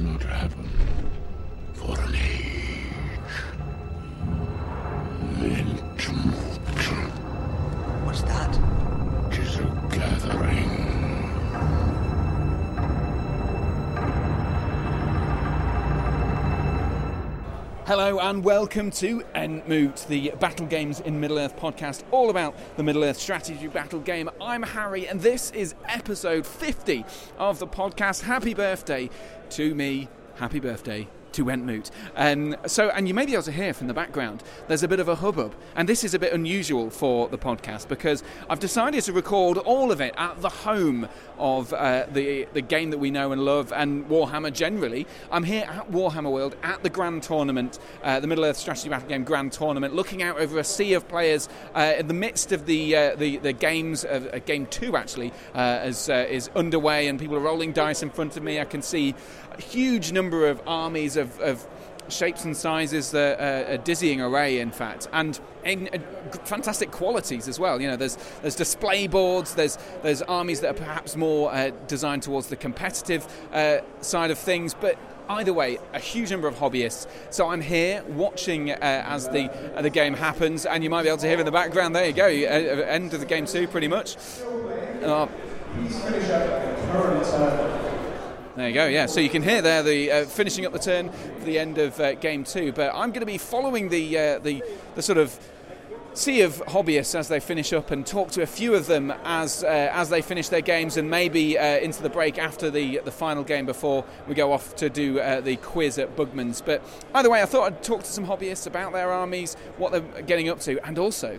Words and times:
not 0.00 0.22
happened 0.22 0.70
Hello 17.88 18.18
and 18.18 18.44
welcome 18.44 18.90
to 18.90 19.22
Entmoot, 19.34 20.06
the 20.08 20.30
Battle 20.38 20.66
Games 20.66 21.00
in 21.00 21.18
Middle 21.18 21.38
Earth 21.38 21.56
podcast, 21.56 22.02
all 22.10 22.28
about 22.28 22.54
the 22.76 22.82
Middle 22.82 23.02
Earth 23.02 23.16
strategy 23.16 23.66
battle 23.66 24.00
game. 24.00 24.28
I'm 24.42 24.62
Harry, 24.62 25.08
and 25.08 25.22
this 25.22 25.50
is 25.52 25.74
episode 25.86 26.46
50 26.46 27.06
of 27.38 27.58
the 27.58 27.66
podcast. 27.66 28.24
Happy 28.24 28.52
birthday 28.52 29.08
to 29.52 29.74
me. 29.74 30.08
Happy 30.36 30.60
birthday 30.60 31.08
to 31.32 31.44
Entmoot. 31.44 31.90
Um, 32.16 32.56
so, 32.66 32.90
and 32.90 33.08
you 33.08 33.14
may 33.14 33.26
be 33.26 33.32
able 33.32 33.42
to 33.44 33.52
hear 33.52 33.72
from 33.72 33.86
the 33.86 33.94
background, 33.94 34.42
there's 34.66 34.82
a 34.82 34.88
bit 34.88 35.00
of 35.00 35.08
a 35.08 35.16
hubbub. 35.16 35.54
And 35.76 35.88
this 35.88 36.04
is 36.04 36.14
a 36.14 36.18
bit 36.18 36.32
unusual 36.32 36.90
for 36.90 37.28
the 37.28 37.38
podcast 37.38 37.88
because 37.88 38.22
I've 38.48 38.60
decided 38.60 39.04
to 39.04 39.12
record 39.12 39.58
all 39.58 39.92
of 39.92 40.00
it 40.00 40.14
at 40.16 40.40
the 40.40 40.48
home 40.48 41.08
of 41.38 41.72
uh, 41.72 42.06
the, 42.12 42.46
the 42.52 42.60
game 42.60 42.90
that 42.90 42.98
we 42.98 43.10
know 43.10 43.32
and 43.32 43.44
love 43.44 43.72
and 43.72 44.08
Warhammer 44.08 44.52
generally. 44.52 45.06
I'm 45.30 45.44
here 45.44 45.64
at 45.68 45.90
Warhammer 45.90 46.30
World 46.30 46.56
at 46.62 46.82
the 46.82 46.90
Grand 46.90 47.22
Tournament, 47.22 47.78
uh, 48.02 48.20
the 48.20 48.26
Middle 48.26 48.44
Earth 48.44 48.56
Strategy 48.56 48.88
Battle 48.88 49.08
Game 49.08 49.24
Grand 49.24 49.52
Tournament, 49.52 49.94
looking 49.94 50.22
out 50.22 50.38
over 50.38 50.58
a 50.58 50.64
sea 50.64 50.94
of 50.94 51.06
players 51.08 51.48
uh, 51.74 51.94
in 51.98 52.08
the 52.08 52.14
midst 52.14 52.52
of 52.52 52.66
the 52.66 52.96
uh, 52.96 53.16
the, 53.16 53.38
the 53.38 53.52
games, 53.52 54.04
uh, 54.04 54.40
game 54.46 54.66
two 54.66 54.96
actually, 54.96 55.32
uh, 55.54 55.80
is, 55.84 56.08
uh, 56.08 56.26
is 56.28 56.48
underway 56.54 57.08
and 57.08 57.18
people 57.18 57.36
are 57.36 57.40
rolling 57.40 57.72
dice 57.72 58.02
in 58.02 58.10
front 58.10 58.36
of 58.36 58.42
me. 58.42 58.60
I 58.60 58.64
can 58.64 58.82
see 58.82 59.14
huge 59.58 60.12
number 60.12 60.48
of 60.48 60.60
armies 60.66 61.16
of, 61.16 61.38
of 61.40 61.66
shapes 62.08 62.44
and 62.44 62.56
sizes, 62.56 63.14
uh, 63.14 63.64
a 63.68 63.78
dizzying 63.78 64.20
array, 64.20 64.60
in 64.60 64.70
fact, 64.70 65.08
and 65.12 65.38
in 65.64 65.88
uh, 65.92 65.98
fantastic 66.44 66.90
qualities 66.90 67.48
as 67.48 67.58
well. 67.60 67.80
You 67.80 67.88
know, 67.88 67.96
there's 67.96 68.16
there's 68.42 68.56
display 68.56 69.06
boards, 69.06 69.54
there's 69.54 69.78
there's 70.02 70.22
armies 70.22 70.60
that 70.60 70.70
are 70.70 70.78
perhaps 70.78 71.16
more 71.16 71.52
uh, 71.52 71.70
designed 71.86 72.22
towards 72.22 72.48
the 72.48 72.56
competitive 72.56 73.26
uh, 73.52 73.78
side 74.00 74.30
of 74.30 74.38
things, 74.38 74.74
but. 74.74 74.98
Either 75.30 75.52
way, 75.52 75.78
a 75.92 75.98
huge 75.98 76.30
number 76.30 76.48
of 76.48 76.54
hobbyists. 76.54 77.06
So 77.28 77.50
I'm 77.50 77.60
here 77.60 78.02
watching 78.08 78.70
uh, 78.70 78.76
as 78.80 79.28
the 79.28 79.50
uh, 79.76 79.82
the 79.82 79.90
game 79.90 80.14
happens, 80.14 80.64
and 80.64 80.82
you 80.82 80.88
might 80.88 81.02
be 81.02 81.08
able 81.08 81.18
to 81.18 81.26
hear 81.26 81.38
in 81.38 81.44
the 81.44 81.52
background. 81.52 81.94
There 81.94 82.06
you 82.06 82.14
go, 82.14 82.24
end 82.24 83.12
of 83.12 83.20
the 83.20 83.26
game 83.26 83.44
two, 83.44 83.68
pretty 83.68 83.88
much. 83.88 84.16
There 88.58 88.66
you 88.66 88.74
go, 88.74 88.88
yeah. 88.88 89.06
So 89.06 89.20
you 89.20 89.28
can 89.28 89.44
hear 89.44 89.62
there 89.62 89.84
the 89.84 90.10
uh, 90.10 90.24
finishing 90.24 90.66
up 90.66 90.72
the 90.72 90.80
turn 90.80 91.10
for 91.10 91.44
the 91.44 91.60
end 91.60 91.78
of 91.78 92.00
uh, 92.00 92.14
game 92.14 92.42
two. 92.42 92.72
But 92.72 92.92
I'm 92.92 93.10
going 93.10 93.20
to 93.20 93.26
be 93.26 93.38
following 93.38 93.88
the 93.88 94.18
uh, 94.18 94.38
the 94.40 94.64
the 94.96 95.00
sort 95.00 95.16
of 95.16 95.38
sea 96.14 96.40
of 96.40 96.54
hobbyists 96.66 97.14
as 97.14 97.28
they 97.28 97.38
finish 97.38 97.72
up 97.72 97.92
and 97.92 98.04
talk 98.04 98.32
to 98.32 98.42
a 98.42 98.46
few 98.46 98.74
of 98.74 98.88
them 98.88 99.12
as 99.22 99.62
uh, 99.62 99.68
as 99.68 100.10
they 100.10 100.22
finish 100.22 100.48
their 100.48 100.60
games 100.60 100.96
and 100.96 101.08
maybe 101.08 101.56
uh, 101.56 101.78
into 101.78 102.02
the 102.02 102.10
break 102.10 102.36
after 102.36 102.68
the 102.68 102.98
the 103.04 103.12
final 103.12 103.44
game 103.44 103.64
before 103.64 104.04
we 104.26 104.34
go 104.34 104.52
off 104.52 104.74
to 104.74 104.90
do 104.90 105.20
uh, 105.20 105.40
the 105.40 105.54
quiz 105.58 105.96
at 105.96 106.16
Bugman's. 106.16 106.60
But 106.60 106.82
either 107.14 107.30
way, 107.30 107.40
I 107.40 107.46
thought 107.46 107.62
I'd 107.62 107.84
talk 107.84 108.02
to 108.02 108.10
some 108.10 108.26
hobbyists 108.26 108.66
about 108.66 108.92
their 108.92 109.12
armies, 109.12 109.54
what 109.76 109.92
they're 109.92 110.22
getting 110.22 110.48
up 110.48 110.58
to, 110.62 110.84
and 110.84 110.98
also 110.98 111.38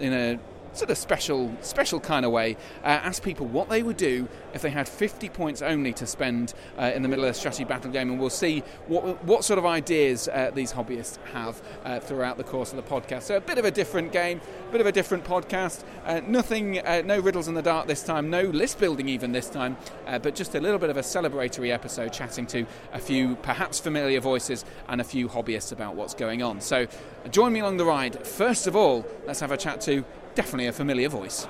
in 0.00 0.12
a 0.12 0.38
sort 0.76 0.90
of 0.90 0.98
special, 0.98 1.54
special 1.60 2.00
kind 2.00 2.24
of 2.24 2.32
way, 2.32 2.56
uh, 2.84 2.88
ask 2.88 3.22
people 3.22 3.46
what 3.46 3.68
they 3.68 3.82
would 3.82 3.96
do 3.96 4.28
if 4.54 4.62
they 4.62 4.70
had 4.70 4.88
50 4.88 5.28
points 5.30 5.62
only 5.62 5.92
to 5.94 6.06
spend 6.06 6.54
uh, 6.78 6.92
in 6.94 7.02
the 7.02 7.08
Middle 7.08 7.24
Earth 7.24 7.36
Strategy 7.36 7.64
Battle 7.64 7.90
Game, 7.90 8.10
and 8.10 8.20
we'll 8.20 8.30
see 8.30 8.62
what 8.86 9.24
what 9.24 9.44
sort 9.44 9.58
of 9.58 9.66
ideas 9.66 10.28
uh, 10.28 10.50
these 10.54 10.72
hobbyists 10.72 11.18
have 11.32 11.60
uh, 11.84 12.00
throughout 12.00 12.36
the 12.36 12.44
course 12.44 12.72
of 12.72 12.76
the 12.76 12.82
podcast. 12.82 13.22
So 13.22 13.36
a 13.36 13.40
bit 13.40 13.58
of 13.58 13.64
a 13.64 13.70
different 13.70 14.12
game, 14.12 14.40
a 14.68 14.72
bit 14.72 14.80
of 14.80 14.86
a 14.86 14.92
different 14.92 15.24
podcast. 15.24 15.84
Uh, 16.04 16.20
nothing, 16.26 16.78
uh, 16.78 17.02
no 17.04 17.18
riddles 17.18 17.48
in 17.48 17.54
the 17.54 17.62
dark 17.62 17.86
this 17.86 18.02
time, 18.02 18.30
no 18.30 18.42
list 18.42 18.78
building 18.78 19.08
even 19.08 19.32
this 19.32 19.48
time, 19.48 19.76
but 20.22 20.34
just 20.34 20.54
a 20.54 20.60
little 20.60 20.78
bit 20.78 20.90
of 20.90 20.96
a 20.96 21.02
celebratory 21.02 21.72
episode, 21.72 22.12
chatting 22.12 22.46
to 22.46 22.66
a 22.92 22.98
few 22.98 23.36
perhaps 23.36 23.80
familiar 23.80 24.20
voices 24.20 24.64
and 24.88 25.00
a 25.00 25.04
few 25.04 25.28
hobbyists 25.28 25.72
about 25.72 25.94
what's 25.94 26.14
going 26.14 26.42
on. 26.42 26.60
So 26.60 26.86
join 27.30 27.52
me 27.52 27.60
along 27.60 27.76
the 27.76 27.84
ride. 27.84 28.26
First 28.26 28.66
of 28.66 28.76
all, 28.76 29.04
let's 29.26 29.40
have 29.40 29.52
a 29.52 29.56
chat 29.56 29.80
to 29.82 30.04
definitely 30.36 30.66
a 30.66 30.72
familiar 30.72 31.08
voice. 31.08 31.48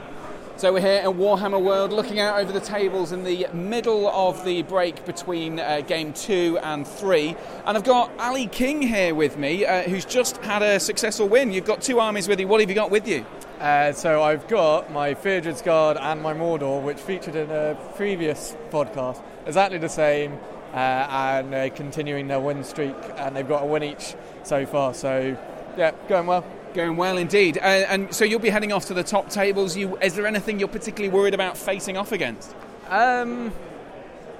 So 0.56 0.72
we're 0.72 0.80
here 0.80 1.02
at 1.02 1.10
Warhammer 1.10 1.62
World, 1.62 1.92
looking 1.92 2.18
out 2.18 2.38
over 2.38 2.50
the 2.50 2.60
tables 2.60 3.12
in 3.12 3.24
the 3.24 3.46
middle 3.52 4.08
of 4.08 4.42
the 4.42 4.62
break 4.62 5.04
between 5.04 5.60
uh, 5.60 5.82
game 5.82 6.14
two 6.14 6.58
and 6.62 6.86
three, 6.86 7.36
and 7.66 7.76
I've 7.76 7.84
got 7.84 8.10
Ali 8.18 8.46
King 8.46 8.80
here 8.80 9.14
with 9.14 9.36
me, 9.36 9.66
uh, 9.66 9.82
who's 9.82 10.06
just 10.06 10.38
had 10.38 10.62
a 10.62 10.80
successful 10.80 11.28
win. 11.28 11.52
You've 11.52 11.66
got 11.66 11.82
two 11.82 12.00
armies 12.00 12.26
with 12.26 12.40
you. 12.40 12.48
What 12.48 12.60
have 12.60 12.70
you 12.70 12.74
got 12.74 12.90
with 12.90 13.06
you? 13.06 13.26
Uh, 13.60 13.92
so 13.92 14.22
I've 14.22 14.48
got 14.48 14.90
my 14.90 15.12
Theodred's 15.12 15.60
Guard 15.60 15.98
and 15.98 16.22
my 16.22 16.32
Mordor, 16.32 16.82
which 16.82 16.98
featured 16.98 17.34
in 17.34 17.50
a 17.50 17.76
previous 17.96 18.56
podcast, 18.70 19.22
exactly 19.44 19.78
the 19.78 19.90
same, 19.90 20.38
uh, 20.72 20.76
and 20.76 21.74
continuing 21.74 22.28
their 22.28 22.40
win 22.40 22.64
streak, 22.64 22.96
and 23.16 23.36
they've 23.36 23.48
got 23.48 23.62
a 23.62 23.66
win 23.66 23.82
each 23.82 24.14
so 24.42 24.64
far. 24.64 24.94
So 24.94 25.36
yeah, 25.76 25.92
going 26.08 26.26
well. 26.26 26.46
Going 26.76 26.98
well 26.98 27.16
indeed. 27.16 27.56
Uh, 27.56 27.62
and 27.62 28.14
so 28.14 28.26
you'll 28.26 28.38
be 28.38 28.50
heading 28.50 28.70
off 28.70 28.84
to 28.88 28.94
the 28.94 29.02
top 29.02 29.30
tables. 29.30 29.78
You, 29.78 29.96
is 29.96 30.14
there 30.14 30.26
anything 30.26 30.58
you're 30.58 30.68
particularly 30.68 31.08
worried 31.08 31.32
about 31.32 31.56
facing 31.56 31.96
off 31.96 32.12
against? 32.12 32.54
Um, 32.90 33.50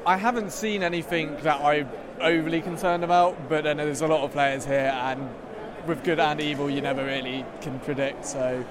I 0.05 0.19
haven't 0.19 0.53
seen 0.53 0.83
anything 0.83 1.35
that 1.45 1.63
I'm 1.63 1.89
overly 2.21 2.61
concerned 2.61 3.05
about, 3.05 3.49
but 3.49 3.65
there's 3.65 4.03
a 4.03 4.07
lot 4.07 4.21
of 4.23 4.33
players 4.33 4.67
here, 4.67 4.93
and 4.95 5.31
with 5.87 6.05
good 6.05 6.21
and 6.21 6.39
evil, 6.39 6.69
you 6.69 6.83
never 6.83 7.07
really 7.07 7.43
can 7.63 7.81
predict. 7.81 8.27
So 8.27 8.67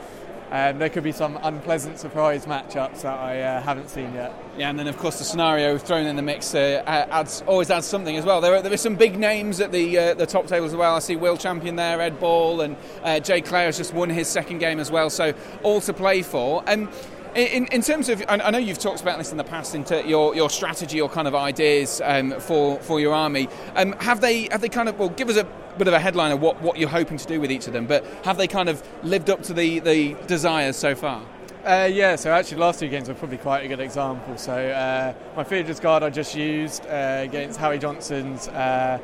um, 0.55 0.79
there 0.79 0.89
could 0.89 1.03
be 1.03 1.11
some 1.11 1.37
unpleasant 1.43 1.99
surprise 1.99 2.45
matchups 2.45 3.01
that 3.01 3.19
I 3.19 3.41
uh, 3.41 3.61
haven't 3.61 3.89
seen 3.89 4.13
yet. 4.13 4.33
Yeah, 4.57 4.69
and 4.69 4.79
then 4.79 4.87
of 4.87 4.95
course 4.97 5.19
the 5.19 5.25
scenario 5.25 5.77
thrown 5.77 6.05
in 6.05 6.15
the 6.15 6.21
mix 6.21 6.55
uh, 6.55 6.81
adds 6.85 7.43
always 7.45 7.69
adds 7.69 7.85
something 7.85 8.15
as 8.15 8.23
well. 8.23 8.39
There 8.39 8.55
are, 8.55 8.61
there 8.61 8.71
are 8.71 8.77
some 8.77 8.95
big 8.95 9.19
names 9.19 9.59
at 9.59 9.73
the 9.73 9.97
uh, 9.97 10.13
the 10.13 10.25
top 10.25 10.47
table 10.47 10.65
as 10.65 10.73
well. 10.73 10.95
I 10.95 10.99
see 10.99 11.17
Will 11.17 11.35
Champion 11.35 11.75
there, 11.75 11.99
Ed 11.99 12.21
Ball, 12.21 12.61
and 12.61 12.77
uh, 13.03 13.19
Jay 13.19 13.41
Clare 13.41 13.65
has 13.65 13.77
just 13.77 13.93
won 13.93 14.09
his 14.09 14.29
second 14.29 14.59
game 14.59 14.79
as 14.79 14.89
well. 14.89 15.09
So 15.09 15.33
all 15.61 15.81
to 15.81 15.91
play 15.93 16.21
for. 16.21 16.63
And 16.67 16.87
in, 17.35 17.65
in 17.65 17.81
terms 17.81 18.07
of, 18.07 18.23
I 18.29 18.49
know 18.49 18.57
you've 18.57 18.79
talked 18.79 19.01
about 19.01 19.17
this 19.17 19.31
in 19.31 19.37
the 19.37 19.43
past, 19.43 19.75
into 19.75 20.07
your, 20.07 20.33
your 20.35 20.49
strategy 20.49 21.01
or 21.01 21.09
kind 21.09 21.27
of 21.27 21.35
ideas 21.35 22.01
um, 22.01 22.39
for 22.39 22.79
for 22.79 23.01
your 23.01 23.13
army. 23.13 23.49
Um, 23.75 23.91
have 23.99 24.21
they 24.21 24.47
have 24.51 24.61
they 24.61 24.69
kind 24.69 24.87
of 24.87 24.97
well 24.97 25.09
give 25.09 25.27
us 25.27 25.35
a 25.35 25.45
bit 25.77 25.87
of 25.87 25.93
a 25.93 25.99
headline 25.99 26.31
of 26.31 26.41
what, 26.41 26.61
what 26.61 26.77
you're 26.77 26.89
hoping 26.89 27.17
to 27.17 27.27
do 27.27 27.39
with 27.39 27.51
each 27.51 27.67
of 27.67 27.73
them, 27.73 27.85
but 27.85 28.05
have 28.23 28.37
they 28.37 28.47
kind 28.47 28.69
of 28.69 28.83
lived 29.03 29.29
up 29.29 29.43
to 29.43 29.53
the, 29.53 29.79
the 29.79 30.15
desires 30.27 30.75
so 30.75 30.95
far? 30.95 31.23
Uh, 31.65 31.89
yeah, 31.91 32.15
so 32.15 32.31
actually, 32.31 32.55
the 32.55 32.61
last 32.61 32.79
two 32.79 32.87
games 32.87 33.07
were 33.07 33.15
probably 33.15 33.37
quite 33.37 33.65
a 33.65 33.67
good 33.67 33.79
example. 33.79 34.37
So, 34.37 34.53
uh, 34.53 35.13
my 35.35 35.43
Theodred's 35.43 35.79
Guard 35.79 36.03
I 36.03 36.11
just 36.11 36.35
used 36.35 36.85
uh, 36.85 37.21
against 37.23 37.59
Howie 37.59 37.79
Johnson's 37.79 38.47
uh, 38.49 38.99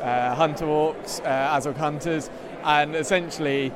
uh, 0.00 0.34
Hunter 0.34 0.64
Orcs, 0.64 1.24
uh, 1.24 1.56
Azog 1.56 1.76
Hunters, 1.76 2.28
and 2.64 2.96
essentially 2.96 3.72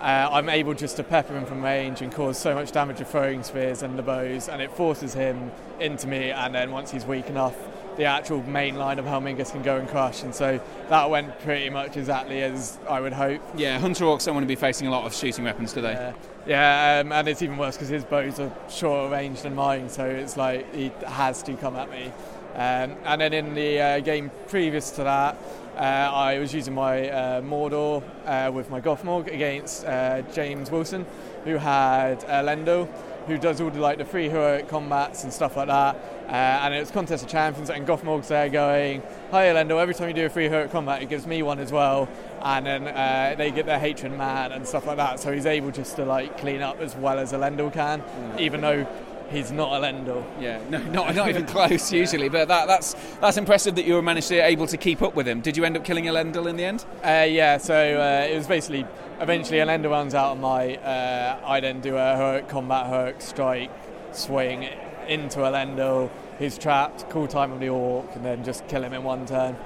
uh, 0.00 0.28
I'm 0.30 0.48
able 0.48 0.74
just 0.74 0.96
to 0.96 1.02
pepper 1.02 1.34
him 1.34 1.46
from 1.46 1.64
range 1.64 2.02
and 2.02 2.12
cause 2.12 2.38
so 2.38 2.54
much 2.54 2.72
damage 2.72 2.98
with 2.98 3.08
throwing 3.08 3.42
spears 3.42 3.82
and 3.82 3.98
the 3.98 4.02
bows, 4.02 4.48
and 4.48 4.60
it 4.60 4.70
forces 4.72 5.14
him 5.14 5.50
into 5.80 6.06
me. 6.06 6.30
And 6.30 6.54
then 6.54 6.70
once 6.70 6.90
he's 6.90 7.06
weak 7.06 7.26
enough, 7.26 7.56
the 7.98 8.04
actual 8.04 8.42
main 8.44 8.76
line 8.76 8.98
of 9.00 9.04
Helmingas 9.04 9.50
can 9.50 9.62
go 9.62 9.76
and 9.76 9.88
crush. 9.88 10.22
And 10.22 10.32
so 10.32 10.60
that 10.88 11.10
went 11.10 11.38
pretty 11.40 11.68
much 11.68 11.96
exactly 11.96 12.42
as 12.42 12.78
I 12.88 13.00
would 13.00 13.12
hope. 13.12 13.42
Yeah, 13.56 13.78
Hunter 13.78 14.04
Orcs 14.04 14.24
don't 14.24 14.34
want 14.34 14.44
to 14.44 14.48
be 14.48 14.54
facing 14.54 14.86
a 14.86 14.90
lot 14.90 15.04
of 15.04 15.14
shooting 15.14 15.44
weapons, 15.44 15.72
do 15.72 15.82
they? 15.82 15.92
Yeah, 15.92 16.12
yeah 16.46 17.02
um, 17.04 17.12
and 17.12 17.28
it's 17.28 17.42
even 17.42 17.58
worse 17.58 17.76
because 17.76 17.88
his 17.88 18.04
bows 18.04 18.38
are 18.38 18.52
shorter 18.70 19.10
range 19.12 19.42
than 19.42 19.56
mine, 19.56 19.88
so 19.88 20.06
it's 20.06 20.36
like 20.36 20.72
he 20.72 20.92
has 21.06 21.42
to 21.42 21.54
come 21.54 21.74
at 21.74 21.90
me. 21.90 22.12
Um, 22.54 22.96
and 23.04 23.20
then 23.20 23.32
in 23.32 23.54
the 23.54 23.80
uh, 23.80 24.00
game 24.00 24.30
previous 24.46 24.90
to 24.92 25.02
that, 25.02 25.36
uh, 25.76 25.80
I 25.80 26.38
was 26.38 26.54
using 26.54 26.74
my 26.74 27.08
uh, 27.08 27.40
Mordor 27.40 28.02
uh, 28.26 28.50
with 28.52 28.70
my 28.70 28.80
Gothmog 28.80 29.28
against 29.28 29.84
uh, 29.84 30.22
James 30.32 30.70
Wilson, 30.70 31.04
who 31.44 31.56
had 31.56 32.20
Lendo, 32.20 32.88
who 33.26 33.38
does 33.38 33.60
all 33.60 33.70
the 33.70 33.80
like 33.80 33.98
the 33.98 34.04
free 34.04 34.28
heroic 34.28 34.68
combats 34.68 35.22
and 35.22 35.32
stuff 35.32 35.56
like 35.56 35.68
that. 35.68 35.96
Uh, 36.28 36.32
and 36.32 36.74
it 36.74 36.80
was 36.80 36.90
contest 36.90 37.24
of 37.24 37.30
champions, 37.30 37.70
and 37.70 37.86
Gothmog's 37.86 38.28
there 38.28 38.50
going, 38.50 39.02
"Hi, 39.30 39.46
Elendo! 39.46 39.80
Every 39.80 39.94
time 39.94 40.08
you 40.08 40.14
do 40.14 40.26
a 40.26 40.28
free 40.28 40.44
heroic 40.44 40.70
combat, 40.70 41.00
it 41.00 41.08
gives 41.08 41.26
me 41.26 41.42
one 41.42 41.58
as 41.58 41.72
well." 41.72 42.06
And 42.42 42.66
then 42.66 42.86
uh, 42.86 43.34
they 43.38 43.50
get 43.50 43.64
their 43.64 43.78
hatred 43.78 44.12
mad 44.12 44.52
and 44.52 44.66
stuff 44.66 44.86
like 44.86 44.98
that. 44.98 45.20
So 45.20 45.32
he's 45.32 45.46
able 45.46 45.70
just 45.70 45.96
to 45.96 46.04
like 46.04 46.36
clean 46.36 46.60
up 46.60 46.80
as 46.80 46.94
well 46.94 47.18
as 47.18 47.32
Elendil 47.32 47.72
can, 47.72 48.02
mm. 48.02 48.40
even 48.40 48.60
though 48.60 48.86
he's 49.30 49.50
not 49.50 49.70
Elendil. 49.70 50.22
Yeah, 50.38 50.60
no, 50.68 50.82
not, 50.88 51.14
not 51.14 51.30
even 51.30 51.46
close 51.46 51.90
usually. 52.02 52.28
But 52.28 52.48
that, 52.48 52.66
that's 52.66 52.94
that's 53.22 53.38
impressive 53.38 53.74
that 53.76 53.86
you 53.86 53.94
were 53.94 54.02
managed 54.02 54.28
to 54.28 54.38
able 54.40 54.66
to 54.66 54.76
keep 54.76 55.00
up 55.00 55.14
with 55.14 55.26
him. 55.26 55.40
Did 55.40 55.56
you 55.56 55.64
end 55.64 55.78
up 55.78 55.84
killing 55.84 56.04
Elendil 56.04 56.46
in 56.46 56.56
the 56.56 56.64
end? 56.64 56.84
Uh, 57.02 57.26
yeah, 57.26 57.56
so 57.56 57.74
uh, 57.74 58.26
it 58.30 58.36
was 58.36 58.46
basically 58.46 58.86
eventually 59.18 59.60
Elendil 59.60 59.90
runs 59.90 60.14
out 60.14 60.32
of 60.32 60.40
my. 60.40 60.76
Uh, 60.76 61.40
I 61.42 61.60
then 61.60 61.80
do 61.80 61.96
a 61.96 62.16
heroic 62.16 62.48
combat, 62.48 62.86
heroic 62.86 63.22
strike, 63.22 63.70
swing 64.12 64.68
into 65.08 65.40
Elendil, 65.40 66.10
He's 66.38 66.56
trapped, 66.56 67.10
call 67.10 67.26
time 67.26 67.52
on 67.52 67.58
the 67.58 67.68
orc, 67.68 68.14
and 68.14 68.24
then 68.24 68.44
just 68.44 68.66
kill 68.68 68.84
him 68.84 68.92
in 68.92 69.02
one 69.02 69.26
turn. 69.26 69.56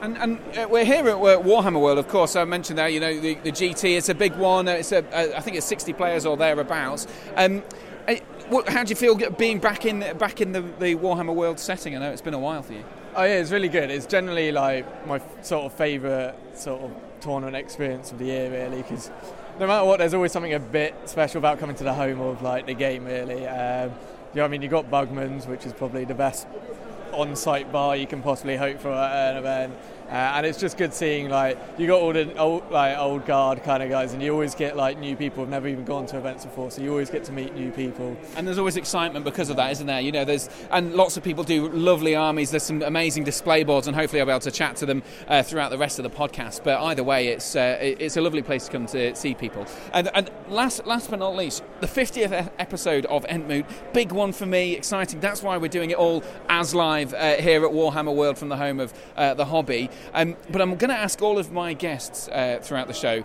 And, 0.00 0.16
and 0.16 0.38
uh, 0.56 0.68
we're 0.70 0.84
here 0.84 1.08
at 1.08 1.16
Warhammer 1.16 1.80
World, 1.80 1.98
of 1.98 2.08
course. 2.08 2.36
I 2.36 2.44
mentioned 2.44 2.78
that 2.78 2.92
you 2.92 3.00
know 3.00 3.18
the, 3.18 3.34
the 3.34 3.50
GT. 3.50 3.98
It's 3.98 4.08
a 4.08 4.14
big 4.14 4.34
one. 4.36 4.68
It's 4.68 4.92
a, 4.92 5.04
uh, 5.12 5.36
I 5.36 5.40
think 5.40 5.56
it's 5.56 5.66
60 5.66 5.92
players 5.92 6.24
or 6.24 6.36
thereabouts. 6.36 7.08
Um, 7.36 7.62
uh, 8.06 8.14
what, 8.48 8.68
how 8.68 8.84
do 8.84 8.90
you 8.90 8.96
feel 8.96 9.16
being 9.30 9.58
back 9.58 9.84
in 9.84 10.16
back 10.18 10.40
in 10.40 10.52
the, 10.52 10.62
the 10.62 10.94
Warhammer 10.94 11.34
World 11.34 11.58
setting? 11.58 11.96
I 11.96 11.98
know 11.98 12.12
it's 12.12 12.22
been 12.22 12.34
a 12.34 12.38
while 12.38 12.62
for 12.62 12.74
you. 12.74 12.84
Oh 13.16 13.24
yeah, 13.24 13.40
it's 13.40 13.50
really 13.50 13.68
good. 13.68 13.90
It's 13.90 14.06
generally 14.06 14.52
like 14.52 15.06
my 15.08 15.20
sort 15.42 15.66
of 15.66 15.72
favourite 15.72 16.36
sort 16.56 16.80
of 16.80 16.92
tournament 17.20 17.56
experience 17.56 18.12
of 18.12 18.18
the 18.20 18.26
year, 18.26 18.50
really, 18.50 18.82
because 18.82 19.10
no 19.58 19.66
matter 19.66 19.84
what, 19.84 19.98
there's 19.98 20.14
always 20.14 20.30
something 20.30 20.54
a 20.54 20.60
bit 20.60 20.94
special 21.06 21.38
about 21.38 21.58
coming 21.58 21.74
to 21.76 21.84
the 21.84 21.92
home 21.92 22.20
of 22.20 22.40
like 22.40 22.66
the 22.66 22.74
game, 22.74 23.04
really. 23.04 23.46
Um, 23.48 23.92
you 24.32 24.38
know, 24.38 24.44
I 24.44 24.48
mean, 24.48 24.62
you 24.62 24.68
got 24.68 24.90
Bugman's, 24.90 25.46
which 25.46 25.66
is 25.66 25.72
probably 25.72 26.04
the 26.04 26.14
best 26.14 26.46
on-site 27.12 27.72
bar 27.72 27.96
you 27.96 28.06
can 28.06 28.22
possibly 28.22 28.56
hope 28.56 28.80
for 28.80 28.90
at 28.90 29.32
an 29.32 29.36
event. 29.38 29.74
Uh, 30.10 30.32
and 30.34 30.44
it's 30.44 30.58
just 30.58 30.76
good 30.76 30.92
seeing 30.92 31.28
like 31.28 31.56
you 31.78 31.86
got 31.86 32.00
all 32.00 32.12
the 32.12 32.36
old 32.36 32.68
like 32.72 32.98
old 32.98 33.24
guard 33.26 33.62
kind 33.62 33.80
of 33.80 33.88
guys, 33.88 34.12
and 34.12 34.20
you 34.20 34.32
always 34.32 34.56
get 34.56 34.76
like 34.76 34.98
new 34.98 35.14
people 35.14 35.44
who've 35.44 35.50
never 35.50 35.68
even 35.68 35.84
gone 35.84 36.04
to 36.04 36.18
events 36.18 36.44
before, 36.44 36.68
so 36.70 36.82
you 36.82 36.90
always 36.90 37.10
get 37.10 37.22
to 37.24 37.32
meet 37.32 37.54
new 37.54 37.70
people. 37.70 38.16
And 38.34 38.44
there's 38.44 38.58
always 38.58 38.76
excitement 38.76 39.24
because 39.24 39.50
of 39.50 39.56
that, 39.56 39.70
isn't 39.70 39.86
there? 39.86 40.00
You 40.00 40.10
know, 40.10 40.24
there's 40.24 40.48
and 40.72 40.94
lots 40.94 41.16
of 41.16 41.22
people 41.22 41.44
do 41.44 41.68
lovely 41.68 42.16
armies. 42.16 42.50
There's 42.50 42.64
some 42.64 42.82
amazing 42.82 43.22
display 43.22 43.62
boards, 43.62 43.86
and 43.86 43.94
hopefully 43.94 44.20
I'll 44.20 44.26
be 44.26 44.32
able 44.32 44.40
to 44.40 44.50
chat 44.50 44.74
to 44.76 44.86
them 44.86 45.04
uh, 45.28 45.44
throughout 45.44 45.70
the 45.70 45.78
rest 45.78 46.00
of 46.00 46.02
the 46.02 46.10
podcast. 46.10 46.64
But 46.64 46.80
either 46.80 47.04
way, 47.04 47.28
it's 47.28 47.54
uh, 47.54 47.78
it's 47.80 48.16
a 48.16 48.20
lovely 48.20 48.42
place 48.42 48.66
to 48.66 48.72
come 48.72 48.86
to 48.86 49.14
see 49.14 49.34
people. 49.34 49.64
And, 49.92 50.10
and 50.12 50.28
last 50.48 50.86
last 50.86 51.10
but 51.10 51.20
not 51.20 51.36
least, 51.36 51.62
the 51.80 51.86
50th 51.86 52.50
episode 52.58 53.06
of 53.06 53.24
Entmoot, 53.26 53.64
big 53.92 54.10
one 54.10 54.32
for 54.32 54.46
me, 54.46 54.74
exciting. 54.74 55.20
That's 55.20 55.40
why 55.40 55.56
we're 55.56 55.68
doing 55.68 55.90
it 55.90 55.98
all 55.98 56.24
as 56.48 56.74
live 56.74 57.14
uh, 57.14 57.36
here 57.36 57.64
at 57.64 57.70
Warhammer 57.70 58.14
World 58.14 58.38
from 58.38 58.48
the 58.48 58.56
home 58.56 58.80
of 58.80 58.92
uh, 59.16 59.34
the 59.34 59.44
hobby. 59.44 59.88
Um, 60.14 60.36
but 60.50 60.60
I'm 60.60 60.76
going 60.76 60.90
to 60.90 60.96
ask 60.96 61.22
all 61.22 61.38
of 61.38 61.52
my 61.52 61.72
guests 61.72 62.28
uh, 62.28 62.60
throughout 62.62 62.88
the 62.88 62.94
show 62.94 63.24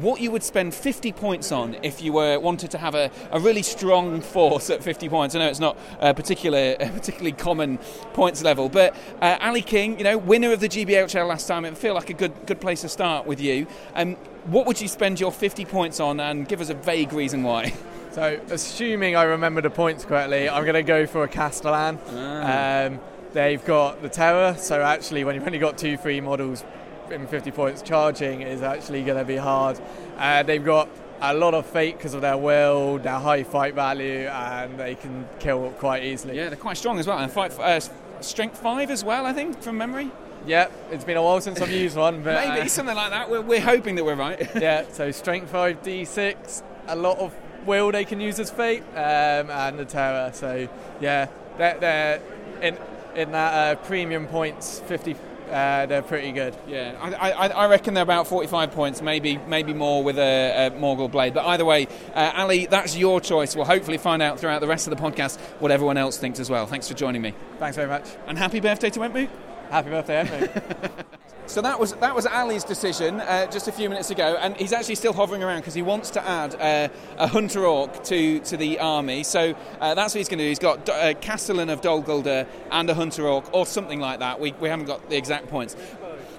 what 0.00 0.20
you 0.20 0.30
would 0.30 0.42
spend 0.42 0.74
50 0.74 1.12
points 1.12 1.50
on 1.50 1.76
if 1.82 2.02
you 2.02 2.12
were 2.12 2.38
wanted 2.38 2.70
to 2.70 2.78
have 2.78 2.94
a, 2.94 3.10
a 3.32 3.40
really 3.40 3.62
strong 3.62 4.20
force 4.20 4.70
at 4.70 4.82
50 4.82 5.08
points. 5.08 5.34
I 5.34 5.40
know 5.40 5.48
it's 5.48 5.58
not 5.58 5.76
a, 6.00 6.14
particular, 6.14 6.76
a 6.78 6.88
particularly 6.88 7.32
common 7.32 7.78
points 8.12 8.42
level, 8.42 8.68
but 8.68 8.94
uh, 9.20 9.38
Ali 9.40 9.62
King, 9.62 9.98
you 9.98 10.04
know, 10.04 10.16
winner 10.16 10.52
of 10.52 10.60
the 10.60 10.68
GBHL 10.68 11.26
last 11.26 11.48
time, 11.48 11.64
it 11.64 11.70
would 11.70 11.78
feel 11.78 11.94
like 11.94 12.10
a 12.10 12.14
good 12.14 12.32
good 12.46 12.60
place 12.60 12.82
to 12.82 12.88
start 12.88 13.26
with 13.26 13.40
you. 13.40 13.66
Um, 13.94 14.14
what 14.46 14.66
would 14.66 14.80
you 14.80 14.88
spend 14.88 15.20
your 15.20 15.32
50 15.32 15.64
points 15.64 16.00
on, 16.00 16.20
and 16.20 16.48
give 16.48 16.60
us 16.60 16.70
a 16.70 16.74
vague 16.74 17.12
reason 17.12 17.42
why? 17.42 17.74
So, 18.10 18.40
assuming 18.50 19.14
I 19.14 19.24
remember 19.24 19.60
the 19.60 19.70
points 19.70 20.04
correctly, 20.04 20.48
I'm 20.48 20.64
going 20.64 20.74
to 20.74 20.82
go 20.82 21.06
for 21.06 21.22
a 21.22 21.28
Castellan. 21.28 21.98
Ah. 22.08 22.86
Um, 22.86 23.00
They've 23.32 23.62
got 23.64 24.00
the 24.00 24.08
Terror, 24.08 24.56
so 24.58 24.80
actually, 24.80 25.22
when 25.24 25.34
you've 25.34 25.46
only 25.46 25.58
got 25.58 25.76
two 25.76 25.98
free 25.98 26.20
models 26.20 26.64
in 27.10 27.26
50 27.26 27.50
points, 27.50 27.82
charging 27.82 28.40
is 28.40 28.62
actually 28.62 29.02
going 29.02 29.18
to 29.18 29.24
be 29.24 29.36
hard. 29.36 29.78
Uh, 30.16 30.42
they've 30.42 30.64
got 30.64 30.88
a 31.20 31.34
lot 31.34 31.52
of 31.52 31.66
fate 31.66 31.98
because 31.98 32.14
of 32.14 32.22
their 32.22 32.38
will, 32.38 32.98
their 32.98 33.18
high 33.18 33.42
fight 33.42 33.74
value, 33.74 34.26
and 34.28 34.78
they 34.78 34.94
can 34.94 35.28
kill 35.40 35.70
quite 35.72 36.04
easily. 36.04 36.36
Yeah, 36.36 36.48
they're 36.48 36.56
quite 36.56 36.78
strong 36.78 36.98
as 36.98 37.06
well, 37.06 37.18
and 37.18 37.30
fight 37.30 37.52
uh, 37.58 37.80
strength 38.20 38.58
five 38.58 38.90
as 38.90 39.04
well, 39.04 39.26
I 39.26 39.34
think, 39.34 39.60
from 39.60 39.76
memory. 39.76 40.10
Yeah, 40.46 40.68
it's 40.90 41.04
been 41.04 41.18
a 41.18 41.22
while 41.22 41.40
since 41.42 41.60
I've 41.60 41.70
used 41.70 41.96
one, 41.96 42.22
but 42.22 42.48
maybe 42.48 42.62
uh, 42.62 42.68
something 42.68 42.96
like 42.96 43.10
that. 43.10 43.28
We're, 43.28 43.42
we're 43.42 43.60
hoping 43.60 43.96
that 43.96 44.04
we're 44.04 44.14
right. 44.14 44.48
yeah, 44.60 44.84
so 44.90 45.10
strength 45.10 45.50
five 45.50 45.82
d6, 45.82 46.62
a 46.86 46.96
lot 46.96 47.18
of 47.18 47.34
will 47.66 47.92
they 47.92 48.06
can 48.06 48.20
use 48.20 48.40
as 48.40 48.50
fate, 48.50 48.82
um, 48.94 49.50
and 49.50 49.78
the 49.78 49.84
terror. 49.84 50.30
So 50.32 50.66
yeah, 51.00 51.28
they're, 51.58 51.78
they're 51.78 52.22
in 52.62 52.78
in 53.18 53.32
that 53.32 53.52
uh, 53.54 53.80
premium 53.82 54.26
points 54.26 54.80
50 54.86 55.16
uh, 55.50 55.86
they're 55.86 56.02
pretty 56.02 56.30
good. 56.32 56.54
Yeah, 56.66 56.94
I, 57.00 57.30
I, 57.30 57.48
I, 57.48 57.68
reckon 57.68 57.94
they're 57.94 58.02
about 58.02 58.26
45 58.26 58.72
points, 58.72 59.00
maybe 59.00 59.38
maybe 59.48 59.72
more 59.72 60.04
with 60.04 60.18
a, 60.18 60.66
a 60.66 60.70
Morgul 60.72 61.10
blade. 61.10 61.32
But 61.32 61.46
either 61.46 61.64
way, 61.64 61.86
uh, 62.14 62.32
Ali, 62.36 62.66
that's 62.66 62.96
your 62.96 63.18
choice. 63.20 63.56
We'll 63.56 63.64
hopefully 63.64 63.96
find 63.96 64.20
out 64.20 64.38
throughout 64.38 64.60
the 64.60 64.66
rest 64.66 64.86
of 64.86 64.96
the 64.96 65.02
podcast 65.02 65.38
what 65.58 65.70
everyone 65.70 65.96
else 65.96 66.18
thinks 66.18 66.38
as 66.38 66.50
well. 66.50 66.66
Thanks 66.66 66.86
for 66.86 66.94
joining 66.94 67.22
me. 67.22 67.34
Thanks 67.58 67.76
very 67.76 67.88
much. 67.88 68.04
And 68.26 68.36
happy 68.36 68.60
birthday 68.60 68.90
to 68.90 69.00
Entmoot. 69.00 69.30
Happy 69.70 69.88
birthday, 69.88 70.24
Entmoot. 70.24 71.04
So 71.48 71.62
that 71.62 71.80
was 71.80 71.94
that 71.94 72.14
was 72.14 72.26
Ali's 72.26 72.62
decision 72.62 73.20
uh, 73.20 73.46
just 73.50 73.68
a 73.68 73.72
few 73.72 73.88
minutes 73.88 74.10
ago, 74.10 74.36
and 74.38 74.54
he's 74.58 74.74
actually 74.74 74.96
still 74.96 75.14
hovering 75.14 75.42
around 75.42 75.60
because 75.60 75.72
he 75.72 75.80
wants 75.80 76.10
to 76.10 76.28
add 76.28 76.54
uh, 76.60 76.88
a 77.16 77.26
hunter 77.26 77.64
orc 77.64 78.04
to, 78.04 78.40
to 78.40 78.58
the 78.58 78.78
army. 78.78 79.22
So 79.22 79.54
uh, 79.80 79.94
that's 79.94 80.14
what 80.14 80.18
he's 80.18 80.28
going 80.28 80.40
to 80.40 80.44
do. 80.44 80.48
He's 80.50 80.58
got 80.58 80.86
a 80.90 80.92
uh, 80.92 81.14
Castellan 81.14 81.70
of 81.70 81.80
Dol 81.80 82.02
Guldur 82.02 82.46
and 82.70 82.90
a 82.90 82.94
hunter 82.94 83.26
orc, 83.26 83.48
or 83.54 83.64
something 83.64 83.98
like 83.98 84.18
that. 84.18 84.40
We, 84.40 84.52
we 84.60 84.68
haven't 84.68 84.84
got 84.84 85.08
the 85.08 85.16
exact 85.16 85.48
points. 85.48 85.74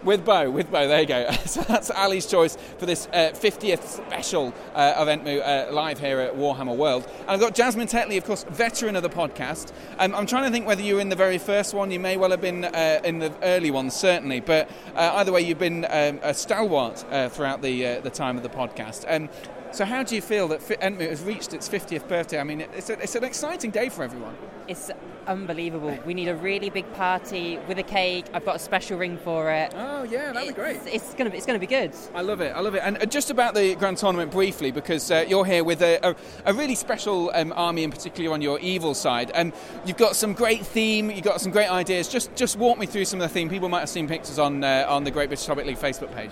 With 0.02 0.24
Bo, 0.24 0.50
with 0.50 0.72
Bo, 0.72 0.88
there 0.88 1.02
you 1.02 1.06
go. 1.06 1.30
so 1.46 1.62
that's 1.62 1.92
Ali's 1.92 2.26
choice 2.26 2.58
for 2.78 2.86
this 2.86 3.08
uh, 3.08 3.32
50th 3.34 3.84
special 3.84 4.54
uh, 4.74 4.94
of 4.96 5.10
Entmoot 5.10 5.42
uh, 5.46 5.74
live 5.74 6.00
here 6.00 6.20
at 6.22 6.36
Warhammer 6.36 6.76
World. 6.76 7.06
And 7.22 7.32
I've 7.32 7.40
got 7.42 7.54
Jasmine 7.54 7.88
Tetley, 7.88 8.18
of 8.18 8.24
course, 8.24 8.46
veteran 8.46 8.96
of 8.96 9.04
the 9.04 9.10
podcast. 9.10 9.74
Um, 9.98 10.16
I'm 10.16 10.26
trying 10.26 10.46
to 10.46 10.52
think 10.52 10.66
whether 10.66 10.82
you 10.82 10.96
were 10.96 11.02
in 11.02 11.10
the 11.10 11.18
very 11.18 11.38
first 11.38 11.74
one. 11.74 11.92
You 11.92 12.00
may 12.00 12.16
well 12.16 12.32
have 12.32 12.40
been 12.40 12.64
uh, 12.64 13.02
in 13.04 13.20
the 13.20 13.34
early 13.44 13.72
ones, 13.72 13.94
certainly. 13.94 14.40
But 14.40 14.70
uh, 14.96 15.12
either 15.16 15.34
way, 15.34 15.42
you've 15.42 15.60
been 15.60 15.86
um, 15.90 16.20
a 16.24 16.34
stalwart 16.34 17.04
uh, 17.12 17.28
throughout 17.28 17.62
the 17.62 18.00
the 18.00 18.10
time 18.10 18.38
of 18.38 18.44
the 18.44 18.50
podcast. 18.50 19.04
Um, 19.08 19.28
so, 19.72 19.86
how 19.86 20.04
do 20.04 20.16
you 20.16 20.22
feel 20.22 20.48
that 20.50 20.62
Entmoot 20.62 21.10
has 21.10 21.22
reached 21.22 21.54
its 21.54 21.70
50th 21.70 22.08
birthday? 22.08 22.40
I 22.40 22.44
mean, 22.44 22.62
it's, 22.62 22.90
a, 22.90 23.00
it's 23.02 23.16
an 23.16 23.24
exciting 23.24 23.72
day 23.72 23.90
for 23.90 24.04
everyone. 24.04 24.36
It's 24.68 24.92
unbelievable. 25.28 25.98
We 26.06 26.14
need 26.14 26.28
a 26.28 26.36
really 26.36 26.70
big 26.70 26.92
party 26.94 27.60
with 27.68 27.78
a 27.78 27.84
cake. 27.84 28.26
I've 28.34 28.46
got 28.46 28.56
a 28.56 28.60
special 28.60 28.98
ring 28.98 29.18
for 29.18 29.52
it. 29.52 29.74
Oh 29.76 30.04
yeah, 30.04 30.32
that'd 30.32 30.50
be 30.50 30.54
great. 30.54 30.80
It's 30.86 31.14
gonna 31.14 31.30
be 31.30 31.38
it's 31.38 31.46
gonna 31.46 31.60
be 31.60 31.68
good. 31.68 31.94
I 32.14 32.22
love 32.22 32.42
it. 32.42 32.56
I 32.56 32.60
love 32.60 32.76
it. 32.76 32.82
And 32.84 32.98
uh, 32.98 33.06
just 33.06 33.30
about 33.30 33.54
the 33.54 33.76
grand 33.76 33.98
tournament 33.98 34.32
briefly, 34.32 34.72
because 34.72 35.10
uh, 35.12 35.26
you're 35.28 35.46
here 35.46 35.64
with 35.64 35.82
a, 35.82 36.00
a, 36.08 36.16
a 36.46 36.54
really 36.54 36.76
special 36.76 37.32
um, 37.34 37.54
army, 37.56 37.84
in 37.84 37.92
particular 37.92 38.34
on 38.34 38.42
your 38.42 38.60
evil 38.60 38.94
side. 38.94 39.32
And 39.34 39.54
um, 39.54 39.60
you've 39.86 39.98
got 39.98 40.16
some 40.16 40.34
great 40.34 40.66
theme. 40.66 41.12
You've 41.12 41.24
got 41.24 41.42
some 41.42 41.52
great 41.52 41.70
ideas. 41.70 42.08
Just 42.08 42.36
just 42.36 42.58
walk 42.58 42.78
me 42.78 42.86
through 42.86 43.06
some 43.06 43.22
of 43.22 43.30
the 43.30 43.34
theme. 43.34 43.50
People 43.50 43.70
might 43.70 43.82
have 43.82 43.90
seen 43.90 44.08
pictures 44.08 44.40
on 44.40 44.64
uh, 44.64 44.86
on 44.90 45.04
the 45.04 45.12
Great 45.12 45.30
British 45.30 45.46
Hobbit 45.46 45.68
League 45.68 45.78
Facebook 45.78 46.14
page. 46.16 46.32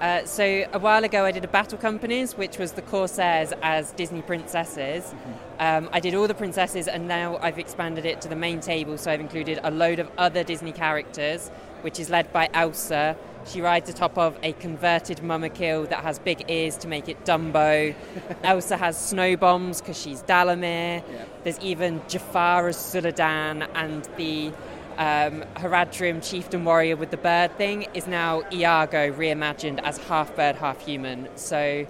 Uh, 0.00 0.24
so 0.24 0.64
a 0.72 0.78
while 0.78 1.04
ago, 1.04 1.26
I 1.26 1.30
did 1.30 1.44
a 1.44 1.48
Battle 1.48 1.76
Companies, 1.76 2.34
which 2.34 2.56
was 2.56 2.72
the 2.72 2.80
Corsairs 2.80 3.52
as 3.62 3.92
Disney 3.92 4.22
princesses. 4.22 5.04
Mm-hmm. 5.04 5.30
Um, 5.58 5.90
I 5.92 6.00
did 6.00 6.14
all 6.14 6.26
the 6.26 6.34
princesses, 6.34 6.88
and 6.88 7.06
now 7.06 7.36
I've 7.42 7.58
expanded 7.58 8.06
it 8.06 8.22
to 8.22 8.28
the 8.28 8.36
main 8.36 8.60
table. 8.60 8.96
So 8.96 9.10
I've 9.10 9.20
included 9.20 9.60
a 9.62 9.70
load 9.70 9.98
of 9.98 10.10
other 10.16 10.42
Disney 10.42 10.72
characters, 10.72 11.50
which 11.82 12.00
is 12.00 12.08
led 12.08 12.32
by 12.32 12.48
Elsa. 12.54 13.14
She 13.46 13.60
rides 13.60 13.90
atop 13.90 14.16
of 14.16 14.38
a 14.42 14.52
converted 14.54 15.18
Mumakil 15.18 15.88
that 15.90 16.02
has 16.02 16.18
big 16.18 16.44
ears 16.48 16.76
to 16.78 16.88
make 16.88 17.08
it 17.08 17.24
Dumbo. 17.26 17.94
Elsa 18.42 18.78
has 18.78 18.98
snow 18.98 19.36
bombs 19.36 19.80
because 19.80 20.00
she's 20.00 20.22
Dalamir. 20.22 21.02
Yeah. 21.02 21.24
There's 21.44 21.58
even 21.60 22.00
Jafar 22.08 22.68
as 22.68 22.76
Suladan, 22.76 23.68
and 23.74 24.08
the 24.16 24.52
um, 25.00 25.42
Haradrim 25.56 26.22
chieftain 26.22 26.62
warrior 26.62 26.94
with 26.94 27.10
the 27.10 27.16
bird 27.16 27.56
thing 27.56 27.86
is 27.94 28.06
now 28.06 28.42
Iago 28.52 29.10
reimagined 29.10 29.80
as 29.82 29.96
half 29.96 30.36
bird, 30.36 30.56
half 30.56 30.84
human. 30.84 31.26
So, 31.36 31.86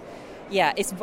yeah, 0.49 0.71
it's 0.77 0.93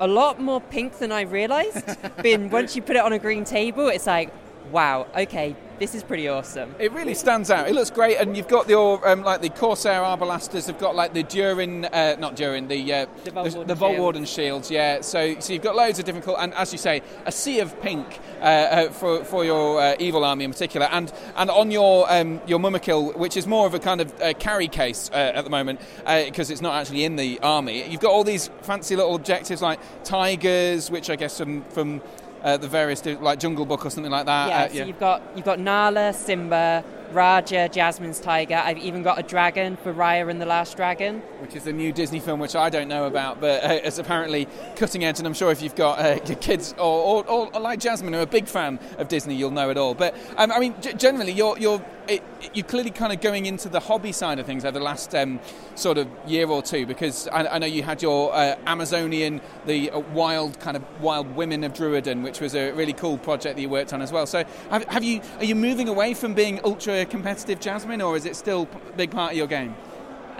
a 0.00 0.06
lot 0.06 0.38
more 0.38 0.60
pink 0.60 0.98
than 0.98 1.10
I 1.10 1.22
realised. 1.22 1.82
Been 2.22 2.50
once 2.50 2.76
you 2.76 2.82
put 2.82 2.96
it 2.96 3.02
on 3.02 3.14
a 3.14 3.18
green 3.18 3.44
table, 3.44 3.88
it's 3.88 4.06
like, 4.06 4.30
wow, 4.70 5.06
okay, 5.16 5.56
this 5.80 5.94
is 5.94 6.02
pretty 6.02 6.28
awesome. 6.28 6.74
It 6.78 6.92
really 6.92 7.14
stands 7.14 7.50
out. 7.50 7.66
It 7.66 7.74
looks 7.74 7.88
great, 7.88 8.18
and 8.18 8.36
you've 8.36 8.48
got 8.48 8.68
your 8.68 9.06
um, 9.08 9.22
like 9.22 9.40
the 9.40 9.48
Corsair 9.48 10.02
Arbalesters 10.02 10.66
have 10.66 10.78
got 10.78 10.94
like 10.94 11.14
the 11.14 11.22
Durin, 11.22 11.86
uh, 11.86 12.16
not 12.18 12.36
Durin, 12.36 12.68
the 12.68 12.92
uh, 12.92 13.06
the, 13.24 13.30
Vol- 13.30 13.64
the, 13.64 13.74
Warden 13.74 14.26
shields. 14.26 14.70
Yeah, 14.70 15.00
so 15.00 15.40
so 15.40 15.54
you've 15.54 15.62
got 15.62 15.76
loads 15.76 15.98
of 15.98 16.04
different, 16.04 16.28
and 16.38 16.52
as 16.52 16.72
you 16.72 16.78
say, 16.78 17.00
a 17.24 17.32
sea 17.32 17.60
of 17.60 17.80
pink 17.80 18.20
uh, 18.40 18.44
uh, 18.44 18.90
for 18.90 19.24
for 19.24 19.42
your 19.42 19.80
uh, 19.80 19.96
evil 19.98 20.22
army 20.22 20.44
in 20.44 20.52
particular, 20.52 20.86
and 20.92 21.10
and 21.36 21.48
on 21.48 21.70
your 21.70 22.04
um, 22.12 22.42
your 22.46 22.58
Mumakil, 22.58 23.16
which 23.16 23.38
is 23.38 23.46
more 23.46 23.66
of 23.66 23.72
a 23.72 23.78
kind 23.78 24.02
of 24.02 24.20
uh, 24.20 24.34
carry 24.34 24.68
case 24.68 25.10
at 25.14 25.44
the 25.44 25.50
moment 25.50 25.80
because 26.04 26.50
it's 26.50 26.60
not 26.60 26.74
actually 26.74 27.04
in 27.04 27.16
the 27.16 27.40
army. 27.40 27.88
You've 27.88 28.02
got 28.02 28.12
all 28.12 28.24
these 28.24 28.50
fancy 28.60 28.96
little 28.96 29.14
objectives 29.14 29.62
like 29.62 29.80
tigers, 30.04 30.90
which 30.90 31.08
I 31.08 31.16
guess 31.16 31.38
from 31.38 31.62
from 31.70 32.02
uh, 32.42 32.56
the 32.56 32.68
various 32.68 33.04
like 33.04 33.38
Jungle 33.38 33.66
Book 33.66 33.84
or 33.84 33.90
something 33.90 34.10
like 34.10 34.26
that. 34.26 34.48
Yeah, 34.48 34.58
uh, 34.58 34.68
so 34.68 34.74
yeah. 34.74 34.84
you've 34.84 35.00
got 35.00 35.22
you've 35.34 35.44
got 35.44 35.58
Nala, 35.58 36.12
Simba, 36.12 36.84
Raja, 37.12 37.68
Jasmine's 37.68 38.20
tiger. 38.20 38.56
I've 38.56 38.78
even 38.78 39.02
got 39.02 39.18
a 39.18 39.22
dragon 39.22 39.76
for 39.76 39.92
Raya 39.92 40.30
and 40.30 40.40
the 40.40 40.46
Last 40.46 40.76
Dragon, 40.76 41.20
which 41.40 41.56
is 41.56 41.66
a 41.66 41.72
new 41.72 41.92
Disney 41.92 42.20
film 42.20 42.40
which 42.40 42.54
I 42.54 42.70
don't 42.70 42.88
know 42.88 43.06
about, 43.06 43.40
but 43.40 43.64
uh, 43.64 43.80
it's 43.82 43.98
apparently 43.98 44.46
cutting 44.76 45.04
edge. 45.04 45.18
And 45.18 45.26
I'm 45.26 45.34
sure 45.34 45.50
if 45.50 45.62
you've 45.62 45.74
got 45.74 45.98
uh, 45.98 46.18
kids 46.40 46.74
or, 46.78 47.24
or, 47.24 47.50
or, 47.52 47.60
like 47.60 47.80
Jasmine, 47.80 48.12
who 48.12 48.20
are 48.20 48.22
a 48.22 48.26
big 48.26 48.46
fan 48.46 48.78
of 48.98 49.08
Disney, 49.08 49.34
you'll 49.34 49.50
know 49.50 49.70
it 49.70 49.76
all. 49.76 49.94
But 49.94 50.16
um, 50.36 50.52
I 50.52 50.58
mean, 50.58 50.74
g- 50.80 50.94
generally, 50.94 51.32
you're 51.32 51.58
you're 51.58 51.84
it, 52.10 52.22
you're 52.54 52.66
clearly 52.66 52.90
kind 52.90 53.12
of 53.12 53.20
going 53.20 53.46
into 53.46 53.68
the 53.68 53.80
hobby 53.80 54.12
side 54.12 54.38
of 54.38 54.46
things 54.46 54.64
over 54.64 54.78
the 54.78 54.84
last 54.84 55.14
um, 55.14 55.40
sort 55.74 55.98
of 55.98 56.08
year 56.26 56.48
or 56.48 56.62
two 56.62 56.86
because 56.86 57.28
I, 57.28 57.46
I 57.46 57.58
know 57.58 57.66
you 57.66 57.82
had 57.82 58.02
your 58.02 58.34
uh, 58.34 58.56
Amazonian, 58.66 59.40
the 59.66 59.90
uh, 59.90 60.00
wild 60.00 60.58
kind 60.60 60.76
of 60.76 60.84
wild 61.00 61.34
women 61.36 61.64
of 61.64 61.72
Druadan, 61.72 62.22
which 62.22 62.40
was 62.40 62.54
a 62.54 62.72
really 62.72 62.92
cool 62.92 63.18
project 63.18 63.56
that 63.56 63.62
you 63.62 63.68
worked 63.68 63.92
on 63.92 64.02
as 64.02 64.12
well. 64.12 64.26
So 64.26 64.44
have, 64.70 64.84
have 64.84 65.04
you 65.04 65.20
are 65.38 65.44
you 65.44 65.54
moving 65.54 65.88
away 65.88 66.14
from 66.14 66.34
being 66.34 66.60
ultra 66.64 67.04
competitive, 67.06 67.60
Jasmine, 67.60 68.02
or 68.02 68.16
is 68.16 68.26
it 68.26 68.36
still 68.36 68.68
a 68.88 68.92
big 68.96 69.10
part 69.10 69.32
of 69.32 69.38
your 69.38 69.46
game? 69.46 69.74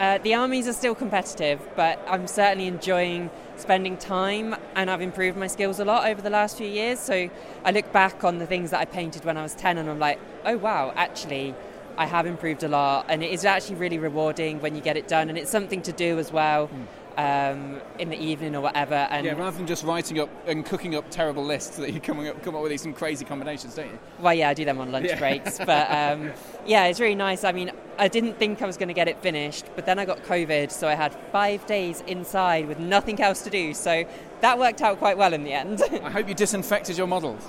Uh, 0.00 0.16
the 0.16 0.34
armies 0.34 0.66
are 0.66 0.72
still 0.72 0.94
competitive, 0.94 1.60
but 1.76 2.02
I'm 2.08 2.26
certainly 2.26 2.66
enjoying 2.66 3.28
spending 3.58 3.98
time 3.98 4.56
and 4.74 4.90
I've 4.90 5.02
improved 5.02 5.36
my 5.36 5.46
skills 5.46 5.78
a 5.78 5.84
lot 5.84 6.08
over 6.08 6.22
the 6.22 6.30
last 6.30 6.56
few 6.56 6.66
years. 6.66 6.98
So 6.98 7.28
I 7.66 7.70
look 7.70 7.92
back 7.92 8.24
on 8.24 8.38
the 8.38 8.46
things 8.46 8.70
that 8.70 8.80
I 8.80 8.86
painted 8.86 9.26
when 9.26 9.36
I 9.36 9.42
was 9.42 9.54
10 9.54 9.76
and 9.76 9.90
I'm 9.90 9.98
like, 9.98 10.18
oh 10.46 10.56
wow, 10.56 10.94
actually, 10.96 11.54
I 11.98 12.06
have 12.06 12.24
improved 12.24 12.62
a 12.62 12.68
lot. 12.68 13.04
And 13.10 13.22
it 13.22 13.30
is 13.30 13.44
actually 13.44 13.76
really 13.76 13.98
rewarding 13.98 14.62
when 14.62 14.74
you 14.74 14.80
get 14.80 14.96
it 14.96 15.06
done. 15.06 15.28
And 15.28 15.36
it's 15.36 15.50
something 15.50 15.82
to 15.82 15.92
do 15.92 16.18
as 16.18 16.32
well. 16.32 16.68
Mm 16.68 16.99
um, 17.20 17.80
in 17.98 18.08
the 18.08 18.18
evening 18.18 18.56
or 18.56 18.60
whatever. 18.60 18.94
And 18.94 19.26
yeah, 19.26 19.32
rather 19.32 19.56
than 19.56 19.66
just 19.66 19.84
writing 19.84 20.18
up 20.20 20.30
and 20.46 20.64
cooking 20.64 20.94
up 20.94 21.10
terrible 21.10 21.44
lists, 21.44 21.76
that 21.76 21.92
you 21.92 22.00
come 22.00 22.20
up, 22.20 22.42
come 22.42 22.54
up 22.54 22.62
with 22.62 22.70
these 22.70 22.82
some 22.82 22.94
crazy 22.94 23.24
combinations, 23.24 23.74
don't 23.74 23.88
you? 23.88 23.98
Well, 24.20 24.34
yeah, 24.34 24.48
I 24.48 24.54
do 24.54 24.64
them 24.64 24.78
on 24.78 24.90
lunch 24.90 25.08
yeah. 25.08 25.18
breaks. 25.18 25.58
but 25.58 25.90
um, 25.90 26.32
yeah, 26.66 26.86
it's 26.86 27.00
really 27.00 27.14
nice. 27.14 27.44
I 27.44 27.52
mean, 27.52 27.70
I 27.98 28.08
didn't 28.08 28.38
think 28.38 28.62
I 28.62 28.66
was 28.66 28.76
going 28.76 28.88
to 28.88 28.94
get 28.94 29.08
it 29.08 29.20
finished, 29.20 29.66
but 29.76 29.84
then 29.84 29.98
I 29.98 30.04
got 30.04 30.22
COVID, 30.24 30.70
so 30.70 30.88
I 30.88 30.94
had 30.94 31.14
five 31.32 31.66
days 31.66 32.02
inside 32.06 32.66
with 32.66 32.78
nothing 32.78 33.20
else 33.20 33.42
to 33.42 33.50
do. 33.50 33.74
So 33.74 34.06
that 34.40 34.58
worked 34.58 34.82
out 34.82 34.98
quite 34.98 35.18
well 35.18 35.32
in 35.32 35.44
the 35.44 35.52
end. 35.52 35.82
I 36.02 36.10
hope 36.10 36.28
you 36.28 36.34
disinfected 36.34 36.96
your 36.96 37.06
models. 37.06 37.46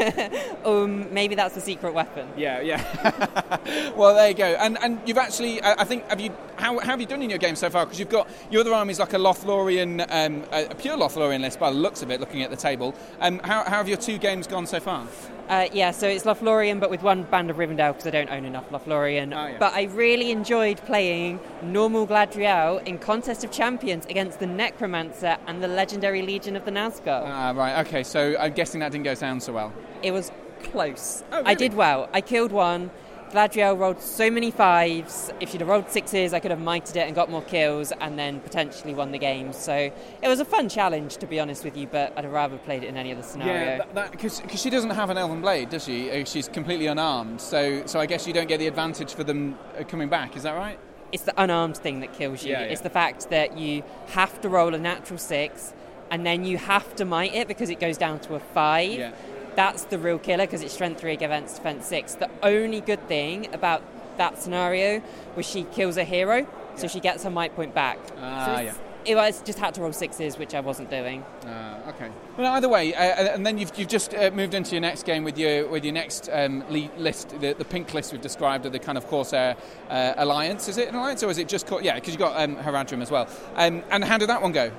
um, 0.64 1.12
maybe 1.12 1.34
that's 1.34 1.56
a 1.56 1.60
secret 1.60 1.94
weapon. 1.94 2.28
Yeah, 2.36 2.60
yeah. 2.60 3.92
well, 3.96 4.14
there 4.14 4.28
you 4.28 4.34
go. 4.34 4.44
And 4.44 4.78
and 4.82 5.00
you've 5.06 5.18
actually, 5.18 5.62
I 5.62 5.84
think, 5.84 6.08
have 6.08 6.20
you 6.20 6.34
how, 6.60 6.78
how 6.78 6.86
have 6.86 7.00
you 7.00 7.06
done 7.06 7.22
in 7.22 7.30
your 7.30 7.38
game 7.38 7.56
so 7.56 7.70
far? 7.70 7.86
Because 7.86 7.98
you've 7.98 8.08
got 8.08 8.28
your 8.50 8.60
other 8.60 8.74
army's 8.74 8.98
like 8.98 9.12
a 9.12 9.18
Lothlorien, 9.18 10.06
um, 10.10 10.44
a, 10.52 10.74
pure 10.74 10.96
Lothlorien 10.96 11.40
list 11.40 11.58
by 11.58 11.70
the 11.70 11.76
looks 11.76 12.02
of 12.02 12.10
it, 12.10 12.20
looking 12.20 12.42
at 12.42 12.50
the 12.50 12.56
table. 12.56 12.94
Um, 13.20 13.38
how, 13.40 13.64
how 13.64 13.78
have 13.78 13.88
your 13.88 13.96
two 13.96 14.18
games 14.18 14.46
gone 14.46 14.66
so 14.66 14.78
far? 14.80 15.06
Uh, 15.50 15.68
yeah, 15.72 15.90
so 15.90 16.06
it's 16.06 16.22
Lothlorien, 16.22 16.78
but 16.78 16.90
with 16.90 17.02
one 17.02 17.24
band 17.24 17.50
of 17.50 17.56
Rivendell 17.56 17.92
because 17.92 18.06
I 18.06 18.10
don't 18.10 18.30
own 18.30 18.44
enough 18.44 18.70
Lothlorien. 18.70 19.34
Oh, 19.34 19.48
yeah. 19.48 19.58
But 19.58 19.74
I 19.74 19.82
really 19.82 20.30
enjoyed 20.30 20.78
playing 20.86 21.40
normal 21.60 22.06
Galadriel 22.06 22.86
in 22.86 22.98
Contest 22.98 23.42
of 23.42 23.50
Champions 23.50 24.06
against 24.06 24.38
the 24.38 24.46
Necromancer 24.46 25.38
and 25.48 25.60
the 25.60 25.66
Legendary 25.66 26.22
Legion 26.22 26.54
of 26.54 26.64
the 26.64 26.70
Nazgul. 26.70 27.24
Ah, 27.26 27.52
right. 27.56 27.84
Okay, 27.84 28.04
so 28.04 28.36
I'm 28.38 28.52
guessing 28.52 28.78
that 28.78 28.92
didn't 28.92 29.02
go 29.02 29.16
down 29.16 29.40
so 29.40 29.52
well. 29.52 29.72
It 30.04 30.12
was 30.12 30.30
close. 30.62 31.24
Oh, 31.32 31.38
really? 31.38 31.50
I 31.50 31.54
did 31.54 31.74
well. 31.74 32.08
I 32.12 32.20
killed 32.20 32.52
one. 32.52 32.92
Galadriel 33.30 33.78
rolled 33.78 34.00
so 34.00 34.28
many 34.28 34.50
fives. 34.50 35.30
If 35.38 35.50
she'd 35.50 35.60
have 35.60 35.68
rolled 35.68 35.88
sixes, 35.88 36.34
I 36.34 36.40
could 36.40 36.50
have 36.50 36.60
mited 36.60 36.96
it 36.96 37.06
and 37.06 37.14
got 37.14 37.30
more 37.30 37.42
kills 37.42 37.92
and 37.92 38.18
then 38.18 38.40
potentially 38.40 38.92
won 38.92 39.12
the 39.12 39.18
game. 39.18 39.52
So 39.52 39.72
it 39.74 40.28
was 40.28 40.40
a 40.40 40.44
fun 40.44 40.68
challenge, 40.68 41.16
to 41.18 41.26
be 41.26 41.38
honest 41.38 41.64
with 41.64 41.76
you, 41.76 41.86
but 41.86 42.12
I'd 42.16 42.24
have 42.24 42.32
rather 42.32 42.58
played 42.58 42.82
it 42.82 42.88
in 42.88 42.96
any 42.96 43.12
other 43.12 43.22
scenario. 43.22 43.84
Yeah, 43.94 44.08
because 44.10 44.42
she 44.56 44.68
doesn't 44.68 44.90
have 44.90 45.10
an 45.10 45.18
elven 45.18 45.40
blade, 45.40 45.70
does 45.70 45.84
she? 45.84 46.10
Uh, 46.10 46.24
she's 46.24 46.48
completely 46.48 46.88
unarmed. 46.88 47.40
So, 47.40 47.86
so 47.86 48.00
I 48.00 48.06
guess 48.06 48.26
you 48.26 48.32
don't 48.32 48.48
get 48.48 48.58
the 48.58 48.66
advantage 48.66 49.14
for 49.14 49.22
them 49.22 49.56
uh, 49.78 49.84
coming 49.84 50.08
back. 50.08 50.36
Is 50.36 50.42
that 50.42 50.56
right? 50.56 50.78
It's 51.12 51.24
the 51.24 51.40
unarmed 51.40 51.76
thing 51.76 52.00
that 52.00 52.12
kills 52.12 52.44
you. 52.44 52.52
Yeah, 52.52 52.62
yeah. 52.62 52.66
It's 52.66 52.80
the 52.80 52.90
fact 52.90 53.30
that 53.30 53.56
you 53.56 53.84
have 54.08 54.40
to 54.40 54.48
roll 54.48 54.74
a 54.74 54.78
natural 54.78 55.18
six 55.18 55.72
and 56.10 56.26
then 56.26 56.44
you 56.44 56.58
have 56.58 56.96
to 56.96 57.04
mite 57.04 57.34
it 57.34 57.46
because 57.46 57.70
it 57.70 57.78
goes 57.78 57.96
down 57.96 58.18
to 58.20 58.34
a 58.34 58.40
five. 58.40 58.98
Yeah 58.98 59.12
that's 59.56 59.84
the 59.84 59.98
real 59.98 60.18
killer 60.18 60.46
because 60.46 60.62
it's 60.62 60.74
strength 60.74 61.00
three 61.00 61.12
against 61.12 61.56
defense 61.56 61.86
six. 61.86 62.14
The 62.14 62.30
only 62.42 62.80
good 62.80 63.06
thing 63.08 63.52
about 63.54 63.82
that 64.16 64.40
scenario 64.40 65.02
was 65.36 65.46
she 65.46 65.64
kills 65.64 65.96
a 65.96 66.04
hero, 66.04 66.46
so 66.76 66.86
she 66.86 67.00
gets 67.00 67.24
her 67.24 67.30
might 67.30 67.54
point 67.56 67.74
back. 67.74 67.98
Ah, 68.18 68.44
so 68.46 68.62
yeah. 68.62 68.74
It 69.06 69.14
was 69.14 69.40
just 69.40 69.58
had 69.58 69.72
to 69.74 69.80
roll 69.80 69.94
sixes, 69.94 70.36
which 70.36 70.54
I 70.54 70.60
wasn't 70.60 70.90
doing. 70.90 71.22
Uh, 71.46 71.92
okay. 71.94 72.10
Well, 72.36 72.52
either 72.52 72.68
way, 72.68 72.94
uh, 72.94 73.00
and 73.34 73.46
then 73.46 73.56
you've, 73.56 73.72
you've 73.78 73.88
just 73.88 74.12
uh, 74.12 74.30
moved 74.30 74.52
into 74.52 74.72
your 74.72 74.82
next 74.82 75.04
game 75.04 75.24
with 75.24 75.38
your 75.38 75.66
with 75.68 75.84
your 75.84 75.94
next 75.94 76.28
um, 76.30 76.62
list, 76.70 77.30
the, 77.40 77.54
the, 77.54 77.64
pink 77.64 77.94
list 77.94 78.12
we've 78.12 78.20
described, 78.20 78.66
of 78.66 78.72
the 78.72 78.78
kind 78.78 78.98
of 78.98 79.06
Corsair 79.06 79.56
uh, 79.88 80.12
alliance. 80.18 80.68
Is 80.68 80.76
it 80.76 80.88
an 80.88 80.96
alliance 80.96 81.22
or 81.22 81.30
is 81.30 81.38
it 81.38 81.48
just 81.48 81.66
co- 81.66 81.80
yeah? 81.80 81.94
Because 81.94 82.14
you 82.14 82.22
have 82.22 82.34
got 82.34 82.42
um, 82.42 82.56
Haradrim 82.56 83.00
as 83.00 83.10
well. 83.10 83.26
Um, 83.56 83.82
and 83.90 84.04
how 84.04 84.18
did 84.18 84.28
that 84.28 84.42
one 84.42 84.52
go? 84.52 84.70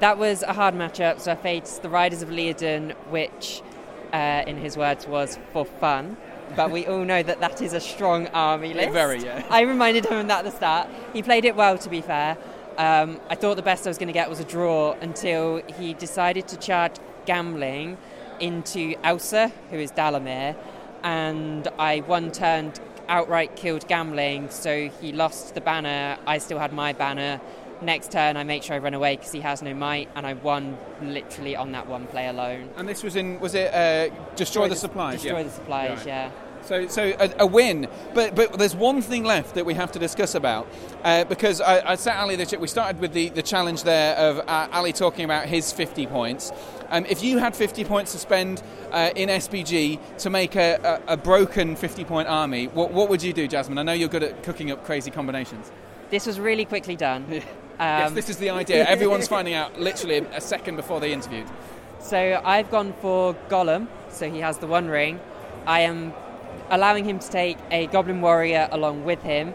That 0.00 0.16
was 0.16 0.42
a 0.42 0.54
hard 0.54 0.74
matchup. 0.74 1.20
So 1.20 1.32
I 1.32 1.36
faced 1.36 1.82
the 1.82 1.90
Riders 1.90 2.22
of 2.22 2.30
Theoden, 2.30 2.92
which 3.10 3.62
uh, 4.12 4.44
in 4.46 4.56
his 4.56 4.76
words, 4.76 5.06
was 5.06 5.38
for 5.52 5.64
fun. 5.64 6.16
But 6.54 6.70
we 6.70 6.86
all 6.86 7.04
know 7.04 7.22
that 7.22 7.40
that 7.40 7.62
is 7.62 7.72
a 7.72 7.80
strong 7.80 8.26
army 8.28 8.74
list. 8.74 8.92
Very, 8.92 9.22
yeah. 9.22 9.44
I 9.48 9.62
reminded 9.62 10.04
him 10.06 10.18
of 10.18 10.28
that 10.28 10.40
at 10.40 10.44
the 10.44 10.50
start. 10.50 10.88
He 11.12 11.22
played 11.22 11.44
it 11.44 11.56
well, 11.56 11.78
to 11.78 11.88
be 11.88 12.02
fair. 12.02 12.36
Um, 12.76 13.20
I 13.28 13.34
thought 13.34 13.56
the 13.56 13.62
best 13.62 13.86
I 13.86 13.90
was 13.90 13.98
going 13.98 14.08
to 14.08 14.12
get 14.12 14.28
was 14.28 14.40
a 14.40 14.44
draw 14.44 14.92
until 15.00 15.62
he 15.78 15.94
decided 15.94 16.48
to 16.48 16.56
charge 16.56 16.92
Gamling 17.26 17.96
into 18.40 18.94
Elsa, 19.04 19.52
who 19.70 19.76
is 19.76 19.92
Dalamir, 19.92 20.56
and 21.02 21.68
I 21.78 22.00
one 22.00 22.32
turned 22.32 22.80
outright 23.08 23.56
killed 23.56 23.86
Gamling, 23.88 24.50
so 24.50 24.88
he 24.88 25.12
lost 25.12 25.54
the 25.54 25.60
banner. 25.60 26.18
I 26.26 26.38
still 26.38 26.58
had 26.58 26.72
my 26.72 26.92
banner, 26.92 27.40
Next 27.82 28.12
turn, 28.12 28.36
I 28.36 28.44
make 28.44 28.62
sure 28.62 28.76
I 28.76 28.78
run 28.78 28.94
away 28.94 29.16
because 29.16 29.32
he 29.32 29.40
has 29.40 29.60
no 29.60 29.74
might, 29.74 30.08
and 30.14 30.24
I 30.24 30.34
won 30.34 30.78
literally 31.02 31.56
on 31.56 31.72
that 31.72 31.88
one 31.88 32.06
play 32.06 32.28
alone. 32.28 32.70
And 32.76 32.88
this 32.88 33.02
was 33.02 33.16
in 33.16 33.40
was 33.40 33.54
it 33.54 33.74
uh, 33.74 34.08
destroy, 34.36 34.36
destroy, 34.36 34.68
the, 34.68 34.76
supplies? 34.76 35.22
Destroy 35.22 35.38
yeah. 35.38 35.42
the 35.42 35.50
supplies, 35.50 35.98
right. 35.98 36.06
yeah. 36.06 36.30
So, 36.62 36.86
so 36.86 37.02
a, 37.18 37.30
a, 37.40 37.46
win, 37.46 37.88
but 38.14 38.36
but 38.36 38.56
there's 38.56 38.76
one 38.76 39.02
thing 39.02 39.24
left 39.24 39.56
that 39.56 39.66
we 39.66 39.74
have 39.74 39.90
to 39.92 39.98
discuss 39.98 40.36
about 40.36 40.68
uh, 41.02 41.24
because 41.24 41.60
I, 41.60 41.92
I 41.92 41.94
sat 41.96 42.16
Ali 42.18 42.36
the 42.36 42.56
we 42.58 42.68
started 42.68 43.00
with 43.00 43.12
the, 43.12 43.30
the 43.30 43.42
challenge 43.42 43.82
there 43.82 44.14
of 44.16 44.38
uh, 44.46 44.68
Ali 44.70 44.92
talking 44.92 45.24
about 45.24 45.46
his 45.46 45.72
50 45.72 46.06
points. 46.06 46.52
Um, 46.88 47.04
if 47.06 47.24
you 47.24 47.38
had 47.38 47.56
50 47.56 47.84
points 47.84 48.12
to 48.12 48.18
spend 48.18 48.62
uh, 48.92 49.10
in 49.16 49.28
SBG 49.28 49.98
to 50.18 50.30
make 50.30 50.54
a, 50.54 51.00
a, 51.08 51.14
a 51.14 51.16
broken 51.16 51.74
50 51.74 52.04
point 52.04 52.28
army, 52.28 52.66
what, 52.68 52.92
what 52.92 53.08
would 53.08 53.22
you 53.22 53.32
do, 53.32 53.48
Jasmine? 53.48 53.78
I 53.78 53.82
know 53.82 53.92
you're 53.92 54.08
good 54.08 54.22
at 54.22 54.42
cooking 54.44 54.70
up 54.70 54.84
crazy 54.84 55.10
combinations. 55.10 55.72
This 56.10 56.26
was 56.26 56.38
really 56.38 56.66
quickly 56.66 56.94
done. 56.94 57.42
Um, 57.82 57.88
yes, 57.88 58.12
this 58.12 58.30
is 58.30 58.36
the 58.36 58.50
idea. 58.50 58.84
Everyone's 58.88 59.26
finding 59.26 59.54
out 59.54 59.80
literally 59.80 60.18
a 60.18 60.40
second 60.40 60.76
before 60.76 61.00
they 61.00 61.12
interviewed. 61.12 61.48
So 61.98 62.40
I've 62.44 62.70
gone 62.70 62.92
for 63.00 63.34
Gollum, 63.48 63.88
so 64.08 64.30
he 64.30 64.38
has 64.38 64.58
the 64.58 64.68
One 64.68 64.86
Ring. 64.86 65.18
I 65.66 65.80
am 65.80 66.14
allowing 66.70 67.04
him 67.04 67.18
to 67.18 67.28
take 67.28 67.58
a 67.72 67.88
Goblin 67.88 68.20
Warrior 68.20 68.68
along 68.70 69.04
with 69.04 69.20
him, 69.22 69.52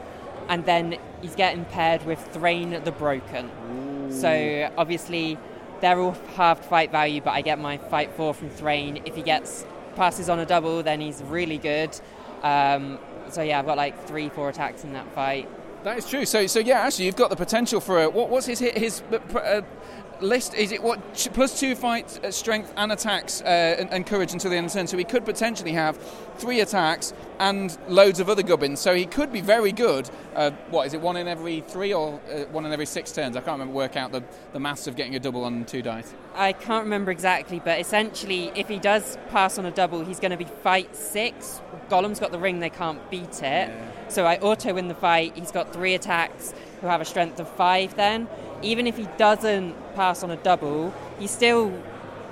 and 0.50 0.66
then 0.66 0.98
he's 1.22 1.36
getting 1.36 1.64
paired 1.64 2.06
with 2.06 2.20
Thrain 2.34 2.72
the 2.84 2.92
Broken. 2.92 3.50
Ooh. 3.72 4.12
So 4.12 4.72
obviously 4.78 5.38
they're 5.80 6.00
all 6.00 6.18
halved 6.36 6.66
fight 6.66 6.92
value, 6.92 7.22
but 7.22 7.32
I 7.32 7.42
get 7.42 7.60
my 7.60 7.78
fight 7.78 8.12
four 8.12 8.34
from 8.34 8.50
Thrain. 8.50 9.04
If 9.06 9.16
he 9.16 9.22
gets 9.22 9.66
passes 9.96 10.28
on 10.28 10.40
a 10.40 10.46
double, 10.46 10.84
then 10.84 11.00
he's 11.00 11.24
really 11.24 11.60
good. 11.60 11.98
Um, 12.44 13.00
so 13.30 13.42
yeah, 13.42 13.60
I've 13.60 13.66
got 13.66 13.78
like 13.78 14.06
three, 14.06 14.28
four 14.28 14.50
attacks 14.50 14.84
in 14.84 14.92
that 14.94 15.10
fight. 15.14 15.48
That 15.84 15.98
is 15.98 16.10
true. 16.10 16.26
So, 16.26 16.48
so 16.48 16.60
yeah, 16.60 16.80
actually, 16.80 17.06
you've 17.06 17.16
got 17.16 17.30
the 17.30 17.36
potential 17.36 17.80
for 17.80 18.04
a, 18.04 18.10
what, 18.10 18.30
what's 18.30 18.46
his 18.46 18.60
his 18.60 19.02
uh, 19.12 19.62
list? 20.22 20.54
Is 20.54 20.72
it 20.72 20.82
what 20.82 21.00
plus 21.34 21.60
two 21.60 21.76
fight 21.76 22.20
uh, 22.24 22.32
strength 22.32 22.74
and 22.78 22.92
attacks 22.92 23.42
uh, 23.42 23.46
and, 23.46 23.90
and, 23.92 24.06
courage 24.06 24.34
until 24.34 24.52
the 24.52 24.58
end 24.58 24.66
of 24.68 24.74
the 24.74 24.80
turn? 24.80 24.88
So 24.88 24.98
he 24.98 25.04
could 25.04 25.26
potentially 25.26 25.72
have 25.74 25.98
three 26.38 26.62
attacks 26.62 27.14
and 27.40 27.78
loads 27.88 28.20
of 28.20 28.30
other 28.30 28.44
gubbins. 28.44 28.80
So 28.80 28.94
he 28.94 29.06
could 29.06 29.32
be 29.32 29.42
very 29.42 29.72
good. 29.72 30.10
Uh, 30.36 30.52
what 30.70 30.88
is 30.88 30.94
it? 30.94 31.02
One 31.02 31.18
in 31.18 31.28
every 31.28 31.62
three 31.62 31.94
or 31.94 32.20
uh, 32.32 32.46
one 32.52 32.66
in 32.66 32.74
every 32.74 32.86
six 32.86 33.12
turns? 33.12 33.36
I 33.36 33.42
can't 33.42 33.60
remember. 33.60 33.74
Work 33.74 33.98
out 33.98 34.12
the 34.12 34.24
the 34.54 34.60
maths 34.60 34.88
of 34.88 34.96
getting 34.96 35.16
a 35.16 35.20
double 35.20 35.44
on 35.44 35.66
two 35.66 35.82
dice. 35.82 36.14
I 36.36 36.54
can't 36.54 36.84
remember 36.84 37.12
exactly, 37.12 37.60
but 37.60 37.80
essentially, 37.80 38.52
if 38.56 38.68
he 38.68 38.80
does 38.80 39.18
pass 39.30 39.58
on 39.58 39.66
a 39.66 39.72
double, 39.72 40.04
he's 40.04 40.20
going 40.20 40.32
to 40.32 40.38
be 40.38 40.46
fight 40.46 40.96
six. 40.96 41.62
Gollum's 41.90 42.20
got 42.20 42.32
the 42.32 42.40
ring; 42.40 42.60
they 42.60 42.70
can't 42.70 43.10
beat 43.10 43.42
it. 43.42 43.70
Yeah. 43.70 43.92
So 44.08 44.26
I 44.26 44.38
auto 44.38 44.74
win 44.74 44.88
the 44.88 44.96
fight. 44.96 45.34
He's 45.36 45.52
got 45.52 45.74
three 45.74 45.94
attacks 45.94 46.54
who 46.82 46.88
have 46.88 47.02
a 47.02 47.06
strength 47.06 47.40
of 47.40 47.50
five 47.50 47.96
then. 47.96 48.28
Even 48.62 48.88
if 48.88 48.98
he 48.98 49.08
doesn't 49.18 49.76
pass 49.96 50.24
on 50.24 50.32
a 50.32 50.38
double, 50.38 50.94
he's 51.20 51.32
still 51.32 51.72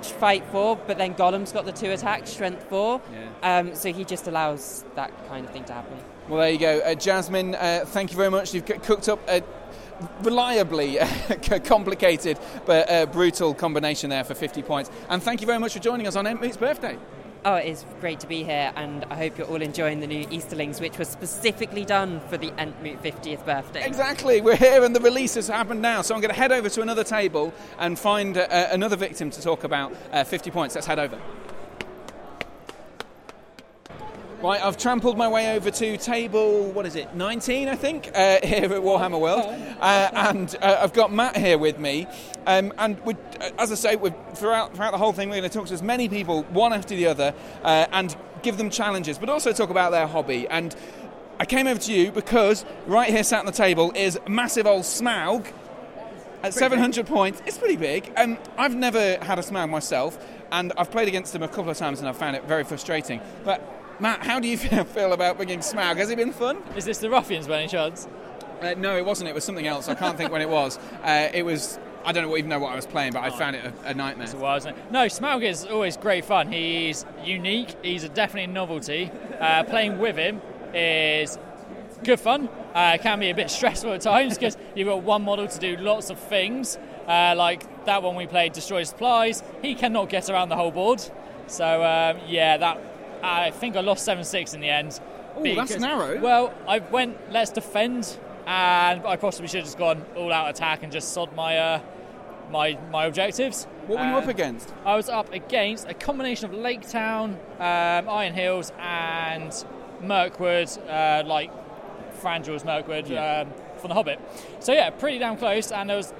fight 0.02 0.44
four, 0.52 0.76
but 0.76 0.98
then 0.98 1.14
Gollum's 1.14 1.52
got 1.52 1.64
the 1.64 1.72
two 1.72 1.90
attacks, 1.90 2.30
strength 2.30 2.64
four. 2.68 3.00
Yeah. 3.42 3.58
Um, 3.58 3.74
so 3.74 3.92
he 3.92 4.04
just 4.04 4.26
allows 4.26 4.84
that 4.94 5.10
kind 5.28 5.44
of 5.46 5.52
thing 5.52 5.64
to 5.64 5.72
happen. 5.72 5.98
Well, 6.28 6.40
there 6.40 6.50
you 6.50 6.58
go. 6.58 6.80
Uh, 6.80 6.94
Jasmine, 6.94 7.54
uh, 7.54 7.84
thank 7.86 8.10
you 8.10 8.16
very 8.16 8.30
much. 8.30 8.54
You've 8.54 8.66
cooked 8.66 9.08
up 9.08 9.20
a 9.28 9.42
reliably 10.22 10.98
complicated 11.64 12.38
but 12.66 12.90
uh, 12.90 13.06
brutal 13.06 13.54
combination 13.54 14.10
there 14.10 14.24
for 14.24 14.34
50 14.34 14.62
points. 14.62 14.90
And 15.08 15.22
thank 15.22 15.40
you 15.40 15.46
very 15.46 15.58
much 15.58 15.72
for 15.72 15.78
joining 15.78 16.06
us 16.06 16.16
on 16.16 16.26
Entmoot's 16.26 16.56
birthday. 16.56 16.98
Oh, 17.46 17.54
it 17.54 17.66
is 17.66 17.84
great 18.00 18.18
to 18.20 18.26
be 18.26 18.42
here, 18.42 18.72
and 18.74 19.04
I 19.08 19.14
hope 19.14 19.38
you're 19.38 19.46
all 19.46 19.62
enjoying 19.62 20.00
the 20.00 20.08
new 20.08 20.26
Easterlings, 20.30 20.80
which 20.80 20.98
was 20.98 21.06
specifically 21.06 21.84
done 21.84 22.18
for 22.28 22.36
the 22.36 22.50
Entmoot 22.50 23.00
50th 23.02 23.44
birthday. 23.44 23.86
Exactly, 23.86 24.40
we're 24.40 24.56
here, 24.56 24.82
and 24.82 24.96
the 24.96 25.00
release 25.00 25.36
has 25.36 25.46
happened 25.46 25.80
now. 25.80 26.02
So 26.02 26.16
I'm 26.16 26.20
going 26.20 26.34
to 26.34 26.36
head 26.36 26.50
over 26.50 26.68
to 26.68 26.82
another 26.82 27.04
table 27.04 27.54
and 27.78 27.96
find 27.96 28.36
uh, 28.36 28.48
another 28.72 28.96
victim 28.96 29.30
to 29.30 29.40
talk 29.40 29.62
about 29.62 29.94
uh, 30.10 30.24
50 30.24 30.50
points. 30.50 30.74
Let's 30.74 30.88
head 30.88 30.98
over. 30.98 31.20
Right, 34.42 34.62
I've 34.62 34.76
trampled 34.76 35.16
my 35.16 35.28
way 35.28 35.56
over 35.56 35.70
to 35.70 35.96
table, 35.96 36.70
what 36.72 36.84
is 36.84 36.94
it, 36.94 37.14
19, 37.14 37.68
I 37.68 37.74
think, 37.74 38.10
uh, 38.14 38.38
here 38.44 38.64
at 38.64 38.82
Warhammer 38.82 39.18
World. 39.18 39.46
Uh, 39.80 40.10
and 40.12 40.54
uh, 40.60 40.80
I've 40.82 40.92
got 40.92 41.10
Matt 41.10 41.38
here 41.38 41.56
with 41.56 41.78
me. 41.78 42.06
Um, 42.46 42.70
and 42.76 43.00
uh, 43.06 43.14
as 43.58 43.72
I 43.72 43.76
say, 43.76 43.96
we're, 43.96 44.14
throughout, 44.34 44.76
throughout 44.76 44.90
the 44.90 44.98
whole 44.98 45.14
thing, 45.14 45.30
we're 45.30 45.36
going 45.36 45.48
to 45.48 45.58
talk 45.58 45.68
to 45.68 45.74
as 45.74 45.82
many 45.82 46.10
people, 46.10 46.42
one 46.44 46.74
after 46.74 46.94
the 46.94 47.06
other, 47.06 47.32
uh, 47.62 47.86
and 47.92 48.14
give 48.42 48.58
them 48.58 48.68
challenges, 48.68 49.16
but 49.16 49.30
also 49.30 49.52
talk 49.52 49.70
about 49.70 49.90
their 49.90 50.06
hobby. 50.06 50.46
And 50.48 50.76
I 51.40 51.46
came 51.46 51.66
over 51.66 51.80
to 51.80 51.92
you 51.92 52.12
because 52.12 52.66
right 52.86 53.08
here 53.08 53.24
sat 53.24 53.40
on 53.40 53.46
the 53.46 53.52
table 53.52 53.90
is 53.94 54.18
massive 54.28 54.66
old 54.66 54.82
Smaug 54.82 55.50
at 56.42 56.52
700 56.52 57.06
points. 57.06 57.40
It's 57.46 57.56
pretty 57.56 57.76
big. 57.76 58.12
Um, 58.18 58.36
I've 58.58 58.74
never 58.74 59.16
had 59.22 59.38
a 59.38 59.42
Smaug 59.42 59.70
myself, 59.70 60.18
and 60.52 60.74
I've 60.76 60.90
played 60.90 61.08
against 61.08 61.34
him 61.34 61.42
a 61.42 61.48
couple 61.48 61.70
of 61.70 61.78
times 61.78 62.00
and 62.00 62.08
I've 62.08 62.18
found 62.18 62.36
it 62.36 62.44
very 62.44 62.64
frustrating. 62.64 63.22
But 63.42 63.75
Matt, 63.98 64.22
how 64.24 64.40
do 64.40 64.48
you 64.48 64.58
feel 64.58 65.12
about 65.12 65.36
bringing 65.36 65.60
Smaug? 65.60 65.96
Has 65.96 66.10
it 66.10 66.16
been 66.16 66.32
fun? 66.32 66.62
Is 66.76 66.84
this 66.84 66.98
the 66.98 67.08
Ruffians 67.08 67.48
by 67.48 67.60
any 67.60 67.68
chance? 67.68 68.06
Uh, 68.60 68.74
no, 68.76 68.96
it 68.96 69.04
wasn't. 69.04 69.28
It 69.28 69.34
was 69.34 69.44
something 69.44 69.66
else. 69.66 69.88
I 69.88 69.94
can't 69.94 70.16
think 70.16 70.30
when 70.30 70.42
it 70.42 70.48
was. 70.48 70.78
Uh, 71.02 71.28
it 71.32 71.44
was. 71.44 71.78
I 72.04 72.12
don't 72.12 72.30
even 72.36 72.48
know 72.48 72.58
what 72.58 72.72
I 72.72 72.76
was 72.76 72.86
playing, 72.86 73.12
but 73.12 73.24
I 73.24 73.30
found 73.30 73.56
it 73.56 73.64
a, 73.64 73.90
a 73.90 73.94
nightmare. 73.94 74.24
It's 74.24 74.34
a 74.34 74.68
it? 74.68 74.92
No, 74.92 75.06
Smaug 75.06 75.42
is 75.42 75.64
always 75.64 75.96
great 75.96 76.24
fun. 76.24 76.52
He's 76.52 77.04
unique. 77.24 77.74
He's 77.82 78.04
a 78.04 78.08
definitely 78.08 78.44
a 78.44 78.54
novelty. 78.54 79.10
Uh, 79.40 79.64
playing 79.64 79.98
with 79.98 80.16
him 80.16 80.40
is 80.72 81.38
good 82.04 82.20
fun. 82.20 82.48
Uh, 82.74 82.92
it 82.94 83.02
can 83.02 83.18
be 83.18 83.30
a 83.30 83.34
bit 83.34 83.50
stressful 83.50 83.92
at 83.92 84.02
times 84.02 84.38
because 84.38 84.56
you've 84.74 84.86
got 84.86 85.02
one 85.02 85.22
model 85.22 85.48
to 85.48 85.58
do 85.58 85.76
lots 85.78 86.10
of 86.10 86.18
things. 86.18 86.78
Uh, 87.08 87.34
like 87.36 87.84
that 87.86 88.02
one 88.02 88.14
we 88.14 88.26
played, 88.26 88.52
Destroy 88.52 88.84
Supplies. 88.84 89.42
He 89.62 89.74
cannot 89.74 90.08
get 90.08 90.30
around 90.30 90.50
the 90.50 90.56
whole 90.56 90.70
board. 90.70 91.02
So 91.48 91.82
um, 91.82 92.18
yeah, 92.28 92.56
that 92.56 92.95
I 93.22 93.50
think 93.50 93.76
I 93.76 93.80
lost 93.80 94.04
seven 94.04 94.24
six 94.24 94.54
in 94.54 94.60
the 94.60 94.68
end. 94.68 95.00
Ooh, 95.38 95.54
that's 95.54 95.76
narrow. 95.78 96.18
Well, 96.20 96.54
I 96.66 96.78
went 96.78 97.16
let's 97.32 97.50
defend, 97.50 98.18
and 98.46 99.04
I 99.06 99.16
possibly 99.16 99.48
should 99.48 99.58
have 99.58 99.64
just 99.66 99.78
gone 99.78 100.04
all 100.16 100.32
out 100.32 100.48
attack 100.48 100.82
and 100.82 100.90
just 100.92 101.12
sod 101.12 101.34
my 101.36 101.58
uh, 101.58 101.80
my 102.50 102.78
my 102.90 103.04
objectives. 103.06 103.64
What 103.86 103.98
were 104.00 104.06
you 104.06 104.16
up 104.16 104.28
against? 104.28 104.72
I 104.84 104.96
was 104.96 105.08
up 105.08 105.32
against 105.32 105.86
a 105.88 105.94
combination 105.94 106.46
of 106.46 106.54
Lake 106.54 106.88
Town, 106.88 107.38
um, 107.58 108.08
Iron 108.08 108.34
Hills, 108.34 108.72
and 108.80 109.52
Mirkwood, 110.02 110.68
uh, 110.88 111.22
like 111.26 111.50
Thranduil's 112.20 112.64
Mirkwood 112.64 113.06
Yeah. 113.08 113.40
um, 113.46 113.52
from 113.78 113.88
The 113.88 113.94
Hobbit. 113.94 114.18
So 114.60 114.72
yeah, 114.72 114.90
pretty 114.90 115.18
damn 115.18 115.36
close, 115.36 115.70
and 115.70 115.88
there 115.90 115.96
was 115.96 116.12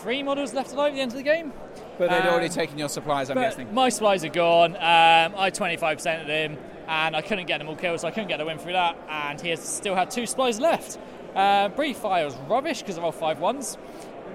three 0.00 0.22
models 0.22 0.52
left 0.54 0.72
alive 0.72 0.92
at 0.92 0.96
the 0.96 1.00
end 1.00 1.12
of 1.12 1.16
the 1.16 1.22
game. 1.22 1.52
But 1.98 2.10
they'd 2.10 2.28
already 2.28 2.46
um, 2.46 2.52
taken 2.52 2.78
your 2.78 2.88
supplies, 2.88 3.30
I'm 3.30 3.36
guessing. 3.36 3.72
my 3.72 3.88
supplies 3.88 4.24
are 4.24 4.28
gone. 4.28 4.76
Um, 4.76 5.34
I 5.36 5.50
25% 5.50 6.20
of 6.20 6.26
them, 6.26 6.58
and 6.86 7.16
I 7.16 7.22
couldn't 7.22 7.46
get 7.46 7.58
them 7.58 7.68
all 7.68 7.76
killed, 7.76 8.00
so 8.00 8.08
I 8.08 8.10
couldn't 8.10 8.28
get 8.28 8.38
the 8.38 8.44
win 8.44 8.58
through 8.58 8.74
that. 8.74 8.96
And 9.08 9.40
he 9.40 9.48
has 9.50 9.60
still 9.60 9.94
had 9.94 10.10
two 10.10 10.26
supplies 10.26 10.60
left. 10.60 10.98
Uh, 11.34 11.68
Brief 11.70 11.96
Fire 11.98 12.24
was 12.24 12.34
rubbish 12.48 12.80
because 12.82 12.96
of 12.98 13.04
all 13.04 13.12
five 13.12 13.38
ones 13.40 13.78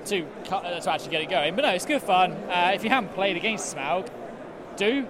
to 0.06 0.26
cut, 0.46 0.66
uh, 0.66 0.80
to 0.80 0.92
actually 0.92 1.12
get 1.12 1.22
it 1.22 1.30
going. 1.30 1.56
But 1.56 1.64
no, 1.64 1.70
it's 1.70 1.86
good 1.86 2.02
fun. 2.02 2.32
Uh, 2.32 2.72
if 2.74 2.84
you 2.84 2.90
haven't 2.90 3.14
played 3.14 3.38
against 3.38 3.76
Smaug, 3.76 4.08
do. 4.78 5.06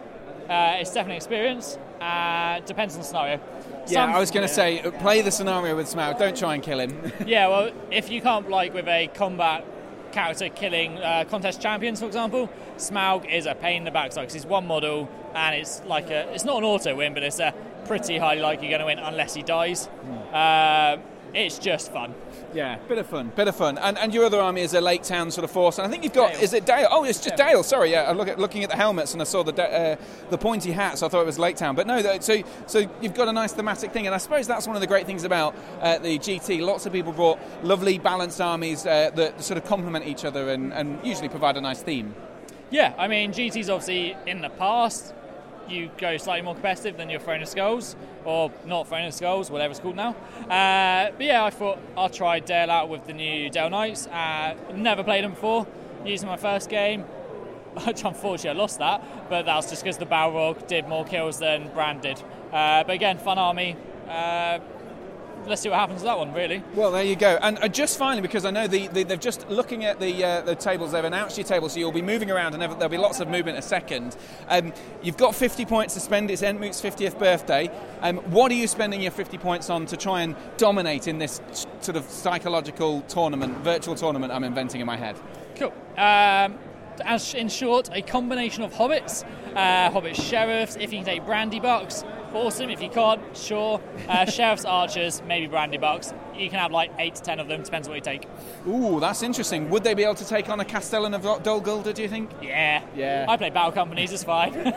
Uh, 0.49 0.77
it's 0.79 0.89
definitely 0.89 1.13
an 1.13 1.17
experience. 1.17 1.77
Uh, 2.01 2.59
depends 2.61 2.95
on 2.95 3.01
the 3.01 3.05
scenario. 3.07 3.39
yeah, 3.81 3.85
Some- 3.85 4.13
I 4.13 4.19
was 4.19 4.31
going 4.31 4.47
to 4.47 4.51
yeah. 4.51 4.81
say, 4.81 4.91
play 4.99 5.21
the 5.21 5.31
scenario 5.31 5.75
with 5.75 5.87
Smaug. 5.87 6.17
Don't 6.17 6.35
try 6.35 6.55
and 6.55 6.63
kill 6.63 6.79
him. 6.79 7.11
Yeah, 7.25 7.47
well, 7.47 7.71
if 7.91 8.09
you 8.09 8.21
can't 8.21 8.49
like 8.49 8.73
with 8.73 8.87
a 8.87 9.07
combat 9.13 9.63
character 10.11 10.49
killing 10.49 10.97
uh, 10.97 11.25
contest 11.29 11.61
champions, 11.61 11.99
for 11.99 12.05
example, 12.05 12.49
Smaug 12.77 13.31
is 13.31 13.45
a 13.45 13.55
pain 13.55 13.77
in 13.77 13.83
the 13.83 13.91
backside 13.91 14.23
because 14.23 14.33
he's 14.33 14.45
one 14.45 14.67
model 14.67 15.09
and 15.33 15.55
it's 15.55 15.83
like 15.85 16.09
a 16.09 16.31
it's 16.33 16.43
not 16.43 16.57
an 16.57 16.63
auto 16.63 16.95
win, 16.95 17.13
but 17.13 17.23
it's 17.23 17.39
a 17.39 17.53
pretty 17.85 18.17
highly 18.17 18.41
likely 18.41 18.67
going 18.69 18.79
to 18.79 18.85
win 18.85 18.99
unless 18.99 19.33
he 19.33 19.41
dies. 19.41 19.87
Uh, 20.31 20.97
it's 21.33 21.59
just 21.59 21.91
fun. 21.91 22.13
Yeah, 22.53 22.77
bit 22.87 22.97
of 22.97 23.07
fun, 23.07 23.31
bit 23.35 23.47
of 23.47 23.55
fun. 23.55 23.77
And, 23.77 23.97
and 23.97 24.13
your 24.13 24.25
other 24.25 24.39
army 24.39 24.61
is 24.61 24.73
a 24.73 24.81
Lake 24.81 25.03
Town 25.03 25.31
sort 25.31 25.43
of 25.43 25.51
force. 25.51 25.77
And 25.77 25.87
I 25.87 25.89
think 25.89 26.03
you've 26.03 26.13
got, 26.13 26.33
Dale. 26.33 26.41
is 26.41 26.53
it 26.53 26.65
Dale? 26.65 26.87
Oh, 26.91 27.03
it's 27.03 27.19
just 27.19 27.37
Dale. 27.37 27.47
Dale. 27.47 27.63
Sorry, 27.63 27.91
yeah. 27.91 28.03
I 28.03 28.11
look 28.11 28.27
at 28.27 28.39
looking 28.39 28.63
at 28.63 28.69
the 28.69 28.75
helmets 28.75 29.13
and 29.13 29.21
I 29.21 29.25
saw 29.25 29.43
the 29.43 29.53
uh, 29.61 29.95
the 30.29 30.37
pointy 30.37 30.71
hats. 30.71 30.99
so 30.99 31.05
I 31.05 31.09
thought 31.09 31.21
it 31.21 31.25
was 31.25 31.39
Lake 31.39 31.55
Town. 31.55 31.75
But 31.75 31.87
no, 31.87 32.01
so 32.19 32.41
so 32.67 32.79
you've 33.01 33.13
got 33.13 33.27
a 33.27 33.33
nice 33.33 33.53
thematic 33.53 33.91
thing, 33.91 34.05
and 34.05 34.15
I 34.15 34.17
suppose 34.17 34.47
that's 34.47 34.67
one 34.67 34.75
of 34.75 34.81
the 34.81 34.87
great 34.87 35.05
things 35.05 35.23
about 35.23 35.55
uh, 35.81 35.97
the 35.99 36.17
GT. 36.19 36.61
Lots 36.61 36.85
of 36.85 36.93
people 36.93 37.11
brought 37.11 37.39
lovely 37.63 37.97
balanced 37.97 38.41
armies 38.41 38.85
uh, 38.85 39.11
that 39.15 39.43
sort 39.43 39.57
of 39.57 39.65
complement 39.65 40.05
each 40.05 40.25
other 40.25 40.49
and, 40.49 40.73
and 40.73 41.05
usually 41.05 41.29
provide 41.29 41.57
a 41.57 41.61
nice 41.61 41.81
theme. 41.81 42.13
Yeah, 42.69 42.93
I 42.97 43.07
mean 43.07 43.31
GT's 43.31 43.69
obviously 43.69 44.15
in 44.25 44.41
the 44.41 44.49
past. 44.49 45.13
You 45.71 45.89
go 45.97 46.17
slightly 46.17 46.41
more 46.41 46.53
competitive 46.53 46.97
than 46.97 47.09
your 47.09 47.21
Throne 47.21 47.41
of 47.41 47.47
Skulls, 47.47 47.95
or 48.25 48.51
not 48.65 48.89
Throne 48.89 49.05
of 49.05 49.13
Skulls, 49.13 49.49
whatever 49.49 49.71
it's 49.71 49.79
called 49.79 49.95
now. 49.95 50.09
Uh, 50.49 51.11
but 51.11 51.25
yeah, 51.25 51.45
I 51.45 51.49
thought 51.49 51.79
I'll 51.95 52.09
try 52.09 52.39
Dale 52.39 52.69
out 52.69 52.89
with 52.89 53.07
the 53.07 53.13
new 53.13 53.49
Dale 53.49 53.69
Knights. 53.69 54.05
Uh, 54.07 54.55
never 54.73 55.01
played 55.01 55.23
them 55.23 55.31
before. 55.31 55.65
Using 56.05 56.27
my 56.27 56.35
first 56.35 56.69
game, 56.69 57.03
which 57.85 58.03
unfortunately 58.03 58.49
I 58.49 58.61
lost 58.61 58.79
that, 58.79 59.29
but 59.29 59.45
that 59.45 59.55
was 59.55 59.69
just 59.69 59.83
because 59.83 59.97
the 59.97 60.05
Balrog 60.05 60.67
did 60.67 60.89
more 60.89 61.05
kills 61.05 61.39
than 61.39 61.69
Brand 61.69 62.01
did. 62.01 62.21
Uh, 62.51 62.83
but 62.83 62.91
again, 62.91 63.17
fun 63.17 63.37
army. 63.37 63.77
Let's 65.47 65.61
see 65.61 65.69
what 65.69 65.79
happens 65.79 65.99
to 65.99 66.05
that 66.05 66.17
one, 66.17 66.33
really. 66.33 66.63
Well, 66.75 66.91
there 66.91 67.03
you 67.03 67.15
go. 67.15 67.37
And 67.41 67.57
uh, 67.59 67.67
just 67.67 67.97
finally, 67.97 68.21
because 68.21 68.45
I 68.45 68.51
know 68.51 68.67
the, 68.67 68.87
the, 68.87 69.03
they're 69.03 69.17
just 69.17 69.49
looking 69.49 69.85
at 69.85 69.99
the 69.99 70.23
uh, 70.23 70.41
the 70.41 70.55
tables, 70.55 70.91
they've 70.91 71.03
announced 71.03 71.37
your 71.37 71.45
table, 71.45 71.67
so 71.69 71.79
you'll 71.79 71.91
be 71.91 72.01
moving 72.01 72.29
around 72.29 72.53
and 72.53 72.61
there'll 72.61 72.89
be 72.89 72.97
lots 72.97 73.19
of 73.19 73.27
movement 73.27 73.57
a 73.57 73.61
second. 73.61 74.15
Um, 74.49 74.73
you've 75.01 75.17
got 75.17 75.35
50 75.35 75.65
points 75.65 75.93
to 75.95 75.99
spend. 75.99 76.29
It's 76.29 76.41
Entmoot's 76.41 76.81
50th 76.81 77.17
birthday. 77.17 77.69
Um, 78.01 78.17
what 78.31 78.51
are 78.51 78.55
you 78.55 78.67
spending 78.67 79.01
your 79.01 79.11
50 79.11 79.37
points 79.37 79.69
on 79.69 79.85
to 79.87 79.97
try 79.97 80.21
and 80.21 80.35
dominate 80.57 81.07
in 81.07 81.17
this 81.17 81.41
sort 81.81 81.97
of 81.97 82.05
psychological 82.05 83.01
tournament, 83.01 83.57
virtual 83.59 83.95
tournament 83.95 84.31
I'm 84.31 84.43
inventing 84.43 84.81
in 84.81 84.87
my 84.87 84.97
head? 84.97 85.15
Cool. 85.55 85.73
Um, 85.97 86.57
as 87.05 87.33
in 87.33 87.49
short, 87.49 87.89
a 87.91 88.01
combination 88.01 88.63
of 88.63 88.73
hobbits, 88.73 89.23
uh, 89.55 89.89
hobbit 89.91 90.15
sheriffs. 90.15 90.75
If 90.75 90.91
you 90.91 90.99
can 90.99 91.05
take 91.05 91.25
brandy 91.25 91.59
bucks, 91.59 92.03
awesome. 92.33 92.69
If 92.69 92.81
you 92.81 92.89
can't, 92.89 93.21
sure. 93.35 93.81
Uh, 94.07 94.25
sheriffs, 94.29 94.65
archers, 94.65 95.21
maybe 95.27 95.47
brandy 95.47 95.77
bucks. 95.77 96.13
You 96.41 96.49
can 96.49 96.59
have 96.59 96.71
like 96.71 96.91
eight 96.97 97.15
to 97.15 97.21
ten 97.21 97.39
of 97.39 97.47
them. 97.47 97.61
Depends 97.61 97.87
what 97.87 97.95
you 97.95 98.01
take. 98.01 98.27
Ooh, 98.67 98.99
that's 98.99 99.21
interesting. 99.23 99.69
Would 99.69 99.83
they 99.83 99.93
be 99.93 100.03
able 100.03 100.15
to 100.15 100.27
take 100.27 100.49
on 100.49 100.59
a 100.59 100.65
Castellan 100.65 101.13
of 101.13 101.43
Dol 101.43 101.61
do 101.61 102.01
you 102.01 102.07
think? 102.07 102.31
Yeah. 102.41 102.83
Yeah. 102.95 103.25
I 103.27 103.37
play 103.37 103.49
battle 103.49 103.71
companies. 103.71 104.11
It's 104.11 104.23
fine. 104.23 104.53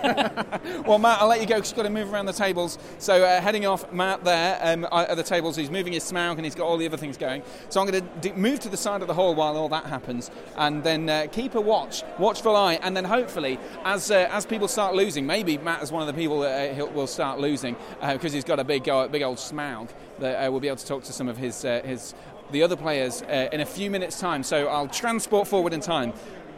Well, 0.87 0.98
Matt, 0.98 1.20
I'll 1.20 1.29
let 1.29 1.40
you 1.40 1.46
go 1.46 1.57
because 1.57 1.70
you've 1.70 1.77
got 1.77 1.85
to 1.85 1.90
move 1.90 2.12
around 2.12 2.27
the 2.27 2.33
tables. 2.33 2.79
So, 2.98 3.24
uh, 3.24 3.40
heading 3.40 3.64
off, 3.64 3.90
Matt 3.92 4.24
there 4.24 4.59
um, 4.62 4.87
at 4.90 5.16
the 5.16 5.22
tables, 5.22 5.57
he's 5.57 5.70
moving 5.70 5.92
his 5.92 6.05
Smaug 6.05 6.37
and 6.37 6.44
he's 6.44 6.55
got 6.55 6.66
all 6.66 6.77
the 6.77 6.87
other 6.87 6.96
things 6.96 7.16
going. 7.16 7.42
So, 7.68 7.81
I'm 7.81 7.88
going 7.88 8.03
to 8.03 8.29
d- 8.29 8.33
move 8.33 8.61
to 8.61 8.68
the 8.68 8.77
side 8.77 9.00
of 9.00 9.09
the 9.09 9.14
hall 9.14 9.35
while 9.35 9.57
all 9.57 9.68
that 9.70 9.87
happens 9.87 10.31
and 10.57 10.83
then 10.85 11.09
uh, 11.09 11.27
keep 11.33 11.55
a 11.55 11.61
watch, 11.61 12.03
watchful 12.18 12.55
eye, 12.57 12.79
and 12.83 12.96
then 12.96 13.05
hopefully, 13.05 13.59
as 13.85 14.11
uh, 14.11 14.29
as 14.31 14.44
people 14.44 14.68
start 14.68 14.94
losing, 14.94 15.27
maybe 15.27 15.59
Matt 15.59 15.83
is 15.83 15.90
one 15.90 16.03
of 16.03 16.07
the 16.07 16.20
people 16.20 16.40
that 16.40 16.70
uh, 16.70 16.74
he'll, 16.74 16.90
will 16.90 17.07
start 17.07 17.40
losing 17.40 17.77
because 18.00 18.33
he's 18.33 18.44
got 18.44 18.59
a 18.59 18.64
big, 18.64 18.88
uh, 18.88 19.09
big 19.09 19.22
old 19.22 19.38
Smaug 19.38 19.88
that 20.18 20.46
uh, 20.46 20.50
we'll 20.50 20.61
be 20.61 20.68
able 20.68 20.79
to 20.79 20.87
talk 20.87 21.05
to 21.05 21.12
some 21.12 21.29
of 21.29 21.37
his, 21.37 21.64
uh, 21.64 21.83
his 21.85 22.14
the 22.50 22.62
other 22.62 22.77
players 22.77 23.22
uh, 23.22 23.48
in 23.53 23.61
a 23.61 23.66
few 23.66 23.90
minutes' 23.90 24.20
time. 24.20 24.42
So, 24.42 24.68
I'll 24.68 24.88
transport 24.88 25.48
forward 25.48 25.72
in 25.72 25.81
time 25.81 26.12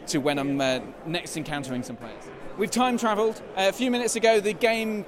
to 0.07 0.19
when 0.19 0.39
I'm 0.39 0.59
uh, 0.59 0.79
next 1.05 1.37
encountering 1.37 1.83
some 1.83 1.95
players. 1.95 2.23
We've 2.57 2.71
time 2.71 2.97
travelled. 2.97 3.41
Uh, 3.57 3.69
a 3.69 3.73
few 3.73 3.91
minutes 3.91 4.15
ago, 4.15 4.39
the 4.39 4.53
game 4.53 5.05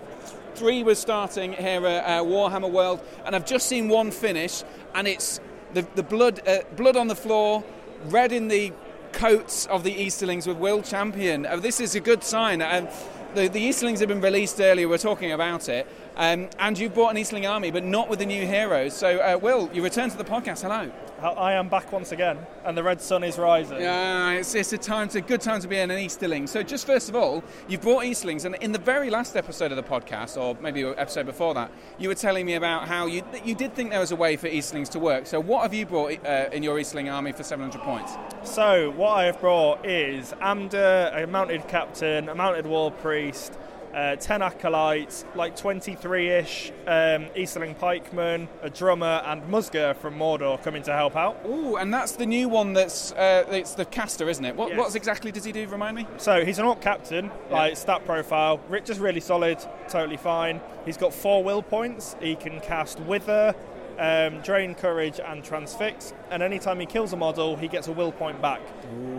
three 0.56 0.84
was 0.84 1.00
starting 1.00 1.54
here 1.54 1.86
at 1.86 2.06
uh, 2.06 2.24
Warhammer 2.24 2.70
World, 2.70 3.02
and 3.26 3.36
I've 3.36 3.46
just 3.46 3.68
seen 3.68 3.88
one 3.88 4.12
finish, 4.12 4.64
and 4.94 5.08
it's 5.08 5.40
the, 5.74 5.88
the 5.96 6.04
blood, 6.04 6.42
blood 6.76 6.98
on 6.98 7.08
the 7.08 7.16
floor, 7.16 7.64
red 8.06 8.32
in 8.32 8.48
the 8.48 8.74
coats 9.12 9.66
of 9.68 9.84
the 9.84 9.92
Easterlings 9.92 10.48
with 10.48 10.58
Will 10.58 10.82
Champion. 10.82 11.46
Uh, 11.46 11.58
this 11.58 11.80
is 11.80 11.96
a 11.96 12.00
good 12.00 12.24
sign. 12.24 12.62
Um, 12.62 12.88
the, 13.36 13.48
the 13.48 13.60
Easterlings 13.60 14.00
have 14.00 14.10
been 14.10 14.22
released 14.22 14.60
earlier, 14.60 14.88
we're 14.88 14.98
talking 14.98 15.32
about 15.32 15.70
it, 15.70 15.88
um, 16.20 16.50
and 16.60 16.78
you 16.78 16.90
brought 16.90 17.12
an 17.12 17.16
Eastling 17.16 17.50
army, 17.50 17.72
but 17.72 17.86
not 17.86 18.10
with 18.10 18.20
the 18.20 18.26
new 18.26 18.46
heroes. 18.46 18.94
So, 18.94 19.20
uh, 19.20 19.40
Will, 19.42 19.70
you 19.74 19.82
return 19.82 20.10
to 20.10 20.18
the 20.18 20.26
podcast. 20.26 20.62
Hello. 20.62 20.92
I 21.22 21.54
am 21.54 21.70
back 21.70 21.92
once 21.92 22.12
again, 22.12 22.38
and 22.66 22.78
the 22.78 22.84
red 22.84 23.02
sun 23.02 23.24
is 23.24 23.38
rising. 23.38 23.80
Yeah, 23.82 24.32
it's, 24.32 24.54
it's 24.56 24.72
a 24.74 24.78
time, 24.78 25.06
it's 25.06 25.16
a 25.16 25.22
good 25.22 25.42
time 25.42 25.60
to 25.62 25.68
be 25.68 25.78
an 25.78 25.92
Easterling. 25.92 26.48
So, 26.48 26.62
just 26.62 26.86
first 26.86 27.10
of 27.10 27.16
all, 27.16 27.44
you've 27.68 27.82
brought 27.82 28.04
Easterlings, 28.04 28.44
and 28.44 28.56
in 28.56 28.74
the 28.74 28.80
very 28.80 29.10
last 29.10 29.38
episode 29.38 29.72
of 29.72 29.78
the 29.78 29.84
podcast, 29.84 30.38
or 30.38 30.58
maybe 30.62 30.84
episode 30.84 31.26
before 31.26 31.54
that, 31.54 31.72
you 31.98 32.10
were 32.10 32.16
telling 32.16 32.46
me 32.46 32.56
about 32.56 32.88
how 32.88 33.06
you 33.06 33.24
you 33.44 33.56
did 33.56 33.74
think 33.74 33.90
there 33.90 34.00
was 34.00 34.12
a 34.12 34.16
way 34.16 34.36
for 34.36 34.48
Eastlings 34.48 34.90
to 34.90 35.00
work. 35.00 35.26
So, 35.26 35.40
what 35.40 35.64
have 35.64 35.74
you 35.74 35.86
brought 35.86 36.26
uh, 36.26 36.50
in 36.52 36.64
your 36.64 36.78
Eastling 36.78 37.12
army 37.12 37.32
for 37.32 37.44
700 37.44 37.82
points? 37.82 38.14
So, 38.44 38.92
what 38.92 39.12
I 39.12 39.26
have 39.26 39.40
brought 39.40 39.86
is 39.86 40.34
Amda, 40.42 41.12
a 41.16 41.28
mounted 41.28 41.68
captain, 41.68 42.30
a 42.30 42.36
mounted 42.36 42.66
war 42.66 42.92
priest, 42.92 43.58
uh, 43.94 44.16
10 44.16 44.42
acolytes, 44.42 45.26
like 45.36 45.56
23 45.56 46.30
ish 46.30 46.72
um, 46.88 47.26
Easterling 47.36 47.76
pikemen, 47.76 48.48
a 48.62 48.70
drummer, 48.70 49.22
and 49.26 49.48
Musga 49.50 49.96
from 49.96 50.16
Mordor 50.18 50.62
coming 50.64 50.84
to 50.84 50.94
help 50.94 51.16
out. 51.16 51.40
Ooh, 51.48 51.76
and 51.78 51.94
that's 51.94 52.14
the 52.14 52.26
new 52.26 52.48
one 52.50 52.74
that's 52.74 53.12
uh, 53.14 53.46
it's 53.50 53.74
the 53.74 53.86
caster, 53.86 54.30
isn't 54.30 54.46
it? 54.46 54.56
What, 54.56 54.70
Yes. 54.70 54.78
what 54.78 54.96
exactly 54.96 55.32
does 55.32 55.44
he 55.44 55.52
do? 55.52 55.68
Remind 55.68 55.96
me. 55.96 56.06
So 56.18 56.46
he's 56.46 56.60
an 56.60 56.66
orc 56.66 56.82
captain, 56.82 57.32
like 57.50 57.78
stat 57.78 58.06
profile. 58.06 58.60
Just 58.86 59.00
really 59.00 59.20
solid, 59.22 59.58
totally 59.88 60.18
fine. 60.18 60.62
He's 60.86 60.98
got 60.98 61.14
four 61.14 61.44
will 61.44 61.62
points. 61.62 62.16
He 62.22 62.36
can 62.36 62.60
cast 62.62 63.00
Wither, 63.02 63.54
um, 63.98 64.40
Drain 64.42 64.76
Courage, 64.76 65.20
and 65.20 65.44
Transfix. 65.44 66.14
And 66.32 66.42
anytime 66.44 66.80
he 66.80 66.86
kills 66.86 67.12
a 67.14 67.18
model, 67.18 67.56
he 67.56 67.68
gets 67.68 67.88
a 67.88 67.92
will 67.92 68.12
point 68.12 68.42
back. 68.42 68.62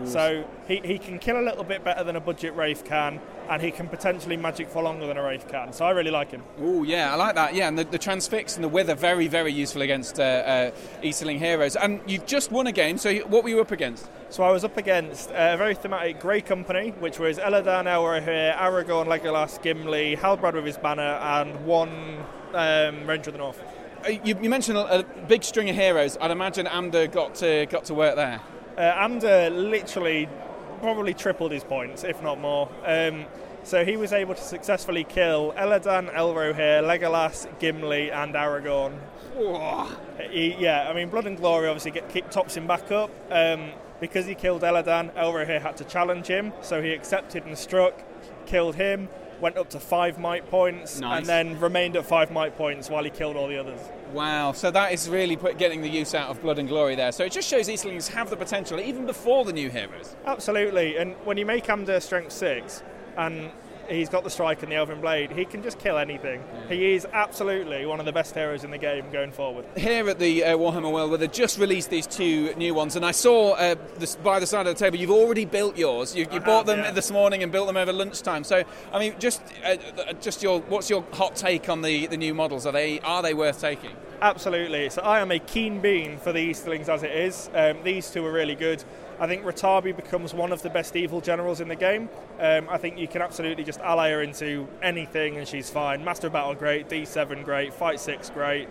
So 0.05 0.43
he, 0.67 0.77
he 0.83 0.97
can 0.97 1.19
kill 1.19 1.39
a 1.39 1.45
little 1.45 1.63
bit 1.63 1.83
better 1.83 2.03
than 2.03 2.15
a 2.15 2.19
budget 2.19 2.55
Wraith 2.55 2.83
can, 2.83 3.19
and 3.51 3.61
he 3.61 3.69
can 3.69 3.87
potentially 3.89 4.37
magic 4.37 4.69
for 4.69 4.81
longer 4.81 5.05
than 5.05 5.17
a 5.17 5.23
Wraith 5.23 5.47
can. 5.47 5.73
So 5.73 5.83
I 5.85 5.91
really 5.91 6.09
like 6.09 6.31
him. 6.31 6.41
Oh 6.59 6.83
yeah, 6.83 7.11
I 7.11 7.15
like 7.15 7.35
that. 7.35 7.53
Yeah, 7.53 7.67
and 7.67 7.77
the, 7.77 7.83
the 7.83 7.97
transfix 7.97 8.55
and 8.55 8.63
the 8.63 8.69
wither 8.69 8.95
very 8.95 9.27
very 9.27 9.51
useful 9.51 9.81
against 9.81 10.19
uh, 10.19 10.23
uh, 10.23 10.71
Easterling 11.03 11.37
heroes. 11.37 11.75
And 11.75 11.99
you've 12.07 12.25
just 12.25 12.49
won 12.51 12.67
a 12.67 12.71
game. 12.71 12.97
So 12.97 13.13
what 13.27 13.43
were 13.43 13.49
you 13.49 13.59
up 13.59 13.71
against? 13.71 14.09
So 14.29 14.43
I 14.43 14.51
was 14.51 14.63
up 14.63 14.77
against 14.77 15.29
a 15.31 15.57
very 15.57 15.75
thematic 15.75 16.21
Grey 16.21 16.39
Company, 16.39 16.91
which 16.99 17.19
was 17.19 17.37
Elladan, 17.37 17.85
Elrohir, 17.85 18.55
Aragorn, 18.55 19.07
Legolas, 19.07 19.61
Gimli, 19.61 20.15
Halbarad 20.15 20.53
with 20.53 20.65
his 20.65 20.77
banner, 20.77 21.01
and 21.01 21.65
one 21.65 22.23
um, 22.53 23.05
Ranger 23.05 23.31
of 23.31 23.33
the 23.33 23.39
North. 23.39 23.61
Uh, 24.05 24.11
You, 24.23 24.39
you 24.41 24.49
mentioned 24.49 24.77
a, 24.77 24.99
a 24.99 25.03
big 25.27 25.43
string 25.43 25.69
of 25.69 25.75
heroes. 25.75 26.17
I'd 26.21 26.31
imagine 26.31 26.67
Amdûr 26.67 27.11
got 27.11 27.35
to 27.35 27.65
got 27.65 27.83
to 27.85 27.93
work 27.93 28.15
there. 28.15 28.39
Uh, 28.77 29.05
Amdûr 29.05 29.69
literally 29.69 30.29
probably 30.81 31.13
tripled 31.13 31.51
his 31.51 31.63
points, 31.63 32.03
if 32.03 32.21
not 32.21 32.39
more. 32.39 32.69
Um, 32.85 33.25
so 33.63 33.85
he 33.85 33.95
was 33.95 34.11
able 34.11 34.33
to 34.33 34.41
successfully 34.41 35.03
kill 35.03 35.53
Elladan, 35.53 36.13
Elrohir, 36.13 36.81
Legolas, 36.83 37.47
Gimli, 37.59 38.11
and 38.11 38.33
Aragorn. 38.33 38.93
He, 40.29 40.55
yeah, 40.59 40.89
I 40.89 40.93
mean, 40.93 41.09
Blood 41.09 41.27
and 41.27 41.37
Glory 41.37 41.67
obviously 41.67 41.91
get, 41.91 42.09
keep, 42.09 42.29
tops 42.29 42.57
him 42.57 42.67
back 42.67 42.91
up. 42.91 43.11
Um, 43.29 43.71
because 43.99 44.25
he 44.25 44.33
killed 44.33 44.63
Elladan, 44.63 45.13
Elrohir 45.13 45.61
had 45.61 45.77
to 45.77 45.83
challenge 45.83 46.25
him, 46.25 46.51
so 46.61 46.81
he 46.81 46.91
accepted 46.91 47.45
and 47.45 47.55
struck, 47.55 47.93
killed 48.47 48.75
him, 48.75 49.07
went 49.41 49.57
up 49.57 49.69
to 49.71 49.79
five 49.79 50.19
might 50.19 50.49
points, 50.49 50.99
Nice. 50.99 51.19
and 51.19 51.25
then 51.27 51.59
remained 51.59 51.95
at 51.95 52.05
five 52.05 52.31
might 52.31 52.55
points 52.55 52.89
while 52.89 53.03
he 53.03 53.09
killed 53.09 53.35
all 53.35 53.47
the 53.47 53.57
others. 53.57 53.79
Wow, 54.13 54.51
so 54.51 54.71
that 54.71 54.93
is 54.93 55.09
really 55.09 55.35
put, 55.35 55.57
getting 55.57 55.81
the 55.81 55.89
use 55.89 56.13
out 56.13 56.29
of 56.29 56.41
Blood 56.41 56.59
and 56.59 56.67
Glory 56.67 56.95
there. 56.95 57.11
So 57.11 57.23
it 57.23 57.31
just 57.31 57.47
shows 57.49 57.67
Eastlings 57.69 58.07
have 58.09 58.29
the 58.29 58.35
potential 58.37 58.79
even 58.79 59.05
before 59.05 59.45
the 59.45 59.53
new 59.53 59.69
heroes. 59.69 60.15
Absolutely, 60.25 60.97
and 60.97 61.15
when 61.23 61.37
you 61.37 61.45
make 61.45 61.65
Amdûr 61.65 62.01
strength 62.01 62.31
six, 62.31 62.83
and 63.17 63.51
he's 63.89 64.09
got 64.09 64.23
the 64.23 64.29
strike 64.29 64.63
and 64.63 64.71
the 64.71 64.75
Elven 64.75 65.01
Blade, 65.01 65.31
he 65.31 65.45
can 65.45 65.63
just 65.63 65.79
kill 65.79 65.97
anything. 65.97 66.43
He 66.69 66.93
is 66.93 67.05
absolutely 67.11 67.85
one 67.85 67.99
of 67.99 68.05
the 68.05 68.11
best 68.11 68.33
heroes 68.33 68.63
in 68.63 68.71
the 68.71 68.77
game 68.77 69.09
going 69.11 69.31
forward. 69.31 69.65
Here 69.75 70.07
at 70.09 70.19
the 70.19 70.43
uh, 70.43 70.57
Warhammer 70.57 70.91
World, 70.91 71.09
where 71.09 71.17
they 71.17 71.27
just 71.27 71.57
released 71.57 71.89
these 71.89 72.07
two 72.07 72.53
new 72.55 72.73
ones, 72.73 72.95
and 72.95 73.05
I 73.05 73.11
saw 73.11 73.53
uh, 73.53 73.75
this, 73.97 74.15
by 74.15 74.39
the 74.39 74.47
side 74.47 74.67
of 74.67 74.75
the 74.77 74.79
table, 74.79 74.97
you've 74.97 75.11
already 75.11 75.45
built 75.45 75.77
yours. 75.77 76.15
You, 76.15 76.27
you 76.31 76.39
bought 76.39 76.65
them 76.65 76.79
yeah. 76.79 76.91
this 76.91 77.11
morning 77.11 77.43
and 77.43 77.51
built 77.51 77.67
them 77.67 77.77
over 77.77 77.93
lunchtime. 77.93 78.43
So, 78.43 78.63
I 78.91 78.99
mean, 78.99 79.15
just 79.19 79.41
uh, 79.65 79.77
just 80.21 80.43
your 80.43 80.61
what's 80.61 80.89
your 80.89 81.03
hot 81.13 81.35
take 81.35 81.69
on 81.69 81.81
the, 81.81 82.07
the 82.07 82.17
new 82.17 82.33
models? 82.33 82.65
Are 82.65 82.71
they 82.71 82.99
are 83.01 83.21
they 83.21 83.33
worth 83.33 83.61
taking? 83.61 83.91
Absolutely. 84.21 84.87
So 84.91 85.01
I 85.01 85.19
am 85.19 85.31
a 85.31 85.39
keen 85.39 85.81
bean 85.81 86.17
for 86.19 86.31
the 86.31 86.39
Easterlings 86.39 86.89
as 86.89 87.01
it 87.01 87.11
is. 87.11 87.49
Um, 87.55 87.77
these 87.83 88.11
two 88.11 88.23
are 88.23 88.31
really 88.31 88.53
good. 88.53 88.83
I 89.21 89.27
think 89.27 89.43
Ratabi 89.43 89.95
becomes 89.95 90.33
one 90.33 90.51
of 90.51 90.63
the 90.63 90.71
best 90.71 90.95
evil 90.95 91.21
generals 91.21 91.61
in 91.61 91.67
the 91.67 91.75
game. 91.75 92.09
Um, 92.39 92.67
I 92.67 92.79
think 92.79 92.97
you 92.97 93.07
can 93.07 93.21
absolutely 93.21 93.63
just 93.63 93.79
ally 93.81 94.09
her 94.09 94.23
into 94.23 94.67
anything 94.81 95.37
and 95.37 95.47
she's 95.47 95.69
fine. 95.69 96.03
Master 96.03 96.25
of 96.25 96.33
Battle, 96.33 96.55
great. 96.55 96.89
D7, 96.89 97.45
great. 97.45 97.71
Fight 97.71 97.99
6, 97.99 98.31
great. 98.31 98.67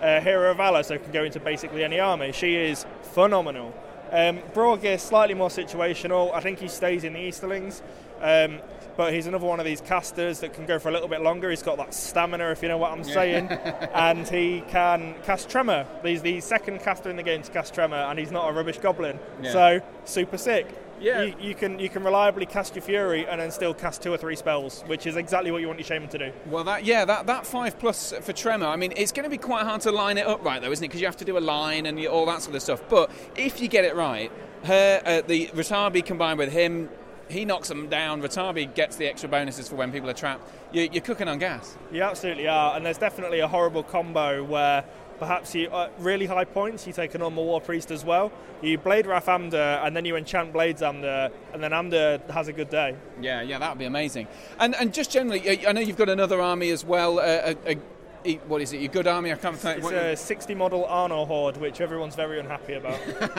Uh, 0.00 0.18
Hero 0.22 0.52
of 0.52 0.56
Valor, 0.56 0.82
so 0.84 0.96
can 0.96 1.12
go 1.12 1.24
into 1.24 1.38
basically 1.38 1.84
any 1.84 2.00
army. 2.00 2.32
She 2.32 2.56
is 2.56 2.86
phenomenal. 3.12 3.74
Um, 4.10 4.38
Borgir, 4.54 4.98
slightly 4.98 5.34
more 5.34 5.50
situational. 5.50 6.32
I 6.32 6.40
think 6.40 6.60
he 6.60 6.68
stays 6.68 7.04
in 7.04 7.12
the 7.12 7.20
Easterlings. 7.20 7.82
Um, 8.22 8.60
but 8.96 9.12
he's 9.12 9.26
another 9.26 9.46
one 9.46 9.60
of 9.60 9.66
these 9.66 9.80
casters 9.80 10.40
that 10.40 10.52
can 10.52 10.66
go 10.66 10.78
for 10.78 10.88
a 10.88 10.92
little 10.92 11.08
bit 11.08 11.20
longer. 11.22 11.50
He's 11.50 11.62
got 11.62 11.76
that 11.78 11.94
stamina, 11.94 12.50
if 12.50 12.62
you 12.62 12.68
know 12.68 12.78
what 12.78 12.92
I'm 12.92 13.04
saying, 13.04 13.46
and 13.94 14.28
he 14.28 14.62
can 14.68 15.14
cast 15.24 15.48
Tremor. 15.48 15.86
He's 16.02 16.22
the 16.22 16.40
second 16.40 16.80
caster 16.80 17.10
in 17.10 17.16
the 17.16 17.22
game 17.22 17.42
to 17.42 17.50
cast 17.50 17.74
Tremor, 17.74 17.96
and 17.96 18.18
he's 18.18 18.30
not 18.30 18.48
a 18.48 18.52
rubbish 18.52 18.78
goblin. 18.78 19.18
Yeah. 19.42 19.52
So 19.52 19.80
super 20.04 20.38
sick. 20.38 20.66
Yeah. 21.00 21.22
You, 21.22 21.34
you 21.40 21.54
can 21.54 21.78
you 21.78 21.88
can 21.88 22.04
reliably 22.04 22.44
cast 22.44 22.74
your 22.74 22.82
Fury 22.82 23.26
and 23.26 23.40
then 23.40 23.50
still 23.50 23.72
cast 23.72 24.02
two 24.02 24.12
or 24.12 24.18
three 24.18 24.36
spells, 24.36 24.82
which 24.86 25.06
is 25.06 25.16
exactly 25.16 25.50
what 25.50 25.62
you 25.62 25.66
want 25.66 25.78
your 25.78 25.86
Shaman 25.86 26.10
to 26.10 26.18
do. 26.18 26.32
Well, 26.46 26.64
that 26.64 26.84
yeah, 26.84 27.06
that, 27.06 27.26
that 27.26 27.46
five 27.46 27.78
plus 27.78 28.12
for 28.20 28.32
Tremor. 28.34 28.66
I 28.66 28.76
mean, 28.76 28.92
it's 28.96 29.10
going 29.12 29.24
to 29.24 29.30
be 29.30 29.38
quite 29.38 29.64
hard 29.64 29.80
to 29.82 29.92
line 29.92 30.18
it 30.18 30.26
up 30.26 30.44
right, 30.44 30.60
though, 30.60 30.70
isn't 30.70 30.84
it? 30.84 30.88
Because 30.88 31.00
you 31.00 31.06
have 31.06 31.16
to 31.16 31.24
do 31.24 31.38
a 31.38 31.40
line 31.40 31.86
and 31.86 31.98
you- 31.98 32.10
all 32.10 32.26
that 32.26 32.42
sort 32.42 32.54
of 32.54 32.62
stuff. 32.62 32.82
But 32.90 33.10
if 33.36 33.62
you 33.62 33.68
get 33.68 33.86
it 33.86 33.96
right, 33.96 34.30
her 34.64 35.00
uh, 35.06 35.22
the 35.26 35.46
Ratabi 35.48 36.04
combined 36.04 36.38
with 36.38 36.52
him, 36.52 36.90
he 37.30 37.44
knocks 37.44 37.68
them 37.68 37.88
down. 37.88 38.22
Ratabi 38.22 38.74
gets 38.74 38.96
the 38.96 39.06
extra 39.06 39.28
bonuses 39.28 39.68
for 39.68 39.76
when 39.76 39.92
people 39.92 40.10
are 40.10 40.14
trapped. 40.14 40.48
You, 40.72 40.88
you're 40.92 41.02
cooking 41.02 41.28
on 41.28 41.38
gas. 41.38 41.76
You 41.92 42.02
absolutely 42.02 42.48
are, 42.48 42.76
and 42.76 42.84
there's 42.84 42.98
definitely 42.98 43.40
a 43.40 43.48
horrible 43.48 43.82
combo 43.82 44.44
where 44.44 44.84
perhaps 45.18 45.54
you 45.54 45.68
uh, 45.68 45.90
really 45.98 46.26
high 46.26 46.44
points. 46.44 46.86
You 46.86 46.92
take 46.92 47.14
a 47.14 47.18
normal 47.18 47.44
War 47.44 47.60
Priest 47.60 47.90
as 47.90 48.04
well. 48.04 48.32
You 48.62 48.78
Blade 48.78 49.06
Wrath 49.06 49.26
Amdûr, 49.26 49.84
and 49.86 49.94
then 49.94 50.04
you 50.04 50.16
enchant 50.16 50.52
Blades 50.52 50.82
Amdûr, 50.82 51.30
and 51.52 51.62
then 51.62 51.70
Amdûr 51.70 52.28
has 52.30 52.48
a 52.48 52.52
good 52.52 52.70
day. 52.70 52.96
Yeah, 53.20 53.42
yeah, 53.42 53.58
that 53.58 53.70
would 53.70 53.78
be 53.78 53.84
amazing. 53.84 54.26
And 54.58 54.74
and 54.74 54.92
just 54.92 55.12
generally, 55.12 55.48
uh, 55.48 55.68
I 55.68 55.72
know 55.72 55.80
you've 55.80 55.96
got 55.96 56.08
another 56.08 56.40
army 56.40 56.70
as 56.70 56.84
well. 56.84 57.20
Uh, 57.20 57.54
a, 57.66 57.72
a, 57.72 57.76
a, 58.24 58.34
what 58.48 58.60
is 58.60 58.72
it? 58.72 58.80
Your 58.80 58.90
good 58.92 59.06
army? 59.06 59.32
I 59.32 59.36
can't 59.36 59.56
think. 59.56 59.78
It's 59.78 59.84
what- 59.84 59.94
a 59.94 60.16
60 60.16 60.54
model 60.54 60.86
Arnor 60.88 61.26
Horde, 61.26 61.56
which 61.56 61.80
everyone's 61.80 62.14
very 62.14 62.38
unhappy 62.38 62.74
about. 62.74 62.98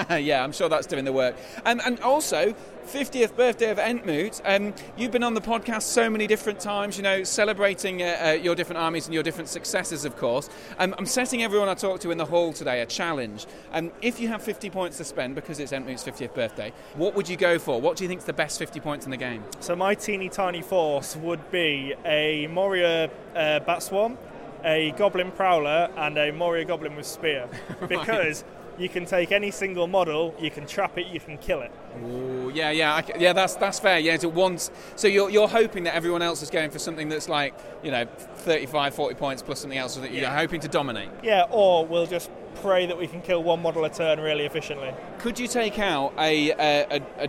yeah, 0.23 0.43
I'm 0.43 0.51
sure 0.51 0.69
that's 0.69 0.87
doing 0.87 1.05
the 1.05 1.13
work. 1.13 1.35
Um, 1.65 1.81
and 1.85 1.99
also, 2.01 2.55
50th 2.87 3.35
birthday 3.35 3.69
of 3.69 3.77
Entmoot. 3.77 4.41
Um, 4.43 4.73
you've 4.97 5.11
been 5.11 5.23
on 5.23 5.33
the 5.33 5.41
podcast 5.41 5.83
so 5.83 6.09
many 6.09 6.27
different 6.27 6.59
times, 6.59 6.97
you 6.97 7.03
know, 7.03 7.23
celebrating 7.23 8.01
uh, 8.01 8.17
uh, 8.21 8.31
your 8.31 8.55
different 8.55 8.79
armies 8.79 9.05
and 9.05 9.13
your 9.13 9.23
different 9.23 9.49
successes, 9.49 10.03
of 10.03 10.17
course. 10.17 10.49
Um, 10.79 10.95
I'm 10.97 11.05
setting 11.05 11.43
everyone 11.43 11.69
I 11.69 11.75
talk 11.75 11.99
to 12.01 12.11
in 12.11 12.17
the 12.17 12.25
hall 12.25 12.53
today 12.53 12.81
a 12.81 12.85
challenge. 12.85 13.45
Um, 13.71 13.91
if 14.01 14.19
you 14.19 14.27
have 14.29 14.41
50 14.41 14.69
points 14.71 14.97
to 14.97 15.03
spend 15.03 15.35
because 15.35 15.59
it's 15.59 15.71
Entmoot's 15.71 16.03
50th 16.03 16.33
birthday, 16.33 16.73
what 16.95 17.15
would 17.15 17.29
you 17.29 17.37
go 17.37 17.59
for? 17.59 17.79
What 17.79 17.97
do 17.97 18.03
you 18.03 18.07
think 18.07 18.19
is 18.21 18.25
the 18.25 18.33
best 18.33 18.57
50 18.59 18.79
points 18.79 19.05
in 19.05 19.11
the 19.11 19.17
game? 19.17 19.43
so 19.59 19.75
my 19.75 19.93
teeny 19.95 20.27
tiny 20.29 20.61
force 20.61 21.15
would 21.15 21.51
be 21.51 21.93
a 22.03 22.47
Moria 22.47 23.09
uh, 23.35 23.59
Bat 23.59 23.83
Swarm, 23.83 24.17
a 24.63 24.91
Goblin 24.91 25.31
Prowler, 25.31 25.89
and 25.97 26.17
a 26.17 26.31
Moria 26.31 26.65
Goblin 26.65 26.95
with 26.95 27.05
Spear. 27.05 27.49
Because 27.87 28.43
you 28.77 28.89
can 28.89 29.05
take 29.05 29.31
any 29.31 29.51
single 29.51 29.87
model, 29.87 30.35
you 30.39 30.49
can 30.49 30.65
trap 30.65 30.97
it, 30.97 31.07
you 31.07 31.19
can 31.19 31.37
kill 31.37 31.61
it. 31.61 31.71
Ooh, 32.03 32.51
yeah, 32.53 32.71
yeah, 32.71 32.95
I 32.95 33.03
yeah. 33.17 33.33
That's 33.33 33.55
that's 33.55 33.79
fair. 33.79 33.99
Yeah, 33.99 34.17
to 34.17 34.29
once. 34.29 34.71
So 34.95 35.07
you're 35.07 35.29
you're 35.29 35.47
hoping 35.47 35.83
that 35.83 35.95
everyone 35.95 36.21
else 36.21 36.41
is 36.41 36.49
going 36.49 36.71
for 36.71 36.79
something 36.79 37.09
that's 37.09 37.29
like 37.29 37.53
you 37.83 37.91
know 37.91 38.05
35, 38.05 38.95
40 38.95 39.15
points 39.15 39.41
plus 39.41 39.59
something 39.59 39.77
else 39.77 39.95
that 39.97 40.11
you're 40.11 40.29
hoping 40.29 40.61
to 40.61 40.67
dominate. 40.67 41.09
Yeah, 41.23 41.47
or 41.51 41.85
we'll 41.85 42.07
just 42.07 42.31
pray 42.55 42.85
that 42.85 42.97
we 42.97 43.07
can 43.07 43.21
kill 43.21 43.43
one 43.43 43.61
model 43.61 43.85
a 43.85 43.89
turn 43.89 44.19
really 44.19 44.45
efficiently. 44.45 44.93
Could 45.19 45.39
you 45.39 45.47
take 45.47 45.79
out 45.79 46.13
a 46.17 46.51
a, 46.51 46.85
a, 46.89 47.25
a 47.25 47.27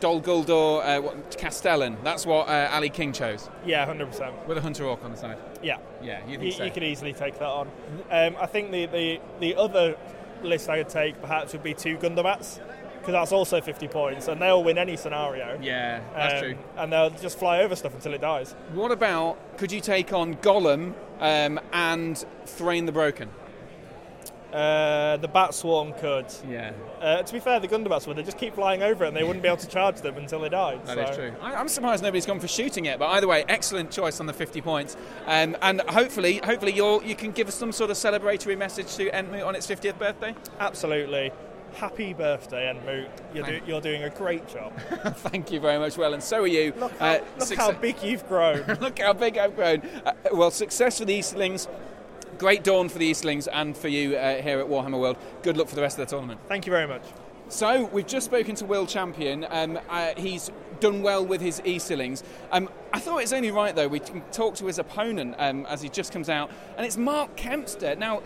Dol 0.00 0.20
Guldur 0.20 0.82
uh, 0.84 1.12
Castellan? 1.36 1.96
That's 2.02 2.24
what 2.26 2.48
uh, 2.48 2.68
Ali 2.72 2.90
King 2.90 3.12
chose 3.12 3.48
Yeah, 3.66 3.86
100%. 3.86 4.46
with 4.46 4.58
a 4.58 4.60
Hunter 4.60 4.84
Orc 4.84 5.04
on 5.04 5.10
the 5.12 5.16
side. 5.16 5.38
Yeah. 5.62 5.78
Yeah, 6.02 6.24
you 6.26 6.32
You, 6.32 6.38
think 6.38 6.54
so? 6.54 6.64
you 6.64 6.70
could 6.70 6.82
easily 6.84 7.12
take 7.12 7.34
that 7.38 7.48
on. 7.48 7.70
Um, 8.10 8.36
I 8.40 8.46
think 8.46 8.70
the, 8.70 8.86
the, 8.86 9.20
the 9.40 9.54
other 9.56 9.96
list 10.42 10.68
I 10.68 10.78
would 10.78 10.88
take 10.88 11.20
perhaps 11.20 11.52
would 11.52 11.62
be 11.62 11.74
two 11.74 11.96
Gundabats, 11.96 12.58
because 12.98 13.12
that's 13.12 13.32
also 13.32 13.60
50 13.60 13.88
points, 13.88 14.28
and 14.28 14.40
they'll 14.40 14.62
win 14.62 14.78
any 14.78 14.96
scenario. 14.96 15.58
Yeah, 15.60 16.00
that's 16.14 16.34
Um, 16.34 16.40
true. 16.40 16.54
And 16.76 16.92
they'll 16.92 17.10
just 17.10 17.38
fly 17.38 17.60
over 17.60 17.74
stuff 17.76 17.94
until 17.94 18.14
it 18.14 18.20
dies. 18.20 18.54
What 18.74 18.90
about 18.92 19.58
could 19.58 19.72
you 19.72 19.80
take 19.80 20.12
on 20.12 20.34
Gollum 20.36 20.94
um, 21.20 21.60
and 21.72 22.24
Thrain 22.46 22.86
the 22.86 22.92
Broken? 22.92 23.28
Uh, 24.52 25.16
the 25.16 25.28
Bat 25.28 25.54
Swarm 25.54 25.92
could. 25.94 26.26
Yeah, 26.48 26.72
Uh, 27.00 27.22
to 27.22 27.32
be 27.32 27.40
fair, 27.40 27.58
the 27.58 27.68
Gundabats 27.68 28.06
would. 28.06 28.16
They 28.18 28.22
just 28.22 28.36
keep 28.38 28.54
flying 28.54 28.82
over 28.82 29.04
it, 29.04 29.08
and 29.08 29.16
they 29.16 29.24
wouldn't 29.24 29.42
be 29.42 29.48
able 29.48 29.56
to 29.58 29.66
charge 29.68 30.02
them 30.02 30.16
until 30.18 30.40
they 30.40 30.50
died. 30.50 30.84
that 30.86 30.94
so. 30.96 31.02
is 31.04 31.16
true. 31.16 31.32
I, 31.40 31.54
I'm 31.54 31.68
surprised 31.68 32.02
nobody's 32.02 32.26
gone 32.26 32.38
for 32.38 32.48
shooting 32.48 32.84
it, 32.84 32.98
but 32.98 33.06
either 33.10 33.26
way, 33.26 33.44
excellent 33.48 33.90
choice 33.90 34.20
on 34.20 34.26
the 34.26 34.32
50 34.34 34.60
points. 34.60 34.96
Um, 35.26 35.56
and 35.62 35.80
hopefully, 35.82 36.40
hopefully 36.44 36.72
you're, 36.72 37.02
you 37.02 37.14
can 37.14 37.32
give 37.32 37.48
us 37.48 37.54
some 37.54 37.72
sort 37.72 37.90
of 37.90 37.96
celebratory 37.96 38.58
message 38.58 38.94
to 38.96 39.10
Entmoot 39.10 39.46
on 39.46 39.54
its 39.56 39.66
50th 39.66 39.98
birthday. 39.98 40.34
Absolutely. 40.60 41.32
Happy 41.76 42.12
birthday, 42.12 42.70
Entmoot. 42.70 43.08
You're, 43.34 43.46
do, 43.46 43.60
you're 43.66 43.80
doing 43.80 44.02
a 44.02 44.10
great 44.10 44.46
job. 44.46 44.78
Thank 45.16 45.50
you 45.50 45.60
very 45.60 45.78
much, 45.78 45.96
well, 45.96 46.12
and 46.12 46.22
so 46.22 46.42
are 46.42 46.46
you. 46.46 46.74
Look 46.76 46.92
how, 46.98 47.06
Uh, 47.06 47.18
look 47.38 47.48
succe- 47.48 47.56
how 47.56 47.72
big 47.72 48.02
you've 48.02 48.28
grown. 48.28 48.62
Look 48.82 48.98
how 48.98 49.14
big 49.14 49.38
I've 49.38 49.56
grown. 49.56 49.80
Uh, 50.04 50.12
well, 50.34 50.50
success 50.50 50.98
for 50.98 51.06
the 51.06 51.18
Eastlings. 51.18 51.68
Great 52.42 52.64
dawn 52.64 52.88
for 52.88 52.98
the 52.98 53.08
Eastlings 53.08 53.46
and 53.46 53.76
for 53.76 53.86
you 53.86 54.16
uh, 54.16 54.42
here 54.42 54.58
at 54.58 54.66
Warhammer 54.66 54.98
World. 54.98 55.16
Good 55.44 55.56
luck 55.56 55.68
for 55.68 55.76
the 55.76 55.80
rest 55.80 55.96
of 55.96 56.08
the 56.08 56.10
tournament. 56.10 56.40
Thank 56.48 56.66
you 56.66 56.72
very 56.72 56.88
much. 56.88 57.04
So 57.46 57.84
we've 57.92 58.04
just 58.04 58.26
spoken 58.26 58.56
to 58.56 58.64
Will 58.64 58.84
Champion. 58.84 59.46
Um, 59.48 59.78
uh, 59.88 60.14
he's 60.16 60.50
done 60.80 61.02
well 61.02 61.24
with 61.24 61.40
his 61.40 61.60
Easterlings. 61.64 62.24
Um, 62.50 62.68
I 62.92 62.98
thought 62.98 63.18
it's 63.18 63.32
only 63.32 63.52
right 63.52 63.76
though 63.76 63.86
we 63.86 64.00
can 64.00 64.22
talk 64.32 64.56
to 64.56 64.66
his 64.66 64.80
opponent 64.80 65.36
um, 65.38 65.66
as 65.66 65.82
he 65.82 65.88
just 65.88 66.12
comes 66.12 66.28
out, 66.28 66.50
and 66.76 66.84
it's 66.84 66.96
Mark 66.96 67.36
Kempster. 67.36 67.96
Now, 67.96 68.22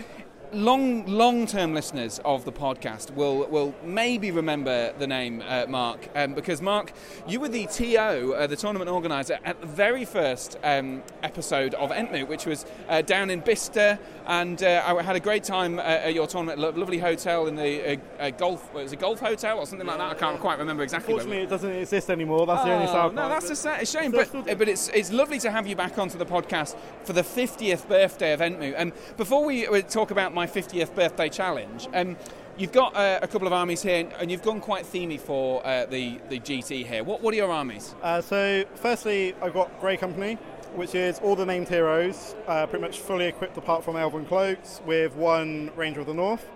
long 0.52 1.04
long 1.06 1.46
term 1.46 1.74
listeners 1.74 2.20
of 2.24 2.44
the 2.44 2.52
podcast 2.52 3.10
will 3.14 3.46
will 3.48 3.74
maybe 3.82 4.30
remember 4.30 4.92
the 4.98 5.06
name 5.06 5.42
uh, 5.46 5.66
Mark 5.68 6.08
um, 6.14 6.34
because 6.34 6.62
Mark, 6.62 6.92
you 7.26 7.40
were 7.40 7.48
the 7.48 7.66
TO, 7.66 8.34
uh, 8.34 8.46
the 8.46 8.56
tournament 8.56 8.90
organizer 8.90 9.38
at 9.44 9.60
the 9.60 9.66
very 9.66 10.04
first 10.04 10.56
um, 10.62 11.02
episode 11.22 11.74
of 11.74 11.90
Entmoot, 11.90 12.28
which 12.28 12.46
was 12.46 12.64
uh, 12.88 13.02
down 13.02 13.30
in 13.30 13.40
Bicester, 13.40 13.98
and 14.26 14.62
uh, 14.62 14.82
I 14.86 15.02
had 15.02 15.16
a 15.16 15.20
great 15.20 15.44
time 15.44 15.78
uh, 15.78 15.82
at 15.82 16.14
your 16.14 16.26
tournament. 16.26 16.58
Lo- 16.58 16.70
lovely 16.70 16.98
hotel 16.98 17.46
in 17.46 17.56
the 17.56 17.98
uh, 18.20 18.30
golf. 18.30 18.72
Was 18.74 18.92
it 18.92 19.00
golf 19.00 19.20
hotel 19.20 19.58
or 19.58 19.66
something 19.66 19.86
like 19.86 19.98
that? 19.98 20.10
I 20.10 20.14
can't 20.14 20.40
quite 20.40 20.58
remember 20.58 20.82
exactly. 20.82 21.14
Unfortunately, 21.14 21.44
it 21.44 21.50
doesn't 21.50 21.70
exist 21.70 22.10
anymore. 22.10 22.46
That's 22.46 22.64
the 22.64 22.72
only 22.72 22.86
Oh, 22.86 22.92
South 22.92 23.14
no, 23.14 23.28
that's 23.28 23.64
a, 23.64 23.70
a 23.70 23.86
shame, 23.86 24.12
but 24.12 24.30
but 24.32 24.68
it's 24.68 24.88
it's 24.90 25.10
lovely 25.12 25.38
to 25.40 25.50
have 25.50 25.66
you 25.66 25.74
back 25.76 25.98
onto 25.98 26.18
the 26.18 26.26
podcast 26.26 26.76
for 27.04 27.12
the 27.12 27.22
50th 27.22 27.88
birthday 27.88 28.32
of 28.32 28.40
Entmoot. 28.40 28.74
And 28.76 28.92
before 29.16 29.44
we 29.44 29.66
uh, 29.66 29.82
talk 29.82 30.10
about 30.10 30.34
my 30.36 30.46
50th 30.46 30.94
birthday 30.94 31.30
challenge, 31.30 31.88
um, 31.94 32.14
you've 32.58 32.70
got 32.70 32.94
uh, 32.94 33.18
a 33.22 33.26
couple 33.26 33.46
of 33.46 33.54
armies 33.54 33.82
here, 33.82 34.06
and 34.20 34.30
you've 34.30 34.42
gone 34.42 34.60
quite 34.60 34.84
themey 34.84 35.18
for 35.18 35.66
uh, 35.66 35.86
the 35.86 36.20
the 36.28 36.38
GT 36.38 36.86
here. 36.86 37.02
What 37.02 37.22
what 37.22 37.32
are 37.32 37.36
your 37.36 37.50
armies? 37.50 37.94
Uh, 38.02 38.20
so, 38.20 38.64
firstly, 38.74 39.34
I've 39.40 39.54
got 39.54 39.80
Grey 39.80 39.96
Company, 39.96 40.34
which 40.74 40.94
is 40.94 41.18
all 41.20 41.36
the 41.36 41.46
named 41.46 41.68
heroes, 41.68 42.36
uh, 42.46 42.66
pretty 42.66 42.84
much 42.84 43.00
fully 43.00 43.24
equipped 43.24 43.56
apart 43.56 43.82
from 43.82 43.96
Elven 43.96 44.26
Cloaks, 44.26 44.82
with 44.84 45.16
one 45.16 45.70
Ranger 45.74 46.00
of 46.00 46.06
the 46.06 46.14
North. 46.14 46.46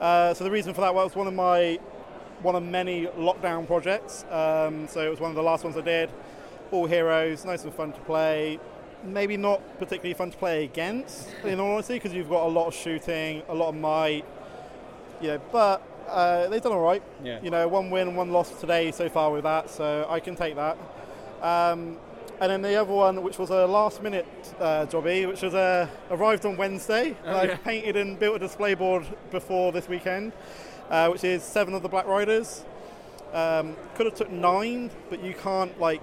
Uh, 0.00 0.32
so 0.32 0.44
the 0.44 0.50
reason 0.50 0.72
for 0.72 0.82
that 0.82 0.94
was 0.94 1.16
one 1.16 1.26
of 1.26 1.34
my 1.34 1.80
one 2.42 2.54
of 2.54 2.62
many 2.62 3.06
lockdown 3.06 3.66
projects. 3.66 4.24
Um, 4.30 4.86
so 4.86 5.04
it 5.04 5.10
was 5.10 5.18
one 5.18 5.30
of 5.30 5.36
the 5.36 5.42
last 5.42 5.64
ones 5.64 5.76
I 5.76 5.80
did. 5.80 6.08
All 6.70 6.86
heroes, 6.86 7.44
nice 7.44 7.64
and 7.64 7.74
fun 7.74 7.92
to 7.92 8.00
play. 8.00 8.60
Maybe 9.04 9.36
not 9.36 9.60
particularly 9.78 10.14
fun 10.14 10.30
to 10.30 10.36
play 10.36 10.64
against, 10.64 11.28
in 11.44 11.60
all 11.60 11.72
honesty, 11.72 11.94
because 11.94 12.12
you've 12.12 12.28
got 12.28 12.44
a 12.46 12.48
lot 12.48 12.66
of 12.66 12.74
shooting, 12.74 13.42
a 13.48 13.54
lot 13.54 13.68
of 13.68 13.76
might. 13.76 14.24
You 15.20 15.28
know, 15.28 15.40
but 15.52 15.82
uh, 16.08 16.48
they've 16.48 16.62
done 16.62 16.72
all 16.72 16.80
right. 16.80 17.02
Yeah. 17.22 17.40
You 17.40 17.50
know, 17.50 17.68
one 17.68 17.90
win, 17.90 18.16
one 18.16 18.32
loss 18.32 18.50
today 18.60 18.90
so 18.90 19.08
far 19.08 19.30
with 19.30 19.44
that, 19.44 19.70
so 19.70 20.06
I 20.08 20.20
can 20.20 20.34
take 20.34 20.56
that. 20.56 20.76
Um, 21.42 21.96
and 22.40 22.52
then 22.52 22.62
the 22.62 22.76
other 22.76 22.92
one, 22.92 23.22
which 23.22 23.38
was 23.38 23.50
a 23.50 23.66
last 23.66 24.02
minute 24.02 24.26
uh, 24.60 24.86
jobby, 24.86 25.26
which 25.26 25.42
was 25.42 25.54
uh, 25.54 25.88
arrived 26.10 26.46
on 26.46 26.56
Wednesday. 26.56 27.16
Oh, 27.24 27.36
I 27.36 27.44
yeah. 27.44 27.56
painted 27.56 27.96
and 27.96 28.18
built 28.18 28.36
a 28.36 28.38
display 28.38 28.74
board 28.74 29.04
before 29.30 29.72
this 29.72 29.88
weekend, 29.88 30.32
uh, 30.88 31.08
which 31.08 31.24
is 31.24 31.42
seven 31.42 31.74
of 31.74 31.82
the 31.82 31.88
Black 31.88 32.06
Riders. 32.06 32.64
Um, 33.32 33.76
could 33.94 34.06
have 34.06 34.14
took 34.14 34.30
nine, 34.30 34.90
but 35.10 35.22
you 35.22 35.34
can't 35.34 35.78
like 35.80 36.02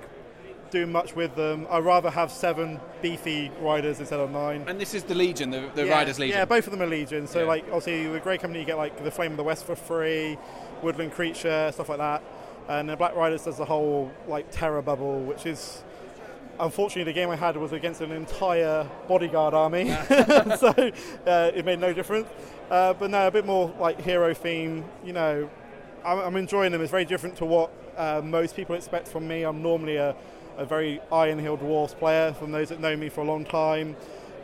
do 0.75 0.85
much 0.85 1.15
with 1.15 1.35
them. 1.35 1.65
I'd 1.69 1.85
rather 1.85 2.09
have 2.09 2.29
seven 2.29 2.81
beefy 3.01 3.49
riders 3.61 3.99
instead 4.01 4.19
of 4.19 4.29
nine. 4.29 4.65
And 4.67 4.79
this 4.79 4.93
is 4.93 5.03
the 5.03 5.15
Legion, 5.15 5.49
the, 5.49 5.69
the 5.73 5.85
yeah, 5.85 5.93
Riders 5.93 6.19
Legion. 6.19 6.37
Yeah, 6.37 6.45
both 6.45 6.67
of 6.67 6.71
them 6.71 6.81
are 6.81 6.87
Legion. 6.87 7.27
So 7.27 7.39
Yeah. 7.39 7.45
like 7.45 7.63
obviously 7.67 8.07
the 8.07 8.19
Grey 8.19 8.37
Company 8.37 8.59
you 8.59 8.65
get 8.65 8.77
like 8.77 9.01
the 9.03 9.11
Flame 9.11 9.31
of 9.31 9.37
the 9.37 9.43
West 9.43 9.65
for 9.65 9.75
free, 9.75 10.37
Woodland 10.81 11.13
Creature, 11.13 11.71
stuff 11.73 11.87
like 11.87 11.99
that. 11.99 12.21
And 12.67 12.89
the 12.89 12.97
Black 12.97 13.15
Riders 13.15 13.45
does 13.45 13.57
the 13.57 13.65
whole 13.65 14.11
like 14.27 14.51
terror 14.51 14.81
bubble, 14.81 15.21
which 15.21 15.45
is 15.45 15.83
unfortunately 16.59 17.09
the 17.09 17.15
game 17.15 17.29
I 17.29 17.37
had 17.37 17.55
was 17.55 17.71
against 17.71 18.01
an 18.01 18.11
entire 18.11 18.89
bodyguard 19.07 19.53
army, 19.53 19.87
so 20.57 20.73
uh, 21.25 21.51
it 21.55 21.63
made 21.63 21.79
no 21.79 21.93
difference. 21.93 22.27
Uh, 22.69 22.93
but 22.93 23.11
no, 23.11 23.27
a 23.27 23.31
bit 23.31 23.45
more 23.45 23.73
like 23.79 24.01
hero 24.01 24.33
theme. 24.33 24.83
You 25.05 25.13
know, 25.13 25.49
I'm, 26.03 26.19
I'm 26.19 26.35
enjoying 26.35 26.71
them. 26.71 26.81
It's 26.81 26.91
very 26.91 27.05
different 27.05 27.37
to 27.37 27.45
what 27.45 27.71
uh, 27.97 28.21
most 28.23 28.55
people 28.55 28.75
expect 28.75 29.07
from 29.07 29.27
me. 29.27 29.43
I'm 29.43 29.61
normally 29.61 29.97
a, 29.97 30.15
a 30.57 30.65
very 30.65 31.01
Iron 31.11 31.39
Hill 31.39 31.57
Dwarfs 31.57 31.93
player. 31.93 32.33
From 32.33 32.51
those 32.51 32.69
that 32.69 32.79
know 32.79 32.95
me 32.95 33.09
for 33.09 33.21
a 33.21 33.25
long 33.25 33.45
time, 33.45 33.95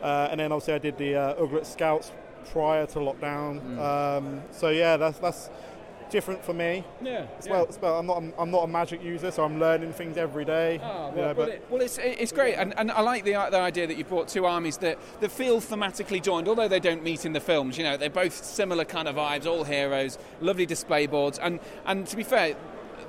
uh, 0.02 0.28
and 0.30 0.40
then 0.40 0.52
obviously 0.52 0.74
I 0.74 0.78
did 0.78 0.98
the 0.98 1.14
uh, 1.16 1.34
Ugret 1.42 1.66
Scouts 1.66 2.12
prior 2.52 2.86
to 2.86 2.98
lockdown. 2.98 3.78
Um, 3.78 4.42
so 4.50 4.68
yeah, 4.70 4.96
that's 4.96 5.18
that's 5.18 5.50
different 6.10 6.44
for 6.44 6.52
me. 6.52 6.84
yeah. 7.00 7.24
As 7.38 7.48
well, 7.48 7.64
as 7.66 7.80
well, 7.80 7.98
I'm 7.98 8.04
not 8.06 8.22
I'm 8.38 8.50
not 8.50 8.64
a 8.64 8.66
magic 8.66 9.02
user, 9.02 9.30
so 9.30 9.44
I'm 9.44 9.58
learning 9.58 9.94
things 9.94 10.18
every 10.18 10.44
day. 10.44 10.78
Oh, 10.82 10.86
you 10.86 10.90
well, 10.90 11.10
know, 11.14 11.20
well, 11.22 11.34
but 11.34 11.48
it- 11.48 11.66
well, 11.70 11.80
it's, 11.80 11.96
it's 11.98 12.32
great, 12.32 12.54
and, 12.56 12.74
and 12.76 12.90
I 12.90 13.00
like 13.00 13.24
the, 13.24 13.32
the 13.50 13.58
idea 13.58 13.86
that 13.86 13.96
you 13.96 14.04
brought 14.04 14.28
two 14.28 14.44
armies 14.44 14.76
that, 14.78 14.98
that 15.20 15.32
feel 15.32 15.58
thematically 15.60 16.22
joined, 16.22 16.48
although 16.48 16.68
they 16.68 16.80
don't 16.80 17.02
meet 17.02 17.24
in 17.24 17.32
the 17.32 17.40
films. 17.40 17.78
You 17.78 17.84
know, 17.84 17.96
they're 17.96 18.10
both 18.10 18.44
similar 18.44 18.84
kind 18.84 19.08
of 19.08 19.16
vibes, 19.16 19.46
all 19.46 19.64
heroes, 19.64 20.18
lovely 20.42 20.66
display 20.66 21.06
boards, 21.06 21.38
and 21.38 21.60
and 21.86 22.06
to 22.08 22.16
be 22.16 22.24
fair. 22.24 22.56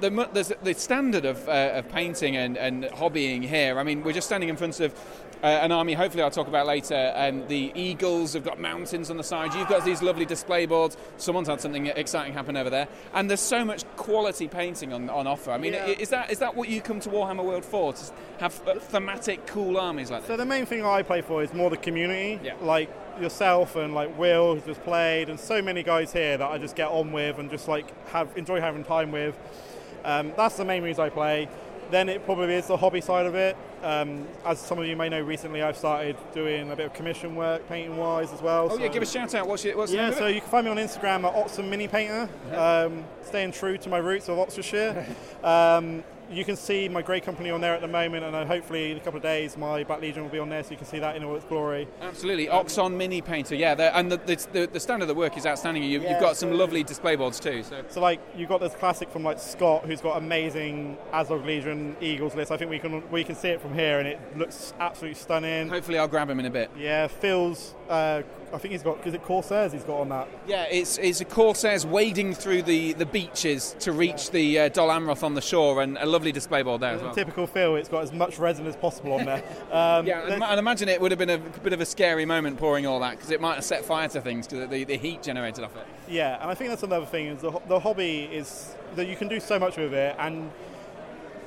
The, 0.03 0.29
there's 0.33 0.51
the 0.61 0.73
standard 0.73 1.23
of, 1.23 1.47
uh, 1.47 1.71
of 1.75 1.87
painting 1.87 2.35
and, 2.35 2.57
and 2.57 2.83
hobbying 2.83 3.41
here. 3.41 3.79
I 3.79 3.83
mean, 3.83 4.03
we're 4.03 4.11
just 4.11 4.27
standing 4.27 4.49
in 4.49 4.57
front 4.57 4.81
of 4.81 4.93
uh, 5.41 5.45
an 5.47 5.71
army. 5.71 5.93
Hopefully, 5.93 6.21
I'll 6.23 6.29
talk 6.29 6.49
about 6.49 6.67
later. 6.67 7.13
Um, 7.15 7.47
the 7.47 7.71
Eagles 7.73 8.33
have 8.33 8.43
got 8.43 8.59
mountains 8.59 9.09
on 9.09 9.15
the 9.15 9.23
side. 9.23 9.53
You've 9.53 9.69
got 9.69 9.85
these 9.85 10.01
lovely 10.01 10.25
display 10.25 10.65
boards. 10.65 10.97
Someone's 11.15 11.47
had 11.47 11.61
something 11.61 11.85
exciting 11.87 12.33
happen 12.33 12.57
over 12.57 12.69
there, 12.69 12.89
and 13.13 13.29
there's 13.29 13.39
so 13.39 13.63
much 13.63 13.85
quality 13.95 14.49
painting 14.49 14.91
on, 14.91 15.09
on 15.09 15.25
offer. 15.25 15.51
I 15.51 15.57
mean, 15.57 15.71
Yeah. 15.71 15.85
is 15.87 16.09
that 16.09 16.29
is 16.31 16.39
that 16.39 16.53
what 16.53 16.67
you 16.67 16.81
come 16.81 16.99
to 16.99 17.09
Warhammer 17.09 17.45
World 17.45 17.63
for? 17.63 17.93
To 17.93 18.03
have 18.39 18.61
uh, 18.67 18.75
thematic, 18.79 19.45
cool 19.47 19.77
armies 19.77 20.11
like 20.11 20.23
that? 20.23 20.27
So 20.27 20.35
the 20.35 20.45
main 20.45 20.65
thing 20.65 20.85
I 20.85 21.01
play 21.03 21.21
for 21.21 21.41
is 21.43 21.53
more 21.53 21.69
the 21.69 21.77
community, 21.77 22.41
Yeah. 22.43 22.55
like 22.61 22.89
yourself 23.21 23.77
and 23.77 23.93
like 23.93 24.17
Will 24.19 24.55
who's 24.55 24.63
just 24.65 24.83
played, 24.83 25.29
and 25.29 25.39
so 25.39 25.61
many 25.61 25.81
guys 25.81 26.11
here 26.11 26.35
that 26.37 26.51
I 26.51 26.57
just 26.57 26.75
get 26.75 26.89
on 26.89 27.13
with 27.13 27.39
and 27.39 27.49
just 27.49 27.69
like 27.69 27.85
have 28.09 28.27
enjoy 28.35 28.59
having 28.59 28.83
time 28.83 29.13
with. 29.13 29.37
Um, 30.03 30.33
that's 30.35 30.57
the 30.57 30.65
main 30.65 30.83
reason 30.83 31.03
I 31.03 31.09
play. 31.09 31.47
Then 31.91 32.09
it 32.09 32.25
probably 32.25 32.55
is 32.55 32.67
the 32.67 32.77
hobby 32.77 33.01
side 33.01 33.25
of 33.25 33.35
it. 33.35 33.55
Um, 33.83 34.25
as 34.45 34.59
some 34.59 34.79
of 34.79 34.85
you 34.85 34.95
may 34.95 35.09
know, 35.09 35.21
recently 35.21 35.61
I've 35.61 35.77
started 35.77 36.15
doing 36.33 36.71
a 36.71 36.75
bit 36.75 36.87
of 36.87 36.93
commission 36.93 37.35
work, 37.35 37.67
painting 37.67 37.97
wise 37.97 38.31
as 38.31 38.41
well. 38.41 38.69
Oh 38.71 38.77
yeah, 38.77 38.87
give 38.87 39.03
a 39.03 39.05
shout 39.05 39.35
out. 39.35 39.47
What's 39.47 39.65
your, 39.65 39.77
what's 39.77 39.91
yeah, 39.91 40.09
so 40.11 40.25
it? 40.27 40.35
you 40.35 40.41
can 40.41 40.49
find 40.49 40.65
me 40.65 40.71
on 40.71 40.77
Instagram 40.77 41.23
at 41.25 41.35
Oxford 41.35 41.65
Mini 41.65 41.87
Painter, 41.87 42.29
um, 42.55 43.03
staying 43.23 43.51
true 43.51 43.77
to 43.77 43.89
my 43.89 43.97
roots 43.97 44.29
of 44.29 44.39
Oxfordshire. 44.39 45.05
Um, 45.43 46.05
you 46.33 46.45
can 46.45 46.55
see 46.55 46.89
my 46.89 47.01
Grey 47.01 47.19
Company 47.19 47.49
on 47.49 47.61
there 47.61 47.73
at 47.73 47.81
the 47.81 47.87
moment, 47.87 48.23
and 48.25 48.35
uh, 48.35 48.45
hopefully 48.45 48.91
in 48.91 48.97
a 48.97 48.99
couple 48.99 49.17
of 49.17 49.23
days 49.23 49.57
my 49.57 49.83
Black 49.83 50.01
Legion 50.01 50.23
will 50.23 50.29
be 50.29 50.39
on 50.39 50.49
there, 50.49 50.63
so 50.63 50.71
you 50.71 50.77
can 50.77 50.85
see 50.85 50.99
that 50.99 51.15
in 51.15 51.23
all 51.23 51.35
its 51.35 51.45
glory. 51.45 51.87
Absolutely, 52.01 52.49
Oxon 52.49 52.97
Mini 52.97 53.21
Painter. 53.21 53.55
Yeah, 53.55 53.73
and 53.97 54.11
the, 54.11 54.17
the, 54.17 54.47
the, 54.51 54.69
the 54.73 54.79
standard 54.79 55.03
of 55.03 55.07
the 55.07 55.15
work 55.15 55.37
is 55.37 55.45
outstanding. 55.45 55.83
You, 55.83 56.01
Yeah, 56.01 56.11
you've 56.11 56.21
got 56.21 56.37
some 56.37 56.51
lovely 56.51 56.83
display 56.83 57.15
boards 57.15 57.39
too. 57.39 57.63
So 57.63 57.83
So 57.89 58.01
like 58.01 58.19
you've 58.35 58.49
got 58.49 58.61
this 58.61 58.73
classic 58.75 59.09
from 59.09 59.23
like 59.23 59.39
Scott, 59.39 59.85
who's 59.85 60.01
got 60.01 60.17
amazing 60.17 60.97
Azog 61.13 61.45
Legion 61.45 61.95
Eagles 62.01 62.35
list. 62.35 62.51
I 62.51 62.57
think 62.57 62.69
we 62.69 62.79
can 62.79 63.09
we 63.11 63.23
can 63.23 63.35
see 63.35 63.49
it 63.49 63.61
from 63.61 63.73
here, 63.73 63.99
and 63.99 64.07
it 64.07 64.19
looks 64.37 64.73
absolutely 64.79 65.15
stunning. 65.15 65.69
hopefully, 65.69 65.97
I'll 65.97 66.07
grab 66.07 66.29
him 66.29 66.39
in 66.39 66.45
a 66.45 66.51
bit. 66.51 66.69
Yeah, 66.77 67.07
Phil's. 67.07 67.75
Uh, 67.89 68.23
I 68.53 68.57
think 68.59 68.71
he's 68.73 68.83
got. 68.83 69.05
Is 69.05 69.13
it 69.13 69.23
Corsairs? 69.23 69.71
He's 69.71 69.83
got 69.83 69.99
on 70.01 70.09
that. 70.09 70.27
Yeah, 70.47 70.65
it's, 70.69 70.97
it's 70.99 71.21
a 71.21 71.25
Corsairs 71.25 71.85
wading 71.85 72.35
through 72.35 72.61
the, 72.61 72.93
the 72.93 73.05
beaches 73.05 73.75
to 73.79 73.91
reach 73.91 74.29
the 74.29 74.59
uh, 74.59 74.69
Dol 74.69 74.89
Amroth 74.89 75.23
on 75.23 75.33
the 75.33 75.41
shore, 75.41 75.81
and 75.81 75.97
a 75.97 76.05
lovely 76.05 76.31
display 76.31 76.61
board 76.61 76.81
there 76.81 76.93
as 76.93 77.01
well. 77.01 77.15
Typical 77.15 77.47
Phil. 77.47 77.75
It's 77.75 77.89
got 77.89 78.03
as 78.03 78.13
much 78.13 78.37
resin 78.37 78.67
as 78.67 78.75
possible 78.75 79.13
on 79.13 79.25
there. 79.25 79.43
Um, 79.73 80.05
Yeah, 80.05 80.21
and, 80.27 80.43
and 80.43 80.59
imagine 80.59 80.87
it 80.87 81.01
would 81.01 81.11
have 81.11 81.17
been 81.17 81.31
a 81.31 81.39
bit 81.39 81.73
of 81.73 81.81
a 81.81 81.85
scary 81.85 82.25
moment 82.25 82.59
pouring 82.59 82.85
all 82.85 82.99
that 82.99 83.11
because 83.15 83.31
it 83.31 83.41
might 83.41 83.55
have 83.55 83.63
set 83.63 83.83
fire 83.83 84.07
to 84.09 84.21
things 84.21 84.45
because 84.45 84.69
the, 84.69 84.83
the 84.83 84.97
heat 84.97 85.23
generated 85.23 85.63
off 85.63 85.75
it. 85.75 85.85
Yeah, 86.07 86.39
and 86.41 86.51
I 86.51 86.53
think 86.53 86.69
that's 86.69 86.83
another 86.83 87.07
thing 87.07 87.27
is 87.27 87.41
the, 87.41 87.51
the 87.67 87.79
hobby 87.79 88.25
is 88.31 88.75
that 88.95 89.07
you 89.07 89.15
can 89.15 89.27
do 89.29 89.39
so 89.39 89.57
much 89.57 89.77
with 89.77 89.93
it, 89.93 90.15
and 90.19 90.51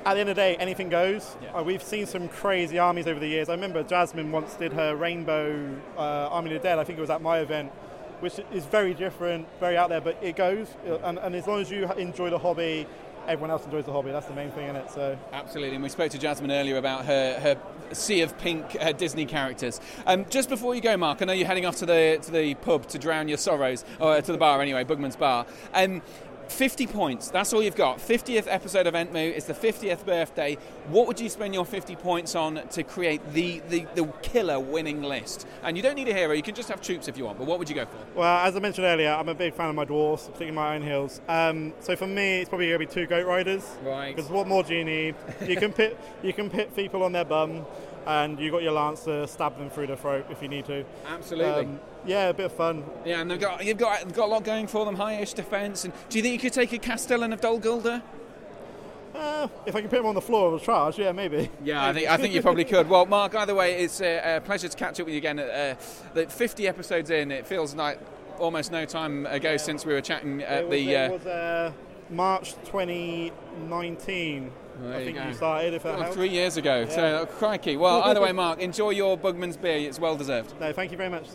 at 0.07 0.13
the 0.13 0.21
end 0.21 0.29
of 0.29 0.35
the 0.37 0.41
day, 0.41 0.55
anything 0.55 0.87
goes. 0.87 1.35
Yeah. 1.41 1.53
Uh, 1.53 1.63
we've 1.63 1.83
seen 1.83 2.05
some 2.05 2.29
crazy 2.29 2.79
armies 2.79 3.07
over 3.07 3.19
the 3.19 3.27
years. 3.27 3.49
I 3.49 3.53
remember 3.53 3.83
Jasmine 3.83 4.31
once 4.31 4.53
did 4.55 4.71
her 4.71 4.95
Rainbow 4.95 5.75
uh, 5.97 6.29
Army 6.31 6.55
of 6.55 6.61
the 6.61 6.67
Dead. 6.67 6.79
I 6.79 6.85
think 6.85 6.97
it 6.97 7.01
was 7.01 7.09
at 7.09 7.21
my 7.21 7.39
event, 7.39 7.71
which 8.21 8.39
is 8.53 8.65
very 8.65 8.93
different, 8.93 9.47
very 9.59 9.75
out 9.75 9.89
there, 9.89 9.99
but 9.99 10.17
it 10.23 10.37
goes. 10.37 10.67
Uh, 10.87 10.97
And, 11.03 11.19
and 11.19 11.35
as 11.35 11.45
long 11.45 11.59
as 11.59 11.69
you 11.69 11.91
enjoy 11.93 12.29
the 12.29 12.39
hobby, 12.39 12.87
everyone 13.27 13.51
else 13.51 13.65
enjoys 13.65 13.83
the 13.83 13.91
hobby. 13.91 14.11
That's 14.11 14.27
the 14.27 14.33
main 14.33 14.51
thing 14.51 14.69
in 14.69 14.77
it. 14.77 14.89
So 14.89 15.17
Absolutely, 15.33 15.75
and 15.75 15.83
we 15.83 15.89
spoke 15.89 16.11
to 16.11 16.17
Jasmine 16.17 16.51
earlier 16.51 16.77
about 16.77 17.03
her, 17.05 17.37
her 17.41 17.57
sea 17.93 18.21
of 18.21 18.37
pink 18.37 18.77
uh, 18.79 18.93
Disney 18.93 19.25
characters. 19.25 19.81
Um, 20.05 20.25
just 20.29 20.47
before 20.47 20.73
you 20.73 20.79
go, 20.79 20.95
Mark, 20.95 21.21
I 21.21 21.25
know 21.25 21.33
you're 21.33 21.47
heading 21.47 21.65
off 21.65 21.75
to 21.77 21.85
the 21.85 22.19
to 22.21 22.31
the 22.31 22.55
pub 22.55 22.87
to 22.87 22.97
drown 22.97 23.27
your 23.27 23.37
sorrows, 23.37 23.83
or 23.99 24.21
to 24.21 24.31
the 24.31 24.37
bar 24.37 24.61
anyway, 24.61 24.85
Bugman's 24.85 25.17
Bar. 25.17 25.45
Um, 25.73 26.01
50 26.51 26.87
points, 26.87 27.29
that's 27.29 27.53
all 27.53 27.61
you've 27.61 27.75
got. 27.75 27.99
50th 27.99 28.45
episode 28.47 28.87
of 28.87 28.93
Entmoot, 28.93 29.35
it's 29.35 29.45
the 29.45 29.53
50th 29.53 30.05
birthday. 30.05 30.57
What 30.89 31.07
would 31.07 31.19
you 31.19 31.29
spend 31.29 31.53
your 31.53 31.65
50 31.65 31.95
points 31.97 32.35
on 32.35 32.67
to 32.69 32.83
create 32.83 33.21
the, 33.33 33.61
the, 33.69 33.85
the 33.95 34.05
killer 34.21 34.59
winning 34.59 35.01
list? 35.01 35.47
And 35.63 35.77
you 35.77 35.83
don't 35.83 35.95
need 35.95 36.07
a 36.07 36.13
hero, 36.13 36.33
you 36.33 36.43
can 36.43 36.55
just 36.55 36.69
have 36.69 36.81
troops 36.81 37.07
if 37.07 37.17
you 37.17 37.25
want, 37.25 37.37
but 37.37 37.47
what 37.47 37.59
would 37.59 37.69
you 37.69 37.75
go 37.75 37.85
for? 37.85 38.19
Well, 38.19 38.45
as 38.45 38.55
I 38.55 38.59
mentioned 38.59 38.85
earlier, 38.85 39.11
I'm 39.11 39.29
a 39.29 39.35
big 39.35 39.53
fan 39.53 39.69
of 39.69 39.75
my 39.75 39.85
dwarfs, 39.85 40.23
particularly 40.25 40.55
my 40.55 40.67
Iron 40.73 40.81
Hills. 40.81 41.21
Um, 41.27 41.73
so 41.79 41.95
for 41.95 42.07
me, 42.07 42.39
it's 42.39 42.49
probably 42.49 42.67
going 42.67 42.79
to 42.79 42.87
be 42.87 42.93
two 42.93 43.05
goat 43.07 43.25
riders. 43.25 43.63
Right. 43.83 44.15
Because 44.15 44.29
what 44.29 44.47
more 44.47 44.63
do 44.63 44.75
you 44.75 44.85
need? 44.85 45.15
You 45.45 45.57
can 45.57 45.73
pit, 45.73 45.99
you 46.23 46.33
can 46.33 46.49
pit 46.49 46.75
people 46.75 47.03
on 47.03 47.11
their 47.11 47.25
bum. 47.25 47.65
and 48.07 48.39
you 48.39 48.49
got 48.49 48.63
your 48.63 48.71
lance 48.71 49.03
to 49.03 49.27
stab 49.27 49.57
them 49.57 49.69
through 49.69 49.87
the 49.87 49.97
throat 49.97 50.25
if 50.29 50.41
you 50.41 50.47
need 50.47 50.65
to. 50.65 50.85
Absolutely. 51.05 51.65
Um, 51.65 51.79
yeah, 52.07 52.29
a 52.29 52.33
bit 52.33 52.47
of 52.47 52.53
fun. 52.53 52.83
yeah, 53.05 53.21
and 53.21 53.29
they've 53.29 53.39
got, 53.39 53.63
you've 53.63 53.77
got 53.77 54.03
you've 54.03 54.13
got 54.15 54.25
a 54.25 54.31
lot 54.31 54.43
going 54.43 54.65
for 54.67 54.85
them. 54.85 54.95
High-ish 54.95 55.33
defence. 55.33 55.85
And 55.85 55.93
do 56.09 56.17
you 56.17 56.23
think 56.23 56.33
you 56.33 56.39
could 56.39 56.53
take 56.53 56.71
a 56.73 56.79
Castellan 56.79 57.33
of 57.33 57.41
Dol 57.41 57.59
Guldur? 57.59 58.01
Uh, 59.15 59.47
if 59.65 59.75
I 59.75 59.81
can 59.81 59.89
put 59.89 59.99
him 59.99 60.05
on 60.05 60.13
the 60.15 60.21
floor 60.21 60.53
of 60.53 60.61
a 60.61 60.63
charge, 60.63 60.99
yeah, 60.99 61.11
maybe. 61.11 61.49
Yeah, 61.63 61.83
I 61.87 61.93
think 61.93 62.07
I 62.09 62.17
think 62.17 62.33
you 62.33 62.41
probably 62.41 62.65
could. 62.65 62.87
Well, 62.87 63.05
Mark, 63.05 63.33
either 63.35 63.55
way, 63.55 63.81
it's 63.81 63.99
a, 64.01 64.37
a 64.37 64.41
pleasure 64.41 64.67
to 64.67 64.77
catch 64.77 64.99
up 64.99 65.05
with 65.07 65.13
you 65.13 65.17
again. 65.19 65.39
Uh, 65.39 65.75
the 66.13 66.27
50 66.27 66.67
episodes 66.67 67.09
in, 67.09 67.31
it 67.31 67.47
feels 67.47 67.73
like 67.73 67.99
almost 68.37 68.71
no 68.71 68.85
time 68.85 69.25
ago 69.25 69.57
since 69.57 69.85
we 69.85 69.93
were 69.93 70.01
chatting 70.01 70.43
at 70.43 70.63
was, 70.67 70.71
the. 70.71 70.91
it 70.93 71.09
Uh, 71.09 71.13
was 71.13 71.25
uh, 71.25 71.71
March 72.11 72.53
2019. 72.65 74.51
There 74.79 74.93
I 74.93 74.99
you 74.99 75.05
think 75.05 75.17
go. 75.17 75.23
you 75.27 75.33
started, 75.33 75.73
if 75.73 75.83
that 75.83 75.97
well, 75.99 76.11
three 76.13 76.29
years 76.29 76.57
ago. 76.57 76.85
So, 76.87 76.97
Yeah. 77.01 77.15
uh, 77.21 77.25
crikey. 77.25 77.77
Well, 77.77 78.01
either 78.05 78.21
way, 78.21 78.31
Mark, 78.31 78.59
enjoy 78.59 78.91
your 78.91 79.17
Bugman's 79.17 79.57
beer. 79.57 79.77
It's 79.77 79.99
well 79.99 80.15
deserved. 80.15 80.53
No, 80.59 80.71
thank 80.71 80.91
you 80.91 80.97
very 80.97 81.09
much. 81.09 81.25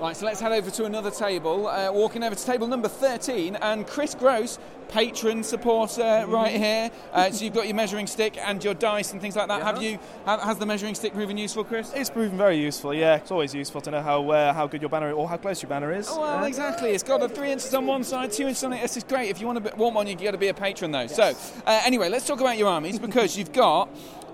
Right, 0.00 0.16
so 0.16 0.26
let's 0.26 0.38
head 0.38 0.52
over 0.52 0.70
to 0.70 0.84
another 0.84 1.10
table. 1.10 1.66
Uh, 1.66 1.90
walking 1.90 2.22
over 2.22 2.36
to 2.36 2.44
table 2.46 2.68
number 2.68 2.86
13, 2.86 3.56
and 3.56 3.84
Chris 3.84 4.14
Gross, 4.14 4.56
patron 4.88 5.42
supporter 5.42 6.24
right 6.28 6.54
here. 6.54 6.90
Uh, 7.12 7.30
so 7.32 7.44
you've 7.44 7.52
got 7.54 7.66
your 7.66 7.74
measuring 7.74 8.06
stick 8.06 8.38
and 8.38 8.62
your 8.62 8.74
dice 8.74 9.10
and 9.12 9.20
things 9.20 9.34
like 9.34 9.48
that. 9.48 9.60
Have 9.60 9.82
you? 9.82 9.98
ha- 10.24 10.38
Has 10.38 10.58
the 10.58 10.66
measuring 10.66 10.94
stick 10.94 11.14
proven 11.14 11.36
useful, 11.36 11.64
Chris? 11.64 11.92
It's 11.96 12.10
proven 12.10 12.38
very 12.38 12.58
useful. 12.58 12.94
Yeah, 12.94 13.16
it's 13.16 13.32
always 13.32 13.52
useful 13.52 13.80
to 13.82 13.90
know 13.90 14.00
how 14.00 14.30
uh, 14.30 14.52
how 14.52 14.68
good 14.68 14.80
your 14.82 14.88
banner 14.88 15.12
or 15.12 15.28
how 15.28 15.36
close 15.36 15.62
your 15.62 15.68
banner 15.68 15.92
is. 15.92 16.06
Oh, 16.08 16.20
well, 16.20 16.44
exactly. 16.44 16.90
It's 16.90 17.02
got 17.02 17.20
a 17.20 17.28
three 17.28 17.50
inches 17.50 17.74
on 17.74 17.84
one 17.84 18.04
side, 18.04 18.30
two 18.30 18.46
inches 18.46 18.62
on 18.62 18.72
it. 18.74 18.80
This 18.82 18.96
is 18.96 19.02
great. 19.02 19.30
If 19.30 19.40
you 19.40 19.48
want 19.48 19.64
to 19.64 19.74
want 19.74 19.96
one, 19.96 20.06
you've 20.06 20.22
got 20.22 20.30
to 20.30 20.38
be 20.38 20.48
a 20.48 20.54
patron, 20.54 20.92
though. 20.92 21.08
So, 21.08 21.34
uh, 21.66 21.82
anyway, 21.84 22.08
let's 22.08 22.24
talk 22.26 22.40
about 22.40 22.56
your 22.56 22.68
armies 22.68 23.00
because 23.00 23.36
you've 23.36 23.52
got 23.52 23.88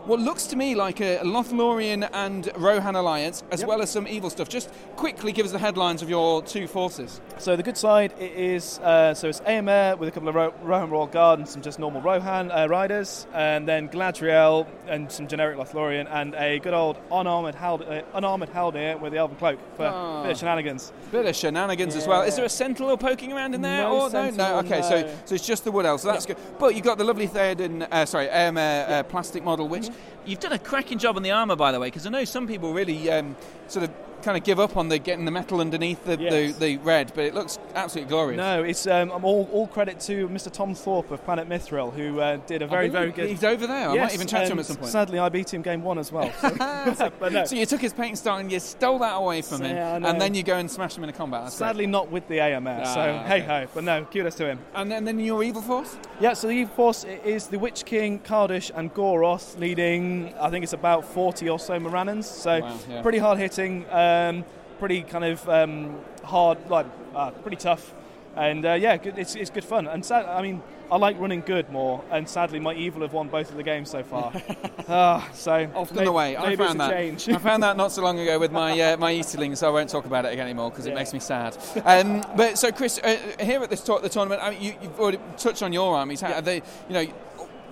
what 0.06 0.20
looks 0.20 0.46
to 0.48 0.56
me 0.56 0.74
like 0.74 1.00
a 1.00 1.18
Lothlorien 1.22 2.08
and 2.12 2.50
Rohan 2.56 2.94
alliance, 2.96 3.42
as 3.50 3.60
Yep. 3.60 3.68
well 3.68 3.82
as 3.82 3.90
some 3.90 4.06
evil 4.06 4.28
stuff. 4.30 4.48
Just 4.48 4.70
quickly 4.96 5.32
give 5.32 5.46
us 5.46 5.52
the 5.52 5.58
headlines 5.58 6.02
of 6.02 6.10
your 6.10 6.42
two 6.42 6.66
forces. 6.66 7.20
So 7.38 7.56
the 7.56 7.62
good 7.62 7.76
side 7.76 8.12
it 8.18 8.32
is 8.32 8.78
uh, 8.80 9.14
so 9.14 9.28
it's 9.28 9.40
Eomer 9.40 9.98
with 9.98 10.08
a 10.08 10.12
couple 10.12 10.28
of 10.28 10.34
Ro- 10.34 10.52
Rohan 10.62 10.90
Royal 10.90 11.06
Guard 11.06 11.38
and 11.38 11.48
some 11.48 11.62
just 11.62 11.78
normal 11.78 12.00
Rohan 12.02 12.50
uh, 12.50 12.66
riders, 12.68 13.26
and 13.32 13.66
then 13.66 13.88
Galadriel 13.88 14.66
and 14.86 15.10
some 15.10 15.26
generic 15.26 15.56
Lothlorien, 15.58 16.06
and 16.10 16.34
a 16.34 16.58
good 16.58 16.74
old 16.74 16.98
unarmored 17.10 17.54
Hald- 17.54 17.82
uh, 17.82 18.02
unarmored 18.14 18.50
Haldir 18.50 19.00
with 19.00 19.12
the 19.12 19.18
Elven 19.18 19.36
cloak 19.36 19.58
for 19.76 19.86
Ah. 19.86 20.20
a 20.20 20.22
bit 20.24 20.32
of 20.32 20.38
shenanigans. 20.38 20.92
Bit 21.12 21.26
of 21.26 21.34
shenanigans 21.36 21.96
as 21.96 22.06
well. 22.06 22.22
Is 22.22 22.36
there 22.36 22.44
a 22.44 22.48
sentinel 22.48 22.96
poking 22.96 23.32
around 23.32 23.54
in 23.54 23.62
there? 23.62 23.82
No 23.82 24.02
or 24.02 24.10
no, 24.10 24.30
no. 24.30 24.58
Okay, 24.58 24.82
so 24.82 25.00
no. 25.02 25.08
so 25.24 25.34
it's 25.34 25.46
just 25.46 25.64
the 25.64 25.72
wood 25.72 25.86
elf. 25.86 26.00
So 26.02 26.08
that's 26.08 26.26
good. 26.26 26.36
But 26.58 26.74
you've 26.74 26.84
got 26.84 26.98
the 26.98 27.04
lovely 27.04 27.26
Theoden, 27.28 27.86
uh, 27.90 28.04
sorry, 28.06 28.26
Eomer 28.28 28.90
uh, 28.90 29.02
plastic 29.04 29.42
model, 29.42 29.66
which 29.68 29.84
Mm-hmm. 29.84 29.93
You've 30.26 30.40
done 30.40 30.52
a 30.52 30.58
cracking 30.58 30.98
job 30.98 31.16
on 31.16 31.22
the 31.22 31.30
armour, 31.30 31.56
by 31.56 31.72
the 31.72 31.80
way, 31.80 31.88
because 31.88 32.06
I 32.06 32.10
know 32.10 32.24
some 32.24 32.46
people 32.46 32.72
really 32.72 33.10
um, 33.10 33.36
sort 33.68 33.84
of 33.84 33.90
kind 34.24 34.36
of 34.36 34.44
give 34.44 34.58
up 34.58 34.76
on 34.76 34.88
the 34.88 34.98
getting 34.98 35.24
the 35.24 35.30
metal 35.30 35.60
underneath 35.60 36.04
the, 36.04 36.18
Yes. 36.18 36.56
the, 36.56 36.66
the 36.66 36.76
red, 36.78 37.12
but 37.14 37.24
it 37.24 37.34
looks 37.34 37.58
absolutely 37.74 38.08
glorious. 38.10 38.38
No, 38.38 38.62
it's 38.62 38.86
um, 38.86 39.10
all, 39.10 39.48
all 39.52 39.66
credit 39.66 40.00
to 40.00 40.28
Mr. 40.28 40.50
Tom 40.50 40.74
Thorpe 40.74 41.10
of 41.10 41.24
Planet 41.24 41.48
Mithril 41.48 41.92
who 41.92 42.20
uh, 42.20 42.36
did 42.46 42.62
a 42.62 42.66
very 42.66 42.88
very 42.88 43.10
good. 43.12 43.28
He's 43.28 43.44
over 43.44 43.66
there. 43.66 43.90
I 43.90 43.96
might 43.96 44.14
even 44.14 44.26
chat 44.26 44.46
to 44.46 44.52
him 44.52 44.58
at 44.58 44.66
some 44.66 44.76
point. 44.76 44.90
Sadly, 44.90 45.18
I 45.18 45.28
beat 45.28 45.52
him 45.52 45.62
game 45.62 45.82
one 45.82 45.98
as 45.98 46.10
well. 46.10 46.32
So, 46.40 46.48
no, 47.30 47.44
So 47.44 47.56
you 47.56 47.66
took 47.66 47.80
his 47.80 47.92
paint 47.92 48.18
style 48.18 48.38
and 48.38 48.50
you 48.50 48.60
stole 48.60 48.98
that 49.00 49.14
away 49.14 49.42
from 49.42 49.62
him, 49.62 49.76
Yeah, 49.76 49.96
and 49.96 50.20
then 50.20 50.34
you 50.34 50.42
go 50.42 50.56
and 50.56 50.70
smash 50.70 50.96
him 50.96 51.04
in 51.04 51.10
a 51.10 51.12
combat. 51.12 51.44
That's 51.44 51.58
great. 51.58 51.68
sadly 51.68 51.86
not 51.86 52.10
with 52.10 52.26
the 52.28 52.40
AMR. 52.40 52.82
Ah, 52.84 52.94
so 52.94 53.00
okay. 53.00 53.26
hey 53.28 53.40
ho, 53.40 53.66
but 53.74 53.84
no, 53.84 54.04
kudos 54.04 54.34
to 54.36 54.46
him. 54.46 54.58
And 54.74 54.90
then, 54.90 55.04
then 55.04 55.18
your 55.20 55.42
evil 55.42 55.62
force. 55.62 55.96
Yeah, 56.20 56.32
so 56.32 56.46
the 56.46 56.54
Evil 56.54 56.74
Force 56.74 57.04
is 57.24 57.48
the 57.48 57.58
Witch 57.58 57.84
King, 57.84 58.20
Kardush, 58.20 58.70
and 58.74 58.94
Goroth, 58.94 59.58
leading, 59.58 60.32
I 60.40 60.48
think 60.48 60.62
it's 60.62 60.72
about 60.72 61.04
40 61.04 61.48
or 61.50 61.58
so 61.58 61.78
Morannons. 61.80 62.28
So 62.30 62.60
Wow, 62.60 62.78
yeah. 62.88 63.02
pretty 63.02 63.18
hard 63.18 63.38
hitting, 63.38 63.84
um, 64.14 64.44
pretty 64.78 65.02
kind 65.02 65.24
of 65.24 65.48
um, 65.48 65.98
hard, 66.22 66.58
like 66.70 66.86
uh, 67.14 67.30
pretty 67.30 67.56
tough. 67.56 67.94
And 68.36 68.66
uh, 68.66 68.72
yeah, 68.72 68.96
good, 68.96 69.16
it's, 69.16 69.36
it's 69.36 69.50
good 69.50 69.64
fun. 69.64 69.86
And 69.86 70.04
sad, 70.04 70.26
I 70.26 70.42
mean, 70.42 70.60
I 70.90 70.96
like 70.96 71.18
running 71.20 71.40
good 71.40 71.70
more, 71.70 72.02
and 72.10 72.28
sadly, 72.28 72.58
my 72.58 72.74
evil 72.74 73.02
have 73.02 73.12
won 73.12 73.28
both 73.28 73.50
of 73.50 73.56
the 73.56 73.62
games 73.62 73.90
so 73.90 74.02
far. 74.02 74.32
Ah, 74.86 75.26
so 75.32 75.66
Often 75.74 75.96
may- 75.96 76.04
the 76.04 76.12
way. 76.12 76.36
I 76.36 76.56
found 76.56 76.78
that. 76.78 76.90
change. 76.90 77.26
I 77.30 77.38
found 77.38 77.62
that 77.62 77.74
not 77.78 77.90
so 77.90 78.02
long 78.02 78.18
ago 78.18 78.38
with 78.38 78.52
my 78.52 78.78
uh, 78.78 78.96
my 78.98 79.12
Easterlings, 79.14 79.60
so 79.60 79.66
I 79.66 79.70
won't 79.70 79.88
talk 79.88 80.04
about 80.04 80.26
it 80.26 80.32
again 80.34 80.44
anymore 80.44 80.68
because 80.68 80.84
it 80.84 80.94
makes 80.94 81.14
me 81.14 81.20
sad. 81.20 81.56
Um, 81.86 82.22
but 82.36 82.58
so, 82.58 82.70
Chris, 82.70 82.98
uh, 82.98 83.16
here 83.40 83.62
at 83.62 83.70
this 83.70 83.82
tor- 83.82 84.00
the 84.00 84.10
tournament, 84.10 84.42
I 84.42 84.50
mean, 84.50 84.60
you, 84.60 84.74
you've 84.82 85.00
already 85.00 85.20
touched 85.38 85.62
on 85.62 85.72
your 85.72 85.96
armies. 85.96 86.20
How 86.20 86.38
they, 86.42 86.56
you 86.88 86.92
know. 86.92 87.06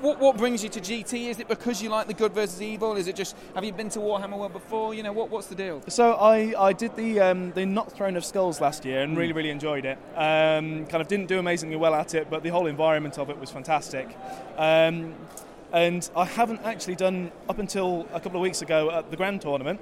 What, 0.02 0.18
what 0.18 0.36
brings 0.36 0.64
you 0.64 0.68
to 0.70 0.80
GT? 0.80 1.28
Is 1.28 1.38
it 1.38 1.46
because 1.46 1.80
you 1.80 1.88
like 1.88 2.08
the 2.08 2.12
good 2.14 2.32
versus 2.32 2.60
evil? 2.60 2.96
Is 2.96 3.06
it 3.06 3.14
just 3.14 3.36
have 3.54 3.62
you 3.62 3.72
been 3.72 3.88
to 3.90 4.00
Warhammer 4.00 4.36
World 4.36 4.52
before? 4.52 4.94
You 4.94 5.04
know 5.04 5.12
what? 5.12 5.30
What's 5.30 5.46
the 5.46 5.54
deal? 5.54 5.80
So 5.86 6.14
I, 6.14 6.52
I 6.58 6.72
did 6.72 6.96
the 6.96 7.20
um, 7.20 7.52
the 7.52 7.64
Not 7.64 7.92
Throne 7.92 8.16
of 8.16 8.24
Skulls 8.24 8.60
last 8.60 8.84
year 8.84 9.02
and 9.02 9.16
really 9.16 9.32
really 9.32 9.50
enjoyed 9.50 9.84
it. 9.84 9.98
Um, 10.16 10.86
kind 10.86 11.00
of 11.00 11.06
didn't 11.06 11.26
do 11.26 11.38
amazingly 11.38 11.76
well 11.76 11.94
at 11.94 12.16
it, 12.16 12.28
but 12.30 12.42
the 12.42 12.48
whole 12.48 12.66
environment 12.66 13.16
of 13.16 13.30
it 13.30 13.38
was 13.38 13.50
fantastic. 13.50 14.16
Um, 14.56 15.14
and 15.72 16.10
I 16.16 16.24
haven't 16.24 16.62
actually 16.64 16.96
done 16.96 17.30
up 17.48 17.60
until 17.60 18.08
a 18.12 18.18
couple 18.18 18.38
of 18.38 18.42
weeks 18.42 18.60
ago 18.60 18.90
at 18.90 19.08
the 19.12 19.16
Grand 19.16 19.40
Tournament, 19.40 19.80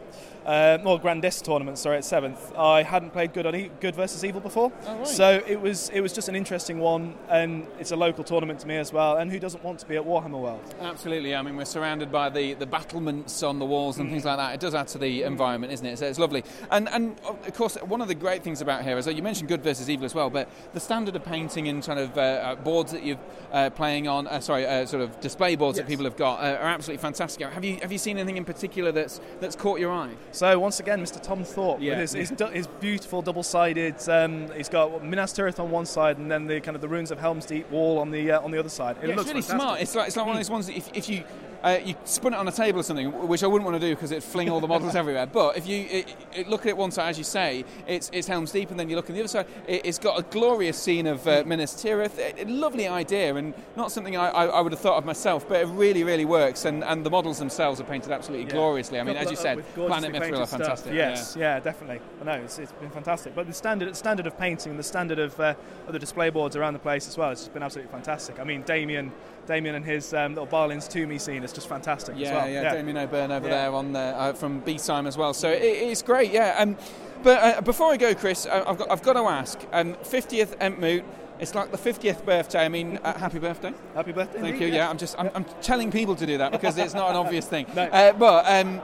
uh, 0.50 0.78
or 0.84 0.98
Grandest 0.98 1.44
Tournament, 1.44 1.78
sorry, 1.78 1.98
at 1.98 2.04
seventh. 2.04 2.52
I 2.56 2.82
hadn't 2.82 3.12
played 3.12 3.32
good 3.32 3.46
on 3.46 3.54
e- 3.54 3.70
good 3.80 3.94
versus 3.94 4.24
evil 4.24 4.40
before, 4.40 4.72
so 5.04 5.40
it 5.46 5.60
was 5.60 5.90
it 5.90 6.00
was 6.00 6.12
just 6.12 6.28
an 6.28 6.34
interesting 6.34 6.80
one, 6.80 7.14
and 7.28 7.66
it's 7.78 7.92
a 7.92 7.96
local 7.96 8.24
tournament 8.24 8.58
to 8.60 8.66
me 8.66 8.76
as 8.76 8.92
well. 8.92 9.16
And 9.18 9.30
who 9.30 9.38
doesn't 9.38 9.62
want 9.62 9.78
to 9.80 9.86
be 9.86 9.96
at 9.96 10.04
Warhammer 10.04 10.40
World? 10.40 10.74
Absolutely. 10.80 11.36
I 11.36 11.42
mean, 11.42 11.56
we're 11.56 11.64
surrounded 11.64 12.10
by 12.10 12.30
the, 12.30 12.54
the 12.54 12.66
battlements 12.66 13.42
on 13.44 13.58
the 13.60 13.64
walls 13.64 13.98
and 13.98 14.10
things 14.10 14.24
like 14.24 14.38
that. 14.38 14.54
It 14.54 14.60
does 14.60 14.74
add 14.74 14.88
to 14.88 14.98
the 14.98 15.22
environment, 15.22 15.72
isn't 15.72 15.86
it? 15.86 15.98
So 15.98 16.06
it's 16.06 16.18
lovely. 16.18 16.42
And 16.70 16.88
and 16.88 17.16
of 17.46 17.54
course, 17.54 17.76
one 17.76 18.00
of 18.00 18.08
the 18.08 18.16
great 18.16 18.42
things 18.42 18.60
about 18.60 18.82
here 18.82 18.98
is 18.98 19.04
that 19.04 19.14
you 19.14 19.22
mentioned 19.22 19.48
good 19.48 19.62
versus 19.62 19.88
evil 19.88 20.04
as 20.04 20.14
well, 20.16 20.30
but 20.30 20.48
the 20.72 20.80
standard 20.80 21.14
of 21.14 21.24
painting 21.24 21.68
and 21.68 21.84
kind 21.84 22.00
of 22.00 22.18
uh, 22.18 22.20
uh, 22.20 22.54
boards 22.56 22.90
that 22.90 23.04
you're 23.04 23.18
uh, 23.52 23.70
playing 23.70 24.08
on, 24.08 24.26
uh, 24.26 24.40
sorry, 24.40 24.66
uh, 24.66 24.84
sort 24.84 25.02
of 25.02 25.20
display 25.20 25.54
boards 25.54 25.78
that 25.78 25.86
people 25.86 26.04
have 26.04 26.16
got 26.16 26.40
uh, 26.40 26.58
are 26.60 26.68
absolutely 26.68 27.02
fantastic. 27.02 27.46
Have 27.48 27.64
you 27.64 27.78
have 27.82 27.92
you 27.92 27.98
seen 27.98 28.18
anything 28.18 28.36
in 28.36 28.44
particular 28.44 28.90
that's 28.90 29.20
that's 29.38 29.54
caught 29.54 29.78
your 29.78 29.92
eye? 29.92 30.10
So 30.40 30.58
once 30.58 30.80
again, 30.80 31.02
Mr. 31.02 31.20
Tom 31.22 31.44
Thorpe 31.44 31.82
Yeah. 31.82 31.98
with 31.98 32.14
his, 32.14 32.30
his, 32.30 32.50
his 32.54 32.66
beautiful 32.66 33.20
double-sided. 33.20 33.96
Um, 34.08 34.50
he's 34.56 34.70
got 34.70 35.04
Minas 35.04 35.34
Tirith 35.34 35.60
on 35.60 35.70
one 35.70 35.84
side, 35.84 36.16
and 36.16 36.30
then 36.30 36.46
the 36.46 36.62
kind 36.62 36.74
of 36.74 36.80
the 36.80 36.88
ruins 36.88 37.10
of 37.10 37.18
Helm's 37.18 37.44
Deep 37.44 37.70
wall 37.70 37.98
on 37.98 38.10
the 38.10 38.30
uh, 38.32 38.40
on 38.40 38.50
the 38.50 38.58
other 38.58 38.70
side. 38.70 38.96
It 39.02 39.10
Yeah, 39.10 39.16
looks 39.16 39.28
it's 39.28 39.34
really 39.34 39.42
fantastic. 39.42 39.60
smart. 39.60 39.80
It's 39.82 39.94
like 39.94 40.06
it's 40.06 40.16
like 40.16 40.24
one 40.24 40.36
of 40.36 40.38
those 40.40 40.48
ones 40.48 40.66
that 40.68 40.78
if, 40.78 40.88
if 40.94 41.10
you 41.10 41.24
uh, 41.62 41.78
you 41.84 41.94
spun 42.04 42.32
it 42.32 42.38
on 42.38 42.48
a 42.48 42.52
table 42.52 42.80
or 42.80 42.82
something, 42.82 43.12
which 43.28 43.44
I 43.44 43.46
wouldn't 43.46 43.70
want 43.70 43.78
to 43.78 43.86
do 43.86 43.94
because 43.94 44.10
it'd 44.12 44.24
fling 44.24 44.48
all 44.48 44.60
the 44.60 44.66
models 44.66 44.94
everywhere. 45.02 45.26
But 45.26 45.58
if 45.58 45.66
you 45.68 45.86
it, 45.90 46.16
it, 46.34 46.48
look 46.48 46.62
at 46.62 46.68
it 46.68 46.76
one 46.78 46.90
side, 46.90 47.10
as 47.10 47.18
you 47.18 47.24
say, 47.24 47.66
it's, 47.86 48.08
it's 48.14 48.26
Helm's 48.26 48.50
Deep, 48.50 48.70
and 48.70 48.80
then 48.80 48.88
you 48.88 48.96
look 48.96 49.10
on 49.10 49.14
the 49.14 49.20
other 49.20 49.28
side, 49.28 49.46
it, 49.68 49.84
it's 49.84 49.98
got 49.98 50.18
a 50.18 50.22
glorious 50.22 50.78
scene 50.78 51.06
of 51.06 51.28
uh, 51.28 51.42
Minas 51.44 51.74
Tirith. 51.74 52.18
A, 52.18 52.44
a 52.44 52.46
lovely 52.46 52.88
idea, 52.88 53.34
and 53.34 53.52
not 53.76 53.92
something 53.92 54.16
I, 54.16 54.28
I, 54.30 54.46
I 54.46 54.60
would 54.62 54.72
have 54.72 54.80
thought 54.80 54.96
of 54.96 55.04
myself, 55.04 55.46
but 55.46 55.60
it 55.60 55.66
really, 55.66 56.02
really 56.02 56.24
works. 56.24 56.64
And, 56.64 56.82
and 56.82 57.04
the 57.04 57.10
models 57.10 57.38
themselves 57.38 57.78
are 57.78 57.84
painted 57.84 58.10
absolutely 58.10 58.46
Yeah. 58.46 58.54
gloriously. 58.54 58.98
I 58.98 59.02
mean, 59.02 59.16
as 59.16 59.30
you 59.30 59.36
said, 59.36 59.62
Planet 59.74 60.12
painted 60.20 60.36
stuff. 60.36 60.50
fantastic. 60.50 60.94
Yes, 60.94 61.36
yeah. 61.38 61.60
definitely. 61.60 62.00
I 62.20 62.24
know 62.24 62.32
it's, 62.44 62.58
it's 62.58 62.72
been 62.72 62.90
fantastic. 62.90 63.34
But 63.34 63.46
the 63.46 63.52
standard 63.52 63.94
standard 63.96 64.26
of 64.26 64.38
painting, 64.38 64.76
the 64.76 64.82
standard 64.82 65.18
of, 65.18 65.38
uh, 65.40 65.54
of 65.86 65.92
the 65.92 65.98
display 65.98 66.30
boards 66.30 66.56
around 66.56 66.74
the 66.74 66.78
place 66.78 67.08
as 67.08 67.16
well, 67.18 67.30
it's 67.30 67.42
just 67.42 67.52
been 67.54 67.62
absolutely 67.62 67.90
fantastic. 67.92 68.38
I 68.40 68.44
mean, 68.44 68.62
Damien, 68.62 69.12
Damien 69.46 69.74
and 69.74 69.84
his 69.84 70.12
um, 70.14 70.34
little 70.34 70.46
Balin's 70.46 70.86
Tomb 70.88 71.18
scene 71.18 71.42
is 71.42 71.52
just 71.52 71.68
fantastic 71.68 72.14
Yeah, 72.16 72.28
as 72.28 72.34
well. 72.34 72.48
yeah, 72.50 72.74
Damien 72.74 72.96
O'Byrne 72.98 73.32
over 73.32 73.48
Yeah. 73.48 73.54
there 73.54 73.72
on 73.72 73.92
the, 73.92 73.98
uh, 74.00 74.32
from 74.32 74.60
B 74.60 74.78
Time 74.78 75.06
as 75.06 75.16
well. 75.16 75.34
So 75.34 75.50
it, 75.50 75.62
it's 75.62 76.02
great, 76.02 76.30
yeah. 76.30 76.56
Um, 76.58 76.76
but 77.22 77.38
uh, 77.58 77.60
before 77.60 77.92
I 77.92 77.96
go, 77.96 78.14
Chris, 78.14 78.46
I've 78.46 78.78
got 78.78 78.90
I've 78.90 79.02
got 79.02 79.12
to 79.14 79.20
ask. 79.20 79.60
Um, 79.72 79.94
50th 79.96 80.56
Entmoot. 80.58 81.04
It's 81.38 81.54
like 81.54 81.70
the 81.72 81.78
50th 81.78 82.24
birthday. 82.26 82.64
I 82.66 82.68
mean, 82.68 82.98
uh, 83.02 83.18
happy 83.18 83.38
birthday. 83.38 83.72
Happy 83.94 84.12
birthday. 84.12 84.40
Thank 84.40 84.54
indeed, 84.56 84.66
you. 84.68 84.74
Yeah, 84.74 84.90
I'm 84.90 84.98
just 84.98 85.18
I'm, 85.18 85.30
I'm 85.34 85.44
telling 85.62 85.90
people 85.90 86.14
to 86.16 86.26
do 86.26 86.36
that 86.38 86.52
because 86.52 86.76
it's 86.76 86.92
not 86.92 87.10
an 87.10 87.16
obvious 87.16 87.46
thing. 87.46 87.66
No. 87.74 87.84
Uh, 87.84 88.12
but 88.12 88.46
um, 88.46 88.82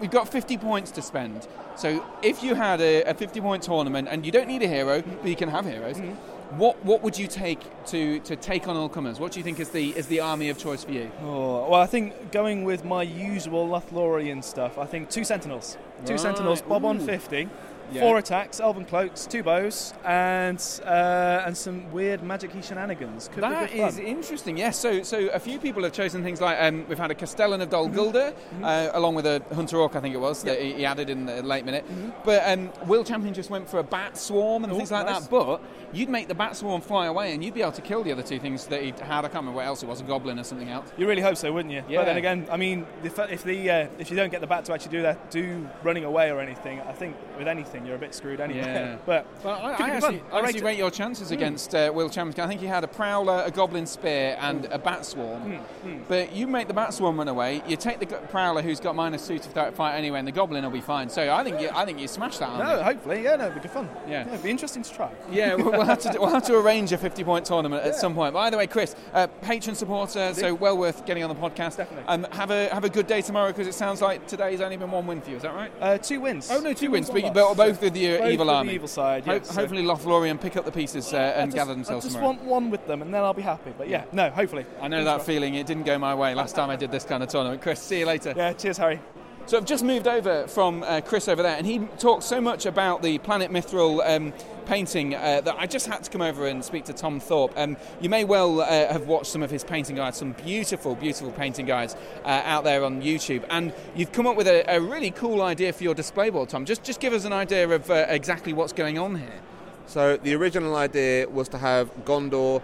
we've 0.00 0.10
got 0.10 0.28
50 0.28 0.58
points 0.58 0.90
to 0.92 1.02
spend. 1.02 1.46
So 1.76 2.04
if 2.22 2.42
you 2.42 2.54
had 2.54 2.80
a, 2.80 3.02
a 3.04 3.14
50 3.14 3.40
point 3.40 3.62
tournament 3.62 4.08
and 4.10 4.26
you 4.26 4.32
don't 4.32 4.48
need 4.48 4.62
a 4.62 4.68
hero, 4.68 5.02
but 5.02 5.28
you 5.28 5.36
can 5.36 5.48
have 5.48 5.64
heroes. 5.64 5.96
Mm-hmm. 5.96 6.58
What, 6.58 6.84
what 6.84 7.02
would 7.02 7.18
you 7.18 7.28
take 7.28 7.60
to, 7.86 8.20
to 8.20 8.36
take 8.36 8.68
on 8.68 8.76
all 8.76 8.90
comers? 8.90 9.18
What 9.18 9.32
do 9.32 9.40
you 9.40 9.44
think 9.44 9.58
is 9.58 9.70
the 9.70 9.96
is 9.96 10.06
the 10.08 10.20
army 10.20 10.50
of 10.50 10.58
choice 10.58 10.84
for 10.84 10.92
you? 10.92 11.10
Oh, 11.22 11.70
well, 11.70 11.80
I 11.80 11.86
think 11.86 12.30
going 12.30 12.64
with 12.64 12.84
my 12.84 13.02
usual 13.02 13.66
Lothlorien 13.66 14.44
stuff, 14.44 14.76
I 14.76 14.84
think 14.84 15.08
two 15.08 15.24
Sentinels. 15.24 15.78
Two 16.04 16.12
Right, 16.12 16.20
Sentinels, 16.20 16.60
Bob 16.60 16.84
on 16.84 16.98
50. 16.98 17.48
Yeah. 17.92 18.00
Four 18.02 18.18
attacks, 18.18 18.60
elven 18.60 18.84
cloaks, 18.84 19.26
two 19.26 19.42
bows, 19.42 19.94
and 20.04 20.58
uh, 20.84 21.42
and 21.46 21.56
some 21.56 21.90
weird 21.92 22.22
magic-y 22.22 22.60
shenanigans. 22.60 23.28
Could 23.32 23.42
That 23.42 23.72
is 23.72 23.98
interesting. 23.98 24.56
Yes, 24.56 24.78
so 24.78 25.02
so 25.02 25.28
a 25.28 25.38
few 25.40 25.58
people 25.58 25.82
have 25.82 25.92
chosen 25.92 26.22
things 26.22 26.40
like 26.40 26.58
um, 26.60 26.86
we've 26.88 26.98
had 26.98 27.10
a 27.10 27.14
Castellan 27.14 27.60
of 27.60 27.70
Dol 27.70 27.88
Mm-hmm. 27.88 27.98
Guldur, 27.98 28.32
uh, 28.62 28.90
along 28.94 29.16
with 29.16 29.26
a 29.26 29.42
Hunter 29.54 29.76
Orc, 29.76 29.96
I 29.96 30.00
think 30.00 30.14
it 30.14 30.18
was 30.20 30.42
that 30.44 30.60
he 30.60 30.72
he 30.74 30.84
added 30.86 31.10
in 31.10 31.26
the 31.26 31.42
late 31.42 31.64
minute. 31.64 31.84
Mm-hmm. 31.86 32.10
But 32.24 32.42
um, 32.48 32.70
Will 32.86 33.04
Champion 33.04 33.34
just 33.34 33.50
went 33.50 33.68
for 33.68 33.78
a 33.80 33.82
Bat 33.84 34.16
Swarm 34.16 34.64
and 34.64 34.72
Oh, 34.72 34.76
things 34.76 34.90
like 34.90 35.06
nice. 35.06 35.20
that. 35.22 35.30
But 35.30 35.60
you'd 35.92 36.08
make 36.08 36.28
the 36.28 36.34
Bat 36.34 36.56
Swarm 36.56 36.80
fly 36.80 37.06
away, 37.06 37.34
and 37.34 37.44
you'd 37.44 37.54
be 37.54 37.62
able 37.62 37.72
to 37.72 37.82
kill 37.82 38.02
the 38.02 38.12
other 38.12 38.22
two 38.22 38.38
things 38.38 38.66
that 38.68 38.82
he 38.82 38.90
had. 39.02 39.18
I 39.24 39.28
can't 39.28 39.34
remember 39.34 39.56
what 39.56 39.66
else 39.66 39.82
it 39.82 39.86
was, 39.86 40.00
a 40.00 40.04
Goblin 40.04 40.38
or 40.38 40.44
something 40.44 40.68
else. 40.70 40.90
You 40.96 41.06
really 41.08 41.22
hope 41.22 41.36
so, 41.36 41.52
wouldn't 41.52 41.74
you? 41.74 41.82
Yeah. 41.88 41.98
But 42.00 42.04
then 42.06 42.16
again, 42.16 42.46
I 42.50 42.56
mean, 42.56 42.86
if, 43.04 43.18
if 43.18 43.42
the 43.44 43.70
uh, 43.70 43.88
if 43.98 44.10
you 44.10 44.16
don't 44.16 44.30
get 44.30 44.40
the 44.40 44.46
bat 44.46 44.64
to 44.66 44.72
actually 44.72 44.92
do 44.92 45.02
that, 45.02 45.30
do 45.30 45.68
running 45.82 46.04
away 46.04 46.30
or 46.30 46.40
anything, 46.40 46.80
I 46.80 46.92
think 46.92 47.16
with 47.36 47.48
anything 47.48 47.81
you're 47.86 47.96
a 47.96 47.98
bit 47.98 48.14
screwed 48.14 48.40
anyway. 48.40 48.60
Yeah. 48.60 48.96
but 49.06 49.26
Well, 49.44 49.60
I, 49.64 49.74
could 49.74 49.86
I 49.86 49.90
actually. 49.90 50.22
I 50.32 50.36
rate 50.36 50.44
actually 50.44 50.60
it. 50.60 50.64
rate 50.64 50.78
your 50.78 50.90
chances 50.90 51.30
against 51.30 51.74
uh, 51.74 51.90
Will 51.94 52.08
Champion. 52.10 52.44
I 52.44 52.48
think 52.48 52.60
he 52.60 52.66
had 52.66 52.84
a 52.84 52.88
Prowler, 52.88 53.42
a 53.46 53.50
Goblin 53.50 53.86
Spear, 53.86 54.36
and 54.40 54.66
a 54.66 54.78
Bat 54.78 55.06
Swarm. 55.06 55.60
But 56.08 56.32
you 56.34 56.46
make 56.46 56.68
the 56.68 56.74
Bat 56.74 56.94
Swarm 56.94 57.18
run 57.18 57.28
away. 57.28 57.62
You 57.66 57.76
take 57.76 57.98
the 58.00 58.06
Prowler, 58.06 58.62
who's 58.62 58.80
got 58.80 58.94
minus 58.96 59.26
two 59.26 59.38
to 59.38 59.54
that 59.54 59.74
fight 59.74 59.96
anyway, 59.96 60.18
and 60.18 60.28
the 60.28 60.32
Goblin 60.32 60.62
will 60.64 60.70
be 60.70 60.80
fine. 60.80 61.08
So 61.08 61.32
I 61.32 61.44
think 61.44 61.60
you, 61.60 61.70
I 61.74 61.84
think 61.84 62.00
you 62.00 62.08
smash 62.08 62.38
that. 62.38 62.48
army. 62.48 62.64
No, 62.64 62.82
hopefully, 62.82 63.22
yeah, 63.22 63.36
no, 63.36 63.44
it'd 63.44 63.54
be 63.54 63.60
good 63.60 63.70
fun. 63.70 63.88
Yeah. 64.08 64.26
it'd 64.28 64.42
be 64.42 64.50
interesting 64.50 64.82
to 64.82 64.92
try. 64.92 65.10
Yeah, 65.30 65.54
we'll 65.54 65.72
we'll 65.72 65.82
have 65.84 66.00
to 66.00 66.12
do- 66.12 66.20
we'll 66.20 66.30
have 66.30 66.44
to 66.46 66.58
arrange 66.58 66.92
a 66.92 66.98
50 66.98 67.24
point 67.24 67.44
tournament 67.46 67.84
at 67.84 67.94
some 67.96 68.14
point. 68.14 68.34
By 68.34 68.50
the 68.50 68.56
way, 68.56 68.66
Chris, 68.66 68.94
uh, 69.12 69.26
patron 69.42 69.74
supporter, 69.74 70.32
so 70.34 70.54
well 70.54 70.76
worth 70.76 71.04
getting 71.06 71.22
on 71.24 71.28
the 71.28 71.34
podcast. 71.40 71.76
Definitely. 71.76 72.04
Um, 72.08 72.26
have 72.32 72.50
a 72.50 72.68
have 72.68 72.84
a 72.84 72.88
good 72.90 73.06
day 73.06 73.22
tomorrow 73.22 73.48
because 73.48 73.66
it 73.66 73.74
sounds 73.74 74.00
like 74.02 74.26
today's 74.26 74.60
only 74.60 74.76
been 74.76 74.90
one 74.90 75.06
win 75.06 75.20
for 75.20 75.30
you. 75.30 75.36
Is 75.36 75.42
that 75.42 75.54
right? 75.54 75.72
Uh, 75.80 75.98
two 75.98 76.20
wins. 76.20 76.50
Oh 76.50 76.60
no, 76.60 76.72
two, 76.72 76.90
wins, 76.90 77.10
one 77.10 77.22
but 77.22 77.34
but 77.34 77.54
both 77.56 77.71
with 77.80 77.94
the 77.94 78.16
uh, 78.16 78.18
Both 78.18 78.30
evil 78.32 78.46
with 78.46 78.52
the 78.52 78.56
army. 78.58 78.74
evil 78.74 78.88
side, 78.88 79.24
Ho- 79.24 79.40
so- 79.42 79.54
Hopefully, 79.54 79.82
Lothlorien 79.82 80.40
pick 80.40 80.56
up 80.56 80.64
the 80.64 80.72
pieces 80.72 81.12
uh, 81.12 81.16
and 81.36 81.50
just, 81.50 81.56
gather 81.56 81.72
I 81.72 81.74
themselves 81.74 82.04
just 82.04 82.16
tomorrow. 82.16 82.34
want 82.34 82.44
one 82.44 82.70
with 82.70 82.86
them, 82.86 83.02
and 83.02 83.12
then 83.12 83.22
I'll 83.22 83.32
be 83.34 83.42
happy. 83.42 83.72
But 83.76 83.88
yeah, 83.88 84.04
no, 84.12 84.30
hopefully. 84.30 84.66
I 84.80 84.88
know 84.88 85.04
that 85.04 85.22
feeling. 85.22 85.54
It 85.54 85.66
didn't 85.66 85.84
go 85.84 85.98
my 85.98 86.14
way 86.14 86.34
last 86.34 86.54
time 86.56 86.70
I 86.70 86.76
did 86.76 86.90
this 86.90 87.04
kind 87.04 87.22
of 87.22 87.28
tournament. 87.28 87.62
Chris, 87.62 87.80
see 87.80 88.00
you 88.00 88.06
later. 88.06 88.34
Yeah, 88.36 88.52
cheers, 88.52 88.78
Harry. 88.78 89.00
So 89.46 89.58
I've 89.58 89.66
just 89.66 89.84
moved 89.84 90.06
over 90.06 90.46
from 90.46 90.82
uh, 90.84 91.00
Chris 91.00 91.28
over 91.28 91.42
there, 91.42 91.56
and 91.56 91.66
he 91.66 91.80
talked 91.98 92.22
so 92.22 92.40
much 92.40 92.64
about 92.64 93.02
the 93.02 93.18
Planet 93.18 93.50
Mithril 93.50 94.00
um, 94.08 94.32
painting 94.66 95.14
uh, 95.14 95.42
that 95.42 95.56
I 95.58 95.66
just 95.66 95.88
had 95.88 96.04
to 96.04 96.10
come 96.10 96.22
over 96.22 96.46
and 96.46 96.64
speak 96.64 96.84
to 96.84 96.92
Tom 96.92 97.20
Thorpe. 97.20 97.52
Um, 97.56 97.76
you 98.00 98.08
may 98.08 98.24
well 98.24 98.60
uh, 98.60 98.66
have 98.66 99.08
watched 99.08 99.26
some 99.26 99.42
of 99.42 99.50
his 99.50 99.64
painting 99.64 99.96
guides, 99.96 100.16
some 100.16 100.32
beautiful, 100.32 100.94
beautiful 100.94 101.32
painting 101.32 101.66
guides 101.66 101.96
uh, 102.24 102.42
out 102.44 102.64
there 102.64 102.84
on 102.84 103.02
YouTube, 103.02 103.44
and 103.50 103.74
you've 103.96 104.12
come 104.12 104.26
up 104.26 104.36
with 104.36 104.46
a, 104.46 104.64
a 104.74 104.80
really 104.80 105.10
cool 105.10 105.42
idea 105.42 105.72
for 105.72 105.82
your 105.82 105.94
display 105.94 106.30
board, 106.30 106.48
Tom. 106.48 106.64
Just, 106.64 106.84
just 106.84 107.00
give 107.00 107.12
us 107.12 107.24
an 107.24 107.32
idea 107.32 107.68
of 107.68 107.90
uh, 107.90 108.06
exactly 108.08 108.52
what's 108.52 108.72
going 108.72 108.96
on 108.96 109.16
here. 109.16 109.40
So 109.86 110.16
the 110.16 110.34
original 110.34 110.76
idea 110.76 111.28
was 111.28 111.48
to 111.50 111.58
have 111.58 111.92
Gondor 112.04 112.62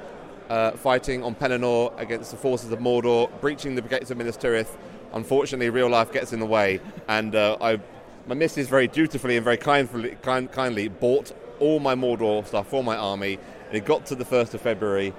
uh, 0.49 0.71
fighting 0.71 1.23
on 1.23 1.35
Pelennor 1.35 1.99
against 1.99 2.31
the 2.31 2.37
forces 2.37 2.71
of 2.73 2.79
Mordor, 2.79 3.29
breaching 3.41 3.75
the 3.75 3.83
gates 3.83 4.11
of 4.11 4.17
Minas 4.17 4.39
Tirith. 4.39 4.75
Unfortunately, 5.13 5.71
real 5.71 5.89
life 5.89 6.13
gets 6.13 6.33
in 6.33 6.41
the 6.41 6.47
way, 6.47 6.81
and 7.09 7.35
uh, 7.35 7.57
I, 7.61 7.81
my 8.27 8.35
missus 8.35 8.69
very 8.69 8.89
dutifully 8.89 9.37
and 9.37 9.45
very 9.45 9.57
kindly, 9.57 10.17
kind, 10.23 10.51
kindly 10.53 10.89
bought 10.89 11.33
all 11.61 11.81
my 11.81 11.95
Mordor 11.95 12.47
stuff 12.47 12.69
for 12.69 12.85
my 12.85 12.97
army. 12.97 13.39
And 13.69 13.77
it 13.77 13.85
got 13.85 14.07
to 14.07 14.15
the 14.15 14.25
first 14.25 14.55
of 14.55 14.61
February, 14.61 15.13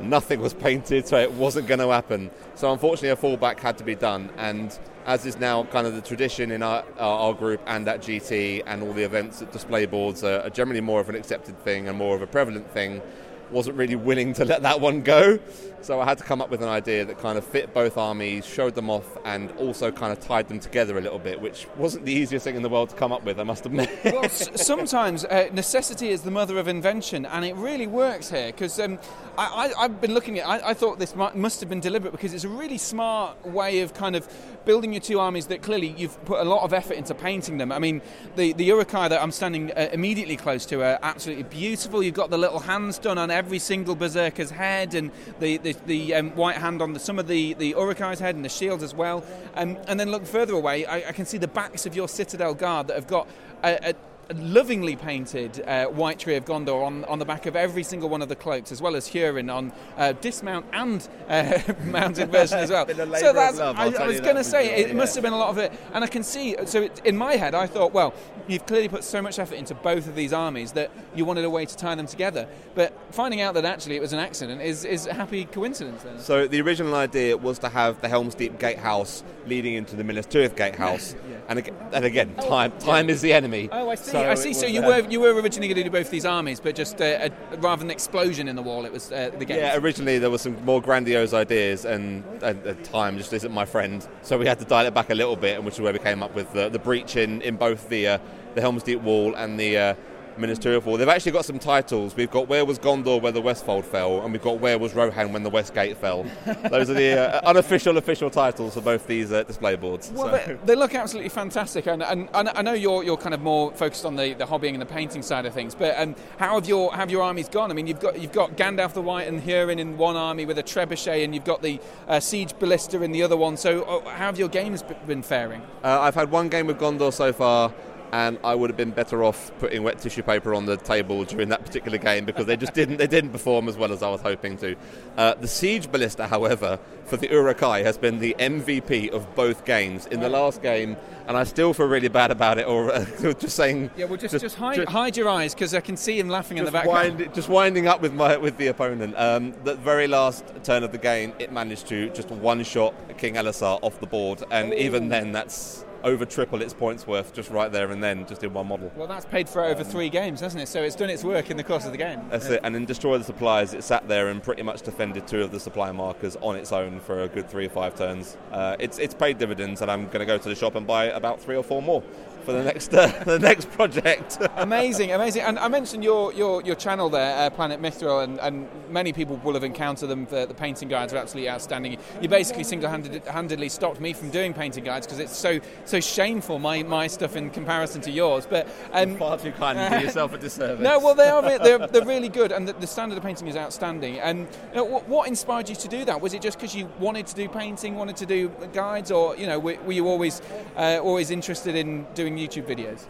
nothing 0.00 0.40
was 0.40 0.54
painted, 0.54 1.06
so 1.06 1.18
it 1.18 1.32
wasn't 1.32 1.66
going 1.66 1.80
to 1.80 1.88
happen. 1.88 2.30
So 2.54 2.72
unfortunately, 2.72 3.10
a 3.10 3.16
fallback 3.16 3.60
had 3.60 3.78
to 3.78 3.84
be 3.84 3.94
done, 3.94 4.30
and 4.36 4.76
as 5.06 5.26
is 5.26 5.38
now 5.38 5.64
kind 5.64 5.86
of 5.86 5.94
the 5.94 6.00
tradition 6.00 6.50
in 6.50 6.62
our, 6.62 6.84
our, 6.98 7.34
group 7.34 7.60
and 7.66 7.86
at 7.88 8.00
GT 8.00 8.62
and 8.66 8.82
all 8.82 8.92
the 8.92 9.02
events 9.02 9.42
at 9.42 9.52
display 9.52 9.84
boards 9.84 10.24
are, 10.24 10.40
are 10.40 10.50
generally 10.50 10.80
more 10.80 11.00
of 11.00 11.10
an 11.10 11.14
accepted 11.14 11.58
thing 11.62 11.88
and 11.88 11.98
more 11.98 12.16
of 12.16 12.22
a 12.22 12.26
prevalent 12.26 12.70
thing. 12.70 13.02
Wasn't 13.50 13.76
really 13.76 13.96
willing 13.96 14.32
to 14.34 14.44
let 14.46 14.62
that 14.62 14.80
one 14.80 15.02
go, 15.02 15.38
so 15.84 16.00
I 16.00 16.06
had 16.06 16.16
to 16.18 16.24
come 16.24 16.40
up 16.40 16.50
with 16.50 16.62
an 16.62 16.68
idea 16.68 17.04
that 17.04 17.18
kind 17.18 17.36
of 17.36 17.44
fit 17.44 17.74
both 17.74 17.98
armies, 17.98 18.46
showed 18.46 18.74
them 18.74 18.88
off, 18.88 19.04
and 19.24 19.50
also 19.58 19.92
kind 19.92 20.12
of 20.12 20.20
tied 20.20 20.48
them 20.48 20.58
together 20.58 20.96
a 20.96 21.00
little 21.00 21.18
bit, 21.18 21.40
which 21.40 21.66
wasn't 21.76 22.06
the 22.06 22.12
easiest 22.12 22.44
thing 22.44 22.56
in 22.56 22.62
the 22.62 22.68
world 22.70 22.88
to 22.90 22.96
come 22.96 23.12
up 23.12 23.22
with, 23.24 23.38
I 23.38 23.42
must 23.42 23.66
admit. 23.66 23.90
well, 24.04 24.24
s- 24.24 24.48
sometimes 24.66 25.26
uh, 25.26 25.50
necessity 25.52 26.08
is 26.08 26.22
the 26.22 26.30
mother 26.30 26.58
of 26.58 26.68
invention, 26.68 27.26
and 27.26 27.44
it 27.44 27.54
really 27.56 27.86
works 27.86 28.30
here 28.30 28.46
because 28.46 28.80
um, 28.80 28.98
I, 29.36 29.72
I, 29.76 29.84
I've 29.84 30.00
been 30.00 30.14
looking 30.14 30.38
at. 30.38 30.46
I, 30.46 30.70
I 30.70 30.74
thought 30.74 30.98
this 30.98 31.14
mu- 31.14 31.34
must 31.34 31.60
have 31.60 31.68
been 31.68 31.80
deliberate 31.80 32.12
because 32.12 32.32
it's 32.32 32.44
a 32.44 32.48
really 32.48 32.78
smart 32.78 33.44
way 33.46 33.80
of 33.80 33.92
kind 33.92 34.16
of 34.16 34.26
building 34.64 34.94
your 34.94 35.02
two 35.02 35.20
armies 35.20 35.48
that 35.48 35.60
clearly 35.60 35.88
you've 35.98 36.22
put 36.24 36.40
a 36.40 36.44
lot 36.44 36.62
of 36.62 36.72
effort 36.72 36.94
into 36.94 37.14
painting 37.14 37.58
them. 37.58 37.70
I 37.70 37.78
mean, 37.78 38.00
the 38.36 38.54
the 38.54 38.64
Uruk-hai 38.64 39.08
that 39.08 39.22
I'm 39.22 39.32
standing 39.32 39.70
uh, 39.72 39.90
immediately 39.92 40.36
close 40.36 40.64
to 40.66 40.82
are 40.82 40.98
absolutely 41.02 41.44
beautiful. 41.44 42.02
You've 42.02 42.14
got 42.14 42.30
the 42.30 42.38
little 42.38 42.60
hands 42.60 42.98
done 42.98 43.18
on 43.18 43.30
every 43.30 43.58
single 43.58 43.94
berserker's 43.94 44.50
head, 44.50 44.94
and 44.94 45.10
the 45.40 45.58
the, 45.58 45.73
the 45.86 46.14
um, 46.14 46.30
white 46.36 46.56
hand 46.56 46.82
on 46.82 46.92
the, 46.92 47.00
some 47.00 47.18
of 47.18 47.26
the 47.26 47.54
the 47.54 47.68
Uruk-hai's 47.70 48.20
head, 48.20 48.34
and 48.34 48.44
the 48.44 48.48
shields 48.48 48.82
as 48.82 48.94
well. 48.94 49.24
Um, 49.54 49.76
and 49.86 49.98
then 49.98 50.10
look 50.10 50.26
further 50.26 50.54
away, 50.54 50.86
I, 50.86 51.08
I 51.08 51.12
can 51.12 51.26
see 51.26 51.38
the 51.38 51.48
backs 51.48 51.86
of 51.86 51.94
your 51.94 52.08
Citadel 52.08 52.54
Guard 52.54 52.88
that 52.88 52.94
have 52.94 53.06
got 53.06 53.28
a, 53.62 53.90
a 53.90 53.94
lovingly 54.32 54.96
painted 54.96 55.62
uh, 55.66 55.86
white 55.86 56.18
tree 56.18 56.36
of 56.36 56.44
Gondor 56.44 56.84
on, 56.84 57.04
on 57.04 57.18
the 57.18 57.24
back 57.24 57.46
of 57.46 57.56
every 57.56 57.82
single 57.82 58.08
one 58.08 58.22
of 58.22 58.28
the 58.28 58.36
cloaks, 58.36 58.72
as 58.72 58.80
well 58.80 58.96
as 58.96 59.08
Hurin 59.08 59.52
on 59.52 59.72
uh, 59.96 60.12
dismount 60.12 60.66
and 60.72 61.06
uh, 61.28 61.58
mounted 61.84 62.30
version 62.30 62.58
as 62.58 62.70
well. 62.70 62.84
Been 62.94 63.00
a 63.00 63.06
labour 63.06 63.18
so 63.18 63.32
that's, 63.32 63.58
love, 63.58 63.76
I, 63.76 63.86
I 63.86 64.06
was 64.06 64.20
going 64.20 64.36
to 64.36 64.44
say, 64.44 64.74
it 64.74 64.88
yeah. 64.88 64.94
must 64.94 65.14
have 65.14 65.22
been 65.22 65.32
a 65.32 65.38
lot 65.38 65.48
of 65.48 65.58
it. 65.58 65.72
And 65.92 66.04
I 66.04 66.06
can 66.06 66.22
see, 66.22 66.56
so 66.64 66.82
it, 66.82 67.00
in 67.04 67.16
my 67.16 67.36
head, 67.36 67.54
I 67.54 67.66
thought, 67.66 67.92
well, 67.92 68.14
you've 68.48 68.66
clearly 68.66 68.88
put 68.88 69.04
so 69.04 69.22
much 69.22 69.38
effort 69.38 69.56
into 69.56 69.74
both 69.74 70.06
of 70.06 70.14
these 70.14 70.32
armies 70.32 70.72
that 70.72 70.90
you 71.14 71.24
wanted 71.24 71.44
a 71.44 71.50
way 71.50 71.66
to 71.66 71.76
tie 71.76 71.94
them 71.94 72.06
together. 72.06 72.48
But 72.74 72.92
finding 73.12 73.40
out 73.40 73.54
that 73.54 73.64
actually 73.64 73.96
it 73.96 74.00
was 74.00 74.12
an 74.12 74.18
accident 74.18 74.60
is, 74.62 74.84
is 74.84 75.06
a 75.06 75.14
happy 75.14 75.44
coincidence 75.44 76.02
then. 76.02 76.18
So 76.18 76.46
the 76.46 76.60
original 76.60 76.94
idea 76.94 77.36
was 77.36 77.58
to 77.60 77.68
have 77.68 78.00
the 78.00 78.08
Helm's 78.08 78.34
Deep 78.34 78.58
gatehouse 78.58 79.22
leading 79.46 79.74
into 79.74 79.96
the 79.96 80.04
Minas 80.04 80.26
Tirith 80.26 80.56
gatehouse, 80.56 81.14
and, 81.48 81.58
ag- 81.58 81.74
and 81.92 82.04
again, 82.04 82.34
time 82.36 82.72
time 82.78 83.10
is 83.10 83.20
the 83.20 83.32
enemy. 83.32 83.68
Oh, 83.70 83.88
I 83.90 83.94
see. 83.94 84.12
So 84.14 84.30
I 84.30 84.34
see. 84.34 84.52
So 84.52 84.66
you 84.66 84.82
uh, 84.82 84.86
were 84.86 85.08
you 85.08 85.20
were 85.20 85.34
originally 85.34 85.68
going 85.68 85.76
to 85.76 85.84
do 85.84 85.90
both 85.90 86.10
these 86.10 86.24
armies, 86.24 86.60
but 86.60 86.74
just 86.74 87.00
uh, 87.00 87.28
a, 87.52 87.56
rather 87.58 87.80
than 87.80 87.90
explosion 87.90 88.48
in 88.48 88.56
the 88.56 88.62
wall, 88.62 88.84
it 88.84 88.92
was 88.92 89.10
uh, 89.10 89.30
the 89.38 89.44
game. 89.44 89.58
Yeah, 89.58 89.76
originally 89.76 90.18
there 90.18 90.30
were 90.30 90.38
some 90.38 90.62
more 90.64 90.80
grandiose 90.80 91.32
ideas, 91.32 91.84
and 91.84 92.24
at 92.42 92.64
the 92.64 92.74
time 92.74 93.18
just 93.18 93.32
isn't 93.32 93.52
my 93.52 93.64
friend. 93.64 94.06
So 94.22 94.38
we 94.38 94.46
had 94.46 94.58
to 94.60 94.64
dial 94.64 94.86
it 94.86 94.94
back 94.94 95.10
a 95.10 95.14
little 95.14 95.36
bit, 95.36 95.56
and 95.56 95.64
which 95.64 95.74
is 95.74 95.80
where 95.80 95.92
we 95.92 95.98
came 95.98 96.22
up 96.22 96.34
with 96.34 96.52
the, 96.52 96.68
the 96.68 96.78
breach 96.78 97.16
in, 97.16 97.42
in 97.42 97.56
both 97.56 97.88
the 97.88 98.08
uh, 98.08 98.18
the 98.54 98.60
Helm's 98.60 98.84
Deep 98.84 99.00
Wall 99.00 99.34
and 99.34 99.58
the 99.58 99.96
Minas 100.38 100.58
Tirith 100.58 100.84
Wall. 100.84 100.96
They've 100.96 101.08
actually 101.08 101.32
got 101.32 101.44
some 101.44 101.58
titles. 101.58 102.16
We've 102.16 102.30
got 102.30 102.48
Where 102.48 102.64
Was 102.64 102.78
Gondor, 102.78 103.20
Where 103.20 103.32
the 103.32 103.40
Westfold 103.40 103.84
Fell, 103.84 104.22
and 104.22 104.32
we've 104.32 104.42
got 104.42 104.58
Where 104.60 104.78
Was 104.78 104.94
Rohan, 104.94 105.32
When 105.32 105.42
the 105.42 105.50
West 105.50 105.74
Gate 105.74 105.96
Fell. 105.96 106.24
Those 106.70 106.90
are 106.90 106.94
the 106.94 107.18
uh, 107.44 107.48
unofficial 107.48 107.96
official 107.98 108.30
titles 108.30 108.74
for 108.74 108.80
both 108.80 109.06
these 109.06 109.32
uh, 109.32 109.42
display 109.44 109.76
boards. 109.76 110.10
Well, 110.10 110.26
So- 110.30 110.46
they, 110.46 110.58
they 110.66 110.74
look 110.74 110.94
absolutely 110.94 111.28
fantastic, 111.30 111.86
and, 111.86 112.02
and, 112.02 112.28
and 112.34 112.48
I 112.50 112.62
know 112.62 112.72
you're, 112.74 113.04
you're 113.04 113.16
kind 113.16 113.34
of 113.34 113.40
more 113.40 113.72
focused 113.72 114.04
on 114.04 114.16
the, 114.16 114.34
the 114.34 114.44
hobbying 114.46 114.72
and 114.72 114.82
the 114.82 114.86
painting 114.86 115.22
side 115.22 115.46
of 115.46 115.54
things. 115.54 115.74
But 115.74 115.98
um, 115.98 116.14
how 116.38 116.54
have 116.54 116.66
your 116.68 116.92
have 116.94 117.10
your 117.10 117.22
armies 117.22 117.48
gone? 117.48 117.70
I 117.70 117.74
mean, 117.74 117.86
you've 117.86 118.00
got 118.00 118.20
you've 118.20 118.32
got 118.32 118.56
Gandalf 118.56 118.92
the 118.92 119.02
White 119.02 119.28
and 119.28 119.42
Hurin 119.42 119.78
in 119.78 119.96
one 119.96 120.16
army 120.16 120.46
with 120.46 120.58
a 120.58 120.62
trebuchet, 120.62 121.24
and 121.24 121.34
you've 121.34 121.44
got 121.44 121.62
the 121.62 121.80
uh, 122.08 122.20
siege 122.20 122.58
ballista 122.58 123.00
in 123.02 123.12
the 123.12 123.22
other 123.22 123.36
one. 123.36 123.56
So, 123.56 123.82
uh, 123.82 124.00
how 124.10 124.26
have 124.26 124.38
your 124.38 124.48
games 124.48 124.82
been 125.06 125.22
faring? 125.22 125.62
Uh, 125.82 126.00
I've 126.00 126.14
had 126.14 126.30
one 126.30 126.48
game 126.48 126.66
with 126.66 126.78
Gondor 126.78 127.12
so 127.12 127.32
far, 127.32 127.72
and 128.14 128.38
I 128.44 128.54
would 128.54 128.70
have 128.70 128.76
been 128.76 128.92
better 128.92 129.24
off 129.24 129.50
putting 129.58 129.82
wet 129.82 129.98
tissue 129.98 130.22
paper 130.22 130.54
on 130.54 130.66
the 130.66 130.76
table 130.76 131.24
during 131.24 131.48
that 131.48 131.64
particular 131.64 131.98
game 131.98 132.24
because 132.24 132.46
they 132.46 132.56
just 132.56 132.72
didn't 132.72 132.98
they 132.98 133.08
didn't 133.08 133.30
perform 133.30 133.68
as 133.68 133.76
well 133.76 133.92
as 133.92 134.04
I 134.04 134.08
was 134.08 134.20
hoping 134.20 134.56
to. 134.58 134.76
Uh, 135.16 135.34
the 135.34 135.48
siege 135.48 135.90
ballista, 135.90 136.28
however, 136.28 136.78
for 137.06 137.16
the 137.16 137.28
Uruk-hai 137.28 137.82
has 137.82 137.98
been 137.98 138.20
the 138.20 138.36
MVP 138.38 139.10
of 139.10 139.34
both 139.34 139.64
games 139.64 140.06
in 140.06 140.20
the 140.20 140.28
last 140.28 140.62
game, 140.62 140.96
and 141.26 141.36
I 141.36 141.42
still 141.42 141.74
feel 141.74 141.86
really 141.86 142.06
bad 142.06 142.30
about 142.30 142.58
it. 142.58 142.68
Or 142.68 142.92
uh, 142.92 143.04
just 143.34 143.56
saying, 143.56 143.90
Yeah, 143.96 144.04
well, 144.04 144.16
just 144.16 144.38
just, 144.38 144.54
hide, 144.54 144.88
hide 144.88 145.16
your 145.16 145.28
eyes 145.28 145.52
because 145.52 145.74
I 145.74 145.80
can 145.80 145.96
see 145.96 146.16
him 146.16 146.28
laughing 146.28 146.58
in 146.58 146.64
the 146.64 146.70
background. 146.70 147.18
wind, 147.18 147.34
just 147.34 147.48
winding 147.48 147.88
up 147.88 148.00
with 148.00 148.14
my 148.14 148.36
with 148.36 148.56
the 148.58 148.68
opponent. 148.68 149.18
Um, 149.18 149.54
the 149.64 149.74
very 149.74 150.06
last 150.06 150.44
turn 150.62 150.84
of 150.84 150.92
the 150.92 150.98
game, 150.98 151.32
it 151.40 151.50
managed 151.50 151.88
to 151.88 152.10
just 152.10 152.30
one 152.30 152.62
shot 152.62 152.94
King 153.18 153.34
Elessar 153.34 153.80
off 153.82 153.98
the 153.98 154.06
board, 154.06 154.44
and 154.52 154.72
even 154.72 155.08
then, 155.08 155.32
that's 155.32 155.84
over 156.04 156.24
triple 156.24 156.62
its 156.62 156.74
points 156.74 157.06
worth 157.06 157.34
just 157.34 157.50
right 157.50 157.72
there 157.72 157.90
and 157.90 158.02
then, 158.02 158.26
just 158.26 158.44
in 158.44 158.52
one 158.52 158.68
model. 158.68 158.92
Well, 158.94 159.08
that's 159.08 159.24
paid 159.24 159.48
for 159.48 159.64
over 159.64 159.82
three 159.82 160.10
games, 160.10 160.40
hasn't 160.40 160.62
it? 160.62 160.68
So 160.68 160.82
it's 160.82 160.94
done 160.94 161.10
its 161.10 161.24
work 161.24 161.50
in 161.50 161.56
the 161.56 161.64
course 161.64 161.86
of 161.86 161.92
the 161.92 161.98
game. 161.98 162.20
That's 162.30 162.46
it. 162.46 162.60
And 162.62 162.76
in 162.76 162.84
Destroy 162.84 163.18
the 163.18 163.24
Supplies, 163.24 163.74
it 163.74 163.82
sat 163.82 164.06
there 164.06 164.28
and 164.28 164.42
pretty 164.42 164.62
much 164.62 164.82
defended 164.82 165.26
two 165.26 165.42
of 165.42 165.50
the 165.50 165.58
supply 165.58 165.90
markers 165.90 166.36
on 166.42 166.56
its 166.56 166.72
own 166.72 167.00
for 167.00 167.22
a 167.22 167.28
good 167.28 167.48
three 167.48 167.66
or 167.66 167.70
five 167.70 167.96
turns. 167.96 168.36
Uh, 168.52 168.76
it's, 168.78 168.98
it's 168.98 169.14
paid 169.14 169.38
dividends, 169.38 169.80
and 169.80 169.90
I'm 169.90 170.04
going 170.06 170.20
to 170.20 170.26
go 170.26 170.38
to 170.38 170.48
the 170.48 170.54
shop 170.54 170.74
and 170.74 170.86
buy 170.86 171.06
about 171.06 171.40
three 171.40 171.56
or 171.56 171.64
four 171.64 171.82
more 171.82 172.02
for 172.44 172.52
the 172.52 172.62
next 172.62 172.94
uh, 172.94 173.06
the 173.24 173.38
next 173.38 173.70
project. 173.70 174.38
amazing, 174.56 175.12
amazing. 175.12 175.42
And 175.42 175.58
I 175.58 175.68
mentioned 175.68 176.04
your 176.04 176.32
your, 176.32 176.62
your 176.62 176.74
channel 176.74 177.08
there, 177.08 177.46
uh, 177.46 177.50
Planet 177.50 177.80
Mithril, 177.80 178.22
and, 178.22 178.38
and 178.40 178.68
many 178.90 179.12
people 179.12 179.36
will 179.42 179.54
have 179.54 179.64
encountered 179.64 180.08
them. 180.08 180.26
The, 180.26 180.46
the 180.46 180.54
painting 180.54 180.88
guides 180.88 181.12
are 181.12 181.16
absolutely 181.16 181.50
outstanding. 181.50 181.98
You 182.20 182.28
basically 182.28 182.64
single-handedly 182.64 183.68
stopped 183.68 184.00
me 184.00 184.12
from 184.12 184.30
doing 184.30 184.52
painting 184.52 184.84
guides 184.84 185.06
because 185.06 185.18
it's 185.18 185.36
so 185.36 185.60
so 185.84 186.00
shameful 186.00 186.58
my, 186.58 186.82
my 186.82 187.06
stuff 187.06 187.36
in 187.36 187.50
comparison 187.50 188.00
to 188.02 188.10
yours. 188.10 188.46
But 188.46 188.68
um, 188.92 189.16
far 189.16 189.38
too 189.38 189.52
kind 189.52 189.78
to 189.78 189.98
do 189.98 190.04
yourself 190.04 190.32
a 190.32 190.38
disservice. 190.38 190.84
No, 190.84 190.98
well 190.98 191.14
they 191.14 191.28
are 191.28 191.42
they're, 191.58 191.86
they're 191.86 192.04
really 192.04 192.28
good, 192.28 192.52
and 192.52 192.68
the, 192.68 192.74
the 192.74 192.86
standard 192.86 193.16
of 193.16 193.24
painting 193.24 193.48
is 193.48 193.56
outstanding. 193.56 194.20
And 194.20 194.40
you 194.40 194.76
know, 194.76 194.84
what, 194.84 195.08
what 195.08 195.28
inspired 195.28 195.68
you 195.68 195.74
to 195.76 195.88
do 195.88 196.04
that? 196.04 196.20
Was 196.20 196.34
it 196.34 196.42
just 196.42 196.58
because 196.58 196.74
you 196.74 196.90
wanted 196.98 197.26
to 197.28 197.34
do 197.34 197.48
painting, 197.48 197.94
wanted 197.94 198.16
to 198.16 198.26
do 198.26 198.48
guides, 198.72 199.10
or 199.10 199.36
you 199.36 199.46
know, 199.46 199.58
were, 199.58 199.76
were 199.84 199.92
you 199.92 200.06
always 200.08 200.42
uh, 200.76 200.98
always 201.02 201.30
interested 201.30 201.74
in 201.74 202.06
doing 202.14 202.33
YouTube 202.36 202.66
videos? 202.66 203.06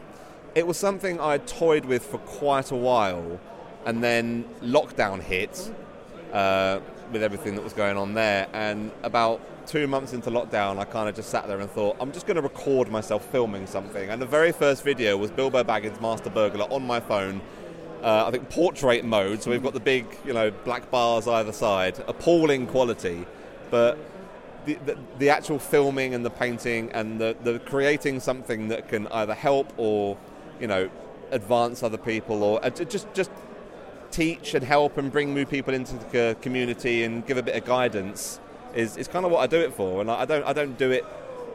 It 0.54 0.66
was 0.66 0.76
something 0.76 1.20
I 1.20 1.38
toyed 1.38 1.84
with 1.84 2.04
for 2.04 2.18
quite 2.18 2.70
a 2.70 2.76
while, 2.76 3.40
and 3.86 4.02
then 4.02 4.44
lockdown 4.62 5.20
hit 5.20 5.72
uh, 6.32 6.80
with 7.12 7.22
everything 7.22 7.54
that 7.56 7.64
was 7.64 7.72
going 7.72 7.96
on 7.96 8.14
there. 8.14 8.46
And 8.52 8.90
about 9.02 9.40
two 9.66 9.86
months 9.86 10.12
into 10.12 10.30
lockdown, 10.30 10.78
I 10.78 10.84
kind 10.84 11.08
of 11.08 11.14
just 11.14 11.30
sat 11.30 11.48
there 11.48 11.60
and 11.60 11.70
thought, 11.70 11.96
I'm 12.00 12.12
just 12.12 12.26
going 12.26 12.36
to 12.36 12.42
record 12.42 12.90
myself 12.90 13.24
filming 13.30 13.66
something. 13.66 14.10
And 14.10 14.20
the 14.20 14.26
very 14.26 14.52
first 14.52 14.84
video 14.84 15.16
was 15.16 15.30
Bilbo 15.30 15.64
Baggins' 15.64 16.00
Master 16.00 16.30
Burglar 16.30 16.70
on 16.70 16.86
my 16.86 17.00
phone. 17.00 17.40
Uh, 18.02 18.26
I 18.26 18.30
think 18.30 18.50
portrait 18.50 19.04
mode, 19.04 19.42
so 19.42 19.50
we've 19.50 19.62
got 19.62 19.72
the 19.72 19.80
big, 19.80 20.06
you 20.26 20.34
know, 20.34 20.50
black 20.50 20.90
bars 20.90 21.26
either 21.26 21.52
side, 21.52 22.02
appalling 22.06 22.66
quality, 22.66 23.26
but 23.70 23.96
the, 24.64 24.74
the, 24.86 24.98
the 25.18 25.28
actual 25.30 25.58
filming 25.58 26.14
and 26.14 26.24
the 26.24 26.30
painting 26.30 26.90
and 26.92 27.20
the, 27.20 27.36
the 27.42 27.58
creating 27.60 28.20
something 28.20 28.68
that 28.68 28.88
can 28.88 29.06
either 29.08 29.34
help 29.34 29.72
or, 29.76 30.16
you 30.60 30.66
know, 30.66 30.90
advance 31.30 31.82
other 31.82 31.98
people 31.98 32.42
or 32.42 32.64
uh, 32.64 32.70
just 32.70 33.12
just 33.14 33.30
teach 34.10 34.54
and 34.54 34.64
help 34.64 34.96
and 34.96 35.10
bring 35.10 35.34
new 35.34 35.44
people 35.44 35.74
into 35.74 35.96
the 36.12 36.36
community 36.40 37.02
and 37.02 37.26
give 37.26 37.36
a 37.36 37.42
bit 37.42 37.56
of 37.56 37.64
guidance 37.64 38.38
is, 38.74 38.96
is 38.96 39.08
kind 39.08 39.24
of 39.24 39.32
what 39.32 39.40
I 39.40 39.46
do 39.46 39.60
it 39.60 39.72
for. 39.74 40.00
And 40.00 40.10
I 40.10 40.24
don't 40.24 40.44
I 40.44 40.52
don't 40.52 40.78
do 40.78 40.90
it 40.90 41.04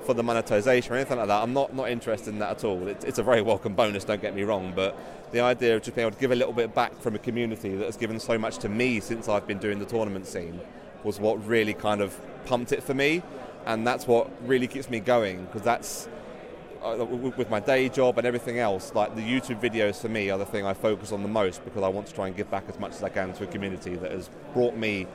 for 0.05 0.14
the 0.14 0.24
monetization 0.24 0.93
or 0.93 0.95
anything 0.95 1.18
like 1.18 1.28
that. 1.28 1.41
I'm 1.41 1.53
not 1.53 1.74
not 1.74 1.89
interested 1.89 2.34
in 2.34 2.39
that 2.39 2.51
at 2.51 2.64
all. 2.64 2.88
It's, 2.88 3.05
it's 3.05 3.20
a 3.20 3.24
very 3.24 3.41
welcome 3.41 3.74
bonus. 3.74 4.03
Don't 4.03 4.22
get 4.22 4.36
me 4.36 4.43
wrong, 4.43 4.74
but 4.76 4.97
the 5.32 5.39
idea 5.39 5.76
of 5.76 5.84
just 5.84 5.95
being 5.95 6.07
able 6.07 6.16
to 6.16 6.22
give 6.22 6.32
a 6.32 6.36
little 6.36 6.53
bit 6.53 6.74
back 6.74 6.99
from 6.99 7.16
a 7.16 7.20
community 7.20 7.76
that 7.76 7.86
has 7.86 7.97
given 7.97 8.20
so 8.20 8.38
much 8.38 8.57
to 8.60 8.70
me 8.70 8.99
since 8.99 9.30
I've 9.30 9.47
been 9.47 9.60
doing 9.60 9.80
the 9.80 9.86
tournament 9.86 10.28
scene 10.28 10.60
was 11.04 11.20
what 11.20 11.45
really 11.45 11.74
kind 11.74 12.02
of 12.02 12.20
pumped 12.45 12.72
it 12.72 12.84
for 12.84 12.93
me, 12.93 13.22
and 13.66 13.86
that's 13.86 14.08
what 14.08 14.30
really 14.47 14.68
keeps 14.68 14.89
me 14.89 15.00
going 15.00 15.45
because 15.45 15.62
that's 15.62 16.08
uh, 16.84 17.06
with 17.06 17.50
my 17.50 17.60
day 17.60 17.89
job 17.89 18.18
and 18.18 18.26
everything 18.26 18.60
else, 18.60 18.93
like 18.95 19.16
the 19.16 19.22
YouTube 19.22 19.60
videos 19.60 20.02
for 20.02 20.10
me 20.10 20.30
are 20.30 20.38
the 20.38 20.45
thing 20.45 20.66
I 20.66 20.74
focus 20.74 21.12
on 21.12 21.22
the 21.22 21.28
most 21.28 21.64
because 21.66 21.84
I 21.84 21.89
want 21.89 22.08
to 22.08 22.14
try 22.14 22.28
and 22.28 22.36
give 22.36 22.50
back 22.50 22.66
as 22.70 22.80
much 22.80 22.93
as 22.93 23.04
I 23.04 23.10
can 23.10 23.34
to 23.34 23.43
a 23.43 23.47
community 23.47 23.95
that 23.95 24.12
has 24.12 24.30
brought 24.54 24.78
me 24.78 25.08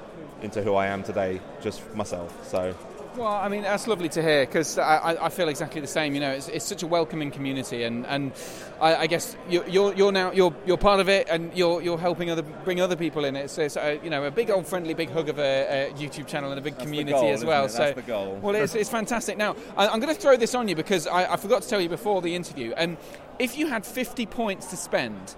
into 0.42 0.62
who 0.62 0.74
I 0.74 0.86
am 0.88 1.02
today, 1.02 1.40
just 1.62 1.82
myself. 1.94 2.46
So 2.46 2.74
well, 3.16 3.28
I 3.28 3.48
mean, 3.48 3.62
that's 3.62 3.86
lovely 3.86 4.08
to 4.10 4.22
hear 4.22 4.46
because 4.46 4.78
I, 4.78 5.16
I, 5.20 5.28
feel 5.28 5.48
exactly 5.48 5.80
the 5.80 5.86
same. 5.86 6.14
You 6.14 6.20
know, 6.20 6.30
it's, 6.30 6.48
it's 6.48 6.64
such 6.64 6.82
a 6.82 6.86
welcoming 6.86 7.30
community, 7.30 7.84
and, 7.84 8.06
and 8.06 8.32
I, 8.80 8.96
I 8.96 9.06
guess 9.06 9.36
you're, 9.48 9.66
you're, 9.68 9.94
you're, 9.94 10.12
now 10.12 10.32
you're, 10.32 10.54
you're 10.66 10.76
part 10.76 11.00
of 11.00 11.08
it, 11.08 11.28
and 11.30 11.56
you're, 11.56 11.80
you're 11.82 11.98
helping 11.98 12.30
other 12.30 12.42
bring 12.42 12.80
other 12.80 12.96
people 12.96 13.24
in 13.24 13.36
it. 13.36 13.50
So 13.50 13.62
it's 13.62 13.76
a, 13.76 14.00
you 14.02 14.10
know 14.10 14.24
a 14.24 14.30
big 14.30 14.50
old 14.50 14.66
friendly 14.66 14.94
big 14.94 15.10
hug 15.10 15.28
of 15.28 15.38
a, 15.38 15.88
a 15.88 15.92
YouTube 15.92 16.26
channel 16.26 16.50
and 16.50 16.58
a 16.58 16.62
big 16.62 16.74
That's 16.74 16.84
community 16.84 17.12
goal, 17.12 17.32
as 17.32 17.44
well. 17.44 17.68
So 17.68 17.78
That's 17.78 17.96
the 17.96 18.02
goal. 18.02 18.38
well, 18.42 18.54
it's, 18.54 18.74
it's 18.74 18.90
fantastic. 18.90 19.36
Now 19.36 19.56
I, 19.76 19.86
am 19.86 20.00
going 20.00 20.14
to 20.14 20.20
throw 20.20 20.36
this 20.36 20.54
on 20.54 20.68
you 20.68 20.76
because 20.76 21.06
I, 21.06 21.32
I 21.32 21.36
forgot 21.36 21.62
to 21.62 21.68
tell 21.68 21.80
you 21.80 21.88
before 21.88 22.22
the 22.22 22.34
interview. 22.34 22.72
And 22.76 22.96
if 23.38 23.56
you 23.56 23.68
had 23.68 23.86
50 23.86 24.26
points 24.26 24.66
to 24.66 24.76
spend 24.76 25.36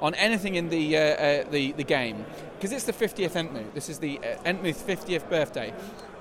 on 0.00 0.14
anything 0.14 0.54
in 0.54 0.68
the 0.68 0.96
uh, 0.96 1.00
uh, 1.00 1.50
the, 1.50 1.72
the 1.72 1.84
game, 1.84 2.24
because 2.56 2.72
it's 2.72 2.84
the 2.84 2.92
50th 2.92 3.32
Entmoot. 3.32 3.74
This 3.74 3.88
is 3.88 3.98
the 3.98 4.18
uh, 4.18 4.42
Entmoot 4.44 4.76
50th 4.76 5.28
birthday 5.28 5.72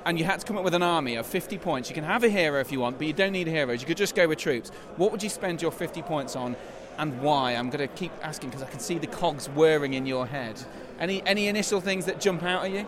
and 0.07 0.17
you 0.17 0.23
had 0.23 0.39
to 0.39 0.45
come 0.45 0.57
up 0.57 0.63
with 0.63 0.73
an 0.73 0.81
army 0.81 1.15
of 1.15 1.25
50 1.25 1.57
points. 1.57 1.89
You 1.89 1.93
can 1.93 2.05
have 2.05 2.23
a 2.23 2.29
hero 2.29 2.61
if 2.61 2.71
you 2.71 2.79
want, 2.79 2.97
but 2.97 3.05
you 3.07 3.11
don't 3.11 3.33
need 3.33 3.45
heroes. 3.45 3.81
You 3.81 3.87
could 3.87 3.97
just 3.97 4.15
go 4.15 4.25
with 4.25 4.37
troops. 4.37 4.69
What 4.95 5.11
would 5.11 5.21
you 5.21 5.27
spend 5.27 5.61
your 5.61 5.69
50 5.69 6.01
points 6.01 6.33
on 6.33 6.55
and 6.97 7.21
why? 7.21 7.55
I'm 7.55 7.69
going 7.69 7.85
to 7.85 7.93
keep 7.93 8.13
asking 8.23 8.51
because 8.51 8.63
I 8.63 8.69
can 8.69 8.79
see 8.79 8.97
the 8.97 9.07
cogs 9.07 9.47
whirring 9.47 9.95
in 9.95 10.05
your 10.05 10.25
head. 10.25 10.63
Any, 10.97 11.21
any 11.25 11.47
initial 11.47 11.81
things 11.81 12.05
that 12.05 12.21
jump 12.21 12.41
out 12.43 12.63
at 12.63 12.71
you? 12.71 12.87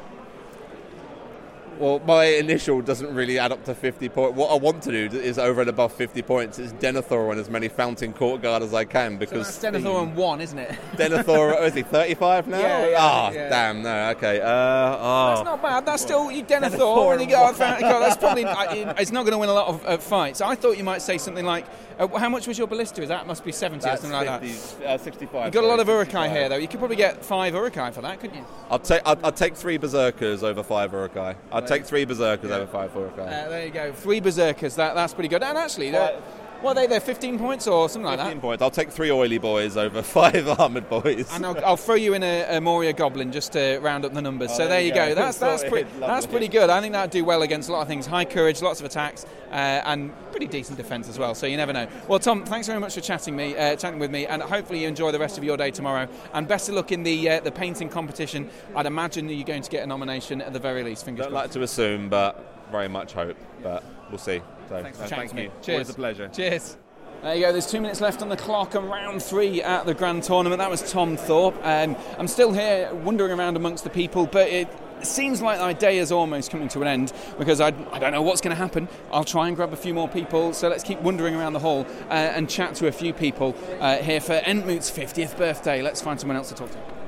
Well, 1.80 2.00
my 2.06 2.26
initial 2.26 2.82
doesn't 2.82 3.16
really 3.16 3.40
add 3.40 3.54
up 3.54 3.64
to 3.64 3.74
50 3.74 4.10
points. 4.10 4.36
What 4.36 4.52
I 4.52 4.56
want 4.56 4.84
to 4.84 4.92
do 5.08 5.18
is 5.18 5.40
over 5.40 5.62
and 5.62 5.70
above 5.70 5.94
50 5.94 6.22
points 6.24 6.60
is 6.60 6.74
Denethor 6.74 7.32
and 7.32 7.40
as 7.40 7.50
many 7.50 7.70
Fountain 7.70 8.12
Court 8.12 8.42
Guard 8.42 8.64
as 8.64 8.74
I 8.74 8.84
can 8.84 9.18
because 9.18 9.48
so 9.48 9.72
that's 9.72 9.84
Denethor 9.84 10.04
and 10.04 10.14
one, 10.14 10.42
isn't 10.42 10.60
it? 10.60 10.72
Denethor, 10.98 11.56
oh, 11.58 11.64
is 11.64 11.74
he 11.74 11.84
35 11.84 12.50
now? 12.50 12.60
Yeah, 12.60 12.88
yeah, 12.90 12.98
oh, 13.00 13.34
yeah. 13.34 13.50
damn, 13.50 13.82
no, 13.82 14.10
okay. 14.10 14.42
Uh, 14.42 14.46
oh. 14.50 15.34
That's 15.36 15.46
not 15.46 15.62
bad. 15.62 15.86
That's 15.86 16.04
still 16.04 16.30
you 16.30 16.44
Denethor, 16.44 17.14
and 17.14 17.22
you 17.22 17.30
got 17.30 17.56
Fountain 17.56 17.90
Court. 17.90 18.02
That's 18.02 18.18
probably 18.18 18.44
it's 19.02 19.12
not 19.12 19.22
going 19.22 19.32
to 19.32 19.38
win 19.38 19.48
a 19.48 19.54
lot 19.54 19.68
of 19.68 19.86
uh, 19.86 19.98
fights. 19.98 20.42
I 20.42 20.56
thought 20.56 20.78
you 20.78 20.84
might 20.84 21.02
say 21.02 21.18
something 21.18 21.46
like, 21.46 21.66
uh, 21.98 22.08
"How 22.08 22.28
much 22.28 22.46
was 22.46 22.58
your 22.58 22.68
ballista?" 22.68 23.06
That 23.06 23.26
must 23.26 23.46
be 23.46 23.54
70 23.54 23.84
That's 23.84 24.04
or 24.04 24.08
something 24.08 24.20
50, 24.20 24.48
like 24.48 24.80
that. 24.80 24.86
Uh, 24.86 24.98
65. 24.98 25.46
You've 25.46 25.54
got 25.54 25.64
a 25.64 25.68
lot 25.68 25.80
of 25.80 25.88
Uruk-hai 25.88 26.28
65. 26.28 26.32
here, 26.32 26.50
though. 26.50 26.58
You 26.58 26.68
could 26.68 26.80
probably 26.80 26.98
get 26.98 27.24
five 27.24 27.54
Uruk-hai 27.54 27.92
for 27.92 28.02
that, 28.02 28.20
couldn't 28.20 28.36
you? 28.36 28.46
I'll 28.70 28.80
take 28.80 29.02
I'll, 29.06 29.18
I'll 29.24 29.32
take 29.32 29.56
three 29.56 29.78
berserkers 29.78 30.44
over 30.44 30.62
five 30.62 30.92
Uruk-hai. 30.92 31.36
Right. 31.62 31.68
Take 31.70 31.86
three 31.86 32.03
berserkers 32.05 32.49
over 32.51 32.65
five 32.65 32.93
Uruk-hai. 32.95 33.22
Uh, 33.22 33.49
there 33.49 33.65
you 33.65 33.72
go. 33.72 33.93
Three 33.93 34.20
berserkers. 34.20 34.76
That, 34.76 34.95
that's 34.95 35.13
pretty 35.13 35.30
good. 35.30 35.43
And 35.43 35.57
actually, 35.57 35.91
they're- 35.91 36.20
what 36.62 36.72
are 36.72 36.82
they? 36.82 36.88
They're 36.88 36.99
15 36.99 37.39
points 37.39 37.68
or 37.68 37.88
something 37.89 38.05
like 38.05 38.18
that. 38.18 38.26
15 38.26 38.41
points. 38.41 38.62
I'll 38.62 38.72
take 38.72 38.91
three 38.91 39.12
oily 39.12 39.38
boys 39.38 39.78
over 39.78 40.01
five 40.03 40.47
armored 40.60 40.89
boys. 40.89 41.30
And 41.34 41.45
I'll, 41.45 41.66
I'll 41.66 41.78
throw 41.78 41.95
you 41.95 42.14
in 42.14 42.24
a, 42.24 42.57
a 42.57 42.62
Moria 42.62 42.93
Goblin 42.93 43.32
just 43.32 43.53
to 43.53 43.80
round 43.80 44.05
up 44.05 44.14
the 44.14 44.22
numbers. 44.22 44.49
Oh, 44.51 44.57
so 44.57 44.60
there 44.60 44.70
there 44.70 44.82
you 44.82 44.93
go. 44.93 45.10
go. 45.10 45.16
That's 45.16 45.38
that's 45.39 45.64
pretty 45.64 45.89
that's 45.99 46.26
pretty 46.26 46.47
good. 46.47 46.70
I 46.70 46.82
think 46.82 46.93
that'd 46.93 47.12
do 47.12 47.24
well 47.24 47.41
against 47.41 47.70
a 47.70 47.72
lot 47.72 47.82
of 47.82 47.88
things. 47.88 48.05
High 48.05 48.26
courage, 48.26 48.62
lots 48.62 48.80
of 48.80 48.86
attacks, 48.86 49.26
uh, 49.51 49.55
and 49.86 50.12
pretty 50.32 50.47
decent 50.47 50.78
defence 50.78 51.10
as 51.10 51.18
well. 51.18 51.36
So 51.36 51.47
you 51.47 51.57
never 51.57 51.74
know. 51.74 51.88
Well, 52.07 52.20
Tom, 52.20 52.45
thanks 52.45 52.68
very 52.68 52.80
much 52.80 52.95
for 52.95 53.01
chatting 53.01 53.36
me, 53.36 53.55
uh, 53.55 53.76
chatting 53.76 53.99
with 53.99 54.12
me, 54.12 54.26
and 54.26 54.41
hopefully 54.41 54.82
you 54.82 54.88
enjoy 54.88 55.12
the 55.12 55.20
rest 55.20 55.38
of 55.38 55.43
your 55.43 55.57
day 55.57 55.72
tomorrow. 55.72 56.07
And 56.34 56.47
best 56.47 56.70
of 56.70 56.76
luck 56.76 56.91
in 56.91 57.03
the 57.03 57.30
uh, 57.30 57.39
the 57.39 57.51
painting 57.51 57.89
competition. 57.89 58.49
I'd 58.76 58.86
imagine 58.86 59.28
that 59.28 59.34
you're 59.34 59.45
going 59.45 59.64
to 59.64 59.70
get 59.70 59.84
a 59.84 59.88
nomination 59.88 60.41
at 60.41 60.53
the 60.53 60.60
very 60.60 60.84
least. 60.84 61.05
Fingers 61.05 61.26
Don't 61.26 61.32
crossed. 61.32 61.45
like 61.45 61.51
to 61.53 61.64
assume, 61.64 62.10
but 62.10 62.68
very 62.72 62.88
much 62.88 63.14
hope. 63.14 63.38
But 63.64 63.84
we'll 64.10 64.18
see. 64.18 64.41
So, 64.70 64.84
Thanks 64.84 64.99
for 64.99 65.05
uh, 65.05 65.07
chatting 65.07 65.30
thank 65.30 65.30
to 65.32 65.36
me. 65.36 65.43
you. 65.43 65.51
Cheers. 65.63 65.76
Always 65.76 65.89
a 65.89 65.93
pleasure. 65.93 66.30
Cheers. 66.30 66.78
There 67.24 67.36
you 67.36 67.41
go. 67.41 67.51
There's 67.51 67.70
two 67.70 67.82
minutes 67.82 68.01
left 68.01 68.22
on 68.22 68.30
the 68.30 68.38
clock 68.38 68.76
and 68.76 68.88
round 68.88 69.22
three 69.24 69.63
at 69.63 69.88
the 69.88 69.95
Grand 69.95 70.22
Tournament. 70.24 70.59
That 70.59 70.70
was 70.70 70.89
Tom 70.91 71.17
Thorpe. 71.17 71.55
Um, 71.63 71.97
I'm 72.20 72.28
still 72.28 72.53
here 72.53 72.93
wandering 72.93 73.38
around 73.38 73.57
amongst 73.57 73.84
the 73.84 73.89
people, 73.89 74.28
but 74.28 74.47
it 74.47 74.70
seems 75.01 75.41
like 75.41 75.59
my 75.59 75.74
day 75.74 75.97
is 75.97 76.11
almost 76.11 76.51
coming 76.51 76.67
to 76.70 76.82
an 76.82 76.88
end 76.88 77.13
because 77.39 77.59
I, 77.59 77.67
I 77.91 77.97
don't 77.99 78.11
know 78.11 78.22
what's 78.22 78.41
going 78.41 78.55
to 78.55 78.61
happen. 78.61 78.88
I'll 79.11 79.24
try 79.24 79.47
and 79.47 79.55
grab 79.55 79.74
a 79.74 79.76
few 79.76 79.93
more 79.93 80.07
people. 80.07 80.53
So 80.53 80.70
let's 80.70 80.84
keep 80.84 81.01
wandering 81.01 81.36
around 81.36 81.53
the 81.53 81.59
hall 81.59 81.88
uh, 82.09 82.13
and 82.13 82.47
chat 82.47 82.76
to 82.76 82.88
a 82.88 82.91
few 82.91 83.11
people 83.11 83.55
uh, 83.80 83.97
here 83.97 84.22
for 84.22 84.39
Entmoot's 84.39 84.91
50th 84.91 85.36
birthday. 85.36 85.82
Let's 85.82 86.01
find 86.01 86.20
someone 86.20 86.38
else 86.38 86.49
to 86.49 86.55
talk 86.55 86.70
to. 86.72 86.99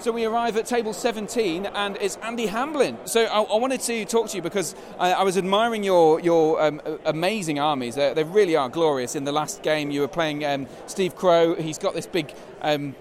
So 0.00 0.12
we 0.12 0.24
arrive 0.24 0.56
at 0.56 0.66
table 0.66 0.92
17, 0.92 1.66
and 1.66 1.96
it's 2.00 2.16
Andy 2.16 2.46
Hamblin. 2.46 2.98
So 3.04 3.24
I, 3.24 3.42
I 3.42 3.56
wanted 3.56 3.80
to 3.82 4.04
talk 4.04 4.28
to 4.28 4.36
you 4.36 4.42
because 4.42 4.74
I, 4.98 5.12
I 5.12 5.22
was 5.22 5.38
admiring 5.38 5.84
your 5.84 6.20
your 6.20 6.60
um, 6.60 6.82
amazing 7.06 7.58
armies. 7.58 7.94
They, 7.94 8.12
they 8.12 8.24
really 8.24 8.56
are 8.56 8.68
glorious. 8.68 9.14
In 9.14 9.24
the 9.24 9.32
last 9.32 9.62
game, 9.62 9.90
you 9.90 10.00
were 10.00 10.08
playing 10.08 10.44
um, 10.44 10.66
Steve 10.86 11.14
Crow. 11.14 11.54
He's 11.54 11.78
got 11.78 11.94
this 11.94 12.06
big. 12.06 12.34
Um, 12.60 12.94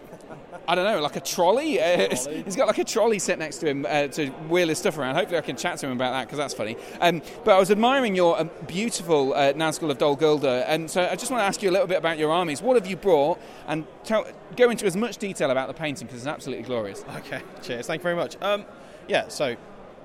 I 0.67 0.75
don't 0.75 0.85
know, 0.85 1.01
like 1.01 1.15
a 1.15 1.21
trolley. 1.21 1.81
Uh, 1.81 2.09
he's 2.09 2.55
got 2.55 2.67
like 2.67 2.77
a 2.77 2.83
trolley 2.83 3.19
set 3.19 3.37
next 3.37 3.57
to 3.57 3.67
him 3.67 3.85
uh, 3.87 4.07
to 4.07 4.27
wheel 4.47 4.69
his 4.69 4.77
stuff 4.77 4.97
around. 4.97 5.15
Hopefully, 5.15 5.37
I 5.37 5.41
can 5.41 5.57
chat 5.57 5.77
to 5.79 5.87
him 5.87 5.91
about 5.91 6.11
that 6.11 6.25
because 6.25 6.37
that's 6.37 6.53
funny. 6.53 6.77
Um, 7.01 7.21
but 7.43 7.55
I 7.55 7.59
was 7.59 7.69
admiring 7.69 8.15
your 8.15 8.39
um, 8.39 8.49
beautiful 8.65 9.33
uh, 9.33 9.53
Nazgul 9.53 9.91
of 9.91 9.97
Dol 9.97 10.15
Guldur, 10.15 10.63
and 10.67 10.89
so 10.89 11.03
I 11.03 11.15
just 11.15 11.31
want 11.31 11.41
to 11.41 11.45
ask 11.45 11.61
you 11.61 11.69
a 11.69 11.73
little 11.73 11.87
bit 11.87 11.97
about 11.97 12.17
your 12.17 12.31
armies. 12.31 12.61
What 12.61 12.75
have 12.75 12.87
you 12.87 12.95
brought? 12.95 13.39
And 13.67 13.85
tell, 14.03 14.25
go 14.55 14.69
into 14.69 14.85
as 14.85 14.95
much 14.95 15.17
detail 15.17 15.51
about 15.51 15.67
the 15.67 15.73
painting 15.73 16.07
because 16.07 16.21
it's 16.21 16.27
absolutely 16.27 16.63
glorious. 16.63 17.03
Okay, 17.17 17.41
cheers. 17.61 17.85
Thank 17.87 17.99
you 17.99 18.03
very 18.03 18.15
much. 18.15 18.37
Um, 18.41 18.65
yeah, 19.07 19.27
so 19.27 19.55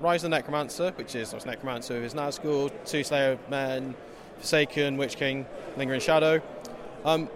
Rise 0.01 0.23
of 0.23 0.31
the 0.31 0.35
Necromancer, 0.35 0.91
which 0.95 1.15
is 1.15 1.29
obviously 1.29 1.51
Necromancer 1.51 1.95
with 1.95 2.03
his 2.03 2.13
Nazgul, 2.13 2.71
Two 2.85 3.03
Slayer 3.03 3.37
Men, 3.49 3.95
Forsaken, 4.37 4.97
Witch 4.97 5.15
King, 5.15 5.45
Lingering 5.77 6.01
Shadow. 6.01 6.41
Um, 7.05 7.29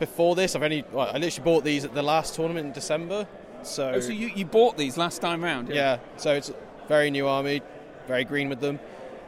before 0.00 0.34
this, 0.34 0.56
I've 0.56 0.62
only 0.64 0.84
well, 0.92 1.08
I 1.14 1.18
literally 1.18 1.44
bought 1.44 1.62
these 1.62 1.84
at 1.84 1.94
the 1.94 2.02
last 2.02 2.34
tournament 2.34 2.66
in 2.66 2.72
December. 2.72 3.28
So, 3.62 3.92
Oh, 3.94 4.00
so 4.00 4.10
you, 4.10 4.28
you 4.34 4.44
bought 4.46 4.76
these 4.76 4.96
last 4.96 5.20
time 5.20 5.44
round? 5.44 5.68
yeah, 5.68 5.98
so 6.16 6.34
it's 6.34 6.50
very 6.88 7.10
new 7.10 7.28
army, 7.28 7.60
very 8.08 8.24
green 8.24 8.48
with 8.48 8.60
them. 8.60 8.80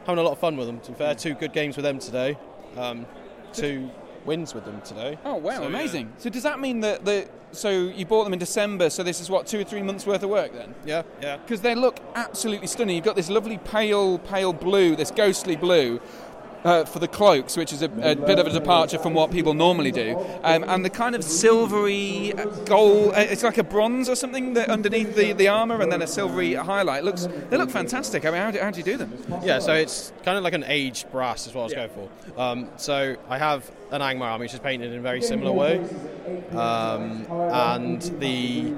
Having 0.05 0.19
a 0.19 0.23
lot 0.23 0.31
of 0.33 0.39
fun 0.39 0.57
with 0.57 0.67
them. 0.67 0.79
To 0.81 0.91
be 0.91 0.97
fair, 0.97 1.15
two 1.15 1.33
good 1.35 1.53
games 1.53 1.77
with 1.77 1.83
them 1.85 1.99
today. 1.99 2.37
Um, 2.75 3.05
two 3.53 3.89
wins 4.25 4.53
with 4.55 4.65
them 4.65 4.81
today. 4.81 5.17
Oh 5.23 5.35
wow, 5.35 5.55
So, 5.57 5.61
yeah. 5.61 5.67
amazing! 5.67 6.13
So 6.17 6.29
does 6.29 6.43
that 6.43 6.59
mean 6.59 6.79
that 6.81 7.05
the 7.05 7.27
so 7.51 7.69
you 7.69 8.05
bought 8.05 8.23
them 8.23 8.33
in 8.33 8.39
December? 8.39 8.89
So 8.89 9.03
this 9.03 9.21
is 9.21 9.29
what 9.29 9.45
two 9.45 9.59
or 9.59 9.63
three 9.63 9.83
months 9.83 10.07
worth 10.07 10.23
of 10.23 10.29
work 10.31 10.51
then? 10.53 10.73
Yeah, 10.85 11.03
yeah. 11.21 11.37
Because 11.37 11.61
they 11.61 11.75
look 11.75 11.99
absolutely 12.15 12.67
stunning. 12.67 12.95
You've 12.95 13.05
got 13.05 13.15
this 13.15 13.29
lovely 13.29 13.59
pale, 13.59 14.17
pale 14.17 14.51
blue, 14.51 14.95
this 14.95 15.11
ghostly 15.11 15.55
blue. 15.55 16.01
Uh, 16.63 16.85
for 16.85 16.99
the 16.99 17.07
cloaks, 17.07 17.57
which 17.57 17.73
is 17.73 17.81
a, 17.81 17.85
a, 17.85 18.15
bit 18.15 18.39
of 18.39 18.47
a 18.47 18.51
departure 18.51 18.97
from 18.97 19.13
what 19.13 19.31
people 19.31 19.53
normally 19.53 19.91
do, 19.91 20.17
um, 20.43 20.63
and 20.67 20.85
the 20.85 20.89
kind 20.89 21.15
of 21.15 21.23
silvery 21.23 22.33
gold. 22.65 23.13
Uh, 23.13 23.19
it's 23.19 23.43
like 23.43 23.57
a 23.57 23.63
bronze 23.63 24.09
or 24.09 24.15
something 24.15 24.53
that 24.53 24.69
underneath 24.69 25.15
the, 25.15 25.33
the 25.33 25.47
armor, 25.47 25.81
and 25.81 25.91
then 25.91 26.01
a 26.01 26.07
silvery 26.07 26.53
highlight. 26.53 27.03
looks 27.03 27.27
they 27.49 27.57
look 27.57 27.69
fantastic. 27.69 28.25
I 28.25 28.31
mean, 28.31 28.41
how 28.41 28.51
do, 28.51 28.59
how 28.59 28.71
do 28.71 28.77
you 28.77 28.83
do 28.83 28.97
them? 28.97 29.13
Yeah, 29.43 29.59
so 29.59 29.73
it's 29.73 30.13
kind 30.23 30.37
of 30.37 30.43
like 30.43 30.53
an 30.53 30.63
aged 30.67 31.11
brass 31.11 31.47
is 31.47 31.53
what 31.53 31.61
I 31.61 31.63
was 31.65 31.73
going 31.73 31.89
for. 31.89 32.41
Um, 32.41 32.69
so 32.77 33.15
I 33.29 33.37
have 33.37 33.69
an 33.91 34.01
Angmar 34.01 34.31
army 34.31 34.43
which 34.43 34.53
is 34.53 34.59
painted 34.59 34.91
in 34.91 34.99
a 34.99 35.01
very 35.01 35.21
similar 35.21 35.51
way, 35.51 35.79
um, 36.51 37.25
and 37.29 38.01
the 38.19 38.73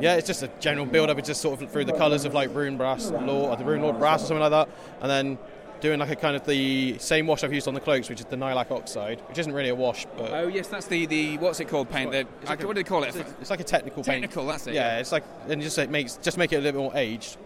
yeah, 0.00 0.14
it's 0.14 0.26
just 0.26 0.42
a 0.42 0.50
general 0.60 0.86
build 0.86 1.10
up. 1.10 1.18
It's 1.18 1.28
just 1.28 1.40
sort 1.40 1.60
of 1.60 1.70
through 1.70 1.84
the 1.84 1.92
colours 1.92 2.24
of 2.24 2.34
like 2.34 2.54
rune 2.54 2.76
brass, 2.76 3.10
lord, 3.10 3.50
or 3.50 3.56
the 3.56 3.64
rune 3.64 3.82
lord 3.82 3.98
brass 3.98 4.24
or 4.24 4.26
something 4.26 4.40
like 4.40 4.50
that, 4.50 4.68
and 5.00 5.10
then 5.10 5.38
doing 5.80 5.98
like 6.00 6.10
a 6.10 6.16
kind 6.16 6.36
of 6.36 6.44
the 6.44 6.98
same 6.98 7.26
wash 7.26 7.44
I've 7.44 7.52
used 7.52 7.68
on 7.68 7.74
the 7.74 7.80
cloaks, 7.80 8.08
which 8.08 8.20
is 8.20 8.26
the 8.26 8.36
Nihilakh 8.36 8.70
oxide, 8.70 9.20
which 9.28 9.38
isn't 9.38 9.52
really 9.52 9.68
a 9.68 9.74
wash, 9.74 10.06
but 10.16 10.32
Oh 10.32 10.48
yes, 10.48 10.68
that's 10.68 10.86
the, 10.86 11.06
the 11.06 11.38
what's 11.38 11.60
it 11.60 11.68
called 11.68 11.88
paint? 11.90 12.10
The, 12.12 12.26
like 12.46 12.62
what 12.64 12.74
do 12.74 12.82
they 12.82 12.84
call 12.84 13.04
it? 13.04 13.14
It's, 13.14 13.34
it's 13.40 13.50
like 13.50 13.60
a 13.60 13.64
technical 13.64 14.02
paint. 14.02 14.22
Technical, 14.22 14.46
that's 14.46 14.66
it, 14.66 14.74
Yeah, 14.74 14.94
yeah. 14.94 15.00
it's 15.00 15.12
like 15.12 15.24
and 15.48 15.62
just 15.62 15.78
it 15.78 15.90
makes 15.90 16.16
just 16.16 16.38
make 16.38 16.52
it 16.52 16.56
a 16.56 16.60
little 16.60 16.82
bit 16.82 16.92
more 16.92 16.96
aged, 17.00 17.36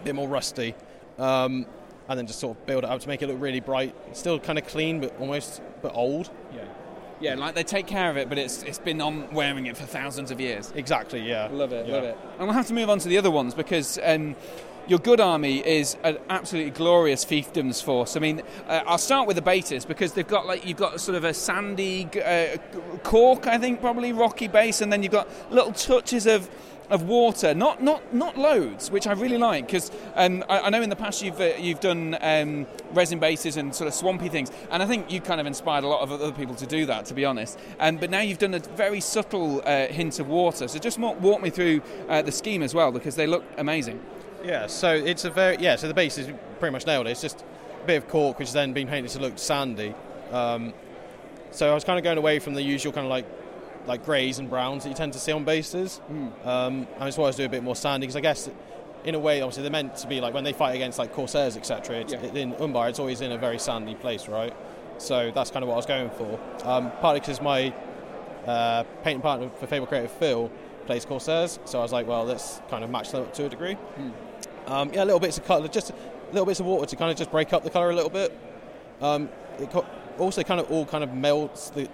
a 0.00 0.04
bit 0.04 0.14
more 0.14 0.28
rusty, 0.28 0.74
um, 1.18 1.66
and 2.08 2.18
then 2.18 2.26
just 2.26 2.38
sort 2.38 2.56
of 2.56 2.66
build 2.66 2.84
it 2.84 2.90
up 2.90 3.00
to 3.00 3.08
make 3.08 3.22
it 3.22 3.26
look 3.28 3.40
really 3.40 3.60
bright. 3.60 3.94
It's 4.08 4.20
still 4.20 4.38
kind 4.38 4.58
of 4.58 4.66
clean, 4.66 5.00
but 5.00 5.18
almost 5.18 5.60
but 5.82 5.94
old. 5.94 6.30
Yeah. 6.54 6.64
Yeah, 7.20 7.34
like 7.34 7.56
they 7.56 7.64
take 7.64 7.88
care 7.88 8.10
of 8.10 8.16
it, 8.16 8.28
but 8.28 8.38
it's 8.38 8.62
it's 8.62 8.78
been 8.78 9.00
on 9.00 9.34
wearing 9.34 9.66
it 9.66 9.76
for 9.76 9.82
thousands 9.84 10.30
of 10.30 10.40
years. 10.40 10.72
Exactly. 10.76 11.20
Yeah. 11.20 11.48
Love 11.50 11.72
it. 11.72 11.88
Yeah. 11.88 11.94
Love 11.96 12.04
it. 12.04 12.18
And 12.38 12.46
we'll 12.46 12.54
have 12.56 12.68
to 12.68 12.74
move 12.74 12.88
on 12.88 13.00
to 13.00 13.08
the 13.08 13.18
other 13.18 13.30
ones 13.30 13.54
because. 13.54 13.98
Um, 14.04 14.36
your 14.88 14.98
good 14.98 15.20
army 15.20 15.58
is 15.58 15.96
an 16.02 16.18
absolutely 16.30 16.70
glorious 16.70 17.24
fiefdoms 17.24 17.82
force. 17.82 18.16
I 18.16 18.20
mean, 18.20 18.42
uh, 18.66 18.82
I'll 18.86 18.98
start 18.98 19.26
with 19.26 19.36
the 19.36 19.42
betas 19.42 19.86
because 19.86 20.14
they've 20.14 20.26
got 20.26 20.46
like 20.46 20.66
you've 20.66 20.78
got 20.78 21.00
sort 21.00 21.16
of 21.16 21.24
a 21.24 21.34
sandy 21.34 22.08
uh, 22.24 22.56
cork, 23.02 23.46
I 23.46 23.58
think, 23.58 23.80
probably 23.80 24.12
rocky 24.12 24.48
base, 24.48 24.80
and 24.80 24.92
then 24.92 25.02
you've 25.02 25.12
got 25.12 25.28
little 25.52 25.72
touches 25.72 26.26
of 26.26 26.48
of 26.90 27.02
water, 27.02 27.54
not 27.54 27.82
not 27.82 28.14
not 28.14 28.38
loads, 28.38 28.90
which 28.90 29.06
I 29.06 29.12
really 29.12 29.36
like 29.36 29.66
because 29.66 29.90
um, 30.14 30.42
I, 30.48 30.60
I 30.60 30.70
know 30.70 30.80
in 30.80 30.88
the 30.88 30.96
past 30.96 31.22
you've 31.22 31.38
uh, 31.38 31.52
you've 31.58 31.80
done 31.80 32.16
um, 32.22 32.66
resin 32.92 33.18
bases 33.18 33.58
and 33.58 33.74
sort 33.74 33.88
of 33.88 33.94
swampy 33.94 34.30
things, 34.30 34.50
and 34.70 34.82
I 34.82 34.86
think 34.86 35.12
you 35.12 35.20
kind 35.20 35.38
of 35.38 35.46
inspired 35.46 35.84
a 35.84 35.88
lot 35.88 36.00
of 36.00 36.12
other 36.12 36.32
people 36.32 36.54
to 36.54 36.66
do 36.66 36.86
that, 36.86 37.04
to 37.06 37.14
be 37.14 37.26
honest. 37.26 37.58
Um, 37.78 37.98
but 37.98 38.08
now 38.08 38.20
you've 38.20 38.38
done 38.38 38.54
a 38.54 38.60
very 38.60 39.00
subtle 39.00 39.60
uh, 39.66 39.88
hint 39.88 40.18
of 40.18 40.28
water, 40.28 40.66
so 40.66 40.78
just 40.78 40.98
walk 40.98 41.42
me 41.42 41.50
through 41.50 41.82
uh, 42.08 42.22
the 42.22 42.32
scheme 42.32 42.62
as 42.62 42.74
well 42.74 42.90
because 42.90 43.16
they 43.16 43.26
look 43.26 43.44
amazing. 43.58 44.00
Yeah, 44.48 44.66
so 44.66 44.94
it's 44.94 45.26
a 45.26 45.30
very 45.30 45.58
yeah. 45.58 45.76
So 45.76 45.88
the 45.88 45.94
base 45.94 46.16
is 46.16 46.26
pretty 46.58 46.72
much 46.72 46.86
nailed. 46.86 47.06
it. 47.06 47.10
It's 47.10 47.20
just 47.20 47.44
a 47.82 47.86
bit 47.86 47.96
of 47.98 48.08
cork, 48.08 48.38
which 48.38 48.48
has 48.48 48.54
then 48.54 48.72
been 48.72 48.88
painted 48.88 49.10
to 49.10 49.20
look 49.20 49.38
sandy. 49.38 49.94
Um, 50.32 50.72
so 51.50 51.70
I 51.70 51.74
was 51.74 51.84
kind 51.84 51.98
of 51.98 52.02
going 52.02 52.16
away 52.16 52.38
from 52.38 52.54
the 52.54 52.62
usual 52.62 52.92
kind 52.92 53.04
of 53.04 53.10
like 53.10 53.26
like 53.86 54.06
greys 54.06 54.38
and 54.38 54.48
browns 54.48 54.84
that 54.84 54.88
you 54.88 54.94
tend 54.94 55.12
to 55.12 55.18
see 55.18 55.32
on 55.32 55.44
bases. 55.44 56.00
Um, 56.44 56.86
I 56.98 57.04
just 57.04 57.18
wanted 57.18 57.32
to 57.32 57.38
do 57.42 57.44
a 57.44 57.48
bit 57.50 57.62
more 57.62 57.76
sandy 57.76 58.06
because 58.06 58.16
I 58.16 58.20
guess 58.20 58.48
in 59.04 59.14
a 59.14 59.18
way, 59.18 59.42
obviously 59.42 59.62
they're 59.64 59.70
meant 59.70 59.96
to 59.96 60.06
be 60.08 60.20
like 60.22 60.32
when 60.32 60.44
they 60.44 60.54
fight 60.54 60.74
against 60.74 60.98
like 60.98 61.12
corsairs, 61.12 61.56
etc. 61.58 62.04
Yeah. 62.08 62.18
In 62.32 62.54
Umbar, 62.54 62.88
it's 62.88 62.98
always 62.98 63.20
in 63.20 63.32
a 63.32 63.38
very 63.38 63.58
sandy 63.58 63.96
place, 63.96 64.28
right? 64.28 64.54
So 64.96 65.30
that's 65.30 65.50
kind 65.50 65.62
of 65.62 65.68
what 65.68 65.74
I 65.74 65.76
was 65.76 65.86
going 65.86 66.10
for. 66.10 66.40
Um, 66.64 66.90
partly 67.00 67.20
because 67.20 67.42
my 67.42 67.72
uh, 68.46 68.84
painting 69.04 69.20
partner 69.20 69.50
for 69.60 69.66
Fable 69.66 69.86
Creative, 69.86 70.10
Phil, 70.10 70.50
plays 70.86 71.04
Corsairs, 71.04 71.58
so 71.66 71.78
I 71.78 71.82
was 71.82 71.92
like, 71.92 72.06
well, 72.06 72.24
let's 72.24 72.62
kind 72.70 72.82
of 72.82 72.88
match 72.88 73.10
them 73.10 73.22
up 73.22 73.34
to 73.34 73.44
a 73.44 73.48
degree. 73.50 73.76
Um, 74.68 74.92
yeah, 74.92 75.04
little 75.04 75.18
bits 75.18 75.38
of 75.38 75.46
colour, 75.46 75.66
just 75.66 75.92
little 76.30 76.44
bits 76.44 76.60
of 76.60 76.66
water 76.66 76.84
to 76.84 76.96
kind 76.96 77.10
of 77.10 77.16
just 77.16 77.30
break 77.30 77.54
up 77.54 77.64
the 77.64 77.70
colour 77.70 77.90
a 77.90 77.94
little 77.94 78.10
bit. 78.10 78.36
Um, 79.00 79.30
it 79.58 79.70
co- 79.70 79.86
also 80.18 80.42
kind 80.42 80.60
of 80.60 80.70
all 80.70 80.84
kind 80.84 81.02
of 81.02 81.14
melts 81.14 81.70
the, 81.70 81.88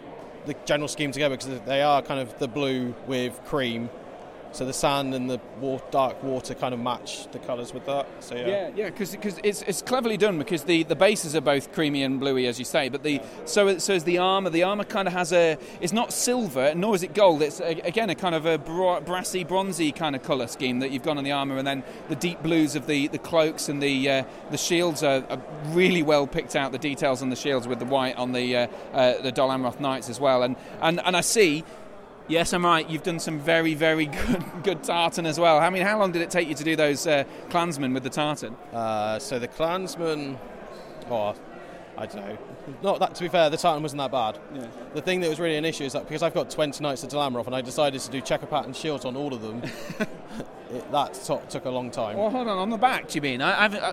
the 0.46 0.54
general 0.64 0.88
scheme 0.88 1.12
together 1.12 1.36
because 1.36 1.60
they 1.66 1.82
are 1.82 2.02
kind 2.02 2.20
of 2.20 2.36
the 2.40 2.48
blue 2.48 2.92
with 3.06 3.40
cream. 3.44 3.90
So 4.54 4.64
the 4.64 4.72
sand 4.72 5.14
and 5.14 5.28
the 5.28 5.40
wa- 5.60 5.80
dark 5.90 6.22
water 6.22 6.54
kind 6.54 6.72
of 6.72 6.78
match 6.78 7.30
the 7.32 7.40
colours 7.40 7.74
with 7.74 7.84
that. 7.86 8.06
So 8.20 8.36
yeah. 8.36 8.46
Yeah, 8.46 8.70
yeah, 8.76 8.90
because 8.90 9.16
it's, 9.42 9.62
it's 9.62 9.82
cleverly 9.82 10.16
done 10.16 10.38
because 10.38 10.62
the, 10.62 10.84
the 10.84 10.94
bases 10.94 11.34
are 11.34 11.40
both 11.40 11.72
creamy 11.72 12.04
and 12.04 12.20
bluey, 12.20 12.46
as 12.46 12.60
you 12.60 12.64
say. 12.64 12.88
But 12.88 13.02
the 13.02 13.20
so 13.46 13.78
so 13.78 13.92
is 13.94 14.04
the 14.04 14.18
armor. 14.18 14.50
The 14.50 14.62
armor 14.62 14.84
kind 14.84 15.08
of 15.08 15.14
has 15.14 15.32
a. 15.32 15.58
It's 15.80 15.92
not 15.92 16.12
silver, 16.12 16.72
nor 16.74 16.94
is 16.94 17.02
it 17.02 17.14
gold. 17.14 17.42
It's 17.42 17.60
a, 17.60 17.80
again 17.80 18.10
a 18.10 18.14
kind 18.14 18.36
of 18.36 18.46
a 18.46 18.56
bra- 18.56 19.00
brassy, 19.00 19.42
bronzy 19.42 19.90
kind 19.90 20.14
of 20.14 20.22
color 20.22 20.46
scheme 20.46 20.78
that 20.78 20.92
you've 20.92 21.02
got 21.02 21.18
on 21.18 21.24
the 21.24 21.32
armor, 21.32 21.56
and 21.58 21.66
then 21.66 21.82
the 22.08 22.16
deep 22.16 22.40
blues 22.42 22.76
of 22.76 22.86
the, 22.86 23.08
the 23.08 23.18
cloaks 23.18 23.68
and 23.68 23.82
the 23.82 24.08
uh, 24.08 24.24
the 24.52 24.58
shields 24.58 25.02
are, 25.02 25.24
are 25.30 25.42
really 25.70 26.04
well 26.04 26.28
picked 26.28 26.54
out. 26.54 26.70
The 26.70 26.78
details 26.78 27.22
on 27.22 27.30
the 27.30 27.36
shields 27.36 27.66
with 27.66 27.80
the 27.80 27.86
white 27.86 28.16
on 28.16 28.30
the 28.30 28.56
uh, 28.56 28.66
uh, 28.92 29.20
the 29.20 29.32
Dol 29.32 29.48
Amroth 29.50 29.80
Knights 29.80 30.08
as 30.08 30.20
well. 30.20 30.44
And 30.44 30.54
and 30.80 31.00
and 31.00 31.16
I 31.16 31.22
see. 31.22 31.64
Yes, 32.26 32.54
I'm 32.54 32.64
right. 32.64 32.88
You've 32.88 33.02
done 33.02 33.18
some 33.18 33.38
very, 33.38 33.74
very 33.74 34.06
good, 34.26 34.44
good 34.62 34.82
tartan 34.82 35.26
as 35.26 35.38
well. 35.38 35.58
I 35.58 35.68
mean, 35.70 35.82
how 35.82 35.98
long 35.98 36.12
did 36.12 36.22
it 36.22 36.30
take 36.30 36.48
you 36.48 36.54
to 36.54 36.64
do 36.64 36.74
those 36.74 37.06
uh, 37.06 37.24
clansmen 37.50 37.92
with 37.92 38.02
the 38.02 38.10
tartan? 38.10 38.54
Uh, 38.72 39.18
so 39.18 39.38
the 39.38 39.48
Klansman, 39.48 40.38
oh, 41.10 41.34
I 41.98 42.06
don't 42.06 42.26
know. 42.26 42.38
Not 42.82 42.98
that. 43.00 43.14
To 43.16 43.22
be 43.22 43.28
fair, 43.28 43.50
the 43.50 43.58
tartan 43.58 43.82
wasn't 43.82 43.98
that 43.98 44.10
bad. 44.10 44.38
Yeah. 44.54 44.66
The 44.94 45.02
thing 45.02 45.20
that 45.20 45.28
was 45.28 45.38
really 45.38 45.56
an 45.56 45.66
issue 45.66 45.84
is 45.84 45.92
that 45.92 46.04
because 46.08 46.22
I've 46.22 46.32
got 46.32 46.48
20 46.48 46.82
knights 46.82 47.02
of 47.02 47.10
Dol 47.10 47.30
Amroth 47.30 47.46
and 47.46 47.54
I 47.54 47.60
decided 47.60 48.00
to 48.00 48.10
do 48.10 48.20
checker 48.22 48.46
pattern 48.46 48.72
shields 48.72 49.04
on 49.04 49.16
all 49.16 49.34
of 49.34 49.42
them, 49.42 49.62
it, 50.70 50.90
that 50.92 51.12
to- 51.14 51.42
took 51.50 51.66
a 51.66 51.70
long 51.70 51.90
time. 51.90 52.16
Well, 52.16 52.30
hold 52.30 52.48
on, 52.48 52.56
on 52.56 52.70
the 52.70 52.78
back, 52.78 53.08
do 53.08 53.16
you 53.16 53.22
mean? 53.22 53.42
I, 53.42 53.64
I've, 53.64 53.74
I, 53.74 53.92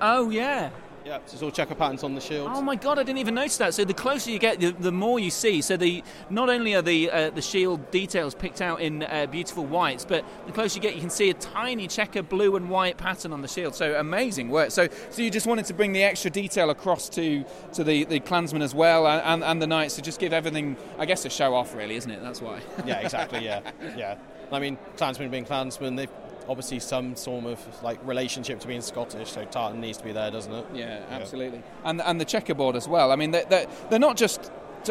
oh, 0.00 0.30
yeah. 0.30 0.70
Yeah, 1.04 1.18
so 1.26 1.34
it's 1.34 1.42
all 1.42 1.50
checker 1.50 1.74
patterns 1.74 2.02
on 2.02 2.14
the 2.14 2.20
shields. 2.20 2.52
Oh 2.54 2.62
my 2.62 2.76
god, 2.76 2.98
I 2.98 3.02
didn't 3.02 3.18
even 3.18 3.34
notice 3.34 3.58
that. 3.58 3.74
So 3.74 3.84
the 3.84 3.94
closer 3.94 4.30
you 4.30 4.38
get, 4.38 4.60
the, 4.60 4.70
the 4.70 4.92
more 4.92 5.20
you 5.20 5.30
see. 5.30 5.60
So 5.60 5.76
the 5.76 6.02
not 6.30 6.48
only 6.48 6.74
are 6.74 6.82
the 6.82 7.10
uh, 7.10 7.30
the 7.30 7.42
shield 7.42 7.90
details 7.90 8.34
picked 8.34 8.62
out 8.62 8.80
in 8.80 9.02
uh, 9.02 9.26
beautiful 9.26 9.66
whites, 9.66 10.04
but 10.04 10.24
the 10.46 10.52
closer 10.52 10.76
you 10.78 10.82
get, 10.82 10.94
you 10.94 11.00
can 11.00 11.10
see 11.10 11.28
a 11.28 11.34
tiny 11.34 11.88
checker 11.88 12.22
blue 12.22 12.56
and 12.56 12.70
white 12.70 12.96
pattern 12.96 13.32
on 13.32 13.42
the 13.42 13.48
shield. 13.48 13.74
So 13.74 13.82
So 13.82 13.98
amazing 13.98 14.48
work. 14.48 14.70
So, 14.70 14.86
so 15.10 15.22
you 15.22 15.28
just 15.28 15.44
wanted 15.44 15.64
to 15.64 15.74
bring 15.74 15.92
the 15.92 16.04
extra 16.04 16.30
detail 16.30 16.70
across 16.70 17.08
to, 17.08 17.44
to 17.72 17.82
the, 17.82 18.04
the 18.04 18.20
clansmen 18.20 18.62
as 18.62 18.76
well 18.76 19.08
and, 19.08 19.20
and, 19.22 19.42
and 19.42 19.60
the 19.60 19.66
knights 19.66 19.96
to 19.96 20.02
just 20.02 20.20
give 20.20 20.32
everything, 20.32 20.76
I 21.00 21.04
guess, 21.04 21.24
a 21.24 21.30
show 21.30 21.52
off, 21.52 21.74
really, 21.74 21.96
isn't 21.96 22.08
it? 22.12 22.22
That's 22.22 22.40
why. 22.40 22.60
yeah, 22.86 23.00
exactly. 23.00 23.44
Yeah, 23.44 23.62
yeah. 23.96 24.18
I 24.52 24.60
mean, 24.60 24.78
clansmen 24.96 25.32
being 25.32 25.44
clansmen, 25.44 25.96
they've 25.96 26.08
obviously 26.48 26.80
some 26.80 27.16
sort 27.16 27.44
of 27.46 27.82
like 27.82 27.98
relationship 28.06 28.60
to 28.60 28.66
being 28.66 28.80
Scottish, 28.82 29.30
so 29.30 29.44
Tartan 29.44 29.80
needs 29.80 29.98
to 29.98 30.04
be 30.04 30.12
there, 30.12 30.30
doesn't 30.30 30.52
it? 30.52 30.66
Yeah, 30.74 31.02
absolutely. 31.10 31.62
And 31.84 32.00
and 32.02 32.20
the 32.20 32.24
checkerboard 32.24 32.76
as 32.76 32.88
well. 32.88 33.12
I 33.12 33.16
mean, 33.16 33.30
they're, 33.30 33.44
they're, 33.44 33.66
they're 33.90 33.98
not 33.98 34.16
just. 34.16 34.50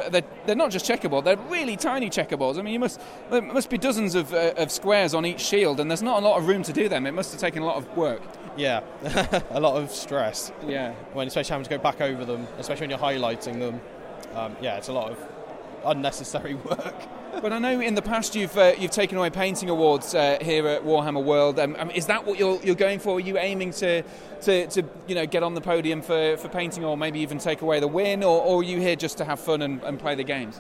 They're, 0.09 0.23
they're 0.45 0.55
not 0.55 0.71
just 0.71 0.85
checkerboard; 0.85 1.25
they're 1.25 1.35
really 1.35 1.75
tiny 1.75 2.09
checkerboards. 2.09 2.57
I 2.57 2.61
mean, 2.61 2.71
you 2.71 2.79
must 2.79 3.01
there 3.29 3.41
must 3.41 3.69
be 3.69 3.77
dozens 3.77 4.15
of, 4.15 4.33
uh, 4.33 4.53
of 4.55 4.71
squares 4.71 5.13
on 5.13 5.25
each 5.25 5.41
shield, 5.41 5.81
and 5.81 5.91
there's 5.91 6.01
not 6.01 6.23
a 6.23 6.25
lot 6.25 6.37
of 6.37 6.47
room 6.47 6.63
to 6.63 6.71
do 6.71 6.87
them. 6.87 7.05
It 7.05 7.11
must 7.11 7.33
have 7.33 7.41
taken 7.41 7.61
a 7.61 7.65
lot 7.65 7.75
of 7.75 7.97
work. 7.97 8.21
Yeah, 8.55 8.83
a 9.49 9.59
lot 9.59 9.75
of 9.75 9.91
stress. 9.91 10.53
Yeah. 10.65 10.93
When 11.11 11.27
especially 11.27 11.51
having 11.51 11.65
to 11.65 11.69
go 11.69 11.77
back 11.77 11.99
over 11.99 12.23
them, 12.23 12.47
especially 12.57 12.87
when 12.87 12.89
you're 12.91 12.99
highlighting 12.99 13.59
them. 13.59 13.81
Um, 14.33 14.55
yeah, 14.61 14.77
it's 14.77 14.87
a 14.87 14.93
lot 14.93 15.11
of 15.11 15.19
unnecessary 15.85 16.55
work. 16.69 16.95
But 17.39 17.53
I 17.53 17.59
know 17.59 17.79
in 17.79 17.95
the 17.95 18.01
past 18.01 18.35
you've 18.35 18.57
uh, 18.57 18.73
you've 18.77 18.91
taken 18.91 19.17
away 19.17 19.29
painting 19.29 19.69
awards 19.69 20.13
uh, 20.13 20.37
here 20.41 20.67
at 20.67 20.83
Warhammer 20.83 21.23
World. 21.23 21.59
Um, 21.59 21.77
mean, 21.79 21.91
is 21.91 22.05
that 22.07 22.25
what 22.25 22.37
you're 22.37 22.59
you're 22.61 22.75
going 22.75 22.99
for? 22.99 23.17
Are 23.17 23.19
you 23.21 23.37
aiming 23.37 23.71
to, 23.73 24.03
to, 24.41 24.67
to 24.67 24.83
you 25.07 25.15
know 25.15 25.25
get 25.25 25.41
on 25.41 25.53
the 25.53 25.61
podium 25.61 26.01
for, 26.01 26.35
for 26.37 26.49
painting, 26.49 26.83
or 26.83 26.97
maybe 26.97 27.19
even 27.21 27.37
take 27.37 27.61
away 27.61 27.79
the 27.79 27.87
win, 27.87 28.21
or, 28.23 28.41
or 28.41 28.59
are 28.59 28.63
you 28.63 28.79
here 28.79 28.97
just 28.97 29.17
to 29.19 29.25
have 29.25 29.39
fun 29.39 29.61
and, 29.61 29.81
and 29.83 29.97
play 29.97 30.13
the 30.13 30.23
games? 30.23 30.59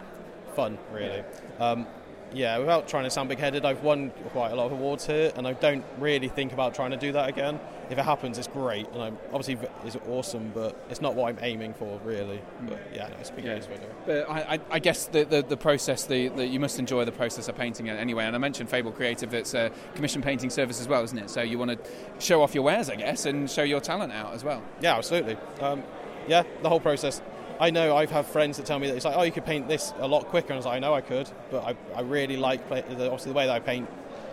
Fun, 0.55 0.77
really. 0.93 1.23
Um, 1.59 1.85
yeah, 2.33 2.57
without 2.57 2.87
trying 2.87 3.03
to 3.03 3.09
sound 3.09 3.29
big-headed, 3.29 3.65
I've 3.65 3.83
won 3.83 4.11
quite 4.29 4.51
a 4.51 4.55
lot 4.55 4.67
of 4.67 4.71
awards 4.71 5.05
here, 5.05 5.31
and 5.35 5.47
I 5.47 5.53
don't 5.53 5.83
really 5.99 6.27
think 6.27 6.53
about 6.53 6.73
trying 6.73 6.91
to 6.91 6.97
do 6.97 7.11
that 7.11 7.29
again. 7.29 7.59
If 7.89 7.97
it 7.97 8.05
happens, 8.05 8.37
it's 8.37 8.47
great, 8.47 8.87
and 8.93 9.01
I'm 9.01 9.17
obviously 9.33 9.67
it's 9.83 9.97
awesome, 10.07 10.51
but 10.53 10.81
it's 10.89 11.01
not 11.01 11.13
what 11.15 11.27
I'm 11.27 11.37
aiming 11.41 11.73
for, 11.73 11.99
really. 12.05 12.41
But 12.61 12.79
yeah, 12.93 13.09
no, 13.09 13.15
it's 13.19 13.31
big 13.31 13.43
Yeah. 13.43 13.59
But 14.05 14.29
I, 14.29 14.55
I, 14.55 14.59
I 14.71 14.79
guess 14.79 15.07
the, 15.07 15.25
the, 15.25 15.41
the 15.41 15.57
process, 15.57 16.05
the, 16.05 16.29
the, 16.29 16.45
you 16.45 16.59
must 16.59 16.79
enjoy 16.79 17.03
the 17.03 17.11
process 17.11 17.49
of 17.49 17.57
painting 17.57 17.87
it 17.87 17.93
anyway. 17.99 18.25
And 18.25 18.35
I 18.35 18.39
mentioned 18.39 18.69
Fable 18.69 18.93
Creative, 18.93 19.33
it's 19.33 19.53
a 19.53 19.71
commission 19.95 20.21
painting 20.21 20.49
service 20.49 20.79
as 20.79 20.87
well, 20.87 21.03
isn't 21.03 21.17
it? 21.17 21.29
So 21.29 21.41
you 21.41 21.59
want 21.59 21.71
to 21.71 21.91
show 22.19 22.41
off 22.41 22.55
your 22.55 22.63
wares, 22.63 22.89
I 22.89 22.95
guess, 22.95 23.25
and 23.25 23.49
show 23.49 23.63
your 23.63 23.81
talent 23.81 24.13
out 24.13 24.33
as 24.33 24.43
well. 24.43 24.63
Yeah, 24.79 24.95
absolutely. 24.95 25.35
Um, 25.59 25.83
yeah, 26.27 26.43
the 26.61 26.69
whole 26.69 26.79
process. 26.79 27.21
I 27.61 27.69
know 27.69 27.95
I've 27.95 28.09
had 28.09 28.25
friends 28.25 28.57
that 28.57 28.65
tell 28.65 28.79
me 28.79 28.87
that 28.87 28.95
it's 28.95 29.05
like, 29.05 29.15
oh, 29.15 29.21
you 29.21 29.31
could 29.31 29.45
paint 29.45 29.67
this 29.67 29.93
a 29.99 30.07
lot 30.07 30.25
quicker, 30.25 30.47
and 30.47 30.53
I 30.53 30.57
was 30.57 30.65
like, 30.65 30.77
I 30.77 30.79
know 30.79 30.95
I 30.95 31.01
could, 31.01 31.29
but 31.51 31.63
I, 31.63 31.75
I 31.95 32.01
really 32.01 32.35
like 32.35 32.67
play, 32.67 32.81
the, 32.81 33.05
obviously 33.05 33.31
the 33.31 33.37
way 33.37 33.45
that 33.45 33.55
I 33.55 33.59
paint 33.59 33.87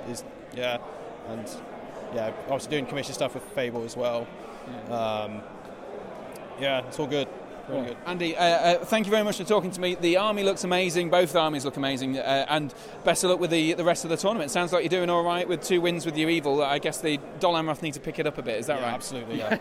is 0.08 0.24
yeah, 0.56 0.78
and 1.28 1.46
yeah, 2.14 2.32
obviously 2.44 2.70
doing 2.70 2.86
commission 2.86 3.12
stuff 3.12 3.34
with 3.34 3.42
Fable 3.42 3.84
as 3.84 3.98
well. 3.98 4.26
Um, 4.90 5.42
yeah, 6.58 6.86
it's 6.86 6.98
all 6.98 7.06
good. 7.06 7.28
Really 7.68 7.86
good. 7.88 7.96
Andy, 8.06 8.36
uh, 8.36 8.42
uh, 8.44 8.84
thank 8.84 9.06
you 9.06 9.10
very 9.10 9.22
much 9.24 9.36
for 9.36 9.44
talking 9.44 9.70
to 9.70 9.80
me. 9.80 9.94
The 9.94 10.16
army 10.16 10.42
looks 10.42 10.64
amazing. 10.64 11.10
Both 11.10 11.36
armies 11.36 11.64
look 11.66 11.76
amazing, 11.76 12.16
uh, 12.18 12.46
and 12.48 12.72
best 13.04 13.24
of 13.24 13.30
luck 13.30 13.40
with 13.40 13.50
the 13.50 13.74
the 13.74 13.84
rest 13.84 14.04
of 14.04 14.10
the 14.10 14.16
tournament. 14.16 14.50
Sounds 14.50 14.72
like 14.72 14.82
you're 14.82 14.88
doing 14.88 15.10
all 15.10 15.22
right 15.22 15.46
with 15.46 15.62
two 15.62 15.80
wins 15.80 16.06
with 16.06 16.16
your 16.16 16.30
evil. 16.30 16.62
I 16.62 16.78
guess 16.78 17.00
the 17.00 17.18
Dol 17.40 17.54
Amroth 17.54 17.82
need 17.82 17.92
to 17.94 18.00
pick 18.00 18.18
it 18.18 18.26
up 18.26 18.38
a 18.38 18.42
bit. 18.42 18.58
Is 18.58 18.66
that 18.66 18.78
Yeah, 18.80 18.86
right? 18.86 18.94
absolutely, 18.94 19.38
yeah. 19.38 19.58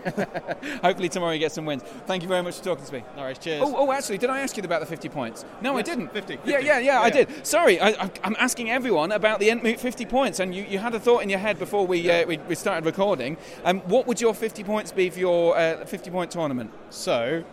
Hopefully 0.83 1.09
tomorrow 1.09 1.33
you 1.33 1.39
get 1.39 1.51
some 1.51 1.65
wins. 1.65 1.83
Thank 2.05 2.23
you 2.23 2.29
very 2.29 2.41
much 2.43 2.57
for 2.59 2.63
talking 2.63 2.85
to 2.85 2.93
me. 2.93 3.03
No 3.17 3.23
worries, 3.23 3.39
cheers. 3.39 3.61
Oh, 3.65 3.73
oh, 3.75 3.91
actually, 3.91 4.17
did 4.19 4.29
I 4.29 4.39
ask 4.39 4.55
you 4.55 4.63
about 4.63 4.79
the 4.79 4.85
50 4.85 5.09
points? 5.09 5.43
No, 5.61 5.77
I 5.77 5.81
didn't. 5.81 6.13
50, 6.13 6.33
Yeah, 6.45 6.55
50. 6.57 6.65
yeah, 6.65 6.79
yeah, 6.79 7.01
I 7.01 7.09
did. 7.09 7.45
Sorry, 7.45 7.79
I, 7.81 8.09
I'm 8.23 8.35
asking 8.39 8.69
everyone 8.69 9.11
about 9.11 9.39
the 9.39 9.49
Entmoot 9.49 9.79
50 9.79 10.05
points, 10.05 10.39
and 10.39 10.55
you, 10.55 10.63
you 10.63 10.79
had 10.79 10.95
a 10.95 10.99
thought 10.99 11.23
in 11.23 11.29
your 11.29 11.39
head 11.39 11.59
before 11.59 11.85
we, 11.85 12.09
uh, 12.09 12.25
we, 12.25 12.37
we 12.37 12.55
started 12.55 12.85
recording. 12.85 13.35
Um, 13.65 13.79
what 13.81 14.07
would 14.07 14.21
your 14.21 14.33
50 14.33 14.63
points 14.63 14.91
be 14.93 15.09
for 15.09 15.19
your 15.19 15.57
uh, 15.57 15.85
50 15.85 16.09
point 16.09 16.31
tournament? 16.31 16.71
So, 16.89 17.43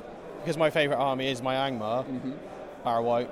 because 0.44 0.58
my 0.58 0.68
favourite 0.68 1.00
army 1.00 1.28
is 1.28 1.40
my 1.40 1.54
Angmar, 1.54 2.04
Barrow 2.84 3.02
Wight. 3.02 3.30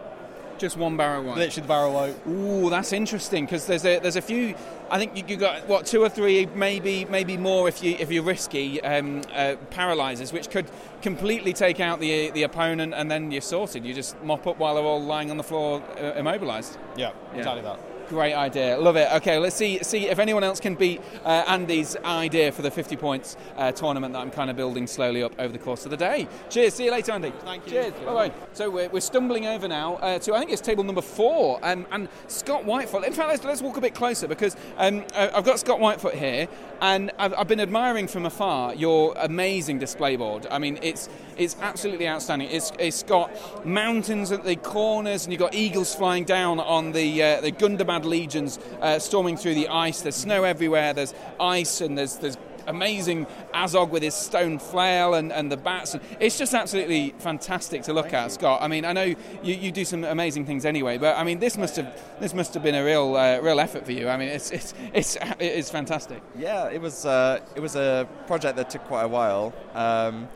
Just 0.59 0.77
one 0.77 0.97
Barrow 0.97 1.23
Wight. 1.23 1.39
Literally 1.39 1.63
the 1.63 1.69
Barrow 1.69 1.93
Wight. 1.93 2.27
Ooh, 2.27 2.71
that's 2.71 2.93
interesting 2.93 3.45
because 3.45 3.67
there's 3.67 3.85
a 3.85 3.99
there's 3.99 4.17
a 4.17 4.23
few. 4.23 4.55
I 4.91 4.99
think 4.99 5.17
you, 5.17 5.25
you 5.27 5.37
got 5.37 5.69
what 5.69 5.87
two 5.87 6.03
or 6.03 6.09
three, 6.09 6.47
maybe 6.47 7.05
maybe 7.05 7.37
more 7.37 7.69
if 7.69 7.83
you 7.83 7.97
if 7.99 8.11
you're 8.11 8.23
risky 8.23 8.81
um, 8.83 9.23
uh, 9.35 9.57
paralyzers, 9.71 10.33
which 10.33 10.51
could 10.51 10.67
completely 11.03 11.53
take 11.53 11.81
out 11.81 12.01
the 12.01 12.31
the 12.31 12.45
opponent, 12.45 12.95
and 12.95 13.11
then 13.11 13.31
you're 13.31 13.41
sorted. 13.41 13.85
You 13.85 13.93
just 13.93 14.23
mop 14.23 14.47
up 14.47 14.59
while 14.59 14.77
they're 14.77 14.85
all 14.85 15.03
lying 15.03 15.31
on 15.31 15.37
the 15.37 15.43
floor 15.43 15.83
uh, 15.99 16.13
immobilized. 16.15 16.79
Yeah, 16.97 17.13
exactly 17.35 17.63
that. 17.63 17.79
Great 18.13 18.35
idea, 18.35 18.77
love 18.77 18.97
it. 18.97 19.11
Okay, 19.11 19.39
let's 19.39 19.57
see 19.57 19.79
see 19.81 20.07
if 20.07 20.19
anyone 20.19 20.45
else 20.45 20.61
can 20.61 20.75
beat 20.75 21.01
uh, 21.25 21.45
Andy's 21.49 21.97
idea 22.05 22.53
for 22.53 22.61
the 22.61 22.71
50 22.71 22.95
points 22.97 23.39
uh, 23.57 23.73
tournament 23.73 24.13
that 24.13 24.19
I'm 24.19 24.31
kind 24.31 24.51
of 24.51 24.57
building 24.57 24.87
slowly 24.87 25.23
up 25.23 25.33
over 25.39 25.51
the 25.51 25.59
course 25.59 25.87
of 25.87 25.91
the 25.91 25.97
day. 25.97 26.29
Cheers. 26.51 26.75
See 26.75 26.85
you 26.85 26.91
later, 26.91 27.13
Andy. 27.13 27.33
Thank 27.39 27.65
you. 27.65 27.73
Cheers. 27.73 27.93
Bye 28.05 28.29
bye. 28.29 28.33
So 28.53 28.69
we're, 28.69 28.91
we're 28.91 29.01
stumbling 29.01 29.47
over 29.47 29.67
now 29.67 29.95
uh, 29.95 30.19
to 30.19 30.35
I 30.35 30.41
think 30.41 30.53
it's 30.53 30.61
table 30.61 30.85
number 30.85 31.01
four, 31.01 31.59
um, 31.63 31.87
and 31.91 32.07
Scott 32.27 32.67
Whitefoot. 32.67 33.07
In 33.07 33.15
fact, 33.15 33.31
let's, 33.31 33.45
let's 33.45 33.63
walk 33.63 33.79
a 33.79 33.81
bit 33.81 33.95
closer 33.95 34.29
because 34.29 34.59
um, 34.77 35.07
uh, 35.15 35.31
I've 35.33 35.47
got 35.47 35.59
Scott 35.59 35.81
Whitefoot 35.81 36.13
here, 36.13 36.49
and 36.83 37.13
I've, 37.19 37.33
I've 37.33 37.49
been 37.49 37.61
admiring 37.61 38.09
from 38.09 38.27
afar 38.27 38.75
your 38.75 39.15
amazing 39.17 39.79
display 39.79 40.17
board. 40.17 40.47
I 40.51 40.59
mean, 40.59 40.79
it's 40.83 41.09
it's 41.37 41.57
absolutely 41.61 42.09
outstanding. 42.09 42.49
It's, 42.51 42.73
it's 42.79 43.03
got 43.03 43.31
mountains 43.67 44.33
at 44.33 44.45
the 44.45 44.57
corners, 44.57 45.25
and 45.25 45.33
you've 45.33 45.41
got 45.41 45.55
eagles 45.55 45.95
flying 45.95 46.25
down 46.25 46.61
on 46.61 46.93
the 46.93 47.23
uh, 47.23 47.41
the 47.41 47.53
Gundabad 47.53 48.05
legions 48.05 48.59
uh, 48.81 48.99
storming 48.99 49.37
through 49.37 49.55
the 49.55 49.69
ice. 49.69 50.03
There's 50.03 50.17
snow 50.17 50.45
everywhere. 50.45 50.93
There's 50.93 51.15
ice, 51.41 51.81
and 51.81 51.97
there's 51.97 52.17
there's 52.17 52.37
amazing 52.67 53.27
Azog 53.55 53.91
with 53.91 54.03
his 54.03 54.15
stone 54.15 54.59
flail 54.59 55.15
and, 55.15 55.33
and 55.33 55.51
the 55.51 55.57
bats. 55.57 55.95
And 55.95 56.03
it's 56.21 56.39
just 56.39 56.55
absolutely 56.55 57.15
fantastic 57.19 57.83
to 57.83 57.93
look 57.93 58.13
at, 58.13 58.33
Scott. 58.33 58.63
I 58.63 58.69
mean, 58.69 58.85
I 58.85 58.93
know 58.93 59.05
you, 59.05 59.17
you 59.43 59.73
do 59.73 59.85
some 59.85 60.05
amazing 60.05 60.47
things 60.47 60.65
anyway, 60.65 60.99
but 60.99 61.17
I 61.17 61.25
mean, 61.25 61.39
this 61.39 61.57
must 61.57 61.77
have 61.77 62.01
this 62.21 62.35
must 62.35 62.55
have 62.55 62.63
been 62.63 62.75
a 62.75 62.85
real 62.85 63.17
uh, 63.17 63.41
real 63.41 63.61
effort 63.61 63.85
for 63.85 63.93
you. 63.93 64.09
I 64.09 64.17
mean, 64.17 64.29
it's 64.29 64.51
it's 64.51 64.75
it's 64.93 65.17
it's 65.39 65.71
fantastic. 65.71 66.23
Yeah, 66.37 66.69
it 66.69 66.81
was 66.81 67.07
uh, 67.07 67.41
it 67.55 67.61
was 67.61 67.77
a 67.77 68.09
project 68.27 68.57
that 68.57 68.71
took 68.71 68.85
quite 68.85 69.05
a 69.05 69.09
while. 69.09 69.53
Um, 69.75 70.29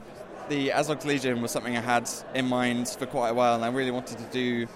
the 0.48 0.70
Azog's 0.72 1.04
Legion 1.04 1.42
was 1.42 1.50
something 1.50 1.76
I 1.76 1.80
had 1.80 2.08
in 2.34 2.46
mind 2.46 2.88
for 2.88 3.06
quite 3.06 3.30
a 3.30 3.34
while, 3.34 3.54
and 3.54 3.64
I 3.64 3.68
really 3.68 3.90
wanted 3.90 4.18
to 4.18 4.24
do 4.24 4.66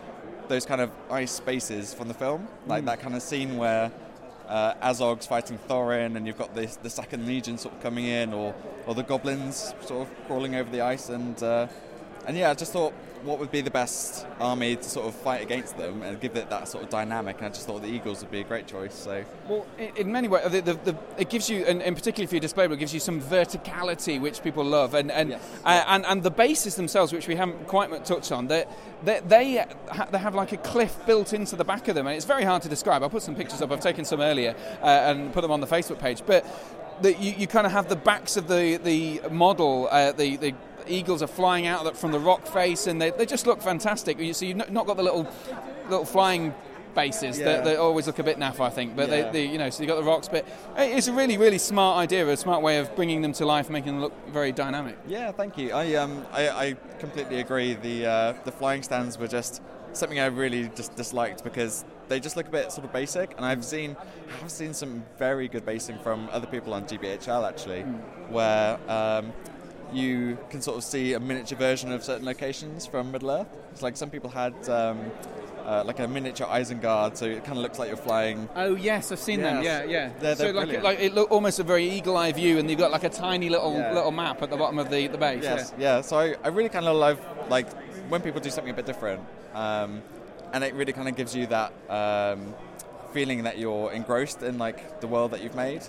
those 0.49 0.66
kind 0.66 0.81
of 0.81 0.91
ice 1.11 1.31
spaces 1.33 1.95
from 1.95 2.09
the 2.09 2.14
film, 2.14 2.49
like 2.66 2.83
Mm. 2.83 2.87
that 2.87 3.01
kind 3.01 3.14
of 3.14 3.23
scene 3.23 3.57
where 3.57 3.93
uh, 4.49 4.75
Azog's 4.83 5.27
fighting 5.27 5.59
Thorin, 5.68 6.16
and 6.16 6.27
you've 6.27 6.39
got 6.39 6.55
this, 6.57 6.75
the 6.77 6.91
Second 6.91 7.25
Legion 7.27 7.57
sort 7.57 7.75
of 7.75 7.81
coming 7.83 8.07
in, 8.07 8.33
or 8.33 8.53
or 8.87 8.95
the 8.97 9.05
goblins 9.05 9.73
sort 9.83 10.09
of 10.09 10.27
crawling 10.27 10.57
over 10.57 10.68
the 10.71 10.81
ice, 10.81 11.09
and 11.09 11.41
uh, 11.43 11.68
and 12.27 12.37
yeah, 12.37 12.51
I 12.51 12.55
just 12.55 12.73
thought 12.73 12.93
what 13.25 13.39
would 13.39 13.51
be 13.51 13.61
the 13.61 13.71
best 13.71 14.27
army 14.39 14.77
to 14.77 14.83
sort 14.83 15.07
of 15.07 15.14
fight 15.14 15.43
against 15.43 15.77
them 15.77 16.03
and 16.03 16.21
give 16.21 16.37
it 16.37 16.51
that 16.51 16.68
sort 16.68 16.85
of 16.85 16.91
dynamic, 16.91 17.37
and 17.39 17.47
I 17.47 17.49
just 17.51 17.66
thought 17.66 17.83
the 17.83 17.89
Eagles 17.89 18.21
would 18.23 18.31
be 18.31 18.41
a 18.41 18.45
great 18.45 18.66
choice. 18.66 18.95
So 18.95 19.25
Well, 19.49 19.66
in, 19.79 19.97
in 19.97 20.12
many 20.12 20.29
ways, 20.29 20.51
the, 20.51 20.61
the, 20.61 20.75
the, 20.75 20.97
it 21.18 21.29
gives 21.29 21.49
you, 21.51 21.64
and, 21.64 21.83
and 21.83 21.97
particularly 21.97 22.27
for 22.27 22.35
your 22.35 22.41
display, 22.41 22.64
it 22.66 22.79
gives 22.79 22.95
you 22.95 23.01
some 23.01 23.21
verticality 23.21 24.21
which 24.21 24.43
people 24.43 24.64
love, 24.64 24.95
and 24.95 25.11
and 25.11 25.35
uh, 25.35 25.39
and, 25.64 26.07
and 26.07 26.23
the 26.23 26.31
bases 26.31 26.77
themselves, 26.77 27.12
which 27.12 27.29
we 27.29 27.37
haven't 27.37 27.66
quite 27.66 28.05
touched 28.05 28.33
on, 28.33 28.47
they 28.47 28.64
they 29.05 29.21
they, 29.27 29.66
ha- 29.91 30.09
they 30.11 30.18
have 30.18 30.35
like 30.35 30.53
a 30.53 30.59
cliff 30.59 30.97
built 31.07 31.33
into 31.33 31.57
the 31.57 31.64
back 31.64 31.89
of 31.89 31.95
them, 31.95 32.07
and 32.07 32.16
it's 32.16 32.27
very 32.27 32.45
hard 32.45 32.62
to 32.62 32.68
describe. 32.68 33.03
I'll 33.03 33.11
put 33.11 33.23
some 33.23 33.35
pictures 33.35 33.62
up. 33.62 33.71
I've 33.73 33.81
taken 33.81 34.05
some 34.05 34.21
earlier 34.21 34.55
uh, 34.83 34.87
and 34.87 35.33
put 35.33 35.43
them 35.43 35.51
on 35.51 35.61
the 35.61 35.66
Facebook 35.66 35.99
page, 35.99 36.23
but. 36.27 36.45
The, 37.03 37.14
you, 37.14 37.33
you 37.33 37.47
kind 37.47 37.66
of 37.66 37.73
have 37.73 37.89
the 37.89 37.97
backs 37.97 38.37
of 38.37 38.47
the 38.47 38.77
the 38.77 39.23
model, 39.31 39.89
uh, 39.91 40.12
the 40.12 40.37
the 40.37 40.55
eagles 40.91 41.22
are 41.22 41.26
flying 41.26 41.66
out 41.66 41.97
from 41.97 42.12
the 42.12 42.18
rock 42.20 42.47
face, 42.47 42.86
and 42.86 43.01
they, 43.01 43.11
they 43.11 43.26
just 43.26 43.47
look 43.47 43.62
fantastic. 43.62 44.18
You 44.18 44.34
see, 44.34 44.49
you've 44.49 44.70
not 44.70 44.86
got 44.86 44.97
the 44.97 45.03
little 45.03 45.26
little 45.88 46.05
flying 46.05 46.55
bases 46.95 47.38
Yeah. 47.38 47.45
that, 47.47 47.64
that 47.64 47.76
always 47.78 48.07
look 48.09 48.18
a 48.18 48.22
bit 48.24 48.36
naff, 48.38 48.59
I 48.61 48.68
think. 48.70 48.97
But 48.97 49.09
Yeah. 49.09 49.22
they, 49.30 49.30
they, 49.47 49.53
you 49.53 49.59
know, 49.59 49.70
so 49.70 49.82
you 49.82 49.88
got 49.88 49.97
the 49.97 50.03
rocks, 50.05 50.28
but 50.28 50.45
it's 50.76 51.07
a 51.07 51.12
really, 51.12 51.36
really 51.36 51.59
smart 51.59 51.99
idea, 51.99 52.26
a 52.28 52.36
smart 52.36 52.62
way 52.62 52.78
of 52.78 52.95
bringing 52.97 53.22
them 53.22 53.32
to 53.34 53.47
life, 53.47 53.70
making 53.70 53.93
them 53.93 54.01
look 54.01 54.12
very 54.28 54.51
dynamic. 54.53 54.97
Yeah, 55.07 55.30
thank 55.32 55.57
you. 55.57 55.72
I 55.72 55.95
um, 55.95 56.26
I, 56.32 56.49
I 56.49 56.76
completely 56.99 57.41
agree. 57.41 57.74
The 57.74 58.07
uh, 58.07 58.32
the 58.45 58.53
flying 58.53 58.82
stands 58.82 59.18
were 59.18 59.28
just 59.28 59.62
something 59.93 60.20
I 60.20 60.26
really 60.26 60.68
just 60.76 60.95
disliked 60.97 61.43
because 61.43 61.84
they 62.09 62.20
just 62.20 62.36
look 62.36 62.47
a 62.47 62.51
bit 62.51 62.70
sort 62.72 62.84
of 62.84 62.93
basic. 62.93 63.34
And 63.36 63.45
I've 63.45 63.64
seen 63.64 63.97
I've 64.43 64.51
seen 64.51 64.74
some 64.74 65.05
very 65.18 65.49
good 65.49 65.64
basing 65.64 65.99
from 65.99 66.28
other 66.32 66.47
people 66.47 66.74
on 66.74 66.84
GBHL 66.86 67.49
actually, 67.49 67.82
where 68.30 68.78
um, 68.88 69.32
you 69.93 70.38
can 70.51 70.62
sort 70.62 70.76
of 70.76 70.84
see 70.84 71.14
a 71.14 71.20
miniature 71.20 71.59
version 71.59 71.93
of 71.93 72.05
certain 72.05 72.24
locations 72.24 72.86
from 72.86 73.11
Middle 73.12 73.30
Earth. 73.30 73.49
It's 73.72 73.82
like 73.82 73.97
some 73.97 74.11
people 74.11 74.30
had. 74.30 74.68
Um, 74.68 75.11
uh, 75.64 75.84
like 75.86 75.99
a 76.01 76.09
miniature 76.09 76.47
Isengard, 76.49 77.16
so 77.16 77.26
it 77.26 77.45
kind 77.45 77.57
of 77.57 77.62
looks 77.62 77.78
like 77.78 77.88
you're 77.88 77.97
flying. 77.97 78.49
Oh 78.57 78.74
yes, 78.74 79.12
I've 79.12 79.18
seen 79.18 79.41
them. 79.41 79.62
Yeah, 79.62 79.84
yeah. 79.84 80.11
They're, 80.18 80.34
so 80.34 80.45
they're 80.45 80.53
like, 80.53 80.64
brilliant. 80.64 80.84
like 80.84 81.01
it 81.01 81.14
look 81.14 81.30
almost 81.30 81.61
a 81.61 81.62
very 81.62 81.88
eagle-eye 81.88 82.32
view, 82.32 82.59
and 82.59 82.68
you've 82.68 82.78
got 82.78 82.91
like 82.91 83.05
a 83.05 83.09
tiny 83.09 83.49
little 83.49 83.76
Yeah. 83.76 83.93
little 83.93 84.11
map 84.11 84.43
at 84.43 84.51
the 84.51 84.57
bottom 84.57 84.78
of 84.78 84.91
the, 84.91 85.07
the 85.07 85.18
base. 85.18 85.43
Yes, 85.45 85.72
yeah. 85.78 86.01
So 86.01 86.18
I, 86.18 86.34
I 86.43 86.49
really 86.49 86.70
kind 86.70 86.86
of 86.86 86.97
love 86.97 87.20
like 87.49 87.70
when 88.09 88.20
people 88.20 88.41
do 88.41 88.51
something 88.51 88.72
a 88.72 88.76
bit 88.76 88.86
different, 88.86 89.22
um, 89.55 90.03
and 90.53 90.64
it 90.64 90.74
really 90.74 90.93
kind 90.93 91.09
of 91.09 91.14
gives 91.14 91.36
you 91.36 91.47
that 91.47 91.72
um, 91.88 92.55
feeling 93.12 93.45
that 93.45 93.59
you're 93.59 93.93
engrossed 93.93 94.43
in 94.43 94.59
like 94.59 95.01
the 95.01 95.07
world 95.07 95.30
that 95.32 95.43
you've 95.43 95.55
made. 95.55 95.82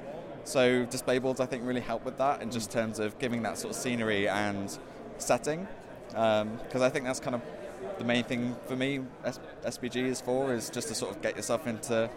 So 0.51 0.83
display 0.83 1.17
boards, 1.17 1.39
I 1.39 1.45
think, 1.45 1.65
really 1.65 1.79
help 1.79 2.03
with 2.03 2.17
that 2.17 2.41
in 2.41 2.51
just 2.51 2.71
terms 2.71 2.99
of 2.99 3.17
giving 3.19 3.41
that 3.43 3.57
sort 3.57 3.73
of 3.73 3.79
scenery 3.81 4.27
and 4.27 4.77
setting, 5.17 5.65
um, 6.13 6.59
because 6.65 6.81
I 6.81 6.89
think 6.89 7.05
that's 7.05 7.21
kind 7.21 7.35
of 7.35 7.41
the 7.97 8.03
main 8.03 8.25
thing 8.25 8.57
for 8.67 8.75
me. 8.75 8.99
S- 9.23 9.39
SBG 9.63 10.07
is 10.07 10.19
for 10.19 10.53
is 10.53 10.69
just 10.69 10.89
to 10.89 10.93
sort 10.93 11.15
of 11.15 11.21
get 11.21 11.37
yourself 11.37 11.67
into 11.67 12.09